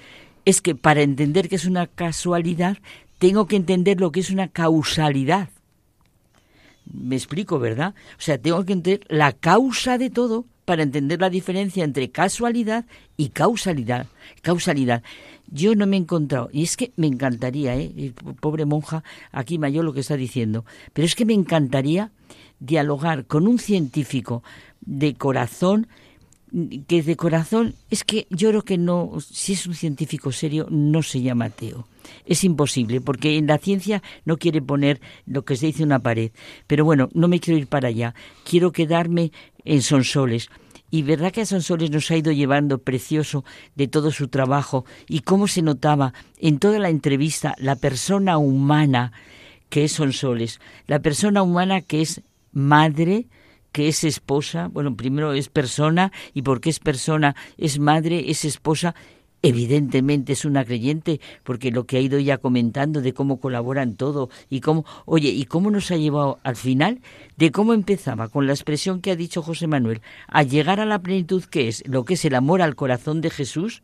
Es 0.46 0.62
que 0.62 0.74
para 0.74 1.04
entender 1.04 1.48
que 1.48 1.56
es 1.56 1.66
una 1.66 1.86
casualidad, 1.86 2.78
tengo 3.20 3.46
que 3.46 3.56
entender 3.56 4.02
lo 4.02 4.12
que 4.12 4.22
es 4.22 4.32
una 4.32 4.48
causalidad. 4.48 5.50
Me 6.92 7.16
explico, 7.16 7.60
¿verdad? 7.60 7.94
O 8.18 8.22
sea, 8.22 8.40
tengo 8.40 8.66
que 8.66 8.74
entender 8.74 9.06
la 9.10 9.32
causa 9.32 10.00
de 10.00 10.10
todo 10.10 10.46
para 10.66 10.82
entender 10.82 11.22
la 11.22 11.30
diferencia 11.30 11.84
entre 11.84 12.10
casualidad 12.10 12.86
y 13.16 13.30
causalidad. 13.30 14.08
Causalidad. 14.42 15.04
Yo 15.50 15.76
no 15.76 15.86
me 15.86 15.98
he 15.98 16.00
encontrado, 16.00 16.50
y 16.52 16.64
es 16.64 16.76
que 16.78 16.92
me 16.96 17.08
encantaría, 17.08 17.76
¿eh? 17.78 18.14
pobre 18.40 18.66
monja, 18.66 19.04
aquí 19.32 19.60
mayor 19.60 19.86
lo 19.86 19.94
que 19.94 20.02
está 20.02 20.18
diciendo, 20.18 20.66
pero 20.94 21.06
es 21.06 21.16
que 21.16 21.26
me 21.26 21.34
encantaría 21.34 22.12
dialogar 22.60 23.26
con 23.26 23.48
un 23.48 23.60
científico 23.60 24.44
de 24.82 25.14
corazón 25.14 25.88
que 26.88 27.04
de 27.04 27.16
corazón 27.16 27.76
es 27.90 28.04
que 28.04 28.28
yo 28.30 28.50
creo 28.50 28.62
que 28.62 28.78
no, 28.78 29.18
si 29.20 29.54
es 29.54 29.68
un 29.68 29.74
científico 29.74 30.32
serio, 30.32 30.68
no 30.70 31.04
se 31.04 31.22
llama 31.22 31.46
ateo. 31.46 31.88
Es 32.26 32.44
imposible, 32.44 33.02
porque 33.02 33.38
en 33.38 33.48
la 33.48 33.58
ciencia 33.58 34.02
no 34.26 34.38
quiere 34.38 34.62
poner 34.62 35.02
lo 35.26 35.44
que 35.44 35.58
se 35.58 35.68
dice 35.68 35.84
una 35.84 36.00
pared. 36.00 36.32
Pero 36.66 36.86
bueno, 36.86 37.10
no 37.14 37.28
me 37.28 37.40
quiero 37.40 37.60
ir 37.60 37.68
para 37.68 37.90
allá. 37.90 38.16
Quiero 38.44 38.72
quedarme 38.72 39.32
en 39.66 39.82
Sonsoles. 39.82 40.50
Y 40.90 41.02
verdad 41.02 41.34
que 41.34 41.42
a 41.42 41.46
Sonsoles 41.46 41.92
nos 41.92 42.10
ha 42.12 42.16
ido 42.16 42.32
llevando 42.32 42.78
precioso 42.78 43.44
de 43.76 43.90
todo 43.90 44.12
su 44.12 44.30
trabajo 44.30 44.86
y 45.10 45.20
cómo 45.20 45.48
se 45.48 45.62
notaba 45.62 46.14
en 46.40 46.60
toda 46.60 46.80
la 46.80 46.90
entrevista 46.90 47.56
la 47.58 47.76
persona 47.76 48.38
humana 48.38 49.12
que 49.70 49.84
es 49.84 49.92
Sonsoles, 49.92 50.62
la 50.88 51.00
persona 51.00 51.44
humana 51.44 51.82
que 51.82 52.02
es 52.02 52.22
madre, 52.54 53.28
que 53.72 53.88
es 53.88 54.04
esposa, 54.04 54.70
bueno, 54.72 54.96
primero 54.96 55.34
es 55.34 55.50
persona 55.50 56.12
y 56.34 56.42
porque 56.42 56.70
es 56.70 56.80
persona 56.80 57.36
es 57.58 57.80
madre, 57.80 58.30
es 58.32 58.46
esposa, 58.46 58.96
evidentemente 59.42 60.34
es 60.34 60.46
una 60.46 60.66
creyente, 60.66 61.20
porque 61.44 61.72
lo 61.72 61.86
que 61.86 61.98
ha 61.98 62.02
ido 62.02 62.20
ya 62.20 62.38
comentando 62.38 63.02
de 63.02 63.14
cómo 63.14 63.40
colaboran 63.40 63.96
todo 63.96 64.30
y 64.50 64.62
cómo, 64.62 64.86
oye, 65.06 65.30
y 65.30 65.46
cómo 65.46 65.72
nos 65.72 65.92
ha 65.92 65.98
llevado 65.98 66.40
al 66.44 66.56
final, 66.56 67.02
de 67.38 67.52
cómo 67.52 67.74
empezaba 67.74 68.30
con 68.30 68.48
la 68.48 68.54
expresión 68.54 69.02
que 69.02 69.12
ha 69.12 69.16
dicho 69.16 69.42
José 69.42 69.68
Manuel, 69.68 70.02
a 70.28 70.44
llegar 70.44 70.80
a 70.80 70.86
la 70.86 71.00
plenitud 71.00 71.44
que 71.44 71.68
es 71.68 71.84
lo 71.88 72.06
que 72.06 72.16
es 72.16 72.26
el 72.26 72.36
amor 72.36 72.62
al 72.62 72.76
corazón 72.76 73.22
de 73.22 73.30
Jesús, 73.30 73.84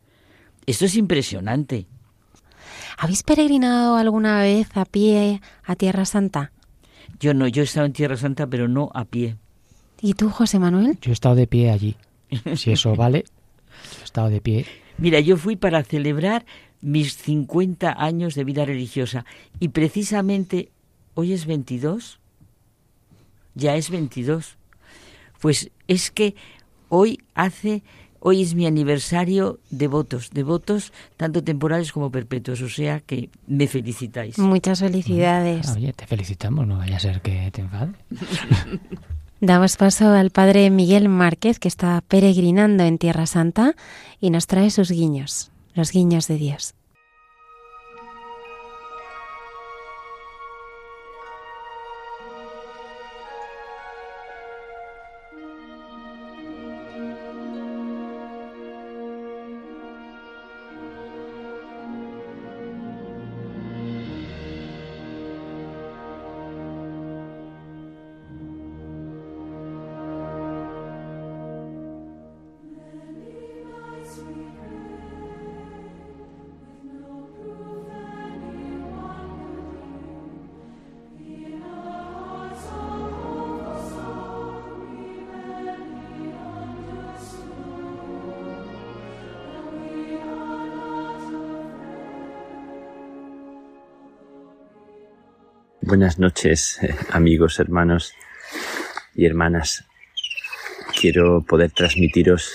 esto 0.66 0.86
es 0.86 0.96
impresionante. 0.96 1.86
¿Habéis 2.96 3.22
peregrinado 3.22 3.96
alguna 3.96 4.40
vez 4.40 4.68
a 4.76 4.84
pie 4.84 5.40
a 5.64 5.76
Tierra 5.76 6.04
Santa? 6.04 6.52
Yo 7.20 7.34
no, 7.34 7.48
yo 7.48 7.62
he 7.62 7.64
estado 7.64 7.86
en 7.86 7.92
Tierra 7.92 8.16
Santa, 8.16 8.46
pero 8.46 8.68
no 8.68 8.90
a 8.94 9.04
pie. 9.04 9.36
¿Y 10.04 10.12
tú, 10.12 10.28
José 10.28 10.58
Manuel? 10.58 10.98
Yo 11.00 11.12
he 11.12 11.14
estado 11.14 11.34
de 11.34 11.46
pie 11.46 11.70
allí. 11.70 11.96
Si 12.56 12.70
eso 12.70 12.94
vale, 12.96 13.24
he 14.02 14.04
estado 14.04 14.28
de 14.28 14.42
pie. 14.42 14.66
Mira, 14.98 15.18
yo 15.20 15.38
fui 15.38 15.56
para 15.56 15.82
celebrar 15.82 16.44
mis 16.82 17.16
50 17.16 17.90
años 17.96 18.34
de 18.34 18.44
vida 18.44 18.66
religiosa 18.66 19.24
y 19.60 19.68
precisamente 19.68 20.68
hoy 21.14 21.32
es 21.32 21.46
22. 21.46 22.18
Ya 23.54 23.76
es 23.76 23.88
22. 23.88 24.58
Pues 25.40 25.70
es 25.88 26.10
que 26.10 26.34
hoy 26.90 27.22
hace 27.34 27.82
Hoy 28.26 28.40
es 28.40 28.54
mi 28.54 28.66
aniversario 28.66 29.60
de 29.68 29.86
votos, 29.86 30.30
de 30.30 30.44
votos 30.44 30.94
tanto 31.18 31.44
temporales 31.44 31.92
como 31.92 32.10
perpetuos, 32.10 32.62
o 32.62 32.70
sea 32.70 33.00
que 33.00 33.28
me 33.46 33.66
felicitáis. 33.66 34.38
Muchas 34.38 34.80
felicidades. 34.80 35.68
Oye, 35.76 35.92
te 35.92 36.06
felicitamos, 36.06 36.66
no 36.66 36.78
vaya 36.78 36.96
a 36.96 37.00
ser 37.00 37.20
que 37.20 37.50
te 37.50 37.60
enfade. 37.60 37.92
Damos 39.46 39.76
paso 39.76 40.08
al 40.08 40.30
padre 40.30 40.70
Miguel 40.70 41.10
Márquez, 41.10 41.58
que 41.58 41.68
está 41.68 42.02
peregrinando 42.08 42.82
en 42.82 42.96
Tierra 42.96 43.26
Santa 43.26 43.76
y 44.18 44.30
nos 44.30 44.46
trae 44.46 44.70
sus 44.70 44.90
guiños, 44.90 45.52
los 45.74 45.92
guiños 45.92 46.28
de 46.28 46.36
Dios. 46.36 46.74
Buenas 95.86 96.18
noches, 96.18 96.78
eh, 96.82 96.96
amigos, 97.10 97.60
hermanos 97.60 98.14
y 99.14 99.26
hermanas. 99.26 99.84
Quiero 100.98 101.42
poder 101.42 101.72
transmitiros 101.72 102.54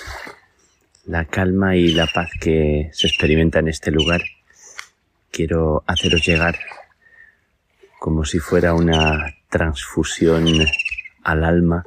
la 1.06 1.26
calma 1.26 1.76
y 1.76 1.90
la 1.90 2.08
paz 2.08 2.32
que 2.42 2.90
se 2.92 3.06
experimenta 3.06 3.60
en 3.60 3.68
este 3.68 3.92
lugar. 3.92 4.24
Quiero 5.30 5.84
haceros 5.86 6.26
llegar 6.26 6.58
como 8.00 8.26
si 8.26 8.40
fuera 8.40 8.74
una 8.74 9.36
transfusión 9.48 10.48
al 11.24 11.44
alma 11.44 11.86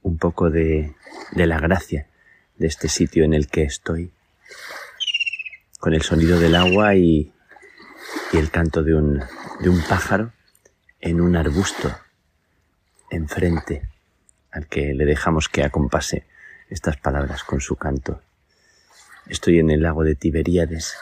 un 0.00 0.16
poco 0.16 0.48
de, 0.48 0.94
de 1.32 1.46
la 1.46 1.60
gracia 1.60 2.06
de 2.56 2.66
este 2.66 2.88
sitio 2.88 3.24
en 3.24 3.34
el 3.34 3.48
que 3.48 3.64
estoy, 3.64 4.10
con 5.78 5.92
el 5.92 6.00
sonido 6.00 6.40
del 6.40 6.54
agua 6.54 6.94
y, 6.94 7.30
y 8.32 8.38
el 8.38 8.50
canto 8.50 8.82
de 8.82 8.94
un, 8.94 9.22
de 9.60 9.68
un 9.68 9.80
pájaro 9.82 10.32
en 11.00 11.20
un 11.20 11.36
arbusto 11.36 11.90
enfrente 13.10 13.88
al 14.50 14.66
que 14.66 14.94
le 14.94 15.04
dejamos 15.04 15.48
que 15.48 15.62
acompase 15.62 16.26
estas 16.68 16.96
palabras 16.96 17.44
con 17.44 17.60
su 17.60 17.76
canto. 17.76 18.20
Estoy 19.26 19.58
en 19.58 19.70
el 19.70 19.82
lago 19.82 20.02
de 20.04 20.14
Tiberíades 20.14 20.96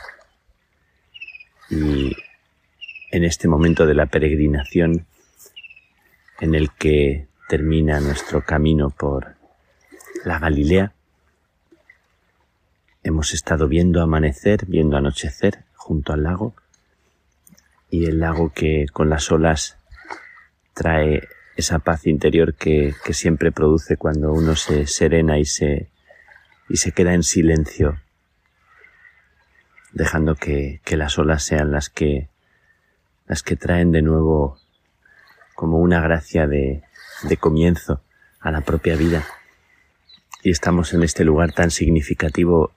y 1.71 2.15
en 3.11 3.25
este 3.25 3.49
momento 3.49 3.87
de 3.87 3.95
la 3.95 4.07
peregrinación 4.07 5.07
en 6.41 6.55
el 6.55 6.73
que 6.73 7.29
termina 7.49 8.01
nuestro 8.01 8.45
camino 8.45 8.91
por 8.91 9.37
la 10.25 10.39
Galilea, 10.39 10.93
hemos 13.03 13.35
estado 13.35 13.69
viendo 13.69 14.01
amanecer, 14.03 14.67
viendo 14.67 14.97
anochecer 14.97 15.65
junto 15.75 16.13
al 16.13 16.23
lago 16.25 16.55
y 17.93 18.07
el 18.07 18.21
lago 18.21 18.55
que 18.55 18.87
con 18.91 19.11
las 19.11 19.31
olas 19.31 19.77
trae 20.73 21.29
esa 21.57 21.79
paz 21.79 22.07
interior 22.07 22.55
que, 22.55 22.95
que 23.05 23.13
siempre 23.13 23.53
produce 23.53 23.99
cuando 23.99 24.33
uno 24.33 24.57
se 24.57 24.87
serena 24.87 25.39
y 25.39 25.45
se, 25.45 25.91
y 26.71 26.79
se 26.79 26.93
queda 26.93 27.13
en 27.13 27.23
silencio, 27.23 28.01
dejando 29.93 30.37
que, 30.37 30.81
que 30.87 30.97
las 30.97 31.19
olas 31.19 31.43
sean 31.43 31.71
las 31.71 31.91
que, 31.91 32.31
las 33.27 33.43
que 33.43 33.57
traen 33.57 33.93
de 33.93 34.01
nuevo 34.01 34.59
como 35.55 35.77
una 35.77 36.01
gracia 36.01 36.47
de, 36.47 36.83
de 37.25 37.37
comienzo 37.37 38.03
a 38.41 38.51
la 38.51 38.63
propia 38.63 38.97
vida. 38.97 39.23
Y 40.43 40.51
estamos 40.51 40.95
en 40.95 41.03
este 41.03 41.25
lugar 41.25 41.53
tan 41.53 41.71
significativo 41.71 42.73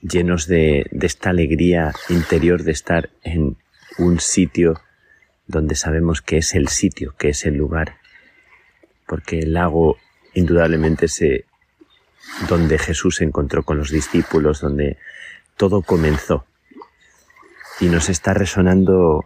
llenos 0.00 0.46
de, 0.46 0.86
de 0.90 1.06
esta 1.06 1.30
alegría 1.30 1.92
interior 2.08 2.62
de 2.62 2.72
estar 2.72 3.10
en 3.22 3.56
un 3.98 4.20
sitio 4.20 4.80
donde 5.46 5.74
sabemos 5.74 6.22
que 6.22 6.38
es 6.38 6.54
el 6.54 6.68
sitio, 6.68 7.14
que 7.18 7.30
es 7.30 7.44
el 7.46 7.54
lugar, 7.54 7.96
porque 9.06 9.38
el 9.38 9.54
lago 9.54 9.96
indudablemente 10.34 11.06
es 11.06 11.20
donde 12.48 12.78
Jesús 12.78 13.16
se 13.16 13.24
encontró 13.24 13.62
con 13.62 13.78
los 13.78 13.90
discípulos, 13.90 14.60
donde 14.60 14.98
todo 15.56 15.82
comenzó. 15.82 16.44
Y 17.80 17.86
nos 17.86 18.08
está 18.08 18.34
resonando 18.34 19.24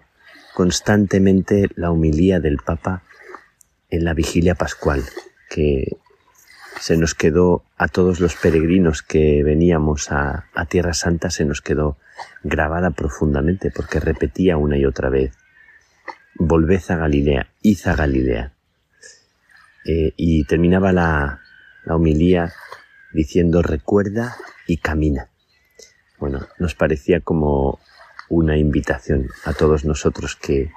constantemente 0.55 1.69
la 1.75 1.91
humilía 1.91 2.39
del 2.39 2.59
Papa 2.59 3.03
en 3.91 4.05
la 4.05 4.15
vigilia 4.15 4.55
pascual, 4.55 5.03
que 5.51 5.97
se 6.81 6.97
nos 6.97 7.15
quedó 7.15 7.65
a 7.77 7.89
todos 7.89 8.21
los 8.21 8.35
peregrinos 8.35 9.03
que 9.03 9.43
veníamos 9.43 10.11
a, 10.11 10.49
Tierra 10.69 10.95
Santa, 10.95 11.31
se 11.31 11.45
nos 11.45 11.61
quedó 11.61 11.97
grabada 12.43 12.91
profundamente 12.91 13.71
porque 13.71 14.01
repetía 14.01 14.57
una 14.57 14.79
y 14.79 14.85
otra 14.85 15.11
vez, 15.11 15.33
volved 16.37 16.83
a 16.89 16.97
Galilea, 16.97 17.49
id 17.63 17.79
a 17.87 17.95
Galilea. 17.95 18.53
Eh, 19.85 20.13
y 20.17 20.45
terminaba 20.45 20.93
la, 20.93 21.41
la 21.85 21.97
homilía 21.97 22.53
diciendo 23.13 23.63
recuerda 23.63 24.37
y 24.67 24.79
camina. 24.79 25.29
Bueno, 26.19 26.47
nos 26.59 26.75
parecía 26.75 27.21
como 27.21 27.81
una 28.29 28.57
invitación 28.57 29.29
a 29.45 29.53
todos 29.53 29.85
nosotros 29.85 30.37
que 30.37 30.71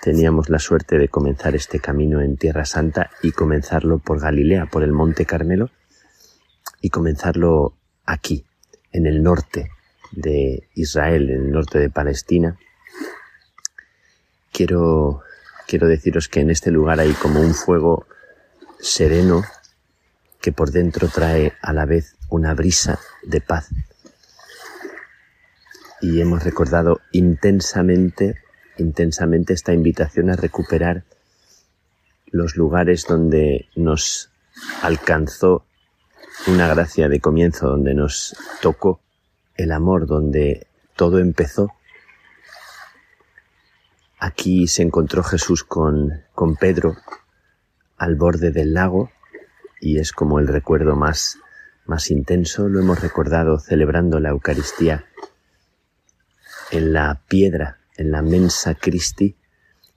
teníamos 0.00 0.48
la 0.48 0.58
suerte 0.58 0.98
de 0.98 1.08
comenzar 1.08 1.54
este 1.54 1.80
camino 1.80 2.20
en 2.20 2.36
Tierra 2.36 2.64
Santa 2.64 3.10
y 3.22 3.32
comenzarlo 3.32 3.98
por 3.98 4.20
Galilea, 4.20 4.66
por 4.66 4.82
el 4.82 4.92
Monte 4.92 5.26
Carmelo, 5.26 5.70
y 6.80 6.90
comenzarlo 6.90 7.74
aquí, 8.04 8.46
en 8.92 9.06
el 9.06 9.22
norte 9.22 9.70
de 10.12 10.68
Israel, 10.74 11.30
en 11.30 11.46
el 11.46 11.50
norte 11.50 11.78
de 11.78 11.90
Palestina. 11.90 12.58
Quiero, 14.52 15.22
quiero 15.66 15.88
deciros 15.88 16.28
que 16.28 16.40
en 16.40 16.50
este 16.50 16.70
lugar 16.70 17.00
hay 17.00 17.12
como 17.12 17.40
un 17.40 17.54
fuego 17.54 18.06
sereno 18.80 19.42
que 20.40 20.52
por 20.52 20.70
dentro 20.70 21.08
trae 21.08 21.52
a 21.60 21.72
la 21.72 21.84
vez 21.84 22.16
una 22.28 22.54
brisa 22.54 22.98
de 23.24 23.40
paz. 23.40 23.68
Y 26.00 26.20
hemos 26.20 26.44
recordado 26.44 27.00
intensamente 27.10 28.36
intensamente 28.78 29.52
esta 29.52 29.72
invitación 29.72 30.30
a 30.30 30.36
recuperar 30.36 31.04
los 32.30 32.56
lugares 32.56 33.06
donde 33.06 33.68
nos 33.76 34.30
alcanzó 34.82 35.64
una 36.46 36.68
gracia 36.68 37.08
de 37.08 37.20
comienzo, 37.20 37.68
donde 37.68 37.94
nos 37.94 38.36
tocó 38.60 39.00
el 39.56 39.72
amor, 39.72 40.06
donde 40.06 40.66
todo 40.96 41.18
empezó. 41.18 41.72
Aquí 44.18 44.66
se 44.66 44.82
encontró 44.82 45.22
Jesús 45.22 45.64
con, 45.64 46.22
con 46.34 46.56
Pedro 46.56 46.96
al 47.96 48.14
borde 48.16 48.50
del 48.50 48.74
lago 48.74 49.10
y 49.80 49.98
es 49.98 50.12
como 50.12 50.38
el 50.38 50.48
recuerdo 50.48 50.96
más, 50.96 51.38
más 51.86 52.10
intenso. 52.10 52.68
Lo 52.68 52.80
hemos 52.80 53.00
recordado 53.00 53.58
celebrando 53.58 54.20
la 54.20 54.30
Eucaristía 54.30 55.04
en 56.70 56.92
la 56.92 57.20
piedra 57.28 57.77
en 57.98 58.12
la 58.12 58.22
Mensa 58.22 58.74
Christi, 58.74 59.36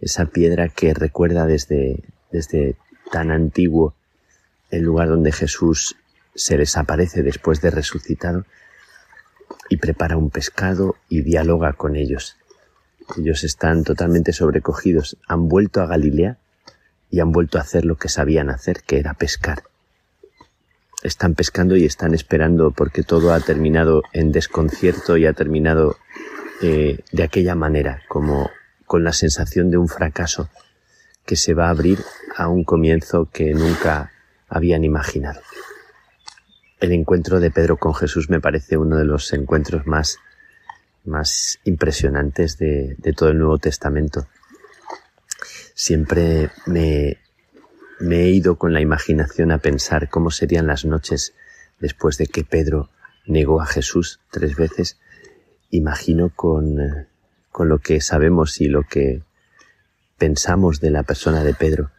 esa 0.01 0.25
piedra 0.25 0.67
que 0.67 0.93
recuerda 0.93 1.45
desde, 1.45 2.03
desde 2.31 2.75
tan 3.11 3.31
antiguo 3.31 3.93
el 4.71 4.81
lugar 4.81 5.07
donde 5.07 5.31
Jesús 5.31 5.95
se 6.33 6.57
desaparece 6.57 7.23
después 7.23 7.61
de 7.61 7.69
resucitado 7.69 8.45
y 9.69 9.77
prepara 9.77 10.17
un 10.17 10.29
pescado 10.29 10.95
y 11.07 11.21
dialoga 11.21 11.73
con 11.73 11.95
ellos. 11.95 12.37
Ellos 13.17 13.43
están 13.43 13.83
totalmente 13.83 14.33
sobrecogidos, 14.33 15.17
han 15.27 15.47
vuelto 15.47 15.81
a 15.81 15.87
Galilea 15.87 16.37
y 17.09 17.19
han 17.19 17.31
vuelto 17.31 17.57
a 17.57 17.61
hacer 17.61 17.85
lo 17.85 17.97
que 17.97 18.09
sabían 18.09 18.49
hacer, 18.49 18.81
que 18.83 18.97
era 18.97 19.13
pescar. 19.13 19.63
Están 21.03 21.35
pescando 21.35 21.75
y 21.75 21.85
están 21.85 22.13
esperando 22.13 22.71
porque 22.71 23.03
todo 23.03 23.33
ha 23.33 23.39
terminado 23.39 24.03
en 24.13 24.31
desconcierto 24.31 25.17
y 25.17 25.25
ha 25.25 25.33
terminado 25.33 25.97
eh, 26.61 26.99
de 27.11 27.23
aquella 27.23 27.55
manera, 27.55 28.03
como 28.07 28.49
con 28.85 29.03
la 29.03 29.13
sensación 29.13 29.71
de 29.71 29.77
un 29.77 29.87
fracaso 29.87 30.49
que 31.25 31.35
se 31.35 31.53
va 31.53 31.67
a 31.67 31.71
abrir 31.71 31.99
a 32.35 32.49
un 32.49 32.63
comienzo 32.63 33.29
que 33.31 33.53
nunca 33.53 34.11
habían 34.47 34.83
imaginado. 34.83 35.41
El 36.79 36.91
encuentro 36.91 37.39
de 37.39 37.51
Pedro 37.51 37.77
con 37.77 37.93
Jesús 37.93 38.29
me 38.29 38.39
parece 38.41 38.77
uno 38.77 38.97
de 38.97 39.05
los 39.05 39.31
encuentros 39.33 39.87
más, 39.87 40.17
más 41.05 41.59
impresionantes 41.63 42.57
de, 42.57 42.95
de 42.97 43.13
todo 43.13 43.29
el 43.29 43.37
Nuevo 43.37 43.59
Testamento. 43.59 44.27
Siempre 45.73 46.49
me, 46.65 47.17
me 47.99 48.21
he 48.21 48.29
ido 48.29 48.57
con 48.57 48.73
la 48.73 48.81
imaginación 48.81 49.51
a 49.51 49.59
pensar 49.59 50.09
cómo 50.09 50.31
serían 50.31 50.67
las 50.67 50.85
noches 50.85 51.33
después 51.79 52.17
de 52.17 52.27
que 52.27 52.43
Pedro 52.43 52.89
negó 53.25 53.61
a 53.61 53.65
Jesús 53.65 54.19
tres 54.31 54.55
veces 54.55 54.97
imagino 55.71 56.31
con, 56.35 56.77
con 57.51 57.69
lo 57.69 57.79
que 57.79 58.01
sabemos 58.01 58.61
y 58.61 58.67
lo 58.67 58.83
que 58.83 59.23
pensamos 60.17 60.79
de 60.79 60.91
la 60.91 61.03
persona 61.03 61.43
de 61.43 61.53
Pedro, 61.53 61.89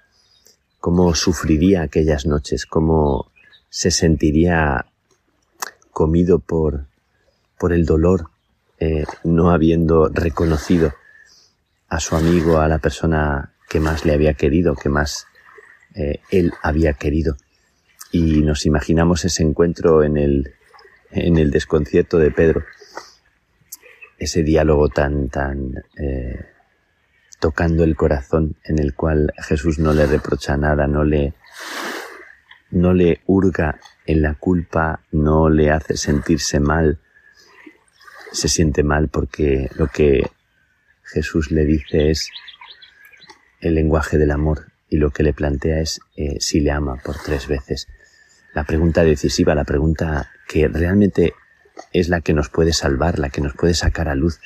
cómo 0.79 1.15
sufriría 1.15 1.83
aquellas 1.83 2.27
noches, 2.27 2.67
cómo 2.67 3.31
se 3.69 3.91
sentiría 3.91 4.87
comido 5.91 6.39
por, 6.39 6.87
por 7.59 7.73
el 7.73 7.85
dolor, 7.85 8.31
eh, 8.79 9.05
no 9.25 9.51
habiendo 9.51 10.09
reconocido 10.09 10.93
a 11.89 12.01
su 12.01 12.17
amigo, 12.17 12.59
a 12.59 12.69
la 12.69 12.79
persona 12.79 13.53
que 13.69 13.81
más 13.81 14.05
le 14.05 14.13
había 14.13 14.35
querido, 14.35 14.75
que 14.75 14.89
más 14.89 15.27
eh, 15.95 16.21
él 16.31 16.53
había 16.63 16.93
querido. 16.95 17.37
Y 18.11 18.43
nos 18.43 18.67
imaginamos 18.67 19.25
ese 19.25 19.43
encuentro 19.43 20.03
en 20.03 20.17
el, 20.17 20.55
en 21.11 21.39
el 21.39 21.51
desconcierto 21.51 22.19
de 22.19 22.31
Pedro 22.31 22.65
ese 24.23 24.45
diálogo 24.45 24.89
tan, 24.89 25.29
tan 25.29 25.83
eh, 25.99 26.47
tocando 27.41 27.83
el 27.83 27.97
corazón 27.97 28.57
en 28.63 28.79
el 28.79 28.95
cual 28.95 29.33
Jesús 29.37 29.81
no 29.81 29.93
le 29.93 30.07
reprocha 30.07 30.57
nada, 30.57 30.87
no 30.87 31.03
le, 31.03 31.35
no 32.71 32.95
le 32.95 33.21
hurga 33.27 33.81
en 34.07 34.23
la 34.23 34.35
culpa, 34.35 35.01
no 35.11 35.49
le 35.49 35.73
hace 35.73 35.97
sentirse 35.97 36.61
mal, 36.61 37.01
se 38.31 38.49
siente 38.49 38.85
mal 38.85 39.09
porque 39.09 39.69
lo 39.75 39.89
que 39.89 40.31
Jesús 41.03 41.51
le 41.51 41.65
dice 41.65 42.11
es 42.11 42.31
el 43.61 43.75
lenguaje 43.75 44.19
del 44.19 44.31
amor 44.31 44.73
y 44.89 44.99
lo 44.99 45.11
que 45.11 45.25
le 45.25 45.33
plantea 45.33 45.81
es 45.81 46.01
eh, 46.17 46.37
si 46.39 46.61
le 46.61 46.71
ama 46.71 46.97
por 47.05 47.17
tres 47.17 47.49
veces. 47.49 47.89
La 48.55 48.63
pregunta 48.63 49.03
decisiva, 49.03 49.57
la 49.57 49.65
pregunta 49.65 50.31
que 50.47 50.69
realmente 50.69 51.35
es 51.93 52.09
la 52.09 52.21
que 52.21 52.33
nos 52.33 52.49
puede 52.49 52.73
salvar, 52.73 53.19
la 53.19 53.31
que 53.31 53.41
nos 53.41 53.55
puede 53.55 53.75
sacar 53.75 54.09
a 54.09 54.15
luz. 54.15 54.41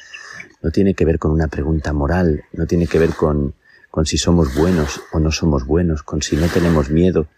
No 0.62 0.70
tiene 0.70 0.94
que 0.94 1.05
ver 1.05 1.19
con 1.19 1.31
una 1.31 1.48
pregunta 1.48 1.93
moral, 1.93 2.44
no 2.53 2.66
tiene 2.66 2.86
que 2.86 2.98
ver 2.98 3.11
con, 3.11 3.55
con 3.90 4.07
si 4.07 4.19
somos 4.19 4.55
buenos 4.55 5.03
o 5.12 5.20
no 5.20 5.31
somos 5.31 5.65
buenos, 5.65 6.03
con 6.03 6.23
si 6.23 6.36
no 6.36 6.48
tenemos 6.48 6.90
miedo. 6.90 7.28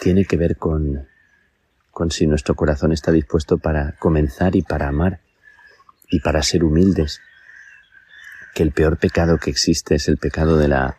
Tiene 0.00 0.24
que 0.24 0.36
ver 0.36 0.56
con, 0.56 1.06
con 1.90 2.10
si 2.10 2.26
nuestro 2.26 2.54
corazón 2.54 2.92
está 2.92 3.12
dispuesto 3.12 3.58
para 3.58 3.92
comenzar 3.98 4.56
y 4.56 4.62
para 4.62 4.88
amar 4.88 5.20
y 6.10 6.20
para 6.20 6.42
ser 6.42 6.64
humildes. 6.64 7.20
Que 8.54 8.62
el 8.62 8.72
peor 8.72 8.98
pecado 8.98 9.38
que 9.38 9.50
existe 9.50 9.94
es 9.94 10.08
el 10.08 10.16
pecado 10.16 10.58
de 10.58 10.68
la, 10.68 10.96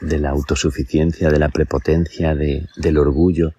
de 0.00 0.18
la 0.18 0.30
autosuficiencia, 0.30 1.30
de 1.30 1.38
la 1.38 1.48
prepotencia, 1.48 2.34
de, 2.34 2.68
del 2.76 2.98
orgullo, 2.98 3.54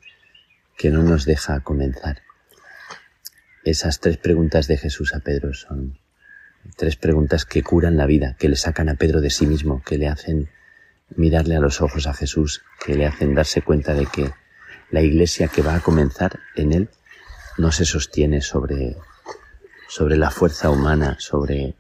que 0.78 0.90
no 0.90 1.04
nos 1.04 1.26
deja 1.26 1.60
comenzar. 1.60 2.22
Esas 3.66 4.00
tres 4.00 4.18
preguntas 4.18 4.68
de 4.68 4.78
Jesús 4.78 5.14
a 5.14 5.20
Pedro 5.20 5.54
son 5.54 6.00
tres 6.78 6.96
preguntas 6.96 7.44
que 7.44 7.62
curan 7.62 7.98
la 7.98 8.06
vida, 8.06 8.36
que 8.40 8.48
le 8.48 8.56
sacan 8.56 8.88
a 8.88 8.96
Pedro 8.96 9.20
de 9.20 9.30
sí 9.30 9.46
mismo, 9.46 9.84
que 9.84 9.98
le 9.98 10.08
hacen 10.08 10.50
mirarle 11.16 11.58
a 11.58 11.60
los 11.60 11.82
ojos 11.82 12.08
a 12.08 12.14
Jesús, 12.14 12.64
que 12.86 12.96
le 12.96 13.06
hacen 13.06 13.36
darse 13.36 13.62
cuenta 13.62 13.94
de 13.94 14.06
que 14.06 14.32
la 14.92 15.02
iglesia 15.02 15.50
que 15.50 15.62
va 15.62 15.76
a 15.76 15.82
comenzar 15.82 16.40
en 16.56 16.72
él 16.72 16.90
no 17.58 17.74
se 17.74 17.84
sostiene 17.84 18.42
sobre, 18.42 18.96
sobre 19.90 20.16
la 20.16 20.32
fuerza 20.32 20.70
humana, 20.70 21.18
sobre 21.20 21.76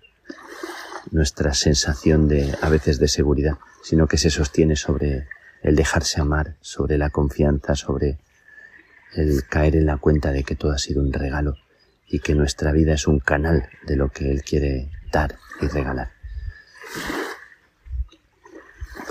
nuestra 1.11 1.53
sensación 1.53 2.27
de, 2.27 2.57
a 2.61 2.68
veces 2.68 2.99
de 2.99 3.07
seguridad, 3.07 3.57
sino 3.84 4.07
que 4.07 4.18
se 4.18 4.30
sostiene 4.30 4.76
sobre 4.76 5.30
el 5.64 5.77
dejarse 5.77 6.19
amar, 6.19 6.57
sobre 6.60 6.97
la 6.97 7.10
confianza, 7.10 7.76
sobre 7.76 8.19
el 9.14 9.45
caer 9.47 9.77
en 9.77 9.85
la 9.85 9.97
cuenta 9.97 10.34
de 10.34 10.43
que 10.43 10.56
todo 10.56 10.73
ha 10.73 10.77
sido 10.77 11.01
un 11.01 11.14
regalo 11.14 11.56
y 12.10 12.19
que 12.19 12.36
nuestra 12.36 12.72
vida 12.72 12.94
es 12.94 13.07
un 13.07 13.19
canal 13.19 13.69
de 13.86 13.95
lo 13.95 14.10
que 14.10 14.31
Él 14.31 14.44
quiere 14.44 14.90
dar 15.11 15.36
y 15.61 15.68
regalar. 15.68 16.10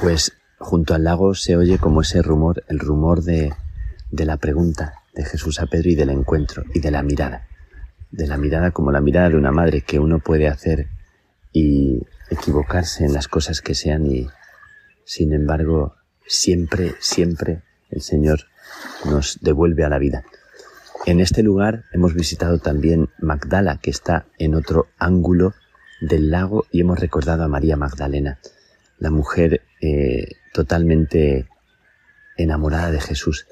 Pues 0.00 0.32
junto 0.58 0.94
al 0.94 1.04
lago 1.04 1.34
se 1.34 1.56
oye 1.56 1.78
como 1.78 2.02
ese 2.02 2.22
rumor, 2.22 2.64
el 2.68 2.78
rumor 2.78 3.22
de, 3.22 3.52
de 4.10 4.24
la 4.24 4.36
pregunta 4.36 4.94
de 5.14 5.24
Jesús 5.24 5.60
a 5.60 5.66
Pedro 5.66 5.90
y 5.90 5.94
del 5.94 6.10
encuentro 6.10 6.64
y 6.74 6.80
de 6.80 6.90
la 6.90 7.02
mirada. 7.02 7.46
De 8.10 8.26
la 8.26 8.36
mirada 8.36 8.70
como 8.70 8.90
la 8.92 9.00
mirada 9.00 9.28
de 9.28 9.36
una 9.36 9.52
madre 9.52 9.82
que 9.82 9.98
uno 9.98 10.18
puede 10.18 10.48
hacer 10.48 10.88
y 11.52 12.02
equivocarse 12.30 13.04
en 13.04 13.12
las 13.12 13.28
cosas 13.28 13.60
que 13.60 13.74
sean 13.74 14.06
y 14.06 14.28
sin 15.04 15.32
embargo 15.32 15.96
siempre, 16.26 16.94
siempre 17.00 17.62
el 17.90 18.02
Señor 18.02 18.40
nos 19.04 19.38
devuelve 19.40 19.84
a 19.84 19.88
la 19.88 19.98
vida. 19.98 20.24
En 21.06 21.20
este 21.20 21.42
lugar 21.42 21.84
hemos 21.92 22.14
visitado 22.14 22.58
también 22.58 23.08
Magdala, 23.18 23.78
que 23.78 23.90
está 23.90 24.26
en 24.38 24.54
otro 24.54 24.88
ángulo 24.98 25.54
del 26.00 26.30
lago, 26.30 26.66
y 26.70 26.80
hemos 26.80 26.98
recordado 26.98 27.44
a 27.44 27.48
María 27.48 27.76
Magdalena, 27.76 28.38
la 28.98 29.10
mujer 29.10 29.62
eh, 29.80 30.26
totalmente 30.52 31.48
enamorada 32.36 32.90
de 32.90 33.00
Jesús, 33.00 33.46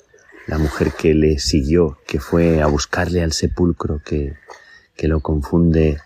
la 0.46 0.58
mujer 0.58 0.92
que 0.92 1.14
le 1.14 1.38
siguió, 1.38 1.98
que 2.06 2.20
fue 2.20 2.60
a 2.62 2.66
buscarle 2.66 3.22
al 3.22 3.32
sepulcro, 3.32 4.02
que, 4.04 4.34
que 4.96 5.08
lo 5.08 5.20
confunde 5.20 5.98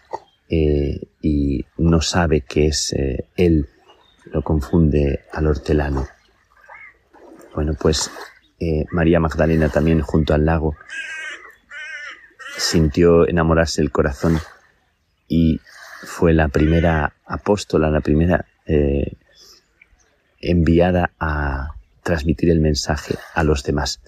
eh, 0.49 1.01
y 1.21 1.65
no 1.79 2.01
sabe 2.01 2.43
que 2.43 2.69
es 2.69 2.93
eh, 2.93 3.27
él, 3.37 3.69
lo 4.27 4.43
confunde 4.43 5.21
al 5.33 5.47
hortelano. 5.47 6.07
Bueno, 7.55 7.75
pues 7.75 8.11
María 8.93 9.19
Magdalena 9.21 9.71
también 9.71 10.03
junto 10.03 10.35
al 10.35 10.45
lago 10.45 10.77
sintió 12.61 13.27
enamorarse 13.27 13.81
el 13.81 13.91
corazón 13.91 14.39
y 15.27 15.61
fue 16.03 16.35
la 16.35 16.49
primera 16.49 17.15
apóstola, 17.27 17.91
la 17.91 18.01
primera 18.01 18.47
eh, 18.67 19.17
enviada 20.41 21.13
a 21.19 21.75
transmitir 22.03 22.51
el 22.51 22.61
mensaje 22.61 23.17
a 23.35 23.45
los 23.45 23.65
demás. 23.65 24.01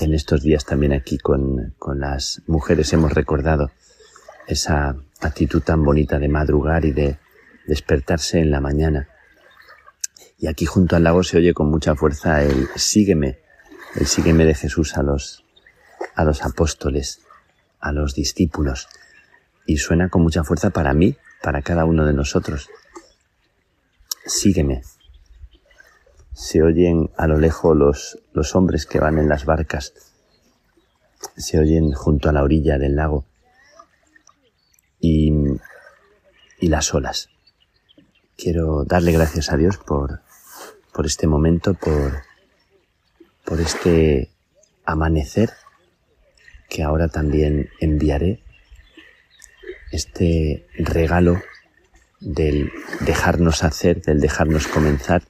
En 0.00 0.12
estos 0.12 0.42
días 0.42 0.64
también 0.64 0.92
aquí 0.92 1.18
con, 1.18 1.74
con 1.78 2.00
las 2.00 2.42
mujeres 2.46 2.92
hemos 2.92 3.12
recordado 3.12 3.70
esa 4.46 4.96
actitud 5.20 5.62
tan 5.62 5.84
bonita 5.84 6.18
de 6.18 6.28
madrugar 6.28 6.84
y 6.84 6.92
de 6.92 7.18
despertarse 7.66 8.40
en 8.40 8.50
la 8.50 8.60
mañana. 8.60 9.08
Y 10.38 10.48
aquí 10.48 10.66
junto 10.66 10.96
al 10.96 11.04
lago 11.04 11.22
se 11.22 11.38
oye 11.38 11.54
con 11.54 11.70
mucha 11.70 11.94
fuerza 11.94 12.42
el 12.42 12.68
sígueme, 12.76 13.38
el 13.94 14.06
sígueme 14.06 14.44
de 14.44 14.54
Jesús 14.54 14.96
a 14.96 15.02
los, 15.02 15.45
a 16.14 16.24
los 16.24 16.44
apóstoles, 16.44 17.20
a 17.80 17.92
los 17.92 18.14
discípulos. 18.14 18.88
Y 19.66 19.78
suena 19.78 20.08
con 20.08 20.22
mucha 20.22 20.44
fuerza 20.44 20.70
para 20.70 20.94
mí, 20.94 21.16
para 21.42 21.62
cada 21.62 21.84
uno 21.84 22.04
de 22.06 22.12
nosotros. 22.12 22.68
Sígueme. 24.24 24.82
Se 26.32 26.62
oyen 26.62 27.10
a 27.16 27.26
lo 27.26 27.38
lejos 27.38 27.76
los, 27.76 28.18
los 28.32 28.54
hombres 28.54 28.86
que 28.86 29.00
van 29.00 29.18
en 29.18 29.28
las 29.28 29.44
barcas. 29.44 29.94
Se 31.36 31.58
oyen 31.58 31.92
junto 31.92 32.28
a 32.28 32.32
la 32.32 32.42
orilla 32.42 32.78
del 32.78 32.96
lago. 32.96 33.24
Y, 35.00 35.32
y 36.60 36.68
las 36.68 36.92
olas. 36.94 37.28
Quiero 38.36 38.84
darle 38.84 39.12
gracias 39.12 39.50
a 39.50 39.56
Dios 39.56 39.78
por, 39.78 40.20
por 40.92 41.06
este 41.06 41.26
momento, 41.26 41.74
por, 41.74 42.22
por 43.44 43.60
este 43.60 44.30
amanecer 44.84 45.50
que 46.68 46.82
ahora 46.82 47.08
también 47.08 47.70
enviaré, 47.80 48.42
este 49.92 50.66
regalo 50.78 51.40
del 52.20 52.72
dejarnos 53.00 53.62
hacer, 53.62 54.02
del 54.02 54.20
dejarnos 54.20 54.66
comenzar, 54.66 55.22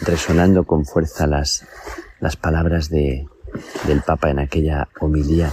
resonando 0.00 0.64
con 0.64 0.84
fuerza 0.84 1.26
las, 1.26 1.66
las 2.20 2.36
palabras 2.36 2.90
de, 2.90 3.26
del 3.86 4.02
Papa 4.02 4.30
en 4.30 4.38
aquella 4.38 4.88
homilía. 5.00 5.50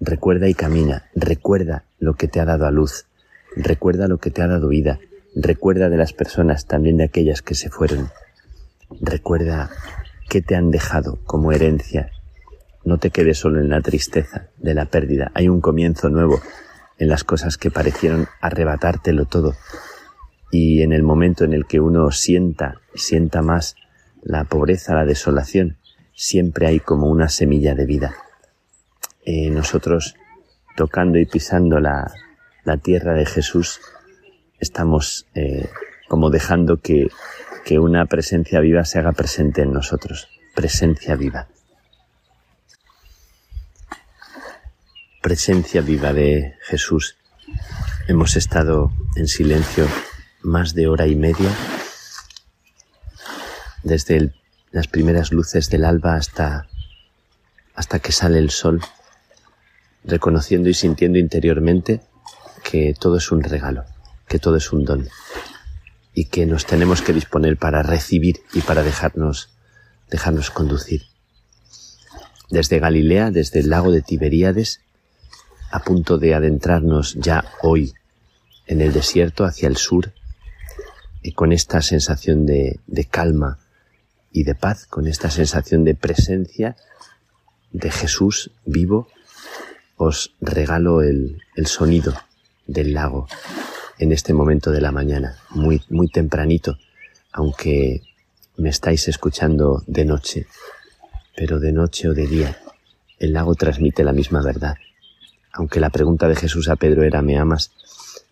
Recuerda 0.00 0.48
y 0.48 0.54
camina, 0.54 1.08
recuerda 1.14 1.84
lo 1.98 2.14
que 2.14 2.28
te 2.28 2.40
ha 2.40 2.44
dado 2.44 2.66
a 2.66 2.70
luz, 2.70 3.06
recuerda 3.56 4.06
lo 4.06 4.18
que 4.18 4.30
te 4.30 4.42
ha 4.42 4.46
dado 4.46 4.68
vida, 4.68 5.00
Recuerda 5.40 5.88
de 5.88 5.96
las 5.96 6.12
personas, 6.12 6.66
también 6.66 6.96
de 6.96 7.04
aquellas 7.04 7.42
que 7.42 7.54
se 7.54 7.70
fueron. 7.70 8.10
Recuerda 9.00 9.70
qué 10.28 10.40
te 10.40 10.56
han 10.56 10.70
dejado 10.72 11.18
como 11.26 11.52
herencia. 11.52 12.10
No 12.88 12.96
te 12.96 13.10
quedes 13.10 13.36
solo 13.36 13.60
en 13.60 13.68
la 13.68 13.82
tristeza 13.82 14.48
de 14.56 14.72
la 14.72 14.86
pérdida. 14.86 15.30
Hay 15.34 15.46
un 15.50 15.60
comienzo 15.60 16.08
nuevo 16.08 16.40
en 16.96 17.08
las 17.10 17.22
cosas 17.22 17.58
que 17.58 17.70
parecieron 17.70 18.28
arrebatártelo 18.40 19.26
todo. 19.26 19.54
Y 20.50 20.80
en 20.80 20.94
el 20.94 21.02
momento 21.02 21.44
en 21.44 21.52
el 21.52 21.66
que 21.66 21.80
uno 21.80 22.10
sienta, 22.12 22.80
sienta 22.94 23.42
más 23.42 23.76
la 24.22 24.44
pobreza, 24.44 24.94
la 24.94 25.04
desolación, 25.04 25.76
siempre 26.14 26.66
hay 26.66 26.80
como 26.80 27.10
una 27.10 27.28
semilla 27.28 27.74
de 27.74 27.84
vida. 27.84 28.14
Eh, 29.26 29.50
nosotros, 29.50 30.14
tocando 30.74 31.18
y 31.18 31.26
pisando 31.26 31.80
la, 31.80 32.10
tierra 32.82 33.12
de 33.12 33.26
Jesús, 33.26 33.82
estamos 34.60 35.26
eh, 35.34 35.68
como 36.08 36.30
dejando 36.30 36.78
que 36.78 37.10
una 37.78 38.06
presencia 38.06 38.60
viva 38.60 38.86
se 38.86 38.98
haga 38.98 39.12
presente 39.12 39.60
en 39.60 39.74
nosotros. 39.74 40.30
Presencia 40.54 41.16
viva. 41.16 41.48
Presencia 45.22 45.80
viva 45.80 46.12
de 46.12 46.54
Jesús. 46.62 47.16
Hemos 48.06 48.36
estado 48.36 48.92
en 49.16 49.28
silencio 49.28 49.86
más 50.42 50.74
de 50.74 50.88
hora 50.88 51.06
y 51.06 51.16
media, 51.16 51.50
desde 53.82 54.32
las 54.70 54.86
primeras 54.86 55.32
luces 55.32 55.70
del 55.70 55.84
alba 55.84 56.14
hasta, 56.14 56.66
hasta 57.74 57.98
que 57.98 58.12
sale 58.12 58.38
el 58.38 58.50
sol, 58.50 58.80
reconociendo 60.04 60.68
y 60.68 60.74
sintiendo 60.74 61.18
interiormente 61.18 62.00
que 62.62 62.94
todo 62.98 63.16
es 63.16 63.30
un 63.32 63.42
regalo 63.42 63.84
que 64.28 64.38
todo 64.38 64.56
es 64.56 64.72
un 64.72 64.84
don 64.84 65.08
y 66.14 66.26
que 66.26 66.46
nos 66.46 66.66
tenemos 66.66 67.02
que 67.02 67.12
disponer 67.12 67.56
para 67.56 67.82
recibir 67.82 68.40
y 68.52 68.60
para 68.60 68.82
dejarnos, 68.82 69.50
dejarnos 70.10 70.50
conducir. 70.50 71.02
Desde 72.50 72.78
Galilea, 72.78 73.30
desde 73.30 73.60
el 73.60 73.70
lago 73.70 73.90
de 73.90 74.02
Tiberíades, 74.02 74.80
a 75.70 75.80
punto 75.80 76.18
de 76.18 76.34
adentrarnos 76.34 77.14
ya 77.14 77.44
hoy 77.62 77.94
en 78.66 78.80
el 78.80 78.92
desierto 78.92 79.44
hacia 79.44 79.68
el 79.68 79.76
sur, 79.76 80.12
y 81.22 81.32
con 81.32 81.52
esta 81.52 81.82
sensación 81.82 82.46
de, 82.46 82.80
calma 83.10 83.58
y 84.32 84.44
de 84.44 84.54
paz, 84.54 84.86
con 84.86 85.06
esta 85.06 85.30
sensación 85.30 85.84
de 85.84 85.94
presencia 85.94 86.76
de 87.72 87.90
Jesús 87.90 88.50
vivo, 88.64 89.08
os 89.96 90.34
regalo 90.40 91.02
el, 91.02 91.42
el 91.56 91.66
sonido 91.66 92.14
del 92.66 92.94
lago, 92.94 93.26
en 93.98 94.12
este 94.12 94.32
momento 94.32 94.70
de 94.70 94.80
la 94.80 94.92
mañana, 94.92 95.38
muy, 95.50 95.82
muy 95.90 96.08
tempranito, 96.08 96.78
aunque 97.32 98.02
me 98.56 98.68
estáis 98.68 99.08
escuchando 99.08 99.82
de 99.86 100.04
noche, 100.04 100.46
pero 101.36 101.58
de 101.58 101.72
noche 101.72 102.08
o 102.08 102.14
de 102.14 102.26
día, 102.26 102.56
el 103.18 103.32
lago 103.32 103.54
transmite 103.54 104.04
la 104.04 104.12
misma 104.12 104.42
verdad. 104.42 104.76
Aunque 105.58 105.80
la 105.80 105.90
pregunta 105.90 106.28
de 106.28 106.36
Jesús 106.36 106.68
a 106.68 106.76
Pedro 106.76 107.02
era 107.02 107.20
¿me 107.20 107.36
amas? 107.36 107.72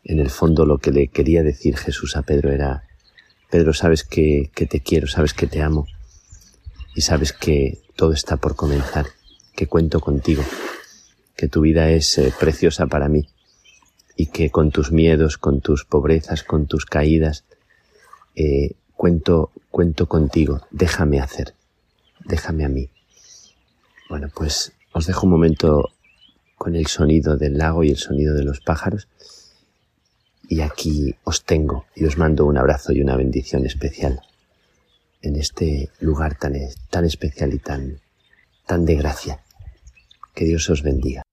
En 0.04 0.20
el 0.20 0.30
fondo 0.30 0.64
lo 0.64 0.78
que 0.78 0.92
le 0.92 1.08
quería 1.08 1.42
decir 1.42 1.76
Jesús 1.76 2.14
a 2.14 2.22
Pedro 2.22 2.52
era 2.52 2.84
Pedro, 3.50 3.72
sabes 3.72 4.04
que, 4.04 4.52
que 4.54 4.66
te 4.66 4.78
quiero, 4.78 5.08
sabes 5.08 5.34
que 5.34 5.48
te 5.48 5.60
amo 5.60 5.88
y 6.94 7.00
sabes 7.00 7.32
que 7.32 7.80
todo 7.96 8.12
está 8.12 8.36
por 8.36 8.54
comenzar, 8.54 9.06
que 9.56 9.66
cuento 9.66 9.98
contigo, 9.98 10.44
que 11.34 11.48
tu 11.48 11.62
vida 11.62 11.90
es 11.90 12.16
eh, 12.16 12.32
preciosa 12.38 12.86
para 12.86 13.08
mí 13.08 13.28
y 14.14 14.26
que 14.26 14.50
con 14.50 14.70
tus 14.70 14.92
miedos, 14.92 15.36
con 15.36 15.60
tus 15.60 15.84
pobrezas, 15.84 16.44
con 16.44 16.68
tus 16.68 16.86
caídas, 16.86 17.42
eh, 18.36 18.76
cuento, 18.94 19.50
cuento 19.72 20.06
contigo, 20.06 20.60
déjame 20.70 21.18
hacer, 21.18 21.54
déjame 22.24 22.64
a 22.64 22.68
mí. 22.68 22.88
Bueno, 24.08 24.28
pues 24.32 24.72
os 24.92 25.06
dejo 25.06 25.26
un 25.26 25.32
momento 25.32 25.90
con 26.56 26.74
el 26.74 26.86
sonido 26.86 27.36
del 27.36 27.58
lago 27.58 27.84
y 27.84 27.90
el 27.90 27.98
sonido 27.98 28.34
de 28.34 28.42
los 28.42 28.60
pájaros 28.60 29.08
y 30.48 30.60
aquí 30.60 31.14
os 31.24 31.44
tengo 31.44 31.86
y 31.94 32.04
os 32.04 32.18
mando 32.18 32.44
un 32.44 32.56
abrazo 32.56 32.92
y 32.92 33.00
una 33.00 33.16
bendición 33.16 33.66
especial 33.66 34.20
en 35.22 35.36
este 35.36 35.90
lugar 36.00 36.38
tan, 36.38 36.54
tan 36.90 37.04
especial 37.04 37.52
y 37.52 37.58
tan, 37.58 38.00
tan 38.66 38.84
de 38.84 38.94
gracia. 38.94 39.40
Que 40.34 40.44
Dios 40.44 40.68
os 40.70 40.82
bendiga. 40.82 41.25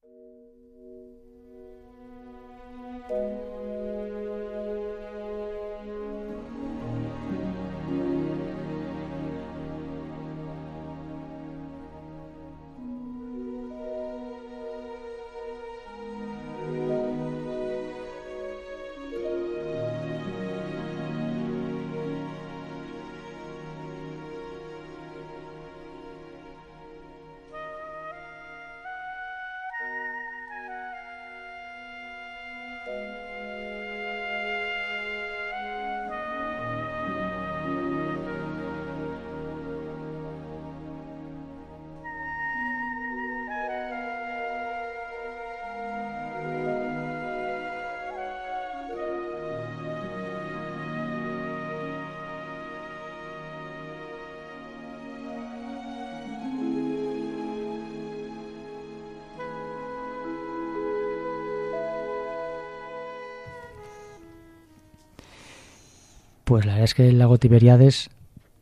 Pues 66.53 66.67
la 66.67 66.73
verdad 66.73 66.84
es 66.84 66.93
que 66.93 67.09
el 67.09 67.17
lago 67.17 67.39
Tiberiades 67.39 68.11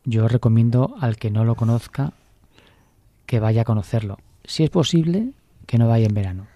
yo 0.06 0.26
recomiendo 0.26 0.96
al 0.98 1.18
que 1.18 1.30
no 1.30 1.44
lo 1.44 1.56
conozca 1.56 2.14
que 3.26 3.38
vaya 3.38 3.60
a 3.60 3.64
conocerlo. 3.66 4.16
Si 4.44 4.64
es 4.64 4.70
posible, 4.70 5.34
que 5.66 5.76
no 5.76 5.88
vaya 5.88 6.06
en 6.06 6.14
verano. 6.14 6.46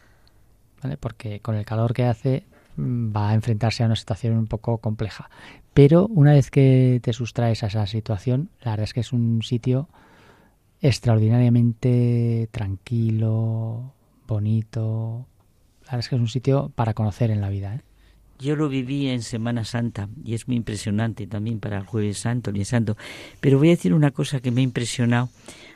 ¿Vale? 0.82 0.96
Porque 0.96 1.40
con 1.40 1.54
el 1.56 1.66
calor 1.66 1.92
que 1.92 2.04
hace 2.04 2.44
va 2.78 3.28
a 3.28 3.34
enfrentarse 3.34 3.82
a 3.82 3.86
una 3.86 3.96
situación 3.96 4.38
un 4.38 4.46
poco 4.46 4.78
compleja. 4.78 5.28
Pero 5.74 6.06
una 6.06 6.32
vez 6.32 6.50
que 6.50 7.00
te 7.02 7.12
sustraes 7.12 7.62
a 7.62 7.66
esa 7.66 7.86
situación, 7.86 8.48
la 8.62 8.70
verdad 8.70 8.84
es 8.84 8.94
que 8.94 9.00
es 9.00 9.12
un 9.12 9.42
sitio 9.42 9.90
extraordinariamente 10.80 12.48
tranquilo, 12.50 13.92
bonito. 14.26 15.26
La 15.82 15.88
verdad 15.88 16.00
es 16.00 16.08
que 16.08 16.14
es 16.14 16.20
un 16.22 16.28
sitio 16.28 16.72
para 16.74 16.94
conocer 16.94 17.30
en 17.30 17.42
la 17.42 17.50
vida. 17.50 17.74
¿eh? 17.74 17.80
Yo 18.38 18.54
lo 18.54 18.68
viví 18.68 19.08
en 19.08 19.22
Semana 19.22 19.64
Santa 19.64 20.08
y 20.24 20.34
es 20.34 20.46
muy 20.46 20.56
impresionante 20.56 21.26
también 21.26 21.58
para 21.58 21.78
el 21.78 21.86
Jueves 21.86 22.18
Santo, 22.18 22.50
el 22.50 22.64
Santo. 22.66 22.96
Pero 23.40 23.58
voy 23.58 23.68
a 23.68 23.70
decir 23.70 23.94
una 23.94 24.10
cosa 24.10 24.40
que 24.40 24.50
me 24.50 24.60
ha 24.60 24.64
impresionado 24.64 25.30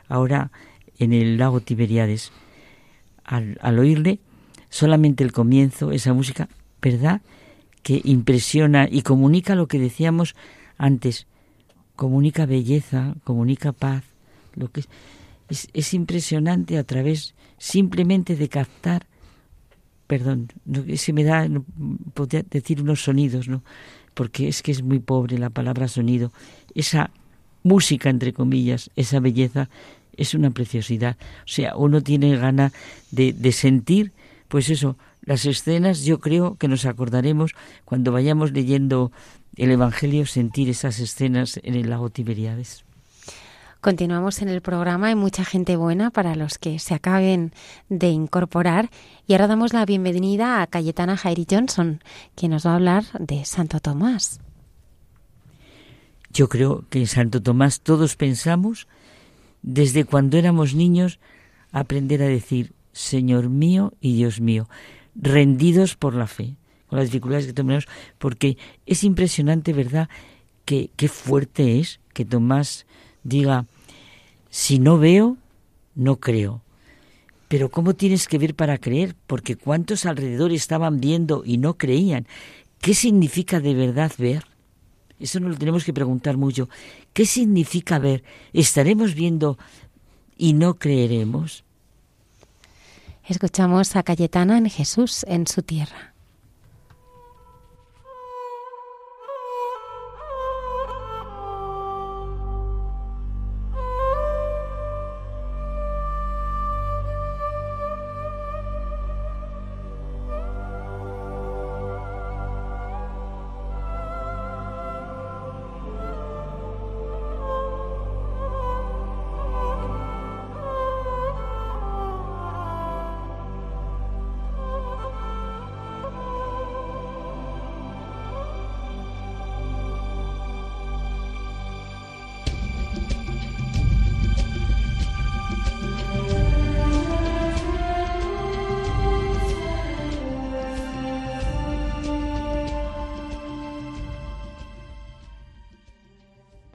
ahora 0.08 0.50
en 0.98 1.12
el 1.12 1.38
lago 1.38 1.60
Tiberiades. 1.60 2.32
Al, 3.24 3.58
al 3.62 3.78
oírle, 3.78 4.18
solamente 4.68 5.24
el 5.24 5.32
comienzo, 5.32 5.92
esa 5.92 6.12
música, 6.12 6.48
¿verdad? 6.82 7.22
Que 7.82 8.00
impresiona 8.04 8.88
y 8.90 9.02
comunica 9.02 9.54
lo 9.54 9.66
que 9.66 9.78
decíamos 9.78 10.34
antes. 10.76 11.26
Comunica 11.96 12.44
belleza, 12.44 13.14
comunica 13.24 13.72
paz. 13.72 14.04
Lo 14.54 14.68
que 14.70 14.84
es, 15.48 15.68
es, 15.72 15.94
impresionante 15.94 16.76
a 16.76 16.84
través 16.84 17.34
simplemente 17.56 18.36
de 18.36 18.48
captar 18.48 19.06
perdón, 20.10 20.48
no, 20.64 20.82
se 20.96 21.12
me 21.12 21.22
da, 21.22 21.46
podría 22.14 22.42
decir 22.42 22.82
unos 22.82 23.04
sonidos, 23.04 23.46
¿no? 23.46 23.62
Porque 24.12 24.48
es 24.48 24.60
que 24.60 24.72
es 24.72 24.82
muy 24.82 24.98
pobre 24.98 25.38
la 25.38 25.50
palabra 25.50 25.86
sonido. 25.86 26.32
Esa 26.74 27.12
música, 27.62 28.10
entre 28.10 28.32
comillas, 28.32 28.90
esa 28.96 29.20
belleza, 29.20 29.68
es 30.16 30.34
una 30.34 30.50
preciosidad. 30.50 31.16
O 31.44 31.46
sea, 31.48 31.76
uno 31.76 32.02
tiene 32.02 32.36
gana 32.36 32.72
de, 33.12 33.32
de 33.32 33.52
sentir, 33.52 34.10
pues 34.48 34.68
eso, 34.68 34.96
las 35.22 35.46
escenas, 35.46 36.04
yo 36.04 36.18
creo 36.18 36.56
que 36.56 36.66
nos 36.66 36.86
acordaremos 36.86 37.54
cuando 37.84 38.10
vayamos 38.10 38.50
leyendo 38.50 39.12
el 39.54 39.70
Evangelio, 39.70 40.26
sentir 40.26 40.68
esas 40.70 40.98
escenas 40.98 41.60
en 41.62 41.76
el 41.76 41.88
lago 41.88 42.10
Tiberiades. 42.10 42.84
Continuamos 43.80 44.42
en 44.42 44.50
el 44.50 44.60
programa, 44.60 45.06
hay 45.06 45.14
mucha 45.14 45.42
gente 45.42 45.74
buena 45.74 46.10
para 46.10 46.34
los 46.34 46.58
que 46.58 46.78
se 46.78 46.92
acaben 46.92 47.54
de 47.88 48.10
incorporar 48.10 48.90
y 49.26 49.32
ahora 49.32 49.46
damos 49.46 49.72
la 49.72 49.86
bienvenida 49.86 50.60
a 50.60 50.66
Cayetana 50.66 51.16
Jairi 51.16 51.46
Johnson, 51.50 52.02
quien 52.34 52.50
nos 52.52 52.66
va 52.66 52.72
a 52.72 52.74
hablar 52.74 53.04
de 53.18 53.42
Santo 53.46 53.80
Tomás. 53.80 54.38
Yo 56.30 56.50
creo 56.50 56.84
que 56.90 56.98
en 56.98 57.06
Santo 57.06 57.42
Tomás 57.42 57.80
todos 57.80 58.16
pensamos, 58.16 58.86
desde 59.62 60.04
cuando 60.04 60.36
éramos 60.36 60.74
niños, 60.74 61.18
aprender 61.72 62.22
a 62.22 62.26
decir 62.26 62.74
Señor 62.92 63.48
mío 63.48 63.94
y 63.98 64.14
Dios 64.14 64.42
mío, 64.42 64.68
rendidos 65.14 65.96
por 65.96 66.14
la 66.14 66.26
fe, 66.26 66.54
con 66.86 66.98
las 66.98 67.08
dificultades 67.08 67.46
que 67.46 67.54
tenemos, 67.54 67.88
porque 68.18 68.58
es 68.84 69.04
impresionante, 69.04 69.72
¿verdad?, 69.72 70.10
que 70.66 70.90
qué 70.96 71.08
fuerte 71.08 71.80
es 71.80 71.98
que 72.12 72.26
Tomás 72.26 72.84
diga, 73.22 73.66
si 74.50 74.78
no 74.78 74.98
veo, 74.98 75.36
no 75.94 76.16
creo. 76.16 76.62
Pero 77.48 77.68
¿cómo 77.68 77.94
tienes 77.94 78.28
que 78.28 78.38
ver 78.38 78.54
para 78.54 78.78
creer? 78.78 79.16
Porque 79.26 79.56
¿cuántos 79.56 80.06
alrededor 80.06 80.52
estaban 80.52 81.00
viendo 81.00 81.42
y 81.44 81.58
no 81.58 81.74
creían? 81.74 82.26
¿Qué 82.80 82.94
significa 82.94 83.60
de 83.60 83.74
verdad 83.74 84.12
ver? 84.18 84.44
Eso 85.18 85.38
nos 85.40 85.50
lo 85.50 85.58
tenemos 85.58 85.84
que 85.84 85.92
preguntar 85.92 86.36
mucho. 86.36 86.68
¿Qué 87.12 87.26
significa 87.26 87.98
ver? 87.98 88.24
¿Estaremos 88.52 89.14
viendo 89.14 89.58
y 90.38 90.54
no 90.54 90.74
creeremos? 90.74 91.64
Escuchamos 93.26 93.94
a 93.96 94.02
Cayetana 94.02 94.56
en 94.56 94.70
Jesús 94.70 95.24
en 95.28 95.46
su 95.46 95.62
tierra. 95.62 96.09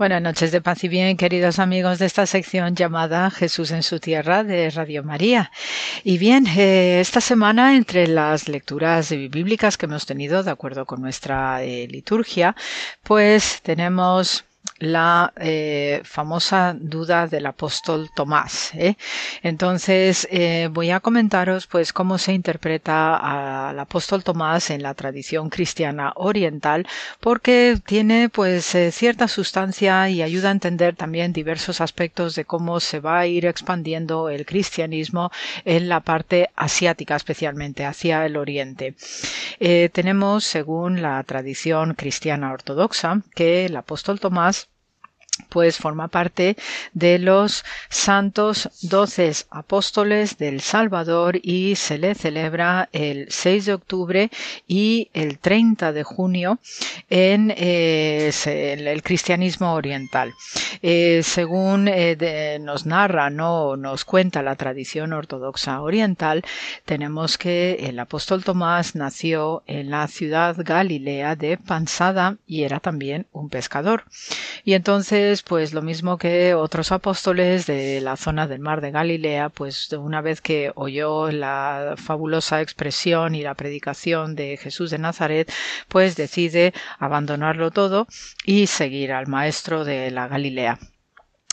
Buenas 0.06 0.22
noches 0.22 0.52
de 0.52 0.62
paz 0.62 0.84
y 0.84 0.88
bien, 0.88 1.18
queridos 1.18 1.58
amigos 1.58 1.98
de 1.98 2.06
esta 2.06 2.28
sección 2.28 2.76
llamada 2.76 3.32
Jesús 3.32 3.72
en 3.72 3.82
su 3.82 4.00
tierra 4.00 4.44
de 4.44 4.70
Radio 4.70 5.04
María. 5.04 5.52
Y 6.04 6.20
bien, 6.20 6.46
eh, 6.46 7.00
esta 7.00 7.22
semana, 7.22 7.76
entre 7.76 8.06
las 8.08 8.48
lecturas 8.48 9.10
bíblicas 9.10 9.78
que 9.78 9.88
hemos 9.88 10.06
tenido 10.06 10.44
de 10.44 10.52
acuerdo 10.52 10.86
con 10.86 11.02
nuestra 11.02 11.64
eh, 11.64 11.88
liturgia, 11.88 12.56
pues 13.02 13.62
tenemos 13.64 14.46
la 14.86 15.34
eh, 15.38 16.02
famosa 16.04 16.76
duda 16.80 17.28
del 17.28 17.46
apóstol 17.46 18.10
Tomás. 18.16 18.72
¿eh? 18.76 18.96
Entonces 19.44 20.28
eh, 20.32 20.70
voy 20.72 20.92
a 20.92 21.00
comentaros 21.00 21.68
pues 21.68 21.94
cómo 21.94 22.18
se 22.18 22.34
interpreta 22.34 23.70
al 23.70 23.80
apóstol 23.80 24.24
Tomás 24.24 24.70
en 24.70 24.82
la 24.84 24.94
tradición 24.94 25.50
cristiana 25.50 26.14
oriental 26.16 26.88
porque 27.20 27.78
tiene 27.86 28.30
pues 28.30 28.74
eh, 28.76 28.92
cierta 28.92 29.28
sustancia 29.28 30.10
y 30.10 30.22
ayuda 30.22 30.50
a 30.50 30.52
entender 30.52 30.96
también 30.96 31.34
diversos 31.34 31.82
aspectos 31.82 32.36
de 32.36 32.46
cómo 32.46 32.80
se 32.80 33.00
va 33.00 33.20
a 33.20 33.28
ir 33.28 33.46
expandiendo 33.46 34.30
el 34.30 34.46
cristianismo 34.46 35.32
en 35.64 35.90
la 35.90 36.00
parte 36.02 36.50
asiática 36.56 37.16
especialmente 37.16 37.86
hacia 37.86 38.26
el 38.26 38.38
oriente. 38.38 38.96
Eh, 39.60 39.90
tenemos 39.94 40.44
según 40.44 41.02
la 41.02 41.22
tradición 41.24 41.94
cristiana 41.94 42.52
ortodoxa 42.52 43.22
que 43.36 43.66
el 43.66 43.76
apóstol 43.76 44.20
Tomás 44.20 44.68
pues 45.50 45.78
forma 45.78 46.08
parte 46.08 46.56
de 46.94 47.20
los 47.20 47.66
santos 47.90 48.70
doce 48.82 49.32
apóstoles 49.50 50.38
del 50.38 50.62
Salvador 50.62 51.40
y 51.42 51.76
se 51.76 51.98
le 51.98 52.16
celebra 52.16 52.90
el 52.94 53.28
6 53.30 53.66
de 53.66 53.74
octubre 53.74 54.30
y 54.68 55.10
el 55.14 55.40
30 55.40 55.92
de 55.92 56.04
junio 56.04 56.60
en 57.10 57.54
eh, 57.56 58.32
el 58.46 59.04
cristianismo 59.04 59.74
oriental. 59.74 60.34
Eh, 60.82 61.22
según 61.24 61.88
eh, 61.88 62.58
nos 62.62 62.86
narra, 62.86 63.30
no 63.30 63.76
nos 63.78 64.06
cuenta 64.06 64.42
la 64.42 64.56
tradición 64.56 65.14
ortodoxa 65.14 65.82
oriental, 65.82 66.44
tenemos 66.86 67.38
que 67.38 67.88
el 67.88 68.00
apóstol 68.00 68.44
Tomás 68.44 68.96
nació 68.96 69.64
en 69.68 69.90
la 69.90 70.08
ciudad 70.08 70.56
galilea 70.58 71.36
de 71.36 71.58
Pansada 71.58 72.38
y 72.48 72.64
era 72.64 72.80
también 72.80 73.28
un 73.32 73.50
pescador. 73.50 74.04
Y 74.64 74.74
entonces 74.74 75.25
pues 75.44 75.74
lo 75.74 75.82
mismo 75.82 76.18
que 76.18 76.54
otros 76.54 76.92
apóstoles 76.92 77.66
de 77.66 78.02
la 78.02 78.16
zona 78.16 78.48
del 78.48 78.60
mar 78.60 78.82
de 78.82 78.92
Galilea, 78.92 79.50
pues 79.50 79.92
una 79.94 80.22
vez 80.22 80.42
que 80.42 80.72
oyó 80.76 81.32
la 81.32 81.96
fabulosa 81.98 82.62
expresión 82.62 83.36
y 83.36 83.42
la 83.42 83.56
predicación 83.56 84.36
de 84.36 84.58
Jesús 84.58 84.92
de 84.92 85.00
Nazaret, 85.00 85.52
pues 85.88 86.16
decide 86.16 86.74
abandonarlo 87.00 87.72
todo 87.72 88.08
y 88.46 88.68
seguir 88.68 89.12
al 89.14 89.28
maestro 89.28 89.84
de 89.86 90.12
la 90.12 90.28
Galilea. 90.28 90.80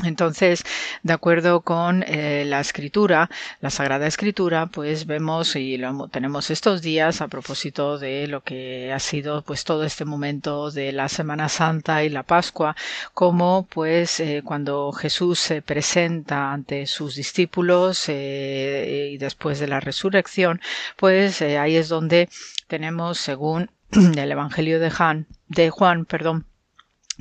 Entonces, 0.03 0.65
de 1.03 1.13
acuerdo 1.13 1.61
con 1.61 2.03
eh, 2.07 2.45
la 2.45 2.61
escritura, 2.61 3.31
la 3.61 3.71
Sagrada 3.71 4.07
Escritura, 4.07 4.67
pues 4.67 5.07
vemos 5.07 5.57
y 5.57 5.77
lo 5.79 6.09
tenemos 6.09 6.51
estos 6.51 6.83
días 6.83 7.21
a 7.21 7.29
propósito 7.29 7.99
de 7.99 8.27
lo 8.27 8.43
que 8.43 8.93
ha 8.93 8.99
sido 8.99 9.43
pues 9.43 9.65
todo 9.65 9.85
este 9.85 10.05
momento 10.05 10.71
de 10.71 10.93
la 10.93 11.09
Semana 11.09 11.49
Santa 11.49 12.05
y 12.05 12.09
la 12.09 12.25
Pascua, 12.25 12.75
como 13.15 13.67
pues 13.71 14.21
eh, 14.21 14.43
cuando 14.45 14.93
Jesús 14.93 15.39
se 15.39 15.63
presenta 15.63 16.53
ante 16.53 16.87
sus 16.87 17.15
discípulos 17.15 18.09
eh, 18.09 19.11
y 19.13 19.19
después 19.19 19.61
de 19.61 19.69
la 19.69 19.81
resurrección, 19.81 20.61
pues 20.97 21.43
ahí 21.43 21.77
es 21.77 21.89
donde 21.89 22.29
tenemos 22.67 23.19
según 23.19 23.71
el 23.93 24.33
Evangelio 24.33 24.81
de 24.81 24.91
Juan, 24.91 25.27
de 25.49 25.71
Juan, 25.71 26.07
perdón, 26.07 26.47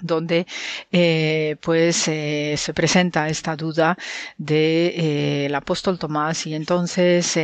donde 0.01 0.47
eh, 0.91 1.55
pues 1.61 2.07
eh, 2.07 2.55
se 2.57 2.73
presenta 2.73 3.29
esta 3.29 3.55
duda 3.55 3.97
de 4.37 4.87
eh, 4.87 5.45
el 5.45 5.55
apóstol 5.55 5.99
Tomás. 5.99 6.45
Y 6.47 6.55
entonces 6.55 7.39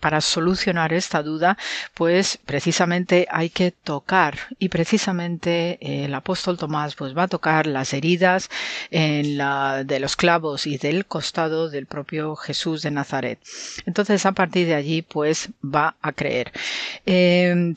para 0.00 0.20
solucionar 0.20 0.92
esta 0.92 1.22
duda 1.22 1.56
pues 1.94 2.38
precisamente 2.44 3.26
hay 3.30 3.50
que 3.50 3.72
tocar. 3.72 4.38
Y 4.58 4.68
precisamente 4.68 6.04
el 6.04 6.14
apóstol 6.14 6.56
Tomás 6.56 6.94
pues 6.94 7.16
va 7.16 7.24
a 7.24 7.28
tocar 7.28 7.66
las 7.66 7.92
heridas 7.92 8.48
en 8.90 9.36
la, 9.38 9.84
de 9.84 10.00
los 10.00 10.16
clavos 10.16 10.66
y 10.66 10.78
del 10.78 11.06
costado 11.06 11.68
del 11.68 11.86
propio 11.86 12.36
Jesús 12.36 12.82
de 12.82 12.90
Nazaret. 12.90 13.38
Entonces 13.86 14.24
a 14.26 14.32
partir 14.32 14.66
de 14.66 14.74
allí 14.74 15.02
pues 15.02 15.50
va 15.64 15.96
a 16.00 16.12
creer. 16.12 16.52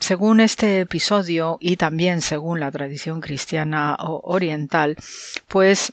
Según 0.00 0.40
este 0.40 0.80
episodio 0.80 1.58
y 1.60 1.76
también 1.76 2.22
según 2.22 2.60
la 2.60 2.70
tradición 2.70 3.20
cristiana 3.20 3.47
cristiana 3.48 3.96
oriental, 4.00 4.94
pues 5.48 5.92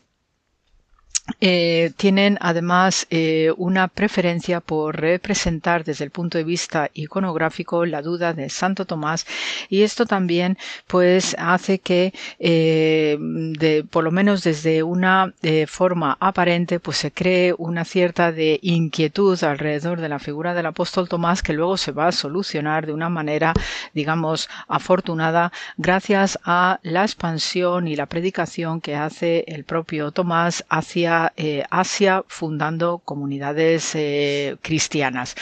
eh, 1.41 1.91
tienen 1.97 2.37
además 2.39 3.07
eh, 3.09 3.51
una 3.57 3.87
preferencia 3.87 4.59
por 4.61 4.95
representar 5.01 5.83
desde 5.83 6.05
el 6.05 6.11
punto 6.11 6.37
de 6.37 6.43
vista 6.43 6.91
iconográfico 6.93 7.83
la 7.87 8.03
duda 8.03 8.33
de 8.33 8.47
Santo 8.51 8.85
Tomás 8.85 9.25
y 9.67 9.81
esto 9.81 10.05
también 10.05 10.55
pues 10.85 11.35
hace 11.39 11.79
que 11.79 12.13
eh, 12.37 13.17
de, 13.19 13.83
por 13.89 14.03
lo 14.03 14.11
menos 14.11 14.43
desde 14.43 14.83
una 14.83 15.33
forma 15.67 16.15
aparente 16.19 16.79
pues 16.79 16.97
se 16.97 17.11
cree 17.11 17.55
una 17.57 17.85
cierta 17.85 18.31
de 18.31 18.59
inquietud 18.61 19.43
alrededor 19.43 20.01
de 20.01 20.09
la 20.09 20.19
figura 20.19 20.53
del 20.53 20.67
apóstol 20.67 21.09
Tomás 21.09 21.41
que 21.41 21.53
luego 21.53 21.77
se 21.77 21.91
va 21.91 22.07
a 22.07 22.11
solucionar 22.11 22.85
de 22.85 22.93
una 22.93 23.09
manera 23.09 23.53
digamos 23.95 24.47
afortunada 24.67 25.51
gracias 25.77 26.37
a 26.43 26.79
la 26.83 27.01
expansión 27.01 27.87
y 27.87 27.95
la 27.95 28.05
predicación 28.05 28.79
que 28.79 28.95
hace 28.95 29.43
el 29.47 29.63
propio 29.63 30.11
Tomás 30.11 30.63
hacia 30.69 31.14
eh, 31.37 31.63
Asia 31.69 32.23
fundando 32.27 32.99
comunidades 32.99 33.91
eh, 33.95 34.57
cristianas. 34.61 35.35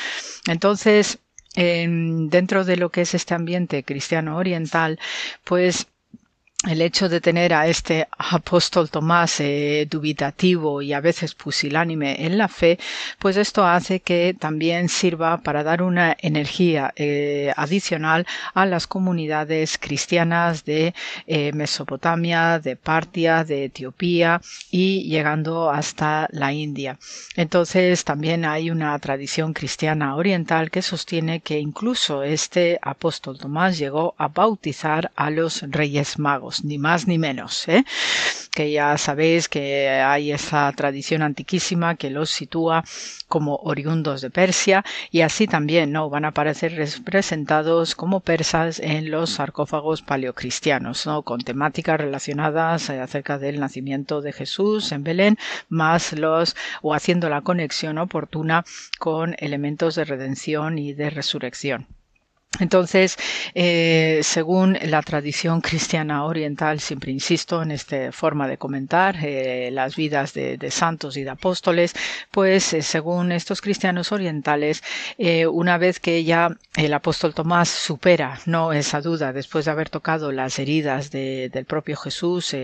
Entonces, 0.47 1.19
dentro 1.55 2.63
de 2.65 2.77
lo 2.77 2.89
que 2.89 3.01
es 3.01 3.13
este 3.13 3.35
ambiente 3.35 3.83
cristiano 3.83 4.37
oriental, 4.37 4.99
pues 5.43 5.85
el 6.67 6.81
hecho 6.81 7.09
de 7.09 7.19
tener 7.19 7.53
a 7.53 7.67
este 7.67 8.07
apóstol 8.17 8.89
Tomás 8.89 9.41
eh, 9.41 9.85
dubitativo 9.89 10.81
y 10.81 10.93
a 10.93 11.01
veces 11.01 11.35
pusilánime 11.35 12.25
en 12.25 12.37
la 12.37 12.47
fe, 12.47 12.79
pues 13.19 13.35
esto 13.35 13.65
hace 13.65 13.99
que 13.99 14.33
también 14.39 14.87
sirva 14.87 15.41
para 15.41 15.63
dar 15.63 15.81
una 15.81 16.15
energía 16.19 16.93
eh, 16.95 17.51
adicional 17.57 18.25
a 18.53 18.65
las 18.65 18.87
comunidades 18.87 19.77
cristianas 19.77 20.63
de 20.63 20.93
eh, 21.27 21.51
Mesopotamia, 21.53 22.59
de 22.59 22.77
Partia, 22.77 23.43
de 23.43 23.65
Etiopía 23.65 24.41
y 24.71 25.03
llegando 25.03 25.69
hasta 25.69 26.29
la 26.31 26.53
India. 26.53 26.97
Entonces 27.35 28.05
también 28.05 28.45
hay 28.45 28.71
una 28.71 28.97
tradición 28.99 29.53
cristiana 29.53 30.15
oriental 30.15 30.71
que 30.71 30.81
sostiene 30.81 31.41
que 31.41 31.59
incluso 31.59 32.23
este 32.23 32.79
apóstol 32.81 33.37
Tomás 33.37 33.77
llegó 33.77 34.15
a 34.17 34.29
bautizar 34.29 35.11
a 35.15 35.29
los 35.29 35.61
reyes 35.63 36.19
magos 36.19 36.52
ni 36.63 36.77
más 36.77 37.07
ni 37.07 37.17
menos. 37.17 37.67
¿eh? 37.67 37.83
Que 38.51 38.71
ya 38.71 38.97
sabéis 38.97 39.49
que 39.49 39.89
hay 39.89 40.31
esa 40.31 40.71
tradición 40.73 41.21
antiquísima 41.21 41.95
que 41.95 42.09
los 42.09 42.29
sitúa 42.29 42.83
como 43.27 43.55
oriundos 43.63 44.21
de 44.21 44.29
Persia 44.29 44.85
y 45.09 45.21
así 45.21 45.47
también 45.47 45.91
no 45.91 46.09
van 46.09 46.25
a 46.25 46.29
aparecer 46.29 46.75
representados 46.75 47.95
como 47.95 48.19
persas 48.19 48.79
en 48.79 49.09
los 49.09 49.31
sarcófagos 49.31 50.01
paleocristianos, 50.01 51.07
¿no? 51.07 51.23
con 51.23 51.41
temáticas 51.41 51.99
relacionadas 51.99 52.89
eh, 52.89 52.99
acerca 52.99 53.39
del 53.39 53.59
nacimiento 53.59 54.21
de 54.21 54.33
Jesús 54.33 54.91
en 54.91 55.03
Belén, 55.03 55.37
más 55.69 56.13
los 56.13 56.55
o 56.81 56.93
haciendo 56.93 57.29
la 57.29 57.41
conexión 57.41 57.97
oportuna 57.97 58.65
con 58.99 59.35
elementos 59.39 59.95
de 59.95 60.05
redención 60.05 60.77
y 60.77 60.93
de 60.93 61.09
resurrección. 61.09 61.87
Entonces, 62.59 63.17
eh, 63.55 64.19
según 64.21 64.77
la 64.83 65.01
tradición 65.01 65.59
cristiana 65.59 66.23
oriental, 66.25 66.79
siempre 66.79 67.11
insisto 67.11 67.63
en 67.63 67.71
esta 67.71 68.11
forma 68.11 68.47
de 68.47 68.57
comentar 68.59 69.15
eh, 69.23 69.71
las 69.71 69.95
vidas 69.95 70.33
de, 70.33 70.59
santos 70.69 71.17
y 71.17 71.23
de 71.23 71.31
apóstoles, 71.31 71.95
pues 72.29 72.73
eh, 72.73 72.83
según 72.83 73.31
estos 73.31 73.59
cristianos 73.59 74.11
orientales, 74.11 74.83
una 75.51 75.77
vez 75.77 75.99
que 75.99 76.23
ya 76.23 76.49
el 76.75 76.93
apóstol 76.93 77.33
Tomás 77.33 77.69
supera 77.69 78.39
no 78.45 78.71
esa 78.71 79.01
duda 79.01 79.33
después 79.33 79.65
de 79.65 79.71
haber 79.71 79.89
tocado 79.89 80.31
las 80.31 80.59
heridas 80.59 81.11
del 81.11 81.65
propio 81.65 81.97
Jesús 81.97 82.55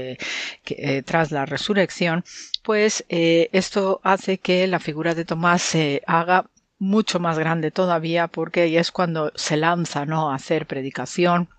tras 1.05 1.31
la 1.31 1.45
resurrección, 1.45 2.23
pues 2.63 3.05
esto 3.09 4.01
hace 4.03 4.37
que 4.37 4.67
la 4.67 4.79
figura 4.79 5.15
de 5.15 5.25
Tomás 5.25 5.61
se 5.61 6.01
haga 6.05 6.45
mucho 6.79 7.19
más 7.19 7.37
grande 7.37 7.71
todavía 7.71 8.27
porque 8.27 8.79
es 8.79 8.91
cuando 8.91 9.31
se 9.35 9.57
lanza 9.57 10.05
¿no? 10.05 10.31
a 10.31 10.35
hacer 10.35 10.65
predicación 10.65 11.49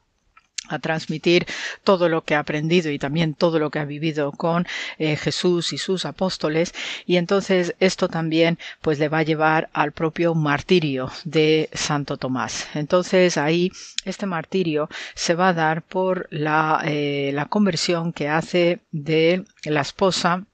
a 0.70 0.78
transmitir 0.78 1.46
todo 1.84 2.08
lo 2.08 2.22
que 2.22 2.34
ha 2.34 2.40
aprendido 2.40 2.90
y 2.90 2.98
también 2.98 3.34
todo 3.34 3.58
lo 3.58 3.70
que 3.70 3.78
ha 3.80 3.84
vivido 3.84 4.32
con 4.32 4.66
eh, 4.98 5.16
Jesús 5.16 5.72
y 5.72 5.78
sus 5.78 6.04
apóstoles 6.04 6.74
y 7.06 7.16
entonces 7.16 7.74
esto 7.80 8.08
también 8.08 8.58
pues 8.80 8.98
le 8.98 9.08
va 9.08 9.18
a 9.18 9.22
llevar 9.22 9.68
al 9.72 9.92
propio 9.92 10.34
martirio 10.34 11.10
de 11.24 11.68
Santo 11.72 12.16
Tomás 12.16 12.68
entonces 12.74 13.36
ahí 13.36 13.72
este 14.04 14.26
martirio 14.26 14.88
se 15.14 15.34
va 15.34 15.48
a 15.48 15.54
dar 15.54 15.82
por 15.82 16.28
la, 16.30 16.82
eh, 16.84 17.32
la 17.34 17.46
conversión 17.46 18.12
que 18.12 18.28
hace 18.28 18.80
de 18.92 19.44
la 19.64 19.80
esposa 19.80 20.44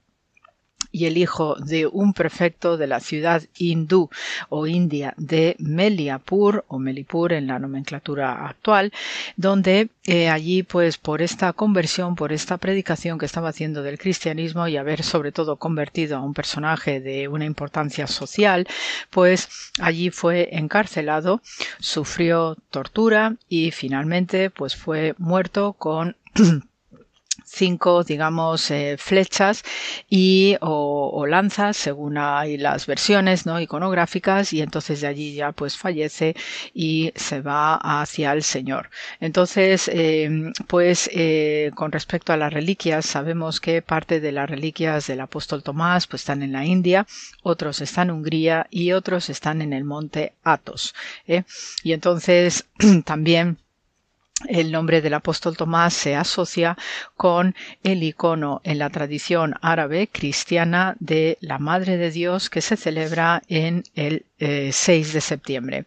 y 0.91 1.05
el 1.05 1.17
hijo 1.17 1.55
de 1.55 1.87
un 1.87 2.13
prefecto 2.13 2.77
de 2.77 2.87
la 2.87 2.99
ciudad 2.99 3.43
hindú 3.57 4.09
o 4.49 4.67
india 4.67 5.13
de 5.17 5.55
Meliapur 5.59 6.65
o 6.67 6.79
Melipur 6.79 7.33
en 7.33 7.47
la 7.47 7.59
nomenclatura 7.59 8.47
actual, 8.47 8.91
donde 9.35 9.89
eh, 10.05 10.29
allí 10.29 10.63
pues 10.63 10.97
por 10.97 11.21
esta 11.21 11.53
conversión, 11.53 12.15
por 12.15 12.31
esta 12.31 12.57
predicación 12.57 13.17
que 13.17 13.25
estaba 13.25 13.49
haciendo 13.49 13.83
del 13.83 13.97
cristianismo 13.97 14.67
y 14.67 14.77
haber 14.77 15.03
sobre 15.03 15.31
todo 15.31 15.57
convertido 15.57 16.17
a 16.17 16.21
un 16.21 16.33
personaje 16.33 16.99
de 17.01 17.27
una 17.27 17.45
importancia 17.45 18.07
social, 18.07 18.67
pues 19.09 19.49
allí 19.79 20.09
fue 20.09 20.49
encarcelado, 20.51 21.41
sufrió 21.79 22.55
tortura 22.71 23.35
y 23.49 23.71
finalmente 23.71 24.49
pues 24.49 24.75
fue 24.75 25.15
muerto 25.17 25.73
con 25.73 26.15
cinco, 27.47 28.03
digamos, 28.03 28.69
eh, 28.71 28.97
flechas 28.97 29.63
y 30.09 30.57
o, 30.61 31.25
lanzas, 31.27 31.77
según 31.77 32.17
hay 32.17 32.57
las 32.57 32.85
versiones 32.85 33.45
no 33.45 33.59
iconográficas, 33.59 34.53
y 34.53 34.61
entonces 34.61 35.01
de 35.01 35.07
allí 35.07 35.33
ya 35.33 35.51
pues 35.51 35.77
fallece 35.77 36.35
y 36.73 37.11
se 37.15 37.41
va 37.41 37.75
hacia 37.75 38.33
el 38.33 38.43
Señor. 38.43 38.89
Entonces, 39.19 39.89
em, 39.93 40.53
pues 40.67 41.09
eh, 41.13 41.71
con 41.75 41.91
respecto 41.91 42.33
a 42.33 42.37
las 42.37 42.53
reliquias, 42.53 43.05
sabemos 43.05 43.59
que 43.59 43.81
parte 43.81 44.19
de 44.19 44.31
las 44.31 44.49
reliquias 44.49 45.07
del 45.07 45.21
apóstol 45.21 45.63
Tomás 45.63 46.07
pues 46.07 46.21
están 46.21 46.43
en 46.43 46.51
la 46.51 46.65
India, 46.65 47.07
otros 47.43 47.81
están 47.81 48.09
en 48.09 48.15
Hungría 48.15 48.67
y 48.69 48.91
otros 48.91 49.29
están 49.29 49.61
en 49.61 49.73
el 49.73 49.83
monte 49.83 50.33
Athos. 50.43 50.93
¿eh? 51.27 51.43
Y 51.83 51.93
entonces 51.93 52.65
también 53.05 53.57
el 54.47 54.71
nombre 54.71 55.01
del 55.01 55.15
apóstol 55.15 55.57
Tomás 55.57 55.93
se 55.93 56.15
asocia 56.15 56.77
con 57.15 57.55
el 57.83 58.03
icono 58.03 58.61
en 58.63 58.77
la 58.79 58.89
tradición 58.89 59.55
árabe 59.61 60.09
cristiana 60.11 60.95
de 60.99 61.37
la 61.41 61.57
Madre 61.57 61.97
de 61.97 62.11
Dios 62.11 62.49
que 62.49 62.61
se 62.61 62.77
celebra 62.77 63.41
en 63.47 63.83
el 63.95 64.25
6 64.39 65.09
eh, 65.09 65.13
de 65.13 65.21
septiembre. 65.21 65.85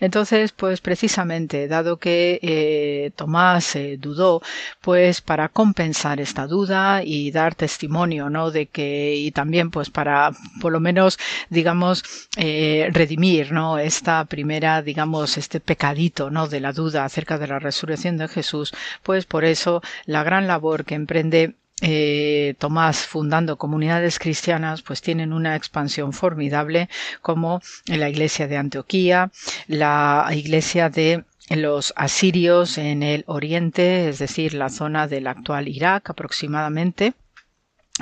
Entonces, 0.00 0.52
pues 0.52 0.80
precisamente, 0.80 1.68
dado 1.68 1.98
que 1.98 2.38
eh, 2.42 3.10
Tomás 3.16 3.76
eh, 3.76 3.96
dudó, 3.98 4.42
pues 4.80 5.20
para 5.20 5.48
compensar 5.48 6.20
esta 6.20 6.46
duda 6.46 7.02
y 7.04 7.30
dar 7.30 7.54
testimonio, 7.54 8.30
¿no? 8.30 8.50
De 8.50 8.66
que, 8.66 9.14
y 9.16 9.30
también 9.32 9.70
pues 9.70 9.90
para, 9.90 10.30
por 10.60 10.72
lo 10.72 10.80
menos, 10.80 11.18
digamos, 11.50 12.04
redimir, 12.36 13.52
¿no? 13.52 13.78
Esta 13.78 14.24
primera, 14.24 14.82
digamos, 14.82 15.36
este 15.36 15.60
pecadito, 15.60 16.30
¿no? 16.30 16.48
De 16.48 16.60
la 16.60 16.72
duda 16.72 17.04
acerca 17.04 17.38
de 17.38 17.48
la 17.48 17.58
resurrección 17.58 18.16
de 18.16 18.28
Jesús, 18.28 18.72
pues 19.02 19.26
por 19.26 19.44
eso 19.44 19.82
la 20.06 20.22
gran 20.24 20.46
labor 20.46 20.84
que 20.84 20.94
emprende 20.94 21.54
eh, 21.80 22.54
Tomás 22.58 23.06
fundando 23.06 23.56
comunidades 23.56 24.18
cristianas, 24.18 24.82
pues 24.82 25.00
tienen 25.00 25.32
una 25.32 25.56
expansión 25.56 26.12
formidable, 26.12 26.88
como 27.22 27.60
la 27.86 28.08
iglesia 28.08 28.48
de 28.48 28.56
Antioquía, 28.56 29.30
la 29.66 30.28
iglesia 30.32 30.90
de 30.90 31.24
los 31.48 31.92
asirios 31.96 32.78
en 32.78 33.02
el 33.02 33.24
oriente, 33.26 34.08
es 34.08 34.18
decir, 34.18 34.54
la 34.54 34.68
zona 34.68 35.08
del 35.08 35.26
actual 35.26 35.68
Irak 35.68 36.10
aproximadamente, 36.10 37.14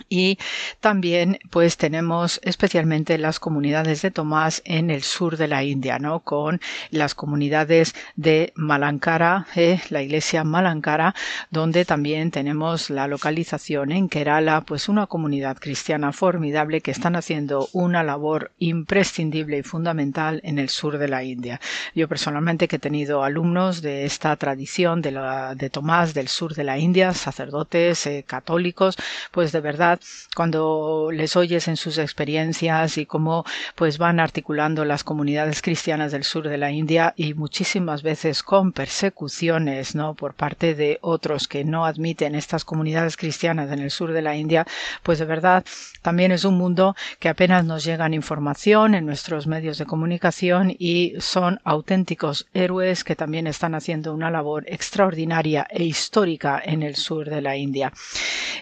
y 0.08 0.38
también 0.80 1.38
pues 1.50 1.76
tenemos 1.76 2.40
especialmente 2.42 3.18
las 3.18 3.40
comunidades 3.40 4.02
de 4.02 4.10
Tomás 4.10 4.62
en 4.64 4.90
el 4.90 5.02
sur 5.02 5.36
de 5.36 5.48
la 5.48 5.62
India, 5.62 5.98
¿no? 5.98 6.20
Con 6.20 6.60
las 6.90 7.14
comunidades 7.14 7.94
de 8.16 8.52
Malankara, 8.54 9.46
eh, 9.56 9.80
la 9.90 10.02
iglesia 10.02 10.44
Malankara, 10.44 11.14
donde 11.50 11.84
también 11.84 12.30
tenemos 12.30 12.90
la 12.90 13.06
localización 13.06 13.92
en 13.92 14.08
Kerala, 14.08 14.62
pues 14.62 14.88
una 14.88 15.06
comunidad 15.06 15.56
cristiana 15.58 16.12
formidable 16.12 16.80
que 16.80 16.90
están 16.90 17.16
haciendo 17.16 17.68
una 17.72 18.02
labor 18.02 18.50
imprescindible 18.58 19.58
y 19.58 19.62
fundamental 19.62 20.40
en 20.44 20.58
el 20.58 20.68
sur 20.68 20.98
de 20.98 21.08
la 21.08 21.22
India. 21.24 21.60
Yo 21.94 22.08
personalmente 22.08 22.68
que 22.68 22.76
he 22.76 22.78
tenido 22.78 23.24
alumnos 23.24 23.82
de 23.82 24.04
esta 24.04 24.34
tradición 24.36 25.02
de, 25.02 25.12
la, 25.12 25.54
de 25.54 25.70
Tomás 25.70 26.14
del 26.14 26.28
sur 26.28 26.54
de 26.54 26.64
la 26.64 26.78
India, 26.78 27.14
sacerdotes 27.14 28.06
eh, 28.06 28.24
católicos, 28.26 28.96
pues 29.30 29.52
de 29.52 29.60
verdad 29.60 29.87
cuando 30.34 31.10
les 31.12 31.36
oyes 31.36 31.68
en 31.68 31.76
sus 31.76 31.98
experiencias 31.98 32.98
y 32.98 33.06
cómo 33.06 33.44
pues 33.74 33.98
van 33.98 34.20
articulando 34.20 34.84
las 34.84 35.04
comunidades 35.04 35.62
cristianas 35.62 36.12
del 36.12 36.24
sur 36.24 36.48
de 36.48 36.58
la 36.58 36.70
India 36.70 37.14
y 37.16 37.34
muchísimas 37.34 38.02
veces 38.02 38.42
con 38.42 38.72
persecuciones, 38.72 39.94
¿no? 39.94 40.14
por 40.14 40.34
parte 40.34 40.74
de 40.74 40.98
otros 41.00 41.48
que 41.48 41.64
no 41.64 41.86
admiten 41.86 42.34
estas 42.34 42.64
comunidades 42.64 43.16
cristianas 43.16 43.70
en 43.70 43.78
el 43.78 43.90
sur 43.90 44.12
de 44.12 44.22
la 44.22 44.36
India, 44.36 44.66
pues 45.02 45.18
de 45.18 45.24
verdad 45.24 45.64
también 46.02 46.32
es 46.32 46.44
un 46.44 46.58
mundo 46.58 46.96
que 47.18 47.28
apenas 47.28 47.64
nos 47.64 47.84
llegan 47.84 48.14
información 48.14 48.94
en 48.94 49.06
nuestros 49.06 49.46
medios 49.46 49.78
de 49.78 49.86
comunicación 49.86 50.74
y 50.78 51.14
son 51.18 51.60
auténticos 51.64 52.46
héroes 52.54 53.04
que 53.04 53.16
también 53.16 53.46
están 53.46 53.74
haciendo 53.74 54.14
una 54.14 54.30
labor 54.30 54.64
extraordinaria 54.66 55.66
e 55.70 55.84
histórica 55.84 56.60
en 56.64 56.82
el 56.82 56.96
sur 56.96 57.28
de 57.28 57.42
la 57.42 57.56
India. 57.56 57.92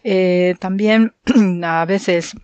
Eh, 0.05 0.55
también 0.59 1.13
a 1.65 1.85
veces 1.87 2.35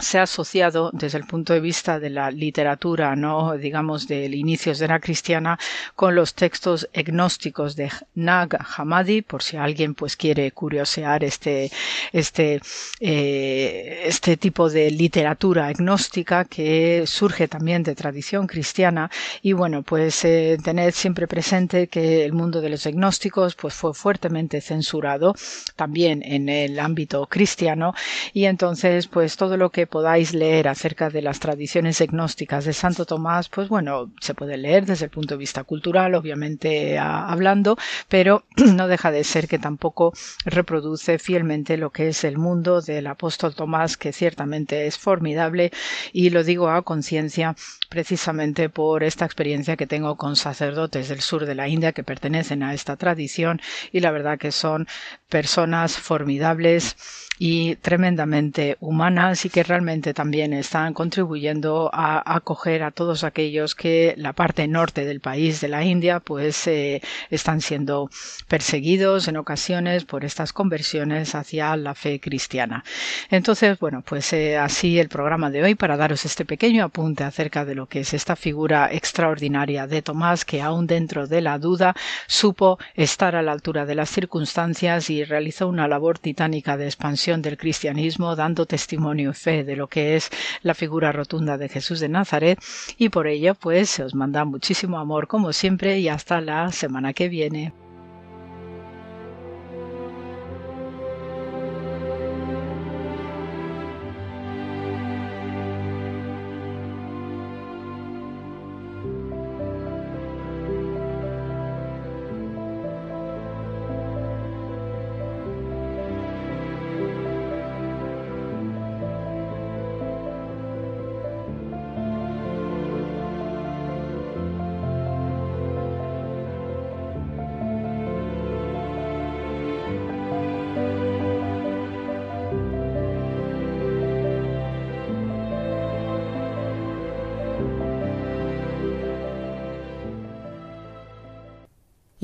se 0.00 0.18
ha 0.18 0.22
asociado 0.22 0.90
desde 0.92 1.18
el 1.18 1.26
punto 1.26 1.52
de 1.52 1.60
vista 1.60 1.98
de 1.98 2.10
la 2.10 2.30
literatura, 2.30 3.14
no 3.16 3.56
digamos 3.56 4.08
del 4.08 4.34
inicios 4.34 4.78
de 4.78 4.88
la 4.88 5.00
cristiana, 5.00 5.58
con 5.94 6.14
los 6.14 6.34
textos 6.34 6.88
agnósticos 6.94 7.76
de 7.76 7.90
Nag 8.14 8.58
Hammadi, 8.76 9.22
por 9.22 9.42
si 9.42 9.56
alguien 9.56 9.94
pues 9.94 10.16
quiere 10.16 10.50
curiosear 10.52 11.24
este 11.24 11.70
este 12.12 12.60
eh, 13.00 14.02
este 14.06 14.36
tipo 14.36 14.68
de 14.70 14.90
literatura 14.90 15.66
agnóstica 15.66 16.44
que 16.44 17.04
surge 17.06 17.48
también 17.48 17.82
de 17.82 17.94
tradición 17.94 18.46
cristiana. 18.46 19.10
Y 19.42 19.52
bueno 19.52 19.82
pues 19.82 20.24
eh, 20.24 20.58
tened 20.62 20.92
siempre 20.94 21.26
presente 21.26 21.88
que 21.88 22.24
el 22.24 22.32
mundo 22.32 22.60
de 22.60 22.70
los 22.70 22.86
agnósticos 22.86 23.54
pues 23.54 23.74
fue 23.74 23.94
fuertemente 23.94 24.60
censurado 24.60 25.34
también 25.76 26.22
en 26.24 26.48
el 26.48 26.78
ámbito 26.78 27.26
cristiano. 27.26 27.94
Y 28.32 28.44
entonces 28.44 29.06
pues 29.06 29.36
todo 29.36 29.56
lo 29.56 29.70
que 29.70 29.86
podáis 29.90 30.32
leer 30.32 30.68
acerca 30.68 31.10
de 31.10 31.20
las 31.20 31.40
tradiciones 31.40 32.00
agnósticas 32.00 32.64
de 32.64 32.72
Santo 32.72 33.04
Tomás, 33.04 33.48
pues 33.48 33.68
bueno, 33.68 34.10
se 34.20 34.34
puede 34.34 34.56
leer 34.56 34.86
desde 34.86 35.06
el 35.06 35.10
punto 35.10 35.34
de 35.34 35.38
vista 35.38 35.64
cultural, 35.64 36.14
obviamente 36.14 36.98
hablando, 36.98 37.76
pero 38.08 38.44
no 38.56 38.88
deja 38.88 39.10
de 39.10 39.24
ser 39.24 39.48
que 39.48 39.58
tampoco 39.58 40.12
reproduce 40.44 41.18
fielmente 41.18 41.76
lo 41.76 41.90
que 41.90 42.08
es 42.08 42.24
el 42.24 42.38
mundo 42.38 42.80
del 42.80 43.06
apóstol 43.06 43.54
Tomás, 43.54 43.96
que 43.96 44.12
ciertamente 44.12 44.86
es 44.86 44.96
formidable 44.98 45.72
y 46.12 46.30
lo 46.30 46.44
digo 46.44 46.70
a 46.70 46.82
conciencia 46.82 47.56
precisamente 47.88 48.68
por 48.68 49.02
esta 49.02 49.24
experiencia 49.24 49.76
que 49.76 49.86
tengo 49.86 50.16
con 50.16 50.36
sacerdotes 50.36 51.08
del 51.08 51.20
sur 51.20 51.44
de 51.44 51.54
la 51.54 51.68
India 51.68 51.92
que 51.92 52.04
pertenecen 52.04 52.62
a 52.62 52.72
esta 52.72 52.96
tradición 52.96 53.60
y 53.92 54.00
la 54.00 54.12
verdad 54.12 54.38
que 54.38 54.52
son 54.52 54.86
personas 55.28 55.98
formidables 55.98 56.96
y 57.42 57.76
tremendamente 57.76 58.76
humanas 58.80 59.46
y 59.46 59.48
que 59.48 59.62
realmente 59.62 60.12
también 60.12 60.52
están 60.52 60.92
contribuyendo 60.92 61.88
a 61.90 62.34
acoger 62.36 62.82
a 62.82 62.90
todos 62.90 63.24
aquellos 63.24 63.74
que 63.74 64.12
la 64.18 64.34
parte 64.34 64.68
norte 64.68 65.06
del 65.06 65.20
país 65.20 65.62
de 65.62 65.68
la 65.68 65.82
India 65.82 66.20
pues 66.20 66.66
eh, 66.66 67.00
están 67.30 67.62
siendo 67.62 68.10
perseguidos 68.46 69.26
en 69.26 69.38
ocasiones 69.38 70.04
por 70.04 70.26
estas 70.26 70.52
conversiones 70.52 71.34
hacia 71.34 71.74
la 71.78 71.94
fe 71.94 72.20
cristiana. 72.20 72.84
Entonces, 73.30 73.78
bueno, 73.78 74.02
pues 74.02 74.30
eh, 74.34 74.58
así 74.58 74.98
el 74.98 75.08
programa 75.08 75.50
de 75.50 75.62
hoy 75.62 75.74
para 75.74 75.96
daros 75.96 76.26
este 76.26 76.44
pequeño 76.44 76.84
apunte 76.84 77.24
acerca 77.24 77.64
de 77.64 77.74
lo 77.74 77.86
que 77.86 78.00
es 78.00 78.12
esta 78.12 78.36
figura 78.36 78.90
extraordinaria 78.92 79.86
de 79.86 80.02
Tomás 80.02 80.44
que 80.44 80.60
aún 80.60 80.86
dentro 80.86 81.26
de 81.26 81.40
la 81.40 81.58
duda 81.58 81.96
supo 82.26 82.78
estar 82.94 83.34
a 83.34 83.40
la 83.40 83.52
altura 83.52 83.86
de 83.86 83.94
las 83.94 84.10
circunstancias 84.10 85.08
y 85.08 85.24
realizó 85.24 85.68
una 85.68 85.88
labor 85.88 86.18
titánica 86.18 86.76
de 86.76 86.84
expansión 86.84 87.29
del 87.38 87.56
cristianismo, 87.56 88.34
dando 88.34 88.66
testimonio 88.66 89.30
y 89.30 89.34
fe 89.34 89.62
de 89.62 89.76
lo 89.76 89.86
que 89.86 90.16
es 90.16 90.30
la 90.62 90.74
figura 90.74 91.12
rotunda 91.12 91.56
de 91.58 91.68
Jesús 91.68 92.00
de 92.00 92.08
Nazaret 92.08 92.58
y 92.98 93.08
por 93.08 93.28
ello 93.28 93.54
pues 93.54 93.90
se 93.90 94.02
os 94.02 94.14
manda 94.14 94.44
muchísimo 94.44 94.98
amor 94.98 95.28
como 95.28 95.52
siempre 95.52 96.00
y 96.00 96.08
hasta 96.08 96.40
la 96.40 96.72
semana 96.72 97.12
que 97.12 97.28
viene. 97.28 97.72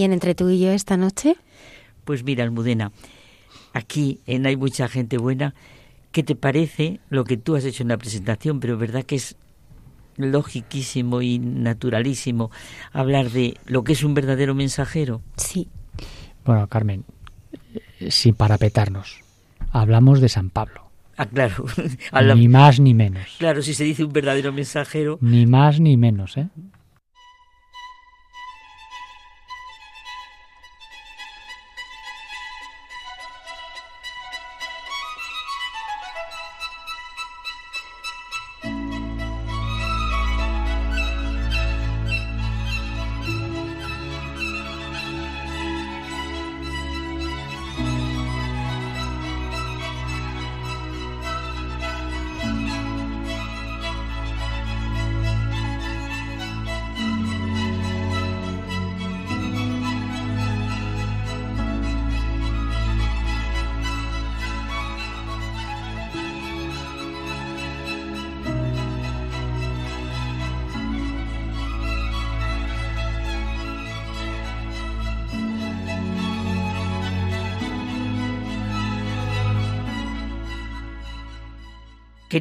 En 0.07 0.13
Entre 0.13 0.35
tú 0.35 0.49
y 0.49 0.61
yo 0.61 0.71
esta 0.71 0.97
noche? 0.97 1.37
Pues 2.05 2.23
mira, 2.23 2.45
Almudena, 2.45 2.93
aquí 3.73 4.21
en 4.27 4.47
Hay 4.47 4.57
mucha 4.57 4.89
gente 4.89 5.19
buena. 5.19 5.55
¿Qué 6.13 6.23
te 6.23 6.35
parece 6.37 7.01
lo 7.11 7.25
que 7.25 7.37
tú 7.37 7.57
has 7.57 7.65
hecho 7.65 7.83
en 7.83 7.91
la 7.91 7.99
presentación? 7.99 8.61
Pero 8.61 8.79
verdad 8.79 9.03
que 9.03 9.17
es 9.17 9.37
logiquísimo 10.17 11.21
y 11.21 11.39
naturalísimo 11.39 12.51
hablar 12.93 13.31
de 13.31 13.59
lo 13.67 13.85
que 13.85 13.93
es 13.93 14.03
un 14.05 14.15
verdadero 14.15 14.55
mensajero. 14.55 15.21
Sí. 15.37 15.69
Bueno, 16.45 16.67
Carmen, 16.69 17.05
eh, 18.01 18.11
sin 18.11 18.35
parapetarnos, 18.35 19.21
hablamos 19.73 20.21
de 20.21 20.29
San 20.29 20.49
Pablo. 20.51 20.89
Ah, 21.19 21.27
claro. 21.27 21.65
Ni 22.37 22.49
más 22.49 22.79
ni 22.79 22.95
menos. 22.95 23.27
Claro, 23.39 23.61
si 23.61 23.75
se 23.75 23.85
dice 23.85 24.05
un 24.05 24.13
verdadero 24.13 24.53
mensajero. 24.53 25.19
Ni 25.21 25.47
más 25.47 25.81
ni 25.81 25.97
menos, 25.97 26.37
¿eh? 26.37 26.49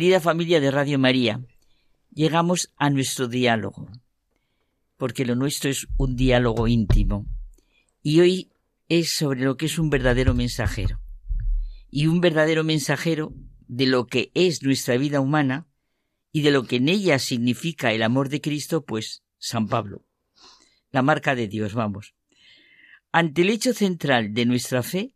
Querida 0.05 0.21
familia 0.21 0.59
de 0.59 0.69
Radio 0.69 0.99
María, 0.99 1.43
llegamos 2.13 2.71
a 2.75 2.91
nuestro 2.91 3.27
diálogo, 3.27 3.89
porque 4.97 5.25
lo 5.25 5.33
nuestro 5.33 5.71
es 5.71 5.87
un 5.97 6.15
diálogo 6.15 6.67
íntimo. 6.67 7.25
Y 8.03 8.19
hoy 8.19 8.51
es 8.87 9.15
sobre 9.15 9.41
lo 9.41 9.57
que 9.57 9.65
es 9.65 9.79
un 9.79 9.89
verdadero 9.89 10.35
mensajero. 10.35 11.01
Y 11.89 12.05
un 12.05 12.21
verdadero 12.21 12.63
mensajero 12.63 13.33
de 13.67 13.87
lo 13.87 14.05
que 14.05 14.29
es 14.35 14.61
nuestra 14.61 14.95
vida 14.95 15.21
humana 15.21 15.65
y 16.31 16.43
de 16.43 16.51
lo 16.51 16.65
que 16.65 16.75
en 16.75 16.87
ella 16.87 17.17
significa 17.17 17.91
el 17.91 18.03
amor 18.03 18.29
de 18.29 18.41
Cristo, 18.41 18.85
pues 18.85 19.23
San 19.39 19.67
Pablo. 19.67 20.05
La 20.91 21.01
marca 21.01 21.33
de 21.33 21.47
Dios, 21.47 21.73
vamos. 21.73 22.13
Ante 23.11 23.41
el 23.41 23.49
hecho 23.49 23.73
central 23.73 24.35
de 24.35 24.45
nuestra 24.45 24.83
fe, 24.83 25.13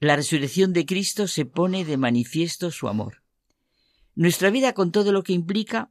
la 0.00 0.16
resurrección 0.16 0.72
de 0.72 0.84
Cristo 0.84 1.28
se 1.28 1.44
pone 1.44 1.84
de 1.84 1.96
manifiesto 1.96 2.72
su 2.72 2.88
amor. 2.88 3.22
Nuestra 4.16 4.48
vida 4.48 4.72
con 4.72 4.92
todo 4.92 5.12
lo 5.12 5.22
que 5.22 5.34
implica 5.34 5.90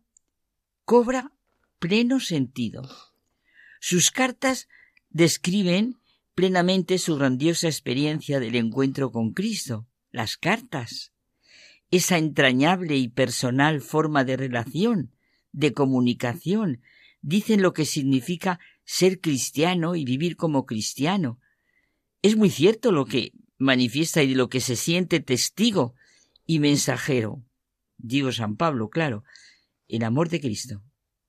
cobra 0.83 1.31
pleno 1.77 2.19
sentido. 2.19 2.81
Sus 3.79 4.09
cartas 4.09 4.67
describen 5.11 5.99
plenamente 6.33 6.97
su 6.97 7.17
grandiosa 7.17 7.67
experiencia 7.67 8.39
del 8.39 8.55
encuentro 8.55 9.11
con 9.11 9.31
Cristo. 9.31 9.85
Las 10.11 10.37
cartas, 10.37 11.13
esa 11.91 12.17
entrañable 12.17 12.97
y 12.97 13.09
personal 13.09 13.79
forma 13.79 14.23
de 14.23 14.37
relación, 14.37 15.11
de 15.51 15.73
comunicación, 15.73 16.81
dicen 17.21 17.61
lo 17.61 17.73
que 17.73 17.85
significa 17.85 18.59
ser 18.85 19.21
cristiano 19.21 19.95
y 19.95 20.03
vivir 20.03 20.35
como 20.35 20.65
cristiano. 20.65 21.39
Es 22.23 22.35
muy 22.35 22.49
cierto 22.49 22.91
lo 22.91 23.05
que 23.05 23.33
manifiesta 23.59 24.23
y 24.23 24.29
de 24.29 24.35
lo 24.35 24.49
que 24.49 24.61
se 24.61 24.75
siente 24.75 25.19
testigo 25.19 25.93
y 26.47 26.57
mensajero. 26.57 27.43
Digo 27.97 28.31
San 28.31 28.55
Pablo, 28.55 28.89
claro, 28.89 29.23
el 29.87 30.03
amor 30.03 30.29
de 30.29 30.41
Cristo. 30.41 30.81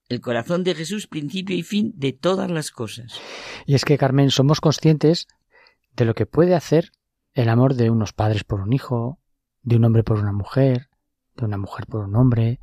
El 0.09 0.20
corazón 0.20 0.62
de 0.62 0.74
Jesús, 0.74 1.09
principio 1.09 1.56
y 1.56 1.62
fin 1.62 1.93
de 1.97 2.12
todas 2.12 2.51
las 2.51 2.70
cosas. 2.70 3.20
Y 3.66 3.74
es 3.74 3.84
que, 3.84 3.98
Carmen, 3.98 4.30
somos 4.30 4.60
conscientes 4.60 5.26
de 5.94 6.05
lo 6.05 6.14
que 6.14 6.26
puede 6.26 6.55
hacer 6.55 6.93
el 7.32 7.48
amor 7.48 7.74
de 7.74 7.90
unos 7.90 8.12
padres 8.12 8.44
por 8.44 8.60
un 8.60 8.72
hijo, 8.72 9.20
de 9.62 9.76
un 9.76 9.84
hombre 9.84 10.05
por 10.05 10.18
una 10.18 10.32
mujer, 10.32 10.88
de 11.36 11.44
una 11.44 11.59
mujer 11.59 11.86
por 11.86 12.05
un 12.05 12.14
hombre. 12.14 12.60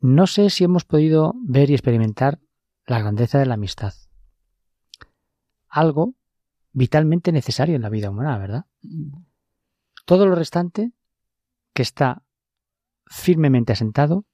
No 0.00 0.26
sé 0.26 0.50
si 0.50 0.64
hemos 0.64 0.84
podido 0.84 1.32
ver 1.42 1.70
y 1.70 1.74
experimentar 1.74 2.40
la 2.86 2.98
grandeza 2.98 3.38
de 3.38 3.46
la 3.46 3.54
amistad. 3.54 3.94
Algo 5.68 6.14
vitalmente 6.72 7.30
necesario 7.30 7.76
en 7.76 7.82
la 7.82 7.88
vida 7.88 8.10
humana, 8.10 8.36
¿verdad? 8.36 8.66
Todo 10.04 10.26
lo 10.26 10.34
restante, 10.34 10.92
que 11.72 11.82
está 11.82 12.23
firmemente 13.06 13.72
asentado, 13.72 14.26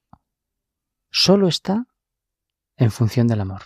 solo 1.09 1.47
está 1.47 1.85
en 2.77 2.91
función 2.91 3.27
del 3.27 3.41
amor. 3.41 3.61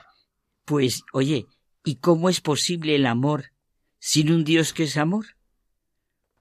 Pues, 0.65 1.03
oye, 1.13 1.47
¿y 1.83 1.97
cómo 1.97 2.29
es 2.29 2.41
posible 2.41 2.95
el 2.95 3.05
amor 3.05 3.51
sin 3.99 4.31
un 4.31 4.43
Dios 4.43 4.73
que 4.73 4.83
es 4.83 4.97
amor? 4.97 5.25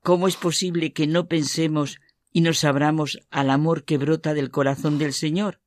¿Cómo 0.03 0.29
es 0.29 0.37
posible 0.37 0.93
que 0.93 1.07
no 1.07 1.29
pensemos 1.29 1.99
y 2.33 2.41
nos 2.41 2.65
abramos 2.65 3.21
al 3.31 3.51
amor 3.51 3.85
que 3.85 3.99
brota 3.99 4.35
del 4.35 4.51
corazón 4.51 4.99
del 4.99 5.13
Señor? 5.13 5.61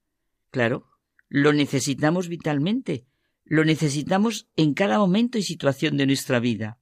Claro, 0.52 0.86
lo 1.30 1.54
necesitamos 1.54 2.28
vitalmente, 2.28 3.06
lo 3.46 3.64
necesitamos 3.64 4.48
en 4.56 4.74
cada 4.74 5.00
momento 5.00 5.38
y 5.38 5.44
situación 5.44 5.98
de 5.98 6.06
nuestra 6.06 6.40
vida. 6.40 6.80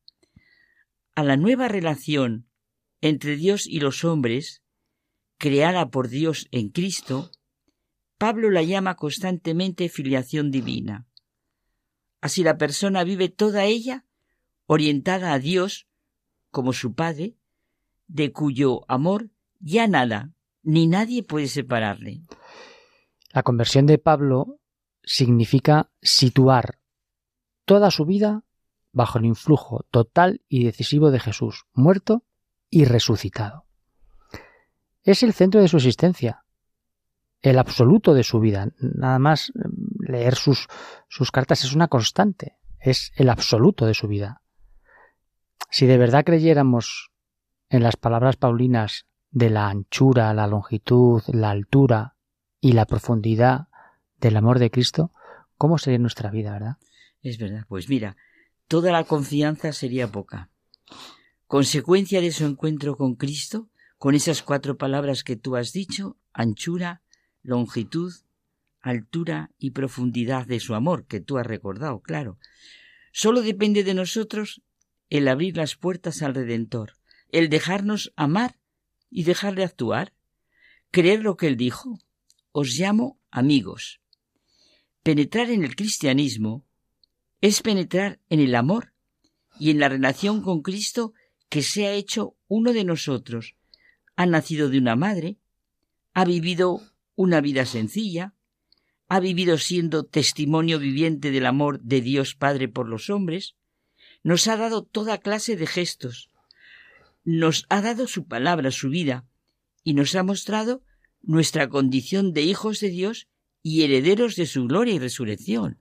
A 1.13 1.23
la 1.23 1.37
nueva 1.37 1.67
relación 1.67 2.49
entre 3.01 3.35
Dios 3.35 3.67
y 3.67 3.79
los 3.79 4.03
hombres, 4.03 4.63
creada 5.37 5.89
por 5.89 6.09
Dios 6.09 6.47
en 6.51 6.69
Cristo, 6.69 7.31
Pablo 8.17 8.49
la 8.49 8.63
llama 8.63 8.95
constantemente 8.95 9.89
filiación 9.89 10.51
divina. 10.51 11.05
Así 12.21 12.43
la 12.43 12.57
persona 12.57 13.03
vive 13.03 13.29
toda 13.29 13.65
ella 13.65 14.05
orientada 14.65 15.33
a 15.33 15.39
Dios 15.39 15.87
como 16.49 16.73
su 16.73 16.95
Padre, 16.95 17.35
de 18.07 18.31
cuyo 18.31 18.89
amor 18.89 19.29
ya 19.59 19.87
nada 19.87 20.31
ni 20.63 20.87
nadie 20.87 21.23
puede 21.23 21.47
separarle. 21.47 22.21
La 23.31 23.43
conversión 23.43 23.85
de 23.85 23.97
Pablo 23.97 24.59
significa 25.03 25.91
situar 26.01 26.79
toda 27.65 27.91
su 27.91 28.05
vida 28.05 28.43
bajo 28.91 29.19
el 29.19 29.25
influjo 29.25 29.85
total 29.91 30.41
y 30.47 30.63
decisivo 30.63 31.11
de 31.11 31.19
Jesús, 31.19 31.65
muerto 31.73 32.23
y 32.69 32.85
resucitado. 32.85 33.64
Es 35.06 35.22
el 35.23 35.34
centro 35.34 35.61
de 35.61 35.68
su 35.68 35.77
existencia, 35.77 36.44
el 37.41 37.60
absoluto 37.60 38.15
de 38.15 38.23
su 38.23 38.40
vida. 38.40 38.69
Nada 38.80 39.19
más 39.19 39.52
mm, 39.53 40.11
leer 40.11 40.36
sus, 40.36 40.68
sus 41.07 41.32
cartas 41.32 41.64
es 41.64 41.73
una 41.73 41.88
constante, 41.88 42.57
es 42.80 43.14
el 43.15 43.30
absoluto 43.30 43.86
de 43.86 43.94
su 43.94 44.07
vida. 44.07 44.41
Si 45.69 45.86
de 45.86 45.98
verdad 45.98 46.26
creyéramos 46.26 47.11
en 47.69 47.84
las 47.84 47.98
palabras 47.98 48.36
paulinas 48.36 49.06
de 49.30 49.52
la 49.52 49.68
anchura, 49.68 50.34
la 50.34 50.48
longitud, 50.48 51.22
la 51.27 51.52
altura 51.52 52.15
y 52.60 52.72
la 52.72 52.86
profundidad 52.86 53.68
del 54.19 54.38
amor 54.38 54.57
de 54.57 54.72
Cristo, 54.72 55.11
¿cómo 55.56 55.77
sería 55.77 55.99
nuestra 55.99 56.32
vida, 56.32 56.53
verdad? 56.53 56.77
Es 57.22 57.38
verdad, 57.38 57.65
pues 57.68 57.90
mira, 57.90 58.18
toda 58.68 58.91
la 58.91 59.03
confianza 59.03 59.72
sería 59.72 60.11
poca. 60.11 60.49
Consecuencia 61.45 62.22
de 62.22 62.32
su 62.32 62.45
encuentro 62.45 62.98
con 62.98 63.15
Cristo, 63.15 63.69
con 64.06 64.14
esas 64.14 64.44
cuatro 64.44 64.77
palabras 64.77 65.23
que 65.23 65.36
tú 65.36 65.56
has 65.56 65.73
dicho, 65.73 66.15
anchura, 66.32 67.02
longitud, 67.41 68.14
altura 68.80 69.49
y 69.57 69.72
profundidad 69.72 70.45
de 70.45 70.60
su 70.60 70.76
amor, 70.76 71.07
que 71.07 71.22
tú 71.22 71.40
has 71.40 71.48
recordado, 71.48 72.02
claro. 72.02 72.38
Solo 73.11 73.41
depende 73.41 73.84
de 73.84 73.95
nosotros 73.95 74.61
el 75.10 75.27
abrir 75.27 75.57
las 75.57 75.76
puertas 75.76 76.22
al 76.22 76.36
Redentor, 76.36 76.94
el 77.32 77.49
dejarnos 77.49 78.14
amar 78.15 78.60
y 79.10 79.23
dejarle 79.23 79.64
actuar, 79.64 80.14
creer 80.91 81.23
lo 81.23 81.36
que 81.36 81.48
él 81.48 81.57
dijo. 81.57 81.98
Os 82.52 82.77
llamo 82.77 83.19
amigos. 83.32 84.02
Penetrar 85.02 85.49
en 85.49 85.64
el 85.64 85.76
cristianismo 85.76 86.64
es 87.41 87.64
penetrar 87.64 88.19
en 88.30 88.40
el 88.40 88.53
amor 88.53 88.94
y 89.60 89.72
en 89.72 89.80
la 89.80 89.90
relación 89.90 90.44
con 90.44 90.61
Cristo 90.61 91.14
que 91.49 91.64
se 91.64 91.88
ha 91.88 91.94
hecho 91.94 92.38
uno 92.48 92.72
de 92.72 92.84
nosotros. 92.84 93.56
Ha 94.15 94.25
nacido 94.25 94.69
de 94.69 94.77
una 94.77 94.95
madre, 94.95 95.37
ha 96.13 96.25
vivido 96.25 96.81
una 97.15 97.41
vida 97.41 97.65
sencilla, 97.65 98.33
ha 99.07 99.19
vivido 99.19 99.57
siendo 99.57 100.05
testimonio 100.05 100.79
viviente 100.79 101.31
del 101.31 101.45
amor 101.45 101.79
de 101.81 102.01
Dios 102.01 102.35
Padre 102.35 102.67
por 102.67 102.87
los 102.87 103.09
hombres, 103.09 103.55
nos 104.23 104.47
ha 104.47 104.57
dado 104.57 104.83
toda 104.83 105.19
clase 105.19 105.55
de 105.55 105.67
gestos, 105.67 106.31
nos 107.23 107.65
ha 107.69 107.81
dado 107.81 108.07
su 108.07 108.27
palabra, 108.27 108.71
su 108.71 108.89
vida, 108.89 109.25
y 109.83 109.93
nos 109.93 110.15
ha 110.15 110.23
mostrado 110.23 110.81
nuestra 111.21 111.69
condición 111.69 112.33
de 112.33 112.41
hijos 112.41 112.79
de 112.79 112.89
Dios 112.89 113.27
y 113.61 113.83
herederos 113.83 114.35
de 114.35 114.45
su 114.45 114.65
gloria 114.65 114.95
y 114.95 114.99
resurrección. 114.99 115.79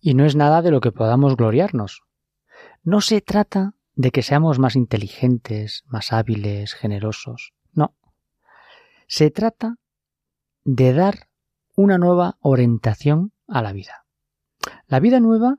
Y 0.00 0.14
no 0.14 0.24
es 0.24 0.34
nada 0.34 0.62
de 0.62 0.70
lo 0.70 0.80
que 0.80 0.92
podamos 0.92 1.36
gloriarnos. 1.36 2.02
No 2.82 3.00
se 3.00 3.20
trata 3.20 3.74
de 3.94 4.10
que 4.10 4.22
seamos 4.22 4.58
más 4.58 4.76
inteligentes, 4.76 5.84
más 5.86 6.12
hábiles, 6.12 6.74
generosos. 6.74 7.52
No. 7.72 7.94
Se 9.06 9.30
trata 9.30 9.76
de 10.64 10.92
dar 10.92 11.28
una 11.74 11.98
nueva 11.98 12.36
orientación 12.40 13.32
a 13.46 13.62
la 13.62 13.72
vida. 13.72 14.06
La 14.86 15.00
vida 15.00 15.20
nueva 15.20 15.58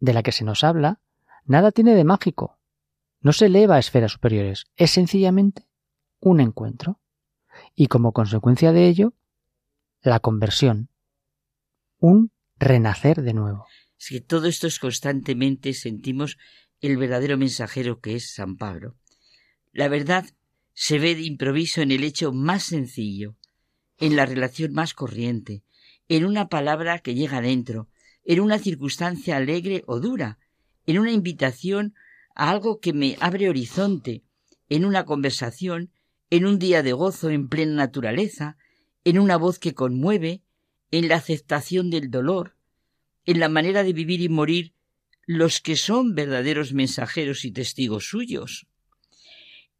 de 0.00 0.12
la 0.12 0.22
que 0.22 0.32
se 0.32 0.44
nos 0.44 0.64
habla 0.64 1.00
nada 1.44 1.72
tiene 1.72 1.94
de 1.94 2.04
mágico, 2.04 2.58
no 3.20 3.32
se 3.32 3.46
eleva 3.46 3.76
a 3.76 3.78
esferas 3.78 4.12
superiores, 4.12 4.66
es 4.76 4.90
sencillamente 4.90 5.66
un 6.20 6.40
encuentro 6.40 7.00
y 7.74 7.86
como 7.86 8.12
consecuencia 8.12 8.72
de 8.72 8.88
ello, 8.88 9.14
la 10.02 10.20
conversión, 10.20 10.88
un 11.98 12.32
renacer 12.56 13.22
de 13.22 13.34
nuevo. 13.34 13.66
Es 13.98 14.08
que 14.08 14.20
todo 14.20 14.46
esto 14.46 14.66
es 14.66 14.78
constantemente 14.78 15.72
sentimos 15.74 16.38
el 16.82 16.96
verdadero 16.96 17.38
mensajero 17.38 18.00
que 18.00 18.16
es 18.16 18.34
San 18.34 18.56
Pablo. 18.56 18.96
La 19.72 19.88
verdad 19.88 20.26
se 20.74 20.98
ve 20.98 21.14
de 21.14 21.22
improviso 21.22 21.80
en 21.80 21.92
el 21.92 22.04
hecho 22.04 22.32
más 22.32 22.64
sencillo, 22.64 23.36
en 23.98 24.16
la 24.16 24.26
relación 24.26 24.72
más 24.72 24.92
corriente, 24.92 25.62
en 26.08 26.26
una 26.26 26.48
palabra 26.48 26.98
que 26.98 27.14
llega 27.14 27.38
adentro, 27.38 27.88
en 28.24 28.40
una 28.40 28.58
circunstancia 28.58 29.36
alegre 29.36 29.84
o 29.86 30.00
dura, 30.00 30.38
en 30.86 30.98
una 30.98 31.12
invitación 31.12 31.94
a 32.34 32.50
algo 32.50 32.80
que 32.80 32.92
me 32.92 33.16
abre 33.20 33.48
horizonte, 33.48 34.24
en 34.68 34.84
una 34.84 35.04
conversación, 35.04 35.92
en 36.30 36.46
un 36.46 36.58
día 36.58 36.82
de 36.82 36.92
gozo 36.92 37.30
en 37.30 37.48
plena 37.48 37.74
naturaleza, 37.74 38.56
en 39.04 39.18
una 39.18 39.36
voz 39.36 39.58
que 39.58 39.74
conmueve, 39.74 40.42
en 40.90 41.08
la 41.08 41.16
aceptación 41.16 41.90
del 41.90 42.10
dolor, 42.10 42.56
en 43.24 43.38
la 43.38 43.48
manera 43.48 43.84
de 43.84 43.92
vivir 43.92 44.20
y 44.20 44.28
morir 44.28 44.74
los 45.38 45.60
que 45.60 45.76
son 45.76 46.14
verdaderos 46.14 46.72
mensajeros 46.72 47.44
y 47.44 47.52
testigos 47.52 48.08
suyos. 48.08 48.66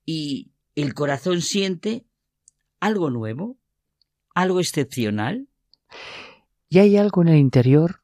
Y 0.04 0.50
el 0.74 0.94
corazón 0.94 1.42
siente 1.42 2.04
algo 2.80 3.10
nuevo, 3.10 3.58
algo 4.34 4.60
excepcional. 4.60 5.48
Y 6.68 6.78
hay 6.78 6.96
algo 6.96 7.22
en 7.22 7.28
el 7.28 7.38
interior 7.38 8.02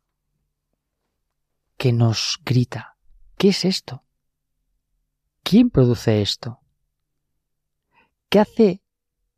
que 1.76 1.92
nos 1.92 2.40
grita, 2.44 2.96
¿qué 3.36 3.48
es 3.48 3.64
esto? 3.64 4.04
¿Quién 5.42 5.70
produce 5.70 6.20
esto? 6.20 6.60
¿Qué 8.28 8.40
hace 8.40 8.82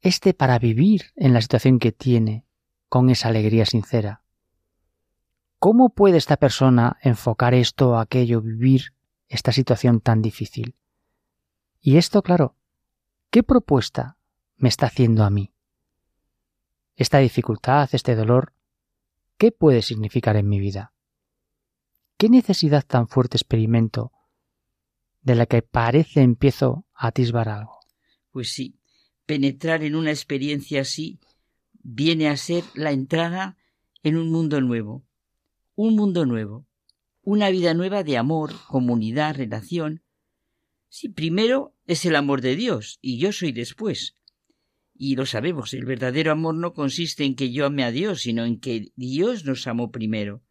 este 0.00 0.34
para 0.34 0.58
vivir 0.58 1.12
en 1.14 1.32
la 1.34 1.42
situación 1.42 1.78
que 1.78 1.92
tiene 1.92 2.44
con 2.88 3.10
esa 3.10 3.28
alegría 3.28 3.66
sincera? 3.66 4.24
¿Cómo 5.60 5.90
puede 5.90 6.16
esta 6.16 6.38
persona 6.38 6.96
enfocar 7.02 7.52
esto 7.52 7.98
aquello, 7.98 8.40
vivir 8.40 8.94
esta 9.28 9.52
situación 9.52 10.00
tan 10.00 10.22
difícil? 10.22 10.74
Y 11.82 11.98
esto, 11.98 12.22
claro, 12.22 12.56
¿qué 13.30 13.42
propuesta 13.42 14.16
me 14.56 14.70
está 14.70 14.86
haciendo 14.86 15.22
a 15.22 15.28
mí? 15.28 15.52
Esta 16.96 17.18
dificultad, 17.18 17.90
este 17.92 18.16
dolor, 18.16 18.54
¿qué 19.36 19.52
puede 19.52 19.82
significar 19.82 20.36
en 20.36 20.48
mi 20.48 20.60
vida? 20.60 20.94
¿Qué 22.16 22.30
necesidad 22.30 22.82
tan 22.82 23.06
fuerte 23.06 23.36
experimento 23.36 24.12
de 25.20 25.34
la 25.34 25.44
que 25.44 25.60
parece 25.60 26.22
empiezo 26.22 26.86
a 26.94 27.08
atisbar 27.08 27.50
algo? 27.50 27.80
Pues 28.30 28.50
sí, 28.50 28.80
penetrar 29.26 29.82
en 29.82 29.94
una 29.94 30.10
experiencia 30.10 30.80
así 30.80 31.20
viene 31.82 32.30
a 32.30 32.38
ser 32.38 32.64
la 32.72 32.92
entrada 32.92 33.58
en 34.02 34.16
un 34.16 34.30
mundo 34.30 34.62
nuevo, 34.62 35.04
un 35.82 35.97
mundo 35.97 36.27
nuevo, 36.27 36.66
una 37.23 37.48
vida 37.48 37.73
nueva 37.73 38.05
de 38.05 38.19
amor, 38.19 38.52
comunidad, 38.69 39.35
relación. 39.35 40.02
Sí, 40.90 41.09
primero 41.09 41.74
es 41.86 42.05
el 42.05 42.16
amor 42.16 42.43
de 42.43 42.55
Dios 42.55 42.98
y 43.01 43.19
yo 43.19 43.32
soy 43.32 43.52
después. 43.52 44.15
Y 44.94 45.16
lo 45.16 45.24
sabemos, 45.24 45.73
el 45.73 45.86
verdadero 45.86 46.32
amor 46.32 46.55
no 46.55 46.74
consiste 46.74 47.24
en 47.24 47.35
que 47.35 47.51
yo 47.51 47.65
ame 47.65 47.85
a 47.85 47.93
Dios, 47.93 48.20
sino 48.20 48.44
en 48.44 48.61
que 48.61 48.93
Dios 48.94 49.47
nos 49.47 49.66
amó 49.66 49.90
primero. 49.90 50.43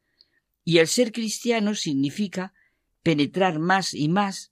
Y 0.63 0.79
el 0.79 0.87
ser 0.87 1.11
cristiano 1.11 1.75
significa 1.75 2.55
penetrar 3.03 3.59
más 3.59 3.93
y 3.93 4.09
más 4.09 4.51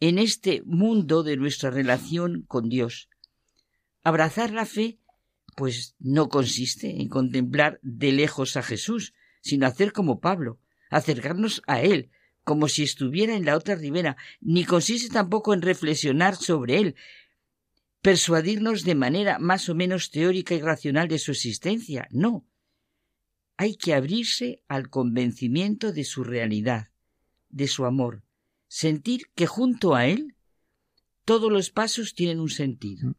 en 0.00 0.18
este 0.18 0.62
mundo 0.64 1.22
de 1.22 1.36
nuestra 1.36 1.70
relación 1.70 2.46
con 2.48 2.70
Dios. 2.70 3.10
Abrazar 4.02 4.52
la 4.52 4.64
fe, 4.64 5.00
pues 5.54 5.96
no 5.98 6.30
consiste 6.30 6.98
en 6.98 7.10
contemplar 7.10 7.78
de 7.82 8.12
lejos 8.12 8.56
a 8.56 8.62
Jesús, 8.62 9.12
sino 9.48 9.66
hacer 9.66 9.92
como 9.92 10.20
Pablo, 10.20 10.58
acercarnos 10.90 11.62
a 11.66 11.82
Él, 11.82 12.10
como 12.44 12.68
si 12.68 12.82
estuviera 12.82 13.34
en 13.34 13.44
la 13.44 13.56
otra 13.56 13.74
ribera, 13.74 14.16
ni 14.40 14.64
consiste 14.64 15.12
tampoco 15.12 15.52
en 15.52 15.62
reflexionar 15.62 16.36
sobre 16.36 16.78
Él, 16.78 16.94
persuadirnos 18.00 18.84
de 18.84 18.94
manera 18.94 19.38
más 19.38 19.68
o 19.68 19.74
menos 19.74 20.10
teórica 20.10 20.54
y 20.54 20.60
racional 20.60 21.08
de 21.08 21.18
su 21.18 21.32
existencia, 21.32 22.08
no. 22.10 22.46
Hay 23.56 23.76
que 23.76 23.92
abrirse 23.92 24.62
al 24.68 24.88
convencimiento 24.88 25.92
de 25.92 26.04
su 26.04 26.24
realidad, 26.24 26.88
de 27.50 27.66
su 27.66 27.84
amor, 27.84 28.22
sentir 28.68 29.26
que 29.34 29.46
junto 29.46 29.94
a 29.94 30.06
Él 30.06 30.36
todos 31.24 31.52
los 31.52 31.70
pasos 31.70 32.14
tienen 32.14 32.40
un 32.40 32.48
sentido. 32.48 33.14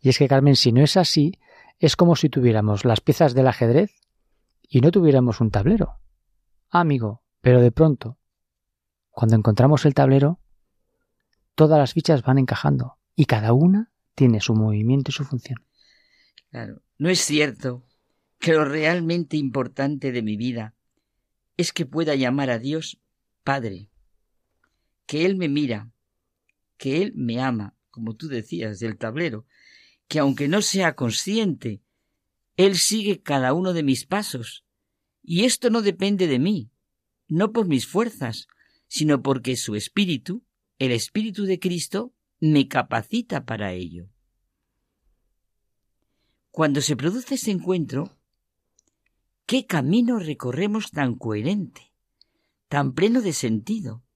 Y 0.00 0.08
es 0.08 0.18
que, 0.18 0.28
Carmen, 0.28 0.56
si 0.56 0.72
no 0.72 0.82
es 0.82 0.96
así, 0.96 1.32
es 1.78 1.96
como 1.96 2.16
si 2.16 2.30
tuviéramos 2.30 2.86
las 2.86 3.02
piezas 3.02 3.34
del 3.34 3.48
ajedrez 3.48 3.90
y 4.68 4.80
no 4.80 4.90
tuviéramos 4.90 5.40
un 5.40 5.50
tablero. 5.50 5.98
Ah, 6.70 6.80
amigo, 6.80 7.22
pero 7.40 7.60
de 7.60 7.72
pronto, 7.72 8.18
cuando 9.10 9.36
encontramos 9.36 9.84
el 9.84 9.94
tablero, 9.94 10.40
todas 11.54 11.78
las 11.78 11.92
fichas 11.92 12.22
van 12.22 12.38
encajando 12.38 12.98
y 13.14 13.26
cada 13.26 13.52
una 13.52 13.90
tiene 14.14 14.40
su 14.40 14.54
movimiento 14.54 15.10
y 15.10 15.14
su 15.14 15.24
función. 15.24 15.64
Claro, 16.50 16.82
no 16.98 17.08
es 17.08 17.20
cierto 17.20 17.86
que 18.38 18.52
lo 18.52 18.64
realmente 18.64 19.36
importante 19.36 20.12
de 20.12 20.22
mi 20.22 20.36
vida 20.36 20.74
es 21.56 21.72
que 21.72 21.86
pueda 21.86 22.14
llamar 22.14 22.50
a 22.50 22.58
Dios 22.58 23.00
Padre, 23.42 23.90
que 25.06 25.24
Él 25.24 25.36
me 25.36 25.48
mira, 25.48 25.90
que 26.76 27.02
Él 27.02 27.12
me 27.14 27.40
ama, 27.40 27.74
como 27.90 28.14
tú 28.14 28.28
decías, 28.28 28.78
del 28.80 28.98
tablero, 28.98 29.46
que 30.08 30.18
aunque 30.18 30.48
no 30.48 30.62
sea 30.62 30.94
consciente, 30.94 31.82
Él 32.56 32.76
sigue 32.76 33.22
cada 33.22 33.52
uno 33.52 33.72
de 33.72 33.82
mis 33.82 34.06
pasos. 34.06 34.64
Y 35.22 35.44
esto 35.44 35.70
no 35.70 35.82
depende 35.82 36.26
de 36.26 36.38
mí, 36.38 36.70
no 37.28 37.52
por 37.52 37.66
mis 37.66 37.86
fuerzas, 37.86 38.46
sino 38.88 39.22
porque 39.22 39.56
su 39.56 39.74
espíritu, 39.74 40.44
el 40.78 40.92
espíritu 40.92 41.44
de 41.44 41.58
Cristo, 41.58 42.14
me 42.40 42.68
capacita 42.68 43.44
para 43.44 43.72
ello. 43.72 44.08
Cuando 46.50 46.80
se 46.80 46.96
produce 46.96 47.34
ese 47.34 47.50
encuentro, 47.50 48.16
¿qué 49.46 49.66
camino 49.66 50.18
recorremos 50.18 50.90
tan 50.90 51.16
coherente, 51.16 51.92
tan 52.68 52.94
pleno 52.94 53.20
de 53.20 53.32
sentido? 53.32 54.06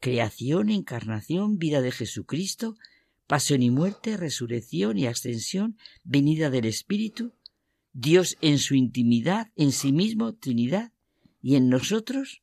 creación, 0.00 0.70
encarnación, 0.70 1.58
vida 1.58 1.80
de 1.80 1.90
Jesucristo, 1.90 2.76
pasión 3.26 3.62
y 3.62 3.70
muerte, 3.70 4.16
resurrección 4.16 4.98
y 4.98 5.06
ascensión, 5.06 5.76
venida 6.04 6.50
del 6.50 6.64
Espíritu, 6.64 7.32
Dios 7.92 8.36
en 8.40 8.58
su 8.58 8.74
intimidad, 8.74 9.50
en 9.56 9.72
sí 9.72 9.92
mismo, 9.92 10.34
Trinidad, 10.34 10.92
y 11.40 11.56
en 11.56 11.68
nosotros, 11.68 12.42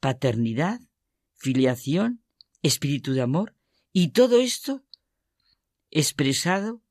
paternidad, 0.00 0.80
filiación, 1.34 2.22
espíritu 2.62 3.12
de 3.12 3.20
amor, 3.20 3.54
y 3.92 4.08
todo 4.08 4.40
esto 4.40 4.84
expresado 5.90 6.82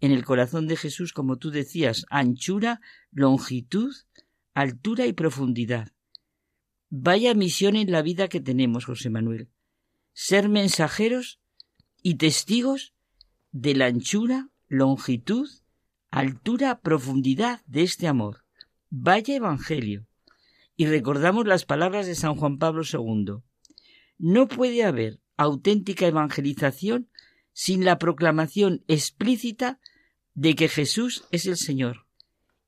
en 0.00 0.12
el 0.12 0.24
corazón 0.24 0.66
de 0.66 0.76
Jesús, 0.76 1.12
como 1.12 1.38
tú 1.38 1.50
decías, 1.50 2.06
anchura, 2.10 2.80
longitud, 3.12 3.94
altura 4.54 5.06
y 5.06 5.12
profundidad. 5.12 5.92
Vaya 6.90 7.34
misión 7.34 7.76
en 7.76 7.90
la 7.90 8.02
vida 8.02 8.28
que 8.28 8.40
tenemos, 8.40 8.84
José 8.84 9.10
Manuel. 9.10 9.48
Ser 10.12 10.48
mensajeros 10.48 11.41
y 12.02 12.14
testigos 12.16 12.94
de 13.52 13.74
la 13.74 13.86
anchura, 13.86 14.50
longitud, 14.68 15.48
altura, 16.10 16.80
profundidad 16.80 17.62
de 17.66 17.82
este 17.82 18.08
amor. 18.08 18.44
Vaya 18.90 19.36
evangelio. 19.36 20.06
Y 20.76 20.86
recordamos 20.86 21.46
las 21.46 21.64
palabras 21.64 22.06
de 22.06 22.14
San 22.14 22.34
Juan 22.34 22.58
Pablo 22.58 22.82
II. 22.90 23.42
No 24.18 24.48
puede 24.48 24.84
haber 24.84 25.20
auténtica 25.36 26.06
evangelización 26.06 27.08
sin 27.52 27.84
la 27.84 27.98
proclamación 27.98 28.84
explícita 28.88 29.78
de 30.34 30.54
que 30.54 30.68
Jesús 30.68 31.24
es 31.30 31.46
el 31.46 31.56
Señor 31.56 32.06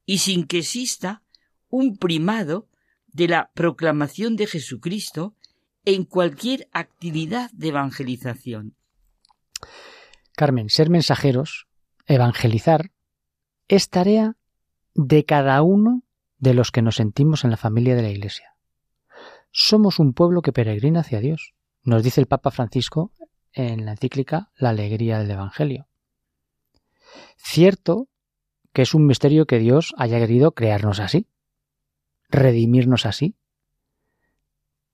y 0.07 0.19
sin 0.19 0.47
que 0.47 0.59
exista 0.59 1.23
un 1.69 1.97
primado 1.97 2.69
de 3.09 3.29
la 3.29 3.51
proclamación 3.55 4.37
de 4.37 4.47
Jesucristo 4.47 5.35
en 5.85 6.05
cualquier 6.05 6.69
actividad 6.73 7.51
de 7.53 7.69
evangelización. 7.69 8.77
Carmen, 10.37 10.69
ser 10.69 10.91
mensajeros, 10.91 11.67
evangelizar, 12.07 12.91
es 13.69 13.89
tarea 13.89 14.37
de 14.95 15.25
cada 15.25 15.61
uno 15.63 16.03
de 16.39 16.55
los 16.55 16.71
que 16.71 16.83
nos 16.83 16.97
sentimos 16.97 17.45
en 17.45 17.51
la 17.51 17.57
familia 17.57 17.95
de 17.95 18.03
la 18.03 18.11
Iglesia. 18.11 18.57
Somos 19.51 19.99
un 19.99 20.13
pueblo 20.13 20.43
que 20.43 20.53
peregrina 20.53 21.01
hacia 21.01 21.21
Dios, 21.21 21.55
nos 21.83 22.03
dice 22.03 22.21
el 22.21 22.27
Papa 22.27 22.51
Francisco 22.51 23.13
en 23.53 23.85
la 23.85 23.93
encíclica 23.93 24.51
La 24.57 24.71
alegría 24.71 25.19
del 25.19 25.31
Evangelio. 25.31 25.89
Cierto 27.37 28.09
que 28.73 28.83
es 28.83 28.95
un 28.95 29.07
misterio 29.07 29.47
que 29.47 29.61
Dios 29.61 29.95
haya 29.97 30.19
querido 30.19 30.53
crearnos 30.53 30.99
así, 30.99 31.29
redimirnos 32.29 33.07
así, 33.07 33.37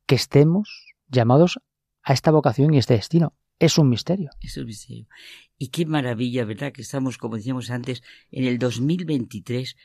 que 0.05 0.15
estemos 0.15 0.95
llamados 1.09 1.61
a 2.03 2.13
esta 2.13 2.31
vocación 2.31 2.75
y 2.75 2.79
este 2.79 2.95
destino. 2.95 3.33
Es 3.61 3.79
un 3.79 3.89
misterio. 3.89 4.31
Es 4.41 4.57
un 4.57 4.67
misterio. 4.67 5.07
Y 5.57 5.69
qué 5.69 5.87
maravilla, 5.87 6.45
¿verdad? 6.45 6.73
Que 6.73 6.83
estamos, 6.83 7.17
como 7.17 7.37
decíamos 7.37 7.71
antes, 7.71 8.03
en 8.33 8.45
el 8.45 8.59
2023 8.59 9.77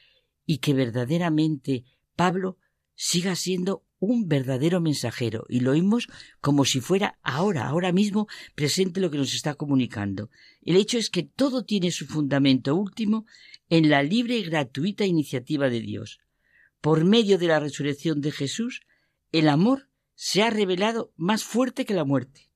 y 0.47 0.57
que 0.57 0.73
verdaderamente 0.73 1.83
Pablo 2.15 2.57
siga 2.95 3.35
siendo 3.35 3.85
un 3.99 4.27
verdadero 4.27 4.81
mensajero 4.81 5.45
y 5.49 5.59
lo 5.59 5.71
oímos 5.71 6.07
como 6.41 6.65
si 6.65 6.79
fuera 6.79 7.19
ahora, 7.21 7.67
ahora 7.67 7.91
mismo 7.91 8.27
presente 8.55 8.99
lo 8.99 9.11
que 9.11 9.17
nos 9.17 9.35
está 9.35 9.53
comunicando. 9.53 10.31
El 10.63 10.75
hecho 10.75 10.97
es 10.97 11.11
que 11.11 11.23
todo 11.23 11.65
tiene 11.65 11.91
su 11.91 12.07
fundamento 12.07 12.75
último 12.75 13.27
en 13.69 13.89
la 13.91 14.01
libre 14.01 14.37
y 14.37 14.43
gratuita 14.43 15.05
iniciativa 15.05 15.69
de 15.69 15.81
Dios 15.81 16.19
por 16.85 17.03
medio 17.03 17.39
de 17.39 17.47
la 17.47 17.59
resurrección 17.59 18.21
de 18.21 18.31
Jesús, 18.31 18.81
el 19.31 19.49
amor 19.49 19.89
se 20.13 20.43
ha 20.43 20.51
revelado 20.51 21.11
más 21.15 21.43
fuerte 21.43 21.83
que 21.83 21.95
la 21.95 22.05
muerte, 22.05 22.51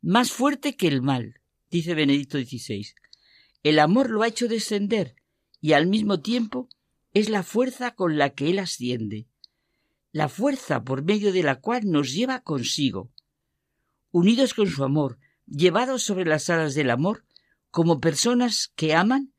más 0.00 0.30
fuerte 0.30 0.76
que 0.76 0.88
el 0.88 1.02
mal, 1.02 1.40
dice 1.70 1.94
Benedicto 1.94 2.38
XVI. 2.38 2.86
El 3.62 3.78
amor 3.78 4.10
lo 4.10 4.22
ha 4.22 4.28
hecho 4.28 4.48
descender 4.48 5.16
y 5.60 5.72
al 5.72 5.86
mismo 5.86 6.20
tiempo 6.20 6.68
es 7.14 7.28
la 7.28 7.42
fuerza 7.42 7.94
con 7.94 8.16
la 8.16 8.30
que 8.30 8.50
él 8.50 8.58
asciende, 8.58 9.26
la 10.12 10.28
fuerza 10.28 10.84
por 10.84 11.02
medio 11.04 11.32
de 11.32 11.42
la 11.42 11.56
cual 11.56 11.82
nos 11.90 12.12
lleva 12.12 12.40
consigo. 12.40 13.10
Unidos 14.10 14.54
con 14.54 14.68
su 14.68 14.84
amor, 14.84 15.18
llevados 15.46 16.02
sobre 16.02 16.24
las 16.24 16.48
alas 16.50 16.74
del 16.74 16.90
amor, 16.90 17.24
como 17.70 18.00
personas 18.00 18.72
que 18.74 18.94
aman, 18.94 19.32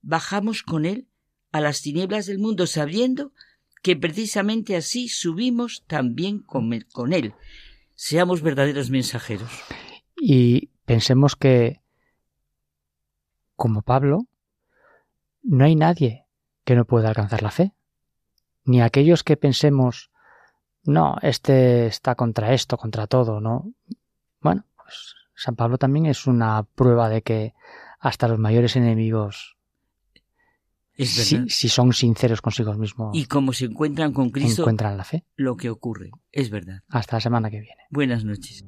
bajamos 0.00 0.62
con 0.62 0.86
él 0.86 1.08
a 1.52 1.60
las 1.60 1.82
tinieblas 1.82 2.26
del 2.26 2.38
mundo 2.38 2.66
sabiendo 2.66 3.32
que 3.82 3.96
precisamente 3.96 4.76
así 4.76 5.08
subimos 5.08 5.84
también 5.86 6.38
con 6.40 6.72
él, 7.12 7.34
Seamos 7.96 8.42
verdaderos 8.42 8.90
mensajeros. 8.90 9.50
Y 10.26 10.70
pensemos 10.86 11.36
que 11.36 11.82
como 13.56 13.82
Pablo, 13.82 14.26
no 15.42 15.66
hay 15.66 15.76
nadie 15.76 16.24
que 16.64 16.74
no 16.74 16.86
pueda 16.86 17.10
alcanzar 17.10 17.42
la 17.42 17.50
fe. 17.50 17.74
Ni 18.64 18.80
aquellos 18.80 19.22
que 19.22 19.36
pensemos, 19.36 20.10
no, 20.82 21.16
este 21.20 21.84
está 21.84 22.14
contra 22.14 22.54
esto, 22.54 22.78
contra 22.78 23.06
todo, 23.06 23.42
¿no? 23.42 23.70
Bueno, 24.40 24.64
pues 24.76 25.14
San 25.34 25.56
Pablo 25.56 25.76
también 25.76 26.06
es 26.06 26.26
una 26.26 26.62
prueba 26.62 27.10
de 27.10 27.20
que 27.20 27.52
hasta 28.00 28.26
los 28.26 28.38
mayores 28.38 28.76
enemigos, 28.76 29.58
si, 30.96 31.50
si, 31.50 31.68
son 31.68 31.92
sinceros 31.92 32.40
consigo 32.40 32.72
mismos, 32.72 33.14
y 33.14 33.26
como 33.26 33.52
se 33.52 33.66
encuentran 33.66 34.14
con 34.14 34.30
Cristo, 34.30 34.62
encuentran 34.62 34.96
la 34.96 35.04
fe. 35.04 35.26
Lo 35.36 35.58
que 35.58 35.68
ocurre, 35.68 36.12
es 36.32 36.48
verdad. 36.48 36.80
Hasta 36.88 37.16
la 37.16 37.20
semana 37.20 37.50
que 37.50 37.60
viene. 37.60 37.82
Buenas 37.90 38.24
noches. 38.24 38.64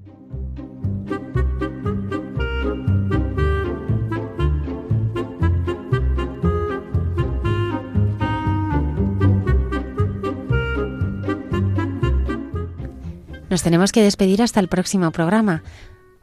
Nos 13.57 13.63
tenemos 13.63 13.91
que 13.91 14.03
despedir 14.03 14.43
hasta 14.43 14.61
el 14.61 14.69
próximo 14.69 15.11
programa. 15.13 15.63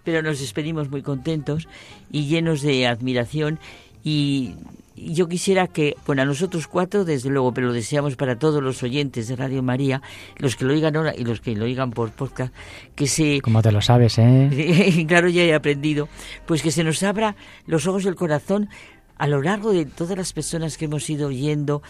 Pero 0.03 0.21
nos 0.21 0.39
despedimos 0.39 0.91
muy 0.91 1.01
contentos 1.01 1.67
y 2.11 2.27
llenos 2.27 2.61
de 2.61 2.85
admiración 2.85 3.59
y 4.03 4.53
yo 4.95 5.27
quisiera 5.27 5.67
que, 5.67 5.95
bueno, 6.05 6.21
a 6.21 6.25
nosotros 6.25 6.67
cuatro, 6.67 7.05
desde 7.05 7.29
luego, 7.29 7.53
pero 7.53 7.67
lo 7.67 7.73
deseamos 7.73 8.15
para 8.15 8.37
todos 8.37 8.61
los 8.61 8.83
oyentes 8.83 9.27
de 9.27 9.35
Radio 9.35 9.63
María, 9.63 10.01
los 10.37 10.55
que 10.55 10.65
lo 10.65 10.73
oigan 10.73 10.95
ahora 10.95 11.13
y 11.15 11.23
los 11.23 11.41
que 11.41 11.55
lo 11.55 11.65
oigan 11.65 11.91
por 11.91 12.11
podcast, 12.11 12.53
que 12.95 13.07
se... 13.07 13.41
Como 13.41 13.61
te 13.61 13.71
lo 13.71 13.81
sabes, 13.81 14.17
¿eh? 14.19 15.05
claro, 15.07 15.29
ya 15.29 15.43
he 15.43 15.53
aprendido. 15.53 16.07
Pues 16.45 16.61
que 16.61 16.71
se 16.71 16.83
nos 16.83 17.01
abra 17.03 17.35
los 17.65 17.87
ojos 17.87 18.03
del 18.03 18.15
corazón 18.15 18.69
a 19.17 19.27
lo 19.27 19.41
largo 19.41 19.71
de 19.71 19.85
todas 19.85 20.17
las 20.17 20.33
personas 20.33 20.77
que 20.77 20.85
hemos 20.85 21.09
ido 21.09 21.27
oyendo, 21.27 21.81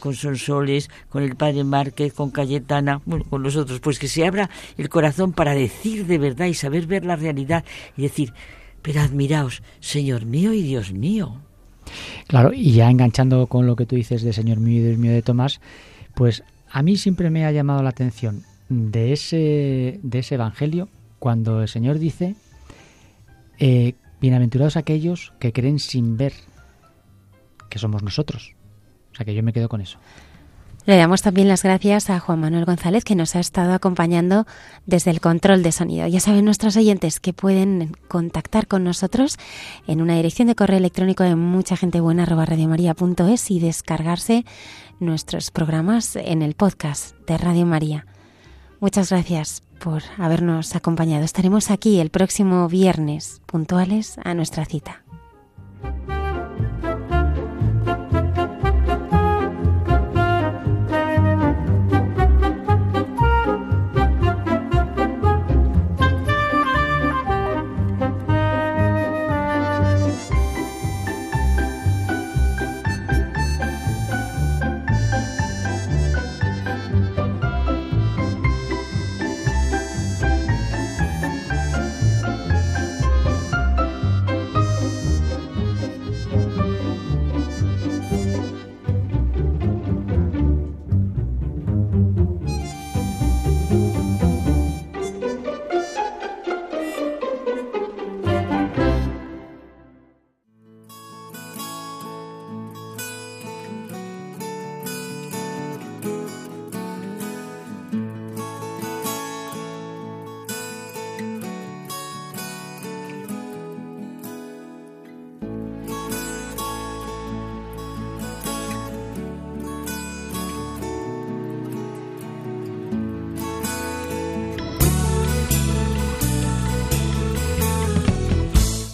con 0.00 0.14
Sonsoles, 0.14 0.88
con 1.08 1.22
el 1.22 1.36
padre 1.36 1.64
Márquez, 1.64 2.12
con 2.12 2.30
Cayetana, 2.30 3.02
bueno, 3.04 3.24
con 3.28 3.42
nosotros, 3.42 3.80
pues 3.80 3.98
que 3.98 4.08
se 4.08 4.26
abra 4.26 4.48
el 4.78 4.88
corazón 4.88 5.32
para 5.32 5.54
decir 5.54 6.06
de 6.06 6.18
verdad 6.18 6.46
y 6.46 6.54
saber 6.54 6.86
ver 6.86 7.04
la 7.04 7.16
realidad 7.16 7.64
y 7.96 8.02
decir, 8.02 8.32
pero 8.82 9.00
admiraos, 9.00 9.62
Señor 9.80 10.26
mío 10.26 10.52
y 10.52 10.62
Dios 10.62 10.92
mío. 10.92 11.43
Claro, 12.26 12.52
y 12.52 12.72
ya 12.72 12.90
enganchando 12.90 13.46
con 13.46 13.66
lo 13.66 13.76
que 13.76 13.86
tú 13.86 13.96
dices 13.96 14.22
de 14.22 14.32
Señor 14.32 14.58
mío 14.58 14.80
y 14.80 14.84
Dios 14.84 14.98
mío 14.98 15.12
de 15.12 15.22
Tomás, 15.22 15.60
pues 16.14 16.42
a 16.70 16.82
mí 16.82 16.96
siempre 16.96 17.30
me 17.30 17.44
ha 17.44 17.52
llamado 17.52 17.82
la 17.82 17.90
atención 17.90 18.42
de 18.68 19.12
ese, 19.12 20.00
de 20.02 20.18
ese 20.18 20.34
Evangelio 20.36 20.88
cuando 21.18 21.62
el 21.62 21.68
Señor 21.68 21.98
dice 21.98 22.34
eh, 23.58 23.94
Bienaventurados 24.20 24.76
aquellos 24.76 25.34
que 25.38 25.52
creen 25.52 25.78
sin 25.78 26.16
ver, 26.16 26.32
que 27.68 27.78
somos 27.78 28.02
nosotros. 28.02 28.54
O 29.12 29.16
sea 29.16 29.26
que 29.26 29.34
yo 29.34 29.42
me 29.42 29.52
quedo 29.52 29.68
con 29.68 29.82
eso. 29.82 29.98
Le 30.86 30.98
damos 30.98 31.22
también 31.22 31.48
las 31.48 31.62
gracias 31.62 32.10
a 32.10 32.20
Juan 32.20 32.40
Manuel 32.40 32.66
González 32.66 33.04
que 33.04 33.14
nos 33.14 33.34
ha 33.36 33.40
estado 33.40 33.72
acompañando 33.72 34.46
desde 34.84 35.10
el 35.10 35.22
control 35.22 35.62
de 35.62 35.72
sonido. 35.72 36.06
Ya 36.06 36.20
saben 36.20 36.44
nuestros 36.44 36.76
oyentes 36.76 37.20
que 37.20 37.32
pueden 37.32 37.92
contactar 38.06 38.66
con 38.66 38.84
nosotros 38.84 39.38
en 39.86 40.02
una 40.02 40.16
dirección 40.16 40.46
de 40.46 40.54
correo 40.54 40.76
electrónico 40.76 41.24
de 41.24 41.36
mucha 41.36 41.76
gente 41.76 42.00
buena 42.00 42.26
y 43.50 43.60
descargarse 43.60 44.44
nuestros 45.00 45.50
programas 45.50 46.16
en 46.16 46.42
el 46.42 46.54
podcast 46.54 47.16
de 47.26 47.38
Radio 47.38 47.64
María. 47.64 48.06
Muchas 48.78 49.08
gracias 49.08 49.62
por 49.82 50.02
habernos 50.18 50.76
acompañado. 50.76 51.24
Estaremos 51.24 51.70
aquí 51.70 51.98
el 51.98 52.10
próximo 52.10 52.68
viernes, 52.68 53.40
puntuales 53.46 54.16
a 54.22 54.34
nuestra 54.34 54.66
cita. 54.66 55.02